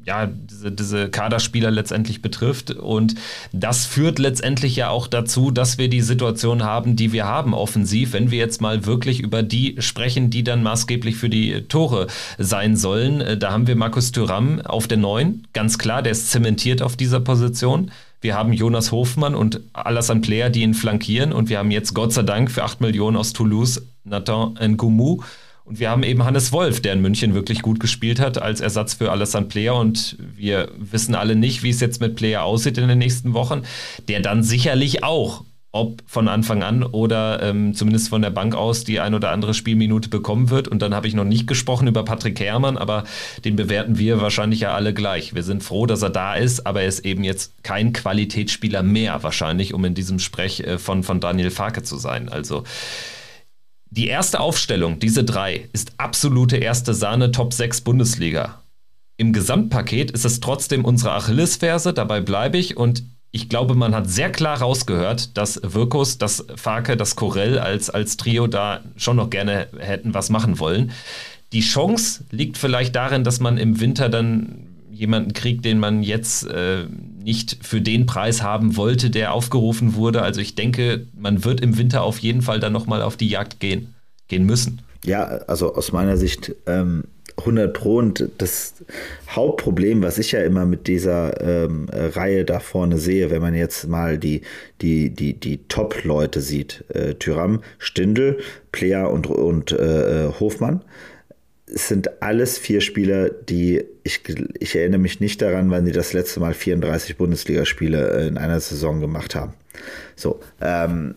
ja, 0.09 0.27
diese, 0.27 0.73
diese 0.73 1.11
Kaderspieler 1.11 1.71
letztendlich 1.71 2.23
betrifft. 2.23 2.71
Und 2.71 3.15
das 3.53 3.85
führt 3.85 4.19
letztendlich 4.19 4.75
ja 4.75 4.89
auch 4.89 5.07
dazu, 5.07 5.51
dass 5.51 5.77
wir 5.77 5.89
die 5.89 6.01
Situation 6.01 6.63
haben, 6.63 6.97
die 6.97 7.13
wir 7.13 7.27
haben 7.27 7.53
offensiv, 7.53 8.15
wenn 8.15 8.31
wir 8.31 8.39
jetzt 8.39 8.63
mal 8.63 8.87
wirklich 8.87 9.21
über 9.21 9.43
die 9.43 9.77
sprechen, 9.81 10.31
die 10.31 10.43
dann 10.43 10.63
maßgeblich 10.63 11.17
für 11.17 11.29
die 11.29 11.61
Tore 11.69 12.07
sein 12.39 12.75
sollen. 12.75 13.21
Äh, 13.21 13.37
da 13.37 13.53
haben 13.53 13.67
wir 13.67 13.77
Markus 13.77 14.11
Thüram 14.11 14.63
auf 14.63 14.89
der 14.89 14.97
9, 14.97 15.47
ganz 15.53 15.77
klar, 15.77 16.01
der 16.03 16.13
ist 16.13 16.31
zementiert 16.31 16.81
auf 16.81 16.97
dieser 16.97 17.21
Position. 17.21 17.91
Wir 18.23 18.35
haben 18.35 18.55
Jonas 18.55 18.91
Hofmann 18.91 19.35
und 19.35 19.61
Alassane 19.75 20.23
Player, 20.23 20.49
die 20.49 20.63
ihn 20.63 20.73
flankieren. 20.73 21.35
Und 21.35 21.51
wir 21.51 21.59
haben 21.59 21.71
jetzt 21.71 21.93
Gott 21.93 22.15
sei 22.15 22.23
Dank 22.23 22.51
für 22.51 22.65
8 22.65 22.81
Millionen 22.81 23.17
aus 23.19 23.35
Toulouse 23.35 23.83
Nathan 24.05 24.55
Ngoumu. 24.55 25.21
Und 25.69 25.81
wir 25.81 25.91
haben 25.91 26.03
eben 26.03 26.25
Hannes 26.25 26.51
Wolf, 26.51 26.81
der 26.81 26.95
in 26.95 27.03
München 27.03 27.35
wirklich 27.35 27.61
gut 27.61 27.79
gespielt 27.79 28.21
hat, 28.21 28.41
als 28.41 28.63
Ersatz 28.63 28.95
für 28.95 29.13
Alessandro 29.13 29.49
Player. 29.51 29.75
Und 29.75 30.17
wir 30.19 30.71
wissen 30.79 31.15
alle 31.15 31.37
nicht, 31.37 31.63
wie 31.63 31.69
es 31.69 31.81
jetzt 31.81 32.01
mit 32.01 32.17
Player 32.17 32.43
aussieht 32.43 32.79
in 32.79 32.89
den 32.89 32.99
nächsten 32.99 33.35
Wochen. 33.35 33.63
Der 34.09 34.21
dann 34.21 34.43
sicherlich 34.43 35.05
auch, 35.05 35.45
ob 35.71 36.03
von 36.07 36.27
Anfang 36.27 36.63
an 36.63 36.83
oder 36.83 37.43
ähm, 37.43 37.75
zumindest 37.75 38.09
von 38.09 38.23
der 38.23 38.31
Bank 38.31 38.55
aus, 38.55 38.85
die 38.85 38.99
ein 38.99 39.13
oder 39.13 39.31
andere 39.31 39.53
Spielminute 39.53 40.09
bekommen 40.09 40.49
wird. 40.49 40.69
Und 40.69 40.81
dann 40.81 40.95
habe 40.95 41.07
ich 41.07 41.13
noch 41.13 41.25
nicht 41.25 41.47
gesprochen 41.47 41.87
über 41.87 42.03
Patrick 42.03 42.41
Herrmann, 42.41 42.79
aber 42.79 43.05
den 43.45 43.57
bewerten 43.57 43.99
wir 43.99 44.23
wahrscheinlich 44.23 44.61
ja 44.61 44.73
alle 44.73 44.95
gleich. 44.95 45.35
Wir 45.35 45.43
sind 45.43 45.63
froh, 45.63 45.85
dass 45.85 46.01
er 46.01 46.09
da 46.09 46.35
ist, 46.35 46.67
aber 46.67 46.81
er 46.81 46.89
ist 46.89 47.05
eben 47.05 47.25
jetzt 47.25 47.63
kein 47.63 47.93
Qualitätsspieler 47.93 48.83
mehr 48.83 49.23
wahrscheinlich, 49.23 49.75
um 49.75 49.85
in 49.85 49.93
diesem 49.93 50.19
Sprech 50.19 50.61
äh, 50.61 50.79
von, 50.79 51.03
von 51.03 51.21
Daniel 51.21 51.51
Farke 51.51 51.83
zu 51.83 51.99
sein. 51.99 52.31
Also 52.31 52.65
die 53.91 54.09
erste 54.09 54.41
Aufstellung, 54.41 54.99
diese 54.99 55.25
drei, 55.25 55.69
ist 55.73 55.93
absolute 55.99 56.57
erste 56.57 56.95
Sahne 56.95 57.33
Top 57.33 57.53
6 57.53 57.81
Bundesliga. 57.83 58.63
Im 59.17 59.33
Gesamtpaket 59.33 60.11
ist 60.11 60.25
es 60.25 60.41
trotzdem 60.41 60.85
unsere 60.85 61.13
Achillesferse, 61.13 61.93
dabei 61.93 62.21
bleibe 62.21 62.59
ich 62.59 62.77
und 62.77 63.03
ich 63.31 63.49
glaube, 63.49 63.75
man 63.75 63.95
hat 63.95 64.09
sehr 64.09 64.33
klar 64.33 64.59
rausgehört, 64.59 65.37
dass 65.37 65.61
Wirkus, 65.63 66.19
das 66.19 66.47
Farke, 66.57 66.97
das 66.97 67.15
Corell 67.15 67.59
als, 67.59 67.91
als 67.91 68.17
Trio 68.17 68.47
da 68.47 68.81
schon 68.97 69.17
noch 69.17 69.29
gerne 69.29 69.69
hätten 69.79 70.15
was 70.15 70.31
machen 70.31 70.59
wollen. 70.59 70.93
Die 71.53 71.61
Chance 71.61 72.25
liegt 72.31 72.57
vielleicht 72.57 72.97
darin, 72.97 73.25
dass 73.25 73.41
man 73.41 73.59
im 73.59 73.81
Winter 73.81 74.09
dann 74.09 74.67
jemanden 74.91 75.33
kriegt, 75.33 75.65
den 75.65 75.79
man 75.79 76.03
jetzt 76.03 76.47
äh, 76.47 76.87
nicht 77.29 77.59
für 77.61 77.83
den 77.83 78.07
Preis 78.07 78.43
haben 78.43 78.79
wollte, 78.79 79.11
der 79.11 79.35
aufgerufen 79.35 79.95
wurde. 79.95 80.23
Also 80.23 80.41
ich 80.41 80.55
denke, 80.55 81.07
man 81.15 81.45
wird 81.45 81.61
im 81.61 81.77
Winter 81.77 82.03
auf 82.03 82.19
jeden 82.21 82.41
Fall 82.41 82.59
dann 82.59 82.73
nochmal 82.73 83.03
auf 83.03 83.19
die 83.19 83.29
Jagd 83.29 83.61
gehen, 83.61 83.95
gehen 84.29 84.47
müssen. 84.47 84.81
Ja, 85.05 85.25
also 85.47 85.75
aus 85.75 85.93
meiner 85.93 86.17
Sicht 86.17 86.55
ähm, 86.67 87.05
100 87.37 87.75
Pro 87.75 87.99
und 87.99 88.31
das 88.39 88.77
Hauptproblem, 89.29 90.03
was 90.03 90.17
ich 90.17 90.33
ja 90.33 90.41
immer 90.41 90.65
mit 90.65 90.87
dieser 90.87 91.39
ähm, 91.43 91.91
Reihe 91.93 92.47
da 92.47 92.61
vorne 92.61 92.97
sehe, 92.97 93.31
wenn 93.31 93.43
man 93.43 93.55
jetzt 93.55 93.87
mal 93.87 94.17
die, 94.17 94.41
die, 94.81 95.11
die, 95.11 95.35
die 95.35 95.59
Top-Leute 95.69 96.41
sieht, 96.41 96.83
äh, 96.95 97.15
Tyram, 97.17 97.61
Stindl, 97.77 98.39
Plea 98.73 99.05
und, 99.05 99.27
und 99.27 99.73
äh, 99.73 100.29
äh 100.29 100.33
Hofmann, 100.41 100.81
es 101.75 101.89
sind 101.89 102.23
alles 102.23 102.59
vier 102.59 102.81
Spieler, 102.81 103.31
die 103.31 103.85
ich, 104.03 104.23
ich 104.59 104.77
erinnere 104.77 105.01
mich 105.01 105.21
nicht 105.21 105.43
daran, 105.43 105.71
wann 105.71 105.85
sie 105.85 105.93
das 105.93 106.13
letzte 106.13 106.41
Mal 106.41 106.55
34 106.55 107.17
Bundesligaspiele 107.17 108.27
in 108.27 108.39
einer 108.39 108.61
Saison 108.61 109.01
gemacht 109.01 109.35
haben. 109.35 109.55
So, 110.17 110.41
ähm, 110.61 111.15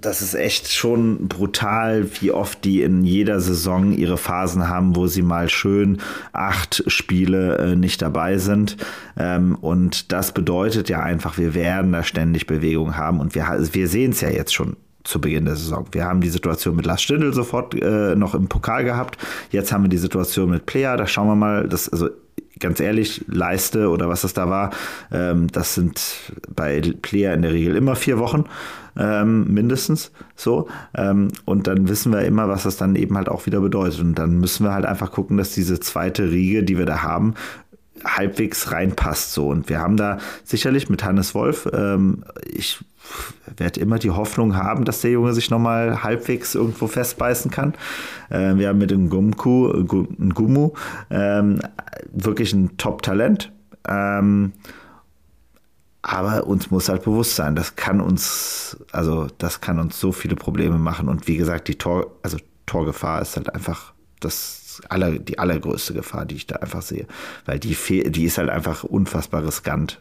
das 0.00 0.20
ist 0.20 0.34
echt 0.34 0.72
schon 0.72 1.28
brutal, 1.28 2.08
wie 2.20 2.32
oft 2.32 2.64
die 2.64 2.82
in 2.82 3.04
jeder 3.04 3.40
Saison 3.40 3.92
ihre 3.92 4.18
Phasen 4.18 4.68
haben, 4.68 4.96
wo 4.96 5.06
sie 5.06 5.22
mal 5.22 5.48
schön 5.48 6.00
acht 6.32 6.82
Spiele 6.88 7.58
äh, 7.58 7.76
nicht 7.76 8.02
dabei 8.02 8.38
sind. 8.38 8.76
Ähm, 9.16 9.54
und 9.60 10.12
das 10.12 10.32
bedeutet 10.32 10.88
ja 10.88 11.02
einfach, 11.02 11.38
wir 11.38 11.54
werden 11.54 11.92
da 11.92 12.02
ständig 12.02 12.46
Bewegung 12.46 12.96
haben 12.96 13.20
und 13.20 13.34
wir, 13.34 13.46
wir 13.72 13.88
sehen 13.88 14.10
es 14.10 14.20
ja 14.20 14.30
jetzt 14.30 14.52
schon 14.52 14.76
zu 15.04 15.20
Beginn 15.20 15.44
der 15.44 15.56
Saison. 15.56 15.86
Wir 15.92 16.04
haben 16.04 16.20
die 16.20 16.28
Situation 16.28 16.76
mit 16.76 16.86
Lars 16.86 17.02
Stindl 17.02 17.32
sofort 17.32 17.74
äh, 17.74 18.14
noch 18.14 18.34
im 18.34 18.48
Pokal 18.48 18.84
gehabt. 18.84 19.18
Jetzt 19.50 19.72
haben 19.72 19.84
wir 19.84 19.88
die 19.88 19.98
Situation 19.98 20.50
mit 20.50 20.66
Player. 20.66 20.96
Da 20.96 21.06
schauen 21.06 21.28
wir 21.28 21.36
mal, 21.36 21.68
das, 21.68 21.88
also 21.88 22.08
ganz 22.58 22.80
ehrlich, 22.80 23.24
Leiste 23.26 23.88
oder 23.88 24.08
was 24.08 24.22
das 24.22 24.34
da 24.34 24.48
war, 24.48 24.70
ähm, 25.10 25.48
das 25.48 25.74
sind 25.74 26.00
bei 26.54 26.80
Player 27.02 27.34
in 27.34 27.42
der 27.42 27.52
Regel 27.52 27.76
immer 27.76 27.96
vier 27.96 28.18
Wochen 28.18 28.44
ähm, 28.96 29.52
mindestens 29.52 30.12
so. 30.36 30.68
Ähm, 30.94 31.28
und 31.44 31.66
dann 31.66 31.88
wissen 31.88 32.12
wir 32.12 32.22
immer, 32.22 32.48
was 32.48 32.62
das 32.64 32.76
dann 32.76 32.96
eben 32.96 33.16
halt 33.16 33.28
auch 33.28 33.46
wieder 33.46 33.60
bedeutet. 33.60 34.00
Und 34.00 34.14
dann 34.14 34.38
müssen 34.38 34.64
wir 34.64 34.72
halt 34.72 34.86
einfach 34.86 35.10
gucken, 35.10 35.36
dass 35.36 35.52
diese 35.52 35.80
zweite 35.80 36.30
Riege, 36.30 36.62
die 36.62 36.78
wir 36.78 36.86
da 36.86 37.02
haben, 37.02 37.34
halbwegs 38.04 38.72
reinpasst 38.72 39.32
so. 39.32 39.48
Und 39.48 39.68
wir 39.68 39.80
haben 39.80 39.96
da 39.96 40.18
sicherlich 40.44 40.88
mit 40.88 41.04
Hannes 41.04 41.34
Wolf, 41.34 41.68
ähm, 41.72 42.24
ich 42.46 42.78
werde 43.56 43.80
immer 43.80 43.98
die 43.98 44.10
Hoffnung 44.10 44.56
haben, 44.56 44.84
dass 44.84 45.00
der 45.00 45.10
Junge 45.10 45.32
sich 45.34 45.50
nochmal 45.50 46.02
halbwegs 46.02 46.54
irgendwo 46.54 46.86
festbeißen 46.86 47.50
kann. 47.50 47.74
Äh, 48.30 48.56
wir 48.56 48.68
haben 48.68 48.78
mit 48.78 48.90
dem 48.90 49.10
Gumku, 49.10 49.84
Gumu 49.84 50.72
ähm, 51.10 51.60
wirklich 52.12 52.52
ein 52.52 52.76
Top-Talent. 52.76 53.52
Ähm, 53.88 54.52
aber 56.02 56.46
uns 56.46 56.70
muss 56.70 56.88
halt 56.88 57.04
bewusst 57.04 57.36
sein, 57.36 57.54
das 57.54 57.76
kann 57.76 58.00
uns, 58.00 58.76
also 58.90 59.28
das 59.38 59.60
kann 59.60 59.78
uns 59.78 60.00
so 60.00 60.10
viele 60.10 60.34
Probleme 60.34 60.78
machen. 60.78 61.08
Und 61.08 61.28
wie 61.28 61.36
gesagt, 61.36 61.68
die 61.68 61.76
Tor, 61.76 62.06
also 62.22 62.38
Torgefahr 62.66 63.22
ist 63.22 63.36
halt 63.36 63.54
einfach 63.54 63.92
das 64.18 64.61
aller, 64.88 65.18
die 65.18 65.38
allergrößte 65.38 65.94
Gefahr, 65.94 66.24
die 66.24 66.36
ich 66.36 66.46
da 66.46 66.56
einfach 66.56 66.82
sehe. 66.82 67.06
Weil 67.44 67.58
die, 67.58 67.76
die 68.10 68.24
ist 68.24 68.38
halt 68.38 68.50
einfach 68.50 68.84
unfassbar 68.84 69.44
riskant 69.44 70.00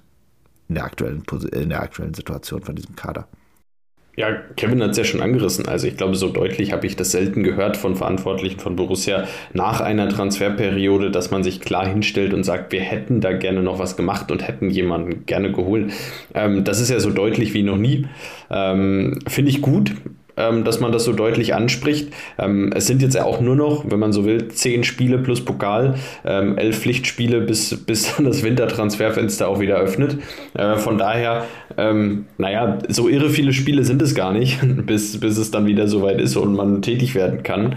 in 0.70 0.76
der 0.76 0.86
aktuellen, 0.86 1.24
in 1.52 1.70
der 1.70 1.82
aktuellen 1.82 2.14
Situation 2.14 2.62
von 2.62 2.76
diesem 2.76 2.96
Kader. 2.96 3.28
Ja, 4.18 4.34
Kevin 4.58 4.84
hat 4.84 4.92
es 4.92 4.98
ja 4.98 5.06
schon 5.06 5.22
angerissen. 5.22 5.70
Also 5.70 5.88
ich 5.88 5.96
glaube, 5.96 6.16
so 6.16 6.28
deutlich 6.28 6.74
habe 6.74 6.86
ich 6.86 6.98
das 6.98 7.12
selten 7.12 7.44
gehört 7.44 7.78
von 7.78 7.96
Verantwortlichen 7.96 8.60
von 8.60 8.76
Borussia 8.76 9.24
nach 9.54 9.80
einer 9.80 10.10
Transferperiode, 10.10 11.12
dass 11.12 11.32
man 11.32 11.44
sich 11.44 11.62
klar 11.62 11.88
hinstellt 11.88 12.34
und 12.34 12.44
sagt, 12.44 12.74
wir 12.74 12.82
hätten 12.82 13.22
da 13.22 13.32
gerne 13.32 13.64
noch 13.64 13.80
was 13.80 13.96
gemacht 13.96 14.30
und 14.30 14.46
hätten 14.46 14.70
jemanden 14.70 15.26
gerne 15.26 15.54
geholt. 15.54 15.94
Ähm, 16.34 16.66
das 16.66 16.82
ist 16.82 16.90
ja 16.90 17.00
so 17.00 17.10
deutlich 17.10 17.54
wie 17.54 17.64
noch 17.64 17.78
nie. 17.78 18.06
Ähm, 18.50 19.20
Finde 19.28 19.50
ich 19.50 19.62
gut 19.62 19.94
dass 20.36 20.80
man 20.80 20.92
das 20.92 21.04
so 21.04 21.14
deutlich 21.14 21.54
anspricht. 21.54 22.14
Ähm, 22.38 22.72
es 22.76 22.88
sind 22.88 23.02
jetzt 23.02 23.16
ja 23.16 23.24
auch 23.24 23.42
nur 23.42 23.56
noch, 23.56 23.90
wenn 23.90 24.00
man 24.00 24.14
so 24.14 24.26
will, 24.26 24.48
zehn 24.50 24.84
Spiele 24.84 25.18
plus 25.18 25.44
Pokal, 25.44 25.96
ähm, 26.26 26.58
elf 26.58 26.80
Pflichtspiele, 26.80 27.42
bis, 27.42 27.84
bis 27.86 28.16
das 28.18 28.44
Wintertransferfenster 28.44 29.48
auch 29.48 29.60
wieder 29.60 29.78
öffnet. 29.78 30.18
Äh, 30.54 30.78
von 30.78 30.98
daher, 30.98 31.46
ähm, 31.78 32.26
naja, 32.38 32.80
so 32.88 33.08
irre 33.08 33.30
viele 33.30 33.54
Spiele 33.54 33.84
sind 33.84 34.02
es 34.02 34.16
gar 34.16 34.34
nicht, 34.34 34.60
bis, 34.86 35.20
bis 35.20 35.38
es 35.38 35.52
dann 35.52 35.66
wieder 35.66 35.88
soweit 35.88 36.20
ist 36.20 36.36
und 36.36 36.54
man 36.54 36.82
tätig 36.82 37.16
werden 37.16 37.44
kann. 37.44 37.76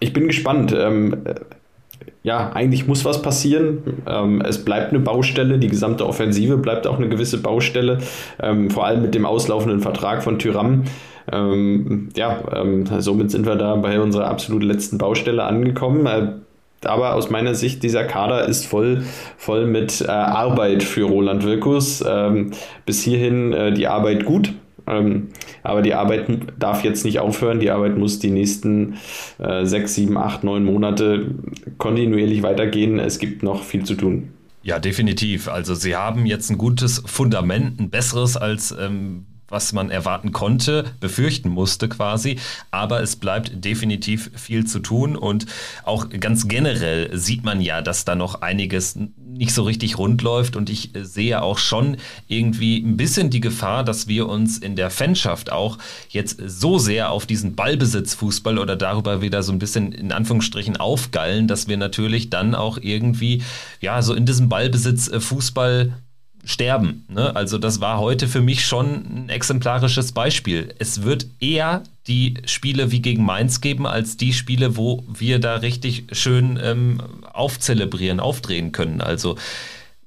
Ich 0.00 0.12
bin 0.12 0.28
gespannt 0.28 0.74
ähm, 0.76 1.16
ja, 2.22 2.50
eigentlich 2.52 2.86
muss 2.86 3.04
was 3.04 3.22
passieren. 3.22 4.02
Ähm, 4.06 4.42
es 4.42 4.64
bleibt 4.64 4.90
eine 4.90 5.00
Baustelle, 5.00 5.58
die 5.58 5.68
gesamte 5.68 6.06
Offensive 6.06 6.56
bleibt 6.56 6.86
auch 6.86 6.98
eine 6.98 7.08
gewisse 7.08 7.38
Baustelle, 7.40 7.98
ähm, 8.42 8.70
vor 8.70 8.86
allem 8.86 9.02
mit 9.02 9.14
dem 9.14 9.24
auslaufenden 9.24 9.80
Vertrag 9.80 10.22
von 10.22 10.38
Tyram. 10.38 10.84
Ähm, 11.30 12.08
ja, 12.16 12.38
ähm, 12.54 12.86
somit 12.98 13.30
sind 13.30 13.46
wir 13.46 13.56
da 13.56 13.76
bei 13.76 14.00
unserer 14.00 14.28
absolut 14.28 14.62
letzten 14.62 14.98
Baustelle 14.98 15.44
angekommen. 15.44 16.06
Äh, 16.06 16.28
aber 16.84 17.14
aus 17.14 17.28
meiner 17.28 17.54
Sicht, 17.54 17.82
dieser 17.82 18.04
Kader 18.04 18.46
ist 18.46 18.66
voll, 18.66 19.02
voll 19.36 19.66
mit 19.66 20.00
äh, 20.00 20.06
Arbeit 20.08 20.82
für 20.82 21.04
Roland 21.04 21.44
Wirkus. 21.44 22.04
Ähm, 22.06 22.52
bis 22.86 23.02
hierhin 23.02 23.52
äh, 23.52 23.72
die 23.72 23.88
Arbeit 23.88 24.24
gut. 24.24 24.52
Ähm, 24.88 25.28
aber 25.62 25.82
die 25.82 25.94
Arbeit 25.94 26.28
darf 26.58 26.84
jetzt 26.84 27.04
nicht 27.04 27.20
aufhören. 27.20 27.60
Die 27.60 27.70
Arbeit 27.70 27.96
muss 27.98 28.18
die 28.18 28.30
nächsten 28.30 28.94
äh, 29.38 29.64
sechs, 29.64 29.94
sieben, 29.94 30.16
acht, 30.16 30.44
neun 30.44 30.64
Monate 30.64 31.34
kontinuierlich 31.78 32.42
weitergehen. 32.42 32.98
Es 32.98 33.18
gibt 33.18 33.42
noch 33.42 33.62
viel 33.62 33.84
zu 33.84 33.94
tun. 33.94 34.30
Ja, 34.62 34.78
definitiv. 34.78 35.48
Also 35.48 35.74
sie 35.74 35.96
haben 35.96 36.26
jetzt 36.26 36.50
ein 36.50 36.58
gutes 36.58 37.02
Fundament, 37.06 37.80
ein 37.80 37.90
besseres 37.90 38.36
als 38.36 38.74
ähm, 38.78 39.26
was 39.48 39.72
man 39.72 39.90
erwarten 39.90 40.32
konnte, 40.32 40.84
befürchten 41.00 41.48
musste 41.48 41.88
quasi. 41.88 42.38
Aber 42.70 43.02
es 43.02 43.16
bleibt 43.16 43.64
definitiv 43.64 44.30
viel 44.34 44.66
zu 44.66 44.80
tun 44.80 45.16
und 45.16 45.46
auch 45.84 46.08
ganz 46.08 46.48
generell 46.48 47.16
sieht 47.16 47.44
man 47.44 47.60
ja, 47.60 47.82
dass 47.82 48.04
da 48.04 48.14
noch 48.14 48.42
einiges 48.42 48.98
nicht 49.38 49.54
so 49.54 49.62
richtig 49.62 49.98
rund 49.98 50.22
läuft 50.22 50.56
und 50.56 50.68
ich 50.68 50.90
sehe 50.94 51.42
auch 51.42 51.58
schon 51.58 51.96
irgendwie 52.26 52.78
ein 52.78 52.96
bisschen 52.96 53.30
die 53.30 53.40
Gefahr, 53.40 53.84
dass 53.84 54.08
wir 54.08 54.28
uns 54.28 54.58
in 54.58 54.74
der 54.74 54.90
Fanschaft 54.90 55.52
auch 55.52 55.78
jetzt 56.08 56.40
so 56.44 56.78
sehr 56.78 57.10
auf 57.10 57.24
diesen 57.24 57.54
Ballbesitzfußball 57.54 58.58
oder 58.58 58.76
darüber 58.76 59.22
wieder 59.22 59.42
so 59.42 59.52
ein 59.52 59.58
bisschen 59.58 59.92
in 59.92 60.12
Anführungsstrichen 60.12 60.76
aufgallen, 60.76 61.46
dass 61.46 61.68
wir 61.68 61.76
natürlich 61.76 62.30
dann 62.30 62.54
auch 62.54 62.78
irgendwie 62.80 63.42
ja 63.80 64.02
so 64.02 64.14
in 64.14 64.26
diesem 64.26 64.48
Ballbesitzfußball 64.48 65.92
sterben. 66.44 67.04
Ne? 67.08 67.34
Also 67.36 67.58
das 67.58 67.80
war 67.80 67.98
heute 67.98 68.28
für 68.28 68.40
mich 68.40 68.64
schon 68.64 68.86
ein 68.86 69.28
exemplarisches 69.28 70.12
Beispiel. 70.12 70.74
Es 70.78 71.02
wird 71.02 71.26
eher 71.40 71.82
die 72.06 72.34
Spiele 72.46 72.90
wie 72.90 73.02
gegen 73.02 73.24
Mainz 73.24 73.60
geben, 73.60 73.86
als 73.86 74.16
die 74.16 74.32
Spiele, 74.32 74.76
wo 74.76 75.04
wir 75.06 75.38
da 75.38 75.56
richtig 75.56 76.06
schön 76.12 76.58
ähm, 76.62 77.02
aufzelebrieren, 77.32 78.20
aufdrehen 78.20 78.72
können. 78.72 79.00
Also 79.00 79.36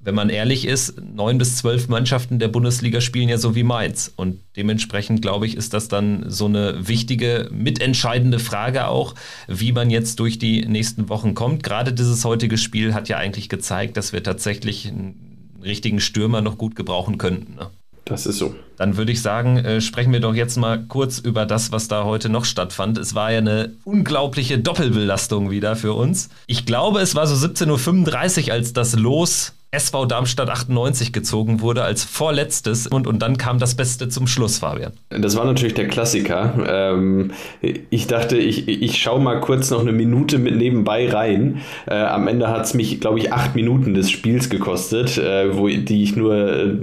wenn 0.04 0.16
man 0.16 0.30
ehrlich 0.30 0.66
ist, 0.66 1.00
neun 1.00 1.38
bis 1.38 1.58
zwölf 1.58 1.88
Mannschaften 1.88 2.40
der 2.40 2.48
Bundesliga 2.48 3.02
spielen 3.02 3.30
ja 3.30 3.38
so 3.38 3.54
wie 3.54 3.62
Mainz. 3.62 4.12
Und 4.16 4.40
dementsprechend, 4.56 5.22
glaube 5.22 5.46
ich, 5.46 5.56
ist 5.56 5.76
das 5.76 5.90
dann 5.90 6.26
so 6.28 6.46
eine 6.48 6.88
wichtige, 6.88 7.50
mitentscheidende 7.52 8.40
Frage 8.40 8.88
auch, 8.88 9.14
wie 9.48 9.72
man 9.72 9.92
jetzt 9.92 10.20
durch 10.20 10.40
die 10.40 10.66
nächsten 10.66 11.08
Wochen 11.08 11.36
kommt. 11.36 11.62
Gerade 11.62 11.94
dieses 11.94 12.26
heutige 12.26 12.58
Spiel 12.58 12.96
hat 12.96 13.10
ja 13.10 13.18
eigentlich 13.18 13.48
gezeigt, 13.48 13.96
dass 13.96 14.12
wir 14.12 14.24
tatsächlich 14.24 14.88
ein 14.88 15.31
richtigen 15.64 16.00
Stürmer 16.00 16.42
noch 16.42 16.58
gut 16.58 16.76
gebrauchen 16.76 17.18
könnten. 17.18 17.56
Ne? 17.56 17.70
Das 18.06 18.26
ist 18.26 18.40
so. 18.40 18.56
Dann 18.78 18.98
würde 18.98 19.12
ich 19.12 19.22
sagen, 19.22 19.58
äh, 19.58 19.80
sprechen 19.80 20.12
wir 20.12 20.20
doch 20.20 20.34
jetzt 20.34 20.58
mal 20.58 20.84
kurz 20.88 21.20
über 21.20 21.46
das, 21.46 21.72
was 21.72 21.88
da 21.88 22.04
heute 22.04 22.30
noch 22.30 22.46
stattfand. 22.46 22.98
Es 22.98 23.16
war 23.16 23.32
ja 23.32 23.38
eine 23.38 23.74
unglaubliche 23.84 24.58
Doppelbelastung 24.60 25.52
wieder 25.52 25.76
für 25.76 25.94
uns. 25.94 26.30
Ich 26.48 26.66
glaube, 26.66 27.00
es 27.00 27.16
war 27.16 27.28
so 27.28 27.36
17.35 27.36 28.48
Uhr, 28.48 28.54
als 28.54 28.74
das 28.74 28.96
Los 28.96 29.54
SV 29.74 30.06
Darmstadt 30.06 30.50
98 30.50 31.14
gezogen 31.14 31.62
wurde 31.62 31.84
als 31.84 32.04
vorletztes 32.04 32.88
und, 32.88 33.08
und 33.08 33.22
dann 33.22 33.38
kam 33.38 33.58
das 33.58 33.76
Beste 33.76 34.10
zum 34.10 34.28
Schluss, 34.28 34.58
Fabian. 34.60 34.92
Das 35.10 35.38
war 35.38 35.46
natürlich 35.46 35.76
der 35.76 35.88
Klassiker. 35.88 36.54
Ähm, 36.68 37.32
ich 37.62 38.06
dachte, 38.08 38.36
ich, 38.36 38.68
ich 38.68 39.02
schaue 39.02 39.22
mal 39.22 39.40
kurz 39.40 39.70
noch 39.70 39.80
eine 39.80 39.94
Minute 39.94 40.40
mit 40.40 40.58
nebenbei 40.58 41.10
rein. 41.10 41.62
Äh, 41.88 41.94
am 41.94 42.28
Ende 42.28 42.50
hat 42.50 42.66
es 42.66 42.74
mich, 42.74 43.00
glaube 43.00 43.20
ich, 43.20 43.32
acht 43.32 43.56
Minuten 43.56 43.94
des 43.94 44.12
Spiels 44.12 44.50
gekostet, 44.50 45.18
äh, 45.18 45.56
wo, 45.56 45.70
die 45.70 46.04
ich 46.04 46.18
nur, 46.18 46.36
äh, 46.36 46.76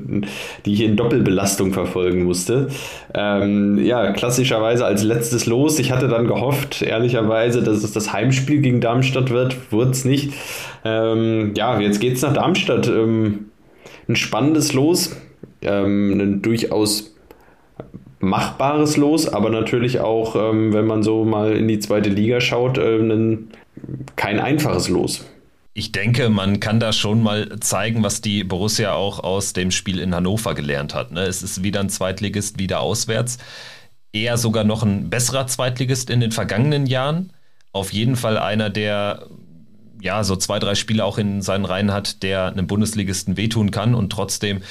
die 0.64 0.72
ich 0.72 0.80
in 0.80 0.96
Doppelbelastung 0.96 1.74
verfolgen 1.74 2.24
musste. 2.24 2.68
Ähm, 3.12 3.84
ja, 3.84 4.12
klassischerweise 4.12 4.86
als 4.86 5.02
letztes 5.02 5.44
Los. 5.44 5.78
Ich 5.78 5.92
hatte 5.92 6.08
dann 6.08 6.26
gehofft, 6.26 6.80
ehrlicherweise, 6.80 7.62
dass 7.62 7.84
es 7.84 7.92
das 7.92 8.14
Heimspiel 8.14 8.62
gegen 8.62 8.80
Darmstadt 8.80 9.28
wird. 9.28 9.70
Wurde 9.70 9.90
es 9.90 10.06
nicht. 10.06 10.32
Ähm, 10.84 11.52
ja, 11.56 11.78
jetzt 11.80 12.00
geht 12.00 12.14
es 12.14 12.22
nach 12.22 12.32
Darmstadt. 12.32 12.86
Ähm, 12.88 13.50
ein 14.08 14.16
spannendes 14.16 14.72
Los, 14.72 15.16
ähm, 15.62 16.20
ein 16.20 16.42
durchaus 16.42 17.14
machbares 18.20 18.96
Los, 18.96 19.28
aber 19.28 19.50
natürlich 19.50 20.00
auch, 20.00 20.34
ähm, 20.34 20.72
wenn 20.72 20.86
man 20.86 21.02
so 21.02 21.24
mal 21.24 21.56
in 21.56 21.68
die 21.68 21.78
zweite 21.78 22.08
Liga 22.08 22.40
schaut, 22.40 22.78
äh, 22.78 22.98
ein, 22.98 23.50
kein 24.16 24.40
einfaches 24.40 24.88
Los. 24.88 25.24
Ich 25.74 25.92
denke, 25.92 26.28
man 26.28 26.58
kann 26.58 26.80
da 26.80 26.92
schon 26.92 27.22
mal 27.22 27.60
zeigen, 27.60 28.02
was 28.02 28.20
die 28.20 28.42
Borussia 28.42 28.94
auch 28.94 29.20
aus 29.20 29.52
dem 29.52 29.70
Spiel 29.70 30.00
in 30.00 30.12
Hannover 30.12 30.54
gelernt 30.54 30.92
hat. 30.92 31.12
Ne? 31.12 31.22
Es 31.22 31.44
ist 31.44 31.62
wieder 31.62 31.78
ein 31.78 31.88
Zweitligist, 31.88 32.58
wieder 32.58 32.80
auswärts. 32.80 33.38
Eher 34.12 34.38
sogar 34.38 34.64
noch 34.64 34.82
ein 34.82 35.08
besserer 35.08 35.46
Zweitligist 35.46 36.10
in 36.10 36.18
den 36.18 36.32
vergangenen 36.32 36.86
Jahren. 36.86 37.32
Auf 37.70 37.92
jeden 37.92 38.16
Fall 38.16 38.38
einer, 38.38 38.70
der 38.70 39.28
ja, 40.00 40.24
so 40.24 40.36
zwei, 40.36 40.58
drei 40.58 40.74
Spiele 40.74 41.04
auch 41.04 41.18
in 41.18 41.42
seinen 41.42 41.64
Reihen 41.64 41.92
hat, 41.92 42.22
der 42.22 42.46
einem 42.46 42.66
Bundesligisten 42.66 43.36
wehtun 43.36 43.70
kann. 43.70 43.94
Und 43.94 44.10
trotzdem 44.10 44.62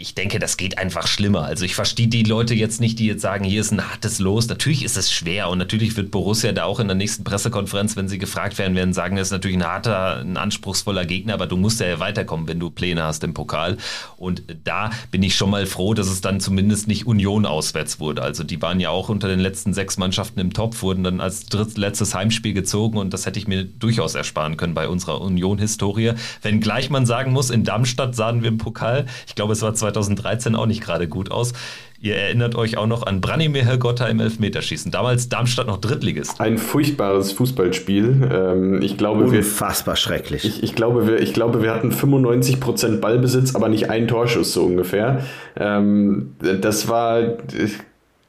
ich 0.00 0.14
denke, 0.14 0.38
das 0.38 0.56
geht 0.56 0.78
einfach 0.78 1.08
schlimmer. 1.08 1.42
Also 1.42 1.64
ich 1.64 1.74
verstehe 1.74 2.06
die 2.06 2.22
Leute 2.22 2.54
jetzt 2.54 2.80
nicht, 2.80 3.00
die 3.00 3.06
jetzt 3.06 3.20
sagen, 3.20 3.44
hier 3.44 3.60
ist 3.60 3.72
ein 3.72 3.90
hartes 3.90 4.20
Los. 4.20 4.46
Natürlich 4.46 4.84
ist 4.84 4.96
es 4.96 5.12
schwer 5.12 5.50
und 5.50 5.58
natürlich 5.58 5.96
wird 5.96 6.12
Borussia 6.12 6.52
da 6.52 6.64
auch 6.66 6.78
in 6.78 6.86
der 6.86 6.94
nächsten 6.94 7.24
Pressekonferenz, 7.24 7.96
wenn 7.96 8.08
sie 8.08 8.18
gefragt 8.18 8.58
werden, 8.58 8.76
werden 8.76 8.92
sagen, 8.92 9.16
das 9.16 9.26
ist 9.26 9.32
natürlich 9.32 9.56
ein 9.56 9.66
harter, 9.66 10.20
ein 10.20 10.36
anspruchsvoller 10.36 11.04
Gegner, 11.04 11.34
aber 11.34 11.48
du 11.48 11.56
musst 11.56 11.80
ja 11.80 11.98
weiterkommen, 11.98 12.46
wenn 12.46 12.60
du 12.60 12.70
Pläne 12.70 13.02
hast 13.02 13.24
im 13.24 13.34
Pokal. 13.34 13.76
Und 14.16 14.44
da 14.62 14.90
bin 15.10 15.24
ich 15.24 15.34
schon 15.34 15.50
mal 15.50 15.66
froh, 15.66 15.94
dass 15.94 16.06
es 16.06 16.20
dann 16.20 16.38
zumindest 16.38 16.86
nicht 16.86 17.08
Union 17.08 17.44
auswärts 17.44 17.98
wurde. 17.98 18.22
Also 18.22 18.44
die 18.44 18.62
waren 18.62 18.78
ja 18.78 18.90
auch 18.90 19.08
unter 19.08 19.26
den 19.26 19.40
letzten 19.40 19.74
sechs 19.74 19.96
Mannschaften 19.96 20.38
im 20.38 20.52
Topf, 20.52 20.80
wurden 20.82 21.02
dann 21.02 21.20
als 21.20 21.46
drittletztes 21.46 22.14
Heimspiel 22.14 22.54
gezogen 22.54 22.98
und 22.98 23.12
das 23.12 23.26
hätte 23.26 23.40
ich 23.40 23.48
mir 23.48 23.64
durchaus 23.64 24.14
ersparen 24.14 24.56
können 24.56 24.74
bei 24.74 24.86
unserer 24.86 25.20
Union-Historie. 25.20 26.12
Wenngleich 26.42 26.88
man 26.88 27.04
sagen 27.04 27.32
muss, 27.32 27.50
in 27.50 27.64
Darmstadt 27.64 28.14
sahen 28.14 28.42
wir 28.42 28.48
im 28.48 28.58
Pokal, 28.58 29.06
ich 29.26 29.34
glaube 29.34 29.54
es 29.54 29.62
war 29.62 29.74
2013 29.92 30.54
auch 30.54 30.66
nicht 30.66 30.82
gerade 30.82 31.08
gut 31.08 31.30
aus. 31.30 31.52
Ihr 32.00 32.14
erinnert 32.14 32.54
euch 32.54 32.76
auch 32.76 32.86
noch 32.86 33.04
an 33.04 33.20
Branimir 33.20 33.64
Hergotta 33.64 34.06
im 34.06 34.20
Elfmeterschießen. 34.20 34.92
Damals 34.92 35.28
Darmstadt 35.28 35.66
noch 35.66 35.78
Drittligist. 35.78 36.40
Ein 36.40 36.56
furchtbares 36.56 37.32
Fußballspiel. 37.32 38.30
Ähm, 38.32 38.82
ich 38.82 38.96
glaube, 38.96 39.24
Unfassbar 39.24 39.94
wir, 39.94 39.96
schrecklich. 39.96 40.44
Ich, 40.44 40.62
ich, 40.62 40.74
glaube, 40.76 41.08
wir, 41.08 41.20
ich 41.20 41.34
glaube, 41.34 41.62
wir 41.62 41.74
hatten 41.74 41.90
95% 41.90 43.00
Ballbesitz, 43.00 43.56
aber 43.56 43.68
nicht 43.68 43.90
einen 43.90 44.06
Torschuss 44.06 44.52
so 44.52 44.64
ungefähr. 44.64 45.24
Ähm, 45.56 46.36
das 46.38 46.88
war 46.88 47.20
äh, 47.20 47.36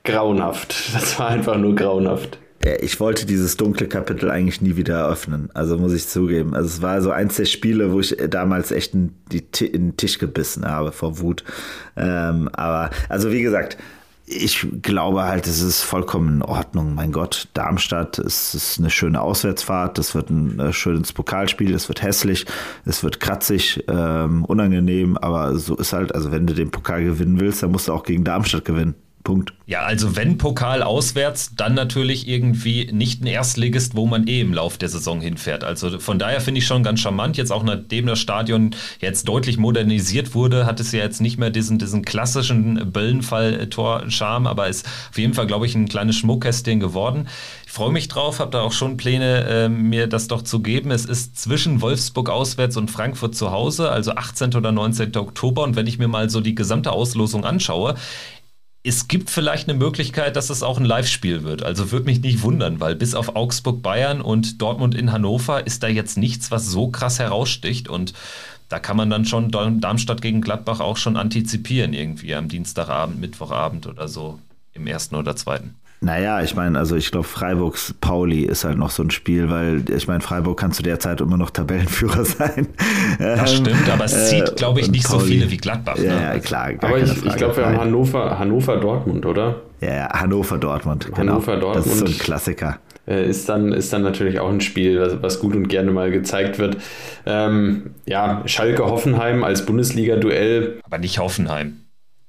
grauenhaft. 0.03 0.95
Das 0.95 1.19
war 1.19 1.27
einfach 1.27 1.57
nur 1.57 1.75
grauenhaft 1.75 2.39
ich 2.81 2.99
wollte 2.99 3.25
dieses 3.25 3.55
dunkle 3.55 3.87
Kapitel 3.87 4.29
eigentlich 4.29 4.61
nie 4.61 4.75
wieder 4.75 4.97
eröffnen. 4.97 5.49
Also 5.53 5.77
muss 5.77 5.93
ich 5.93 6.07
zugeben. 6.07 6.53
Also 6.53 6.67
es 6.67 6.81
war 6.81 7.01
so 7.01 7.11
eins 7.11 7.37
der 7.37 7.45
Spiele, 7.45 7.91
wo 7.93 7.99
ich 8.01 8.17
damals 8.29 8.71
echt 8.71 8.93
in, 8.93 9.15
die, 9.31 9.43
in 9.65 9.89
den 9.89 9.97
Tisch 9.97 10.19
gebissen 10.19 10.65
habe 10.65 10.91
vor 10.91 11.19
Wut. 11.19 11.43
Ähm, 11.95 12.49
aber, 12.51 12.89
also 13.07 13.31
wie 13.31 13.41
gesagt, 13.41 13.77
ich 14.25 14.67
glaube 14.83 15.23
halt, 15.23 15.47
es 15.47 15.61
ist 15.61 15.81
vollkommen 15.81 16.35
in 16.35 16.41
Ordnung. 16.43 16.93
Mein 16.93 17.11
Gott, 17.11 17.47
Darmstadt, 17.53 18.19
es 18.19 18.53
ist 18.53 18.77
eine 18.77 18.91
schöne 18.91 19.21
Auswärtsfahrt, 19.21 19.97
es 19.97 20.13
wird 20.13 20.29
ein 20.29 20.59
äh, 20.59 20.71
schönes 20.71 21.13
Pokalspiel, 21.13 21.73
es 21.73 21.87
wird 21.87 22.03
hässlich, 22.03 22.45
es 22.85 23.03
wird 23.03 23.19
kratzig, 23.19 23.83
ähm, 23.87 24.45
unangenehm, 24.45 25.17
aber 25.17 25.57
so 25.57 25.75
ist 25.75 25.93
halt, 25.93 26.13
also 26.13 26.31
wenn 26.31 26.45
du 26.45 26.53
den 26.53 26.69
Pokal 26.69 27.03
gewinnen 27.03 27.39
willst, 27.39 27.63
dann 27.63 27.71
musst 27.71 27.87
du 27.87 27.93
auch 27.93 28.03
gegen 28.03 28.23
Darmstadt 28.23 28.65
gewinnen. 28.65 28.93
Punkt. 29.23 29.53
Ja, 29.65 29.81
also 29.81 30.15
wenn 30.15 30.37
Pokal 30.37 30.81
auswärts, 30.81 31.51
dann 31.55 31.75
natürlich 31.75 32.27
irgendwie 32.27 32.89
nicht 32.91 33.21
ein 33.21 33.27
Erstligist, 33.27 33.95
wo 33.95 34.07
man 34.07 34.27
eh 34.27 34.41
im 34.41 34.53
Lauf 34.53 34.77
der 34.77 34.89
Saison 34.89 35.21
hinfährt. 35.21 35.63
Also 35.63 35.99
von 35.99 36.17
daher 36.17 36.41
finde 36.41 36.59
ich 36.59 36.65
schon 36.65 36.83
ganz 36.83 37.01
charmant. 37.01 37.37
Jetzt 37.37 37.51
auch 37.51 37.63
nachdem 37.63 38.07
das 38.07 38.19
Stadion 38.19 38.71
jetzt 38.99 39.27
deutlich 39.27 39.57
modernisiert 39.57 40.33
wurde, 40.33 40.65
hat 40.65 40.79
es 40.79 40.91
ja 40.91 40.99
jetzt 40.99 41.21
nicht 41.21 41.37
mehr 41.37 41.49
diesen, 41.49 41.77
diesen 41.77 42.03
klassischen 42.03 42.91
Böllenfall-Tor-Charme, 42.91 44.47
aber 44.47 44.69
ist 44.69 44.87
auf 45.11 45.17
jeden 45.17 45.33
Fall, 45.33 45.47
glaube 45.47 45.65
ich, 45.65 45.75
ein 45.75 45.87
kleines 45.87 46.15
Schmuckkästchen 46.15 46.79
geworden. 46.79 47.27
Ich 47.67 47.73
freue 47.73 47.91
mich 47.91 48.07
drauf, 48.07 48.39
habe 48.39 48.49
da 48.49 48.61
auch 48.61 48.71
schon 48.71 48.97
Pläne, 48.97 49.45
äh, 49.47 49.69
mir 49.69 50.07
das 50.07 50.27
doch 50.27 50.41
zu 50.41 50.61
geben. 50.61 50.89
Es 50.89 51.05
ist 51.05 51.39
zwischen 51.39 51.81
Wolfsburg 51.81 52.29
auswärts 52.29 52.77
und 52.77 52.89
Frankfurt 52.89 53.35
zu 53.35 53.51
Hause, 53.51 53.91
also 53.91 54.13
18. 54.13 54.55
oder 54.55 54.71
19. 54.71 55.15
Oktober. 55.17 55.63
Und 55.63 55.75
wenn 55.75 55.85
ich 55.85 55.99
mir 55.99 56.07
mal 56.07 56.31
so 56.31 56.41
die 56.41 56.55
gesamte 56.55 56.91
Auslosung 56.91 57.45
anschaue, 57.45 57.93
es 58.83 59.07
gibt 59.07 59.29
vielleicht 59.29 59.67
eine 59.67 59.77
Möglichkeit, 59.77 60.35
dass 60.35 60.49
es 60.49 60.63
auch 60.63 60.77
ein 60.77 60.85
Live-Spiel 60.85 61.43
wird. 61.43 61.63
Also 61.63 61.91
würde 61.91 62.05
mich 62.05 62.21
nicht 62.21 62.43
wundern, 62.43 62.79
weil 62.79 62.95
bis 62.95 63.13
auf 63.13 63.35
Augsburg, 63.35 63.81
Bayern 63.81 64.21
und 64.21 64.61
Dortmund 64.61 64.95
in 64.95 65.11
Hannover 65.11 65.67
ist 65.67 65.83
da 65.83 65.87
jetzt 65.87 66.17
nichts, 66.17 66.49
was 66.49 66.67
so 66.67 66.87
krass 66.89 67.19
heraussticht. 67.19 67.89
Und 67.89 68.13
da 68.69 68.79
kann 68.79 68.95
man 68.95 69.09
dann 69.09 69.25
schon 69.25 69.51
Darmstadt 69.51 70.21
gegen 70.21 70.41
Gladbach 70.41 70.79
auch 70.79 70.97
schon 70.97 71.17
antizipieren, 71.17 71.93
irgendwie 71.93 72.33
am 72.35 72.47
Dienstagabend, 72.47 73.19
Mittwochabend 73.19 73.85
oder 73.85 74.07
so 74.07 74.39
im 74.73 74.87
ersten 74.87 75.15
oder 75.15 75.35
zweiten. 75.35 75.75
Naja, 76.01 76.41
ich 76.41 76.55
meine, 76.55 76.79
also 76.79 76.95
ich 76.95 77.11
glaube, 77.11 77.27
Freiburgs 77.27 77.93
Pauli 77.99 78.43
ist 78.43 78.63
halt 78.63 78.77
noch 78.77 78.89
so 78.89 79.03
ein 79.03 79.11
Spiel, 79.11 79.49
weil 79.49 79.83
ich 79.89 80.07
meine, 80.07 80.21
Freiburg 80.21 80.57
kann 80.57 80.71
zu 80.71 80.81
der 80.81 80.99
Zeit 80.99 81.19
immer 81.19 81.35
noch 81.35 81.49
Tabellenführer 81.49 82.23
sein. 82.25 82.67
Das 83.17 83.51
ähm, 83.51 83.65
stimmt, 83.65 83.89
aber 83.89 84.05
es 84.05 84.13
äh, 84.13 84.25
zieht, 84.25 84.55
glaube 84.55 84.81
ich, 84.81 84.91
nicht 84.91 85.07
Pauli, 85.07 85.19
so 85.19 85.25
viele 85.25 85.51
wie 85.51 85.57
Gladbach. 85.57 85.97
Ne? 85.97 86.05
Ja, 86.05 86.39
klar. 86.39 86.71
aber 86.81 86.99
ich, 86.99 87.25
ich 87.25 87.35
glaube, 87.35 87.57
wir 87.57 87.65
haben 87.65 87.77
Hannover, 87.77 88.37
Hannover 88.37 88.77
Dortmund, 88.77 89.25
oder? 89.25 89.61
Ja, 89.81 90.09
Hannover 90.13 90.57
Dortmund. 90.57 91.05
Genau. 91.05 91.17
Hannover 91.17 91.57
Dortmund. 91.57 91.85
Das 91.85 91.93
ist 91.93 91.99
so 91.99 92.05
ein 92.05 92.17
Klassiker. 92.17 92.79
Äh, 93.07 93.27
ist 93.27 93.49
dann, 93.49 93.71
ist 93.71 93.91
dann 93.91 94.03
natürlich 94.03 94.39
auch 94.39 94.49
ein 94.49 94.61
Spiel, 94.61 94.99
was, 94.99 95.21
was 95.21 95.39
gut 95.39 95.55
und 95.55 95.67
gerne 95.67 95.91
mal 95.91 96.11
gezeigt 96.11 96.59
wird. 96.59 96.77
Ähm, 97.25 97.95
ja, 98.05 98.43
Schalke 98.45 98.85
Hoffenheim 98.85 99.43
als 99.43 99.65
Bundesliga-Duell. 99.65 100.79
Aber 100.83 100.99
nicht 100.99 101.17
Hoffenheim. 101.19 101.77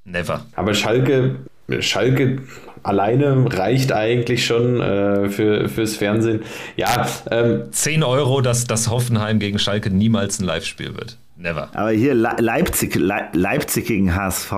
Never. 0.04 0.46
Aber 0.56 0.74
Schalke, 0.74 1.36
Schalke 1.80 2.38
alleine 2.82 3.46
reicht 3.52 3.92
eigentlich 3.92 4.46
schon 4.46 4.80
äh, 4.80 5.28
für, 5.28 5.68
fürs 5.68 5.96
Fernsehen. 5.96 6.42
Ja, 6.76 7.06
ähm, 7.30 7.64
10 7.70 8.02
Euro, 8.02 8.40
dass 8.40 8.66
das 8.66 8.90
Hoffenheim 8.90 9.38
gegen 9.38 9.58
Schalke 9.58 9.90
niemals 9.90 10.40
ein 10.40 10.44
Live-Spiel 10.44 10.94
wird. 10.96 11.18
Never. 11.36 11.70
Aber 11.72 11.90
hier 11.90 12.14
Le 12.14 12.36
Leipzig, 12.38 12.94
Le 12.96 13.28
Leipzig 13.32 13.86
gegen 13.86 14.14
HSV. 14.14 14.52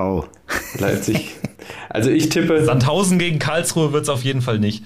Leipzig. 0.78 1.36
Also 1.88 2.10
ich 2.10 2.28
tippe. 2.28 2.64
Sandhausen 2.64 3.18
gegen 3.18 3.38
Karlsruhe 3.38 3.92
wird 3.92 4.02
es 4.04 4.08
auf 4.08 4.22
jeden 4.22 4.42
Fall 4.42 4.58
nicht. 4.58 4.82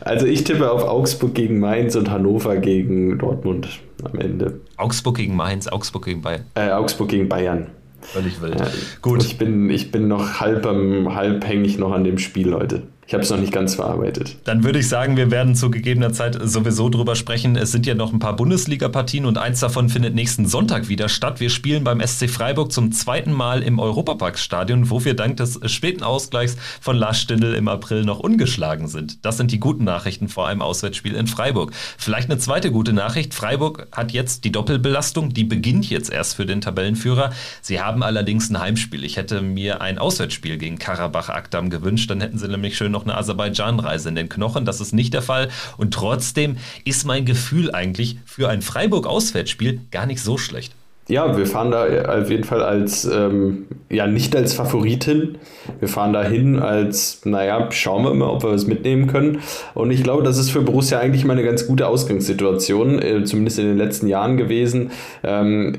Also 0.00 0.26
ich 0.26 0.44
tippe 0.44 0.70
auf 0.70 0.84
Augsburg 0.84 1.34
gegen 1.34 1.58
Mainz 1.58 1.96
und 1.96 2.10
Hannover 2.10 2.56
gegen 2.56 3.18
Dortmund 3.18 3.80
am 4.04 4.18
Ende. 4.18 4.60
Augsburg 4.76 5.16
gegen 5.16 5.34
Mainz, 5.34 5.66
Augsburg 5.66 6.04
gegen 6.04 6.22
Bayern. 6.22 6.44
Äh, 6.54 6.70
Augsburg 6.70 7.08
gegen 7.08 7.28
Bayern. 7.28 7.66
Völlig 8.02 8.40
wild. 8.40 8.58
Ja, 8.58 8.68
Gut. 9.02 9.22
Ich 9.24 9.38
bin, 9.38 9.70
ich 9.70 9.90
bin 9.90 10.08
noch 10.08 10.40
halb, 10.40 10.66
am, 10.66 11.14
halb 11.14 11.46
hängig 11.46 11.78
noch 11.78 11.92
an 11.92 12.04
dem 12.04 12.18
Spiel 12.18 12.54
heute. 12.54 12.82
Ich 13.10 13.14
habe 13.14 13.24
es 13.24 13.30
noch 13.30 13.38
nicht 13.38 13.52
ganz 13.52 13.74
verarbeitet. 13.74 14.36
Dann 14.44 14.62
würde 14.62 14.78
ich 14.78 14.88
sagen, 14.88 15.16
wir 15.16 15.32
werden 15.32 15.56
zu 15.56 15.68
gegebener 15.68 16.12
Zeit 16.12 16.38
sowieso 16.40 16.88
drüber 16.90 17.16
sprechen. 17.16 17.56
Es 17.56 17.72
sind 17.72 17.84
ja 17.84 17.94
noch 17.94 18.12
ein 18.12 18.20
paar 18.20 18.36
Bundesliga-Partien 18.36 19.26
und 19.26 19.36
eins 19.36 19.58
davon 19.58 19.88
findet 19.88 20.14
nächsten 20.14 20.46
Sonntag 20.46 20.88
wieder 20.88 21.08
statt. 21.08 21.40
Wir 21.40 21.50
spielen 21.50 21.82
beim 21.82 22.00
SC 22.00 22.30
Freiburg 22.30 22.70
zum 22.70 22.92
zweiten 22.92 23.32
Mal 23.32 23.64
im 23.64 23.80
Europaparkstadion, 23.80 24.90
wo 24.90 25.04
wir 25.04 25.14
dank 25.14 25.38
des 25.38 25.58
späten 25.66 26.04
Ausgleichs 26.04 26.56
von 26.80 26.94
Lars 26.94 27.20
Stindl 27.20 27.54
im 27.54 27.66
April 27.66 28.04
noch 28.04 28.20
ungeschlagen 28.20 28.86
sind. 28.86 29.24
Das 29.24 29.36
sind 29.36 29.50
die 29.50 29.58
guten 29.58 29.82
Nachrichten 29.82 30.28
vor 30.28 30.46
einem 30.46 30.62
Auswärtsspiel 30.62 31.16
in 31.16 31.26
Freiburg. 31.26 31.72
Vielleicht 31.98 32.30
eine 32.30 32.38
zweite 32.38 32.70
gute 32.70 32.92
Nachricht. 32.92 33.34
Freiburg 33.34 33.88
hat 33.90 34.12
jetzt 34.12 34.44
die 34.44 34.52
Doppelbelastung, 34.52 35.34
die 35.34 35.42
beginnt 35.42 35.90
jetzt 35.90 36.12
erst 36.12 36.36
für 36.36 36.46
den 36.46 36.60
Tabellenführer. 36.60 37.32
Sie 37.60 37.80
haben 37.80 38.04
allerdings 38.04 38.50
ein 38.50 38.60
Heimspiel. 38.60 39.02
Ich 39.02 39.16
hätte 39.16 39.42
mir 39.42 39.80
ein 39.80 39.98
Auswärtsspiel 39.98 40.58
gegen 40.58 40.78
Karabach 40.78 41.28
Akdam 41.28 41.70
gewünscht, 41.70 42.08
dann 42.08 42.20
hätten 42.20 42.38
sie 42.38 42.46
nämlich 42.46 42.76
schön 42.76 42.92
noch 42.92 42.99
noch 43.00 43.12
eine 43.12 43.16
Aserbaidschan-Reise 43.16 44.08
in 44.08 44.14
den 44.14 44.28
Knochen. 44.28 44.64
Das 44.64 44.80
ist 44.80 44.92
nicht 44.92 45.14
der 45.14 45.22
Fall. 45.22 45.48
Und 45.76 45.94
trotzdem 45.94 46.56
ist 46.84 47.06
mein 47.06 47.24
Gefühl 47.24 47.72
eigentlich 47.72 48.18
für 48.26 48.48
ein 48.48 48.62
Freiburg-Auswärtsspiel 48.62 49.80
gar 49.90 50.06
nicht 50.06 50.22
so 50.22 50.38
schlecht. 50.38 50.74
Ja, 51.08 51.36
wir 51.36 51.46
fahren 51.46 51.72
da 51.72 51.86
auf 52.20 52.30
jeden 52.30 52.44
Fall 52.44 52.62
als, 52.62 53.04
ähm, 53.04 53.66
ja, 53.88 54.06
nicht 54.06 54.36
als 54.36 54.54
Favoritin. 54.54 55.38
Wir 55.80 55.88
fahren 55.88 56.12
da 56.12 56.22
hin 56.22 56.60
als, 56.60 57.22
naja, 57.24 57.66
schauen 57.72 58.04
wir 58.04 58.14
mal, 58.14 58.28
ob 58.28 58.44
wir 58.44 58.52
was 58.52 58.68
mitnehmen 58.68 59.08
können. 59.08 59.40
Und 59.74 59.90
ich 59.90 60.04
glaube, 60.04 60.22
das 60.22 60.38
ist 60.38 60.50
für 60.50 60.62
Borussia 60.62 61.00
eigentlich 61.00 61.24
mal 61.24 61.32
eine 61.32 61.42
ganz 61.42 61.66
gute 61.66 61.88
Ausgangssituation, 61.88 63.02
äh, 63.02 63.24
zumindest 63.24 63.58
in 63.58 63.66
den 63.66 63.76
letzten 63.76 64.06
Jahren 64.06 64.36
gewesen. 64.36 64.92
Ähm, 65.24 65.78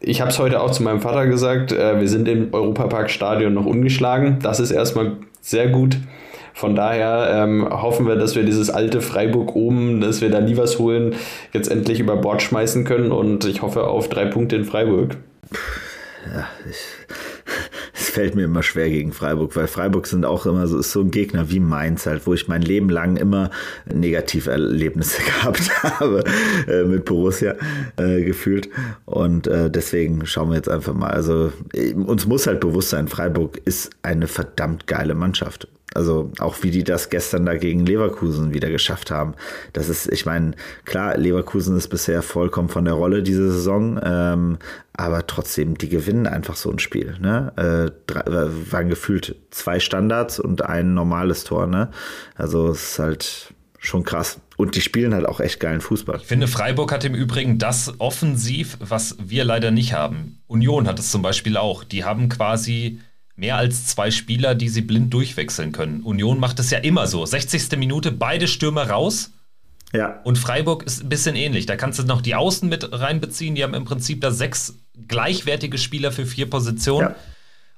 ich 0.00 0.20
habe 0.20 0.30
es 0.30 0.38
heute 0.38 0.60
auch 0.60 0.70
zu 0.70 0.82
meinem 0.82 1.00
Vater 1.00 1.26
gesagt, 1.26 1.72
äh, 1.72 2.00
wir 2.00 2.08
sind 2.08 2.26
im 2.26 2.52
Europapark-Stadion 2.52 3.54
noch 3.54 3.66
ungeschlagen. 3.66 4.38
Das 4.42 4.60
ist 4.60 4.70
erstmal 4.70 5.12
sehr 5.40 5.68
gut. 5.68 5.98
Von 6.54 6.76
daher 6.76 7.42
ähm, 7.42 7.68
hoffen 7.68 8.06
wir, 8.06 8.14
dass 8.14 8.36
wir 8.36 8.44
dieses 8.44 8.70
alte 8.70 9.00
Freiburg 9.00 9.56
oben, 9.56 10.00
dass 10.00 10.20
wir 10.20 10.30
da 10.30 10.40
nie 10.40 10.56
was 10.56 10.78
holen, 10.78 11.16
jetzt 11.52 11.68
endlich 11.68 11.98
über 11.98 12.16
Bord 12.16 12.42
schmeißen 12.42 12.84
können 12.84 13.10
und 13.10 13.44
ich 13.44 13.60
hoffe 13.60 13.88
auf 13.88 14.08
drei 14.08 14.26
Punkte 14.26 14.54
in 14.54 14.64
Freiburg. 14.64 15.16
Ja, 16.32 16.46
ich, 16.70 16.76
es 17.92 18.08
fällt 18.10 18.36
mir 18.36 18.44
immer 18.44 18.62
schwer 18.62 18.88
gegen 18.88 19.12
Freiburg, 19.12 19.56
weil 19.56 19.66
Freiburg 19.66 20.06
sind 20.06 20.24
auch 20.24 20.46
immer 20.46 20.68
so, 20.68 20.78
ist 20.78 20.92
so 20.92 21.00
ein 21.00 21.10
Gegner 21.10 21.50
wie 21.50 21.58
Mainz 21.58 22.06
halt, 22.06 22.24
wo 22.24 22.34
ich 22.34 22.46
mein 22.46 22.62
Leben 22.62 22.88
lang 22.88 23.16
immer 23.16 23.50
Negativerlebnisse 23.92 25.22
gehabt 25.26 25.70
habe 25.82 26.22
äh, 26.68 26.84
mit 26.84 27.04
Borussia 27.04 27.56
äh, 27.96 28.22
gefühlt. 28.22 28.68
Und 29.06 29.48
äh, 29.48 29.72
deswegen 29.72 30.24
schauen 30.24 30.50
wir 30.50 30.56
jetzt 30.56 30.68
einfach 30.68 30.94
mal. 30.94 31.10
Also 31.10 31.52
äh, 31.72 31.94
uns 31.94 32.26
muss 32.26 32.46
halt 32.46 32.60
bewusst 32.60 32.90
sein, 32.90 33.08
Freiburg 33.08 33.60
ist 33.64 33.90
eine 34.02 34.28
verdammt 34.28 34.86
geile 34.86 35.16
Mannschaft. 35.16 35.66
Also 35.92 36.32
auch 36.38 36.56
wie 36.62 36.70
die 36.70 36.82
das 36.82 37.08
gestern 37.08 37.46
da 37.46 37.56
gegen 37.56 37.86
Leverkusen 37.86 38.52
wieder 38.52 38.70
geschafft 38.70 39.10
haben. 39.10 39.34
Das 39.72 39.88
ist, 39.88 40.10
ich 40.10 40.26
meine, 40.26 40.52
klar, 40.84 41.16
Leverkusen 41.16 41.76
ist 41.76 41.88
bisher 41.88 42.22
vollkommen 42.22 42.68
von 42.68 42.84
der 42.84 42.94
Rolle 42.94 43.22
diese 43.22 43.52
Saison, 43.52 44.00
ähm, 44.02 44.58
aber 44.92 45.26
trotzdem, 45.26 45.78
die 45.78 45.88
gewinnen 45.88 46.26
einfach 46.26 46.56
so 46.56 46.70
ein 46.70 46.80
Spiel. 46.80 47.16
Ne? 47.20 47.52
Äh, 47.56 47.92
drei, 48.06 48.20
äh, 48.22 48.72
waren 48.72 48.88
gefühlt 48.88 49.36
zwei 49.50 49.78
Standards 49.78 50.40
und 50.40 50.62
ein 50.62 50.94
normales 50.94 51.44
Tor. 51.44 51.66
Ne? 51.66 51.90
Also 52.34 52.68
es 52.70 52.92
ist 52.92 52.98
halt 52.98 53.54
schon 53.78 54.04
krass. 54.04 54.40
Und 54.56 54.76
die 54.76 54.80
spielen 54.80 55.14
halt 55.14 55.26
auch 55.26 55.40
echt 55.40 55.60
geilen 55.60 55.80
Fußball. 55.80 56.18
Ich 56.20 56.26
finde, 56.26 56.48
Freiburg 56.48 56.92
hat 56.92 57.04
im 57.04 57.14
Übrigen 57.14 57.58
das 57.58 57.94
offensiv, 57.98 58.78
was 58.80 59.16
wir 59.22 59.44
leider 59.44 59.70
nicht 59.70 59.92
haben. 59.92 60.40
Union 60.46 60.88
hat 60.88 60.98
es 60.98 61.10
zum 61.10 61.22
Beispiel 61.22 61.56
auch. 61.56 61.84
Die 61.84 62.04
haben 62.04 62.28
quasi 62.28 63.00
mehr 63.36 63.56
als 63.56 63.86
zwei 63.86 64.10
Spieler, 64.10 64.54
die 64.54 64.68
sie 64.68 64.82
blind 64.82 65.12
durchwechseln 65.12 65.72
können. 65.72 66.02
Union 66.02 66.38
macht 66.38 66.60
es 66.60 66.70
ja 66.70 66.78
immer 66.78 67.06
so. 67.06 67.26
60. 67.26 67.76
Minute, 67.78 68.12
beide 68.12 68.46
Stürmer 68.46 68.88
raus. 68.88 69.32
Ja. 69.92 70.20
Und 70.24 70.38
Freiburg 70.38 70.84
ist 70.84 71.02
ein 71.02 71.08
bisschen 71.08 71.36
ähnlich. 71.36 71.66
Da 71.66 71.76
kannst 71.76 71.98
du 71.98 72.04
noch 72.04 72.20
die 72.20 72.34
Außen 72.34 72.68
mit 72.68 72.92
reinbeziehen. 72.92 73.54
Die 73.54 73.62
haben 73.62 73.74
im 73.74 73.84
Prinzip 73.84 74.20
da 74.20 74.30
sechs 74.30 74.74
gleichwertige 75.08 75.78
Spieler 75.78 76.12
für 76.12 76.26
vier 76.26 76.48
Positionen. 76.48 77.10
Ja. 77.10 77.16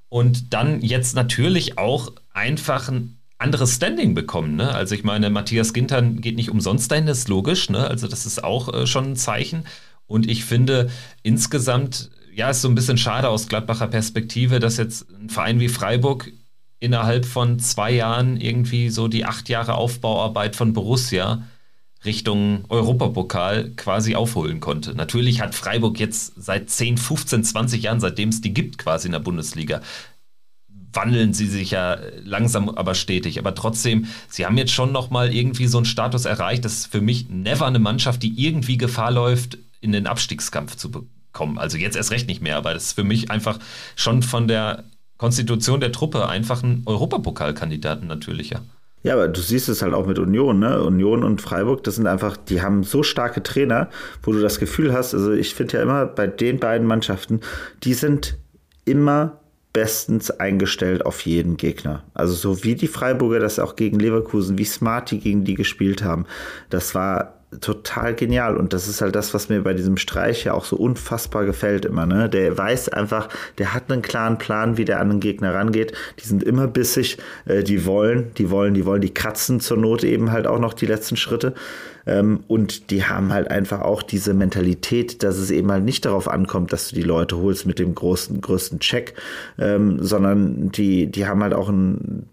Und 0.09 0.53
dann 0.55 0.83
jetzt 0.83 1.15
natürlich 1.15 1.79
auch 1.79 2.13
einfach 2.33 2.89
ein 2.89 3.19
anderes 3.39 3.75
Standing 3.75 4.15
bekommen. 4.15 4.57
Ne? 4.57 4.73
Also 4.73 4.95
ich 4.95 5.05
meine, 5.05 5.31
Matthias 5.31 5.73
Gintern 5.73 6.21
geht 6.21 6.37
nicht 6.37 6.51
umsonst 6.51 6.91
dahin, 6.91 7.07
das 7.07 7.19
ist 7.19 7.29
logisch. 7.29 7.69
Ne? 7.69 7.87
Also 7.87 8.09
das 8.09 8.25
ist 8.25 8.43
auch 8.43 8.73
äh, 8.73 8.87
schon 8.87 9.13
ein 9.13 9.17
Zeichen. 9.17 9.65
Und 10.07 10.31
ich 10.31 10.45
finde 10.45 10.91
insgesamt 11.23 12.11
ja, 12.37 12.51
ist 12.51 12.61
so 12.61 12.69
ein 12.69 12.75
bisschen 12.75 12.99
schade 12.99 13.31
aus 13.31 13.49
Gladbacher 13.49 13.87
Perspektive, 13.87 14.61
dass 14.61 14.77
jetzt 14.77 15.07
ein 15.11 15.31
Verein 15.31 15.59
wie 15.59 15.71
Freiburg 15.71 16.31
innerhalb 16.79 17.25
von 17.25 17.59
zwei 17.59 17.93
Jahren 17.93 18.37
irgendwie 18.39 18.91
so 18.91 19.09
die 19.09 19.25
acht 19.25 19.49
Jahre 19.49 19.75
Aufbauarbeit 19.75 20.55
von 20.55 20.75
Borussia 20.75 21.43
Richtung 22.05 22.67
Europapokal 22.69 23.71
quasi 23.71 24.15
aufholen 24.17 24.61
konnte. 24.61 24.95
Natürlich 24.95 25.41
hat 25.41 25.55
Freiburg 25.55 25.99
jetzt 25.99 26.35
seit 26.37 26.69
10, 26.69 26.99
15, 26.99 27.43
20 27.43 27.83
Jahren, 27.83 28.01
seitdem 28.01 28.29
es 28.29 28.43
die 28.43 28.53
gibt, 28.53 28.77
quasi 28.77 29.09
in 29.09 29.13
der 29.13 29.21
Bundesliga, 29.21 29.81
wandeln 30.93 31.33
sie 31.33 31.47
sich 31.47 31.71
ja 31.71 31.99
langsam 32.23 32.69
aber 32.69 32.95
stetig. 32.95 33.39
Aber 33.39 33.55
trotzdem, 33.55 34.09
sie 34.29 34.45
haben 34.45 34.59
jetzt 34.59 34.73
schon 34.73 34.93
nochmal 34.93 35.35
irgendwie 35.35 35.69
so 35.69 35.79
einen 35.79 35.87
Status 35.87 36.27
erreicht. 36.27 36.67
Das 36.67 36.75
ist 36.75 36.87
für 36.89 37.01
mich 37.01 37.31
never 37.31 37.65
eine 37.65 37.79
Mannschaft, 37.79 38.23
die 38.23 38.45
irgendwie 38.47 38.77
Gefahr 38.77 39.11
läuft, 39.11 39.57
in 39.81 39.93
den 39.93 40.07
Abstiegskampf 40.07 40.77
zu 40.77 40.91
bekommen 40.91 41.16
kommen. 41.37 41.59
Also 41.59 41.77
jetzt 41.77 41.97
erst 41.97 42.11
recht 42.11 42.27
nicht 42.27 42.41
mehr, 42.41 42.57
aber 42.57 42.73
das 42.73 42.85
ist 42.85 42.93
für 42.95 43.05
mich 43.05 43.31
einfach 43.31 43.59
schon 43.95 44.23
von 44.23 44.49
der 44.49 44.85
Konstitution 45.19 45.81
der 45.81 45.93
Truppe 45.93 46.29
einfach 46.29 46.63
ein 46.63 46.83
Europapokalkandidaten 46.87 48.09
natürlicher. 48.09 48.63
Ja, 49.03 49.13
aber 49.13 49.29
du 49.29 49.41
siehst 49.41 49.69
es 49.69 49.83
halt 49.83 49.93
auch 49.93 50.07
mit 50.07 50.19
Union, 50.19 50.59
ne? 50.59 50.83
Union 50.83 51.23
und 51.23 51.43
Freiburg, 51.43 51.85
das 51.85 51.97
sind 51.97 52.07
einfach, 52.07 52.39
die 52.39 52.63
haben 52.63 52.83
so 52.83 53.03
starke 53.03 53.43
Trainer, 53.43 53.91
wo 54.23 54.33
du 54.33 54.41
das 54.41 54.59
Gefühl 54.59 54.95
hast, 54.95 55.15
also 55.15 55.33
ich 55.33 55.55
finde 55.55 55.77
ja 55.77 55.83
immer 55.83 56.07
bei 56.07 56.27
den 56.27 56.59
beiden 56.59 56.87
Mannschaften, 56.87 57.41
die 57.85 57.95
sind 57.95 58.39
immer 58.87 59.41
bestens 59.75 60.31
eingestellt 60.31 61.05
auf 61.05 61.21
jeden 61.27 61.59
Gegner. 61.59 62.03
Also 62.15 62.33
so 62.33 62.65
wie 62.65 62.75
die 62.75 62.89
Freiburger 62.89 63.41
das 63.41 63.59
auch 63.59 63.77
gegen 63.77 64.01
Leverkusen, 64.01 64.57
wie 64.57 64.65
smart 64.65 65.11
die 65.11 65.21
gegen 65.21 65.45
die 65.45 65.55
gespielt 65.55 66.03
haben, 66.03 66.25
das 66.71 66.95
war 66.95 67.36
total 67.61 68.15
genial. 68.15 68.57
Und 68.57 68.73
das 68.73 68.89
ist 68.89 69.01
halt 69.01 69.15
das, 69.15 69.33
was 69.35 69.49
mir 69.49 69.63
bei 69.63 69.75
diesem 69.75 69.97
Streich 69.97 70.45
ja 70.45 70.55
auch 70.55 70.65
so 70.65 70.77
unfassbar 70.77 71.45
gefällt 71.45 71.85
immer. 71.85 72.07
Ne? 72.07 72.29
Der 72.29 72.57
weiß 72.57 72.89
einfach, 72.89 73.29
der 73.59 73.73
hat 73.73 73.91
einen 73.91 74.03
klaren 74.03 74.39
Plan, 74.39 74.77
wie 74.77 74.85
der 74.85 75.01
an 75.01 75.11
den 75.11 75.21
Gegner 75.21 75.55
rangeht. 75.55 75.93
Die 76.21 76.27
sind 76.27 76.43
immer 76.43 76.67
bissig, 76.67 77.19
äh, 77.47 77.63
die 77.63 77.87
wollen, 77.87 78.33
die 78.37 78.51
wollen, 78.51 78.75
die 78.75 78.85
wollen, 78.85 79.01
die 79.01 79.15
kratzen 79.15 79.61
zur 79.61 79.77
Not 79.77 80.05
eben 80.05 80.33
halt 80.33 80.47
auch 80.47 80.59
noch 80.59 80.75
die 80.75 80.87
letzten 80.87 81.17
Schritte. 81.17 81.55
Ähm, 82.07 82.45
und 82.49 82.91
die 82.91 83.05
haben 83.05 83.33
halt 83.33 83.51
einfach 83.51 83.81
auch 83.81 84.03
diese 84.03 84.35
Mentalität, 84.35 85.23
dass 85.23 85.39
es 85.39 85.51
eben 85.51 85.71
halt 85.71 85.85
nicht 85.85 86.05
darauf 86.05 86.29
ankommt, 86.29 86.73
dass 86.73 86.89
du 86.89 86.97
die 86.97 87.03
Leute 87.03 87.37
holst 87.37 87.67
mit 87.67 87.79
dem 87.79 87.95
großen, 87.95 88.41
größten 88.41 88.81
Check, 88.81 89.15
ähm, 89.59 90.03
sondern 90.03 90.71
die, 90.71 91.07
die 91.07 91.27
haben 91.27 91.43
halt 91.43 91.55
auch 91.55 91.69
ein 91.69 92.29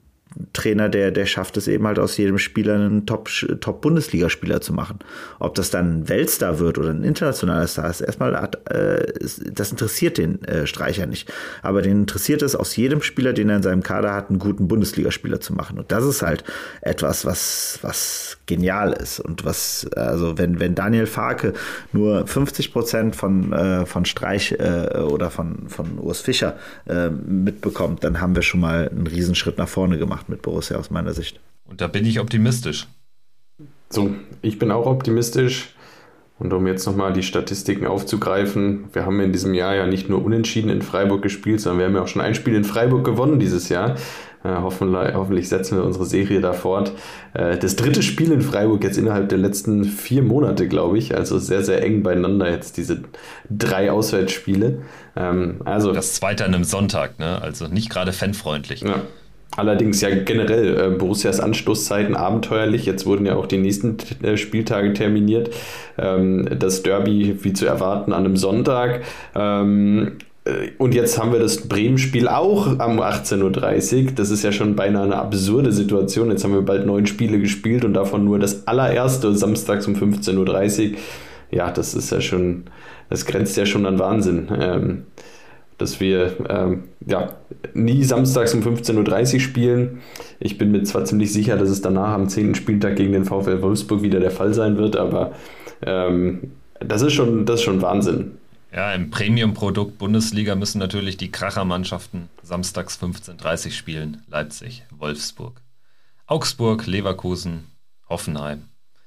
Trainer, 0.54 0.90
der, 0.90 1.12
der 1.12 1.26
schafft 1.26 1.58
es 1.58 1.68
eben 1.68 1.86
halt 1.86 2.00
aus 2.00 2.18
jedem 2.18 2.38
Spieler 2.38 2.76
einen 2.76 3.06
Top-Bundesligaspieler 3.06 4.56
Top 4.56 4.64
zu 4.64 4.74
machen. 4.74 5.00
Ob 5.40 5.56
das 5.56 5.70
dann 5.70 6.00
ein 6.00 6.10
Weltstar 6.10 6.60
wird 6.60 6.78
oder 6.78 6.90
ein 6.90 7.04
internationaler 7.04 7.68
Star 7.68 7.90
ist, 7.90 8.02
erstmal 8.02 8.50
äh, 8.70 9.06
das 9.52 9.72
interessiert 9.72 10.18
den 10.18 10.44
äh, 10.46 10.66
Streicher 10.66 11.06
nicht. 11.06 11.32
Aber 11.62 11.82
den 11.82 12.02
interessiert 12.02 12.42
es, 12.42 12.56
aus 12.56 12.76
jedem 12.76 13.02
Spieler, 13.02 13.34
den 13.34 13.50
er 13.50 13.58
in 13.58 13.64
seinem 13.64 13.84
Kader 13.84 14.14
hat, 14.14 14.30
einen 14.30 14.40
guten 14.40 14.68
Bundesligaspieler 14.68 15.40
zu 15.40 15.54
machen. 15.54 15.78
Und 15.78 15.92
das 15.92 16.04
ist 16.06 16.22
halt 16.22 16.44
etwas, 16.82 17.26
was, 17.26 17.80
was 17.82 18.38
genial 18.46 18.94
ist. 18.94 19.20
Und 19.20 19.46
was, 19.46 19.88
also 19.96 20.38
wenn, 20.38 20.60
wenn 20.60 20.76
Daniel 20.76 21.06
Farke 21.06 21.54
nur 21.92 22.26
50 22.28 22.74
Prozent 22.74 23.16
von, 23.16 23.54
äh, 23.54 23.86
von 23.86 24.06
Streich 24.06 24.54
äh, 24.54 25.00
oder 25.00 25.30
von, 25.30 25.68
von 25.68 26.00
Urs 26.00 26.22
Fischer 26.22 26.58
äh, 26.88 27.10
mitbekommt, 27.10 28.04
dann 28.04 28.20
haben 28.20 28.36
wir 28.36 28.42
schon 28.42 28.60
mal 28.60 28.90
einen 28.90 29.08
Riesenschritt 29.08 29.58
nach 29.58 29.68
vorne 29.68 29.98
gemacht 29.98 30.23
gemacht 30.24 30.30
mit 30.30 30.42
Borussia 30.42 30.78
aus 30.78 30.90
meiner 30.90 31.14
Sicht. 31.14 31.40
Und 31.66 31.82
da 31.82 31.88
bin 31.88 32.06
ich 32.06 32.20
optimistisch. 32.20 32.88
So, 33.90 34.16
ich 34.42 34.60
bin 34.60 34.72
auch 34.72 34.86
optimistisch. 34.86 35.76
Und 36.40 36.52
um 36.52 36.66
jetzt 36.68 36.86
nochmal 36.88 37.14
die 37.14 37.24
Statistiken 37.24 37.86
aufzugreifen, 37.86 38.86
wir 38.92 39.06
haben 39.06 39.20
in 39.20 39.32
diesem 39.32 39.54
Jahr 39.54 39.76
ja 39.76 39.86
nicht 39.86 40.10
nur 40.10 40.26
unentschieden 40.26 40.70
in 40.70 40.82
Freiburg 40.82 41.22
gespielt, 41.22 41.62
sondern 41.62 41.80
wir 41.80 41.86
haben 41.86 41.96
ja 41.96 42.02
auch 42.02 42.08
schon 42.08 42.22
ein 42.22 42.36
Spiel 42.36 42.56
in 42.56 42.64
Freiburg 42.64 43.06
gewonnen 43.06 43.40
dieses 43.40 43.70
Jahr. 43.70 43.96
Ja, 44.44 44.62
hoffentlich, 44.62 45.14
hoffentlich, 45.14 45.48
setzen 45.48 45.78
wir 45.78 45.86
unsere 45.86 46.06
Serie 46.06 46.42
da 46.42 46.52
fort. 46.52 46.92
Äh, 47.34 47.58
das 47.58 47.78
dritte 47.78 48.04
Spiel 48.04 48.30
in 48.34 48.42
Freiburg 48.42 48.84
jetzt 48.84 48.98
innerhalb 48.98 49.30
der 49.30 49.38
letzten 49.38 49.86
vier 49.86 50.22
Monate, 50.22 50.68
glaube 50.68 50.98
ich. 50.98 51.16
Also 51.16 51.40
sehr, 51.40 51.64
sehr 51.64 51.82
eng 51.82 52.04
beieinander 52.04 52.50
jetzt 52.50 52.76
diese 52.76 53.04
drei 53.50 53.90
Auswärtsspiele. 53.90 54.82
Ähm, 55.16 55.62
also 55.64 55.94
das 55.94 56.16
zweite 56.16 56.44
an 56.44 56.54
einem 56.54 56.66
Sonntag, 56.66 57.20
ne? 57.20 57.42
also 57.42 57.68
nicht 57.68 57.90
gerade 57.90 58.12
fanfreundlich. 58.12 58.82
Ja. 58.82 59.04
Allerdings 59.56 60.02
ja 60.02 60.10
generell 60.10 60.80
äh, 60.80 60.90
Borussias 60.98 61.40
Anstoßzeiten 61.40 62.16
abenteuerlich. 62.16 62.86
Jetzt 62.86 63.06
wurden 63.06 63.26
ja 63.26 63.36
auch 63.36 63.46
die 63.46 63.58
nächsten 63.58 63.98
äh, 64.24 64.36
Spieltage 64.38 64.94
terminiert. 64.94 65.52
Ähm, 65.98 66.48
das 66.58 66.82
Derby, 66.82 67.38
wie 67.44 67.54
zu 67.54 67.66
erwarten, 67.66 68.14
an 68.14 68.26
einem 68.26 68.38
Sonntag. 68.38 69.02
Ähm, 69.36 70.18
äh, 70.46 70.70
und 70.78 70.96
jetzt 70.96 71.20
haben 71.20 71.32
wir 71.32 71.40
das 71.40 71.68
Bremen-Spiel 71.68 72.28
auch 72.28 72.80
am 72.80 73.00
18.30 73.00 74.06
Uhr. 74.06 74.12
Das 74.16 74.32
ist 74.32 74.44
ja 74.44 74.52
schon 74.52 74.76
beinahe 74.76 75.04
eine 75.04 75.18
absurde 75.18 75.72
Situation. 75.72 76.32
Jetzt 76.32 76.44
haben 76.44 76.54
wir 76.54 76.62
bald 76.62 76.86
neun 76.86 77.06
Spiele 77.06 77.40
gespielt 77.40 77.86
und 77.86 77.94
davon 77.94 78.26
nur 78.26 78.40
das 78.40 78.68
allererste 78.68 79.36
samstags 79.36 79.88
um 79.88 79.94
15.30 79.94 80.92
Uhr. 80.92 80.98
Ja, 81.52 81.70
das 81.70 81.94
ist 81.94 82.12
ja 82.12 82.22
schon, 82.22 82.64
das 83.10 83.28
grenzt 83.28 83.56
ja 83.58 83.68
schon 83.68 83.86
an 83.86 84.00
Wahnsinn. 84.00 84.48
Ähm, 84.60 85.04
dass 85.78 86.00
wir 86.00 86.38
ähm, 86.50 86.84
ja, 87.06 87.36
nie 87.74 88.04
samstags 88.04 88.54
um 88.54 88.62
15.30 88.62 89.34
Uhr 89.34 89.40
spielen. 89.40 90.02
Ich 90.40 90.58
bin 90.58 90.72
mir 90.72 90.84
zwar 90.84 91.06
ziemlich 91.06 91.34
sicher, 91.34 91.58
dass 91.58 91.70
es 91.70 91.82
danach 91.82 92.14
am 92.14 92.30
10. 92.30 92.56
Spieltag 92.56 92.96
gegen 92.96 93.14
den 93.14 93.26
VfL 93.26 93.62
Wolfsburg 93.62 94.02
wieder 94.02 94.20
der 94.20 94.32
Fall 94.32 94.54
sein 94.54 94.78
wird, 94.78 94.96
aber 94.96 95.34
ähm, 95.86 96.52
das, 96.80 97.02
ist 97.02 97.14
schon, 97.14 97.46
das 97.46 97.60
ist 97.60 97.64
schon 97.64 97.82
Wahnsinn. 97.82 98.38
Ja, 98.74 98.94
im 98.94 99.12
Premium-Produkt 99.12 100.00
Bundesliga 100.00 100.56
müssen 100.56 100.80
natürlich 100.80 101.18
die 101.18 101.32
Krachermannschaften 101.32 102.30
samstags 102.42 103.00
15.30 103.00 103.66
Uhr 103.66 103.72
spielen. 103.72 104.24
Leipzig, 104.30 104.84
Wolfsburg, 104.98 105.62
Augsburg, 106.26 106.88
Leverkusen, 106.88 107.66
Hoffenheim. 108.10 108.64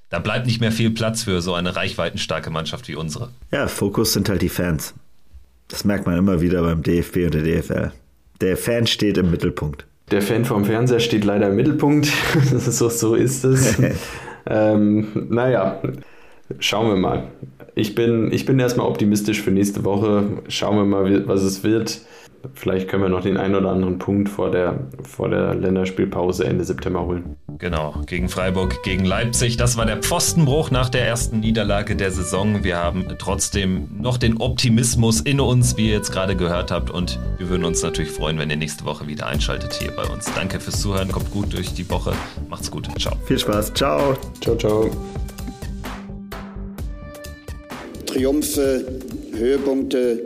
Da 0.09 0.21
bleibt 0.21 0.47
nicht 0.47 0.61
mehr 0.61 0.71
viel 0.71 0.91
Platz 0.91 1.25
für 1.25 1.43
so 1.43 1.55
eine 1.55 1.75
reichweitenstarke 1.75 2.51
Mannschaft 2.51 2.87
wie 2.87 2.95
unsere. 2.95 3.31
Ja, 3.51 3.67
Fokus 3.67 4.13
sind 4.13 4.29
halt 4.29 4.43
die 4.43 4.49
Fans. 4.49 4.95
Das 5.69 5.85
merkt 5.85 6.07
man 6.07 6.17
immer 6.17 6.41
wieder 6.41 6.63
beim 6.63 6.83
DFB 6.83 7.25
und 7.25 7.35
der 7.35 7.43
DFL. 7.43 7.93
Der 8.41 8.57
Fan 8.57 8.87
steht 8.87 9.19
im 9.19 9.31
Mittelpunkt. 9.31 9.87
Der 10.11 10.23
Fan 10.23 10.45
vom 10.45 10.65
Fernseher 10.65 11.01
steht 11.01 11.25
leider 11.25 11.49
im 11.49 11.57
Mittelpunkt. 11.57 12.07
so, 12.57 12.89
so 12.89 13.15
ist 13.15 13.45
es. 13.45 13.77
ähm, 14.47 15.27
naja, 15.31 15.83
schauen 16.61 16.89
wir 16.89 16.97
mal 16.97 17.29
ich 17.77 17.95
bin, 17.95 18.33
ich 18.33 18.47
bin 18.47 18.59
erstmal 18.59 18.87
optimistisch 18.87 19.43
für 19.43 19.51
nächste 19.51 19.85
Woche. 19.85 20.25
Schauen 20.49 20.77
wir 20.79 20.85
mal, 20.85 21.29
was 21.29 21.43
es 21.43 21.63
wird. 21.63 22.01
Vielleicht 22.55 22.89
können 22.89 23.03
wir 23.03 23.09
noch 23.09 23.23
den 23.23 23.37
einen 23.37 23.55
oder 23.55 23.71
anderen 23.71 23.99
Punkt 23.99 24.29
vor 24.29 24.51
der, 24.51 24.79
vor 25.03 25.29
der 25.29 25.55
Länderspielpause 25.55 26.45
Ende 26.45 26.65
September 26.65 27.05
holen. 27.05 27.37
Genau, 27.59 27.95
gegen 28.07 28.29
Freiburg, 28.29 28.83
gegen 28.83 29.05
Leipzig. 29.05 29.57
Das 29.57 29.77
war 29.77 29.87
der 29.87 29.99
Pfostenbruch 29.99 30.71
nach 30.71 30.89
der 30.89 31.07
ersten 31.07 31.41
Niederlage 31.41 31.97
der 31.97 32.11
Saison. 32.11 32.65
Wir 32.65 32.77
haben 32.77 33.07
trotzdem 33.19 33.89
noch 33.99 34.19
den 34.19 34.39
Optimismus 34.39 35.21
in 35.21 35.41
uns, 35.41 35.77
wie 35.77 35.89
ihr 35.89 35.95
jetzt 35.95 36.13
gerade 36.13 36.37
gehört 36.37 36.71
habt. 36.71 36.91
Und 36.91 37.19
wir 37.39 37.49
würden 37.49 37.65
uns 37.65 37.83
natürlich 37.83 38.11
freuen, 38.11 38.39
wenn 38.39 38.51
ihr 38.51 38.57
nächste 38.57 38.85
Woche 38.85 39.07
wieder 39.07 39.27
einschaltet 39.27 39.73
hier 39.75 39.93
bei 39.93 40.05
uns. 40.05 40.27
Danke 40.35 40.61
fürs 40.61 40.81
Zuhören, 40.81 41.11
kommt 41.11 41.31
gut 41.31 41.53
durch 41.53 41.73
die 41.75 41.89
Woche. 41.91 42.13
Macht's 42.49 42.71
gut. 42.71 42.89
Ciao. 42.99 43.17
Viel 43.25 43.39
Spaß. 43.39 43.73
Ciao. 43.75 44.17
Ciao, 44.41 44.57
ciao. 44.57 44.91
Triumphe, 48.07 48.85
Höhepunkte, 49.35 50.21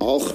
auch 0.00 0.34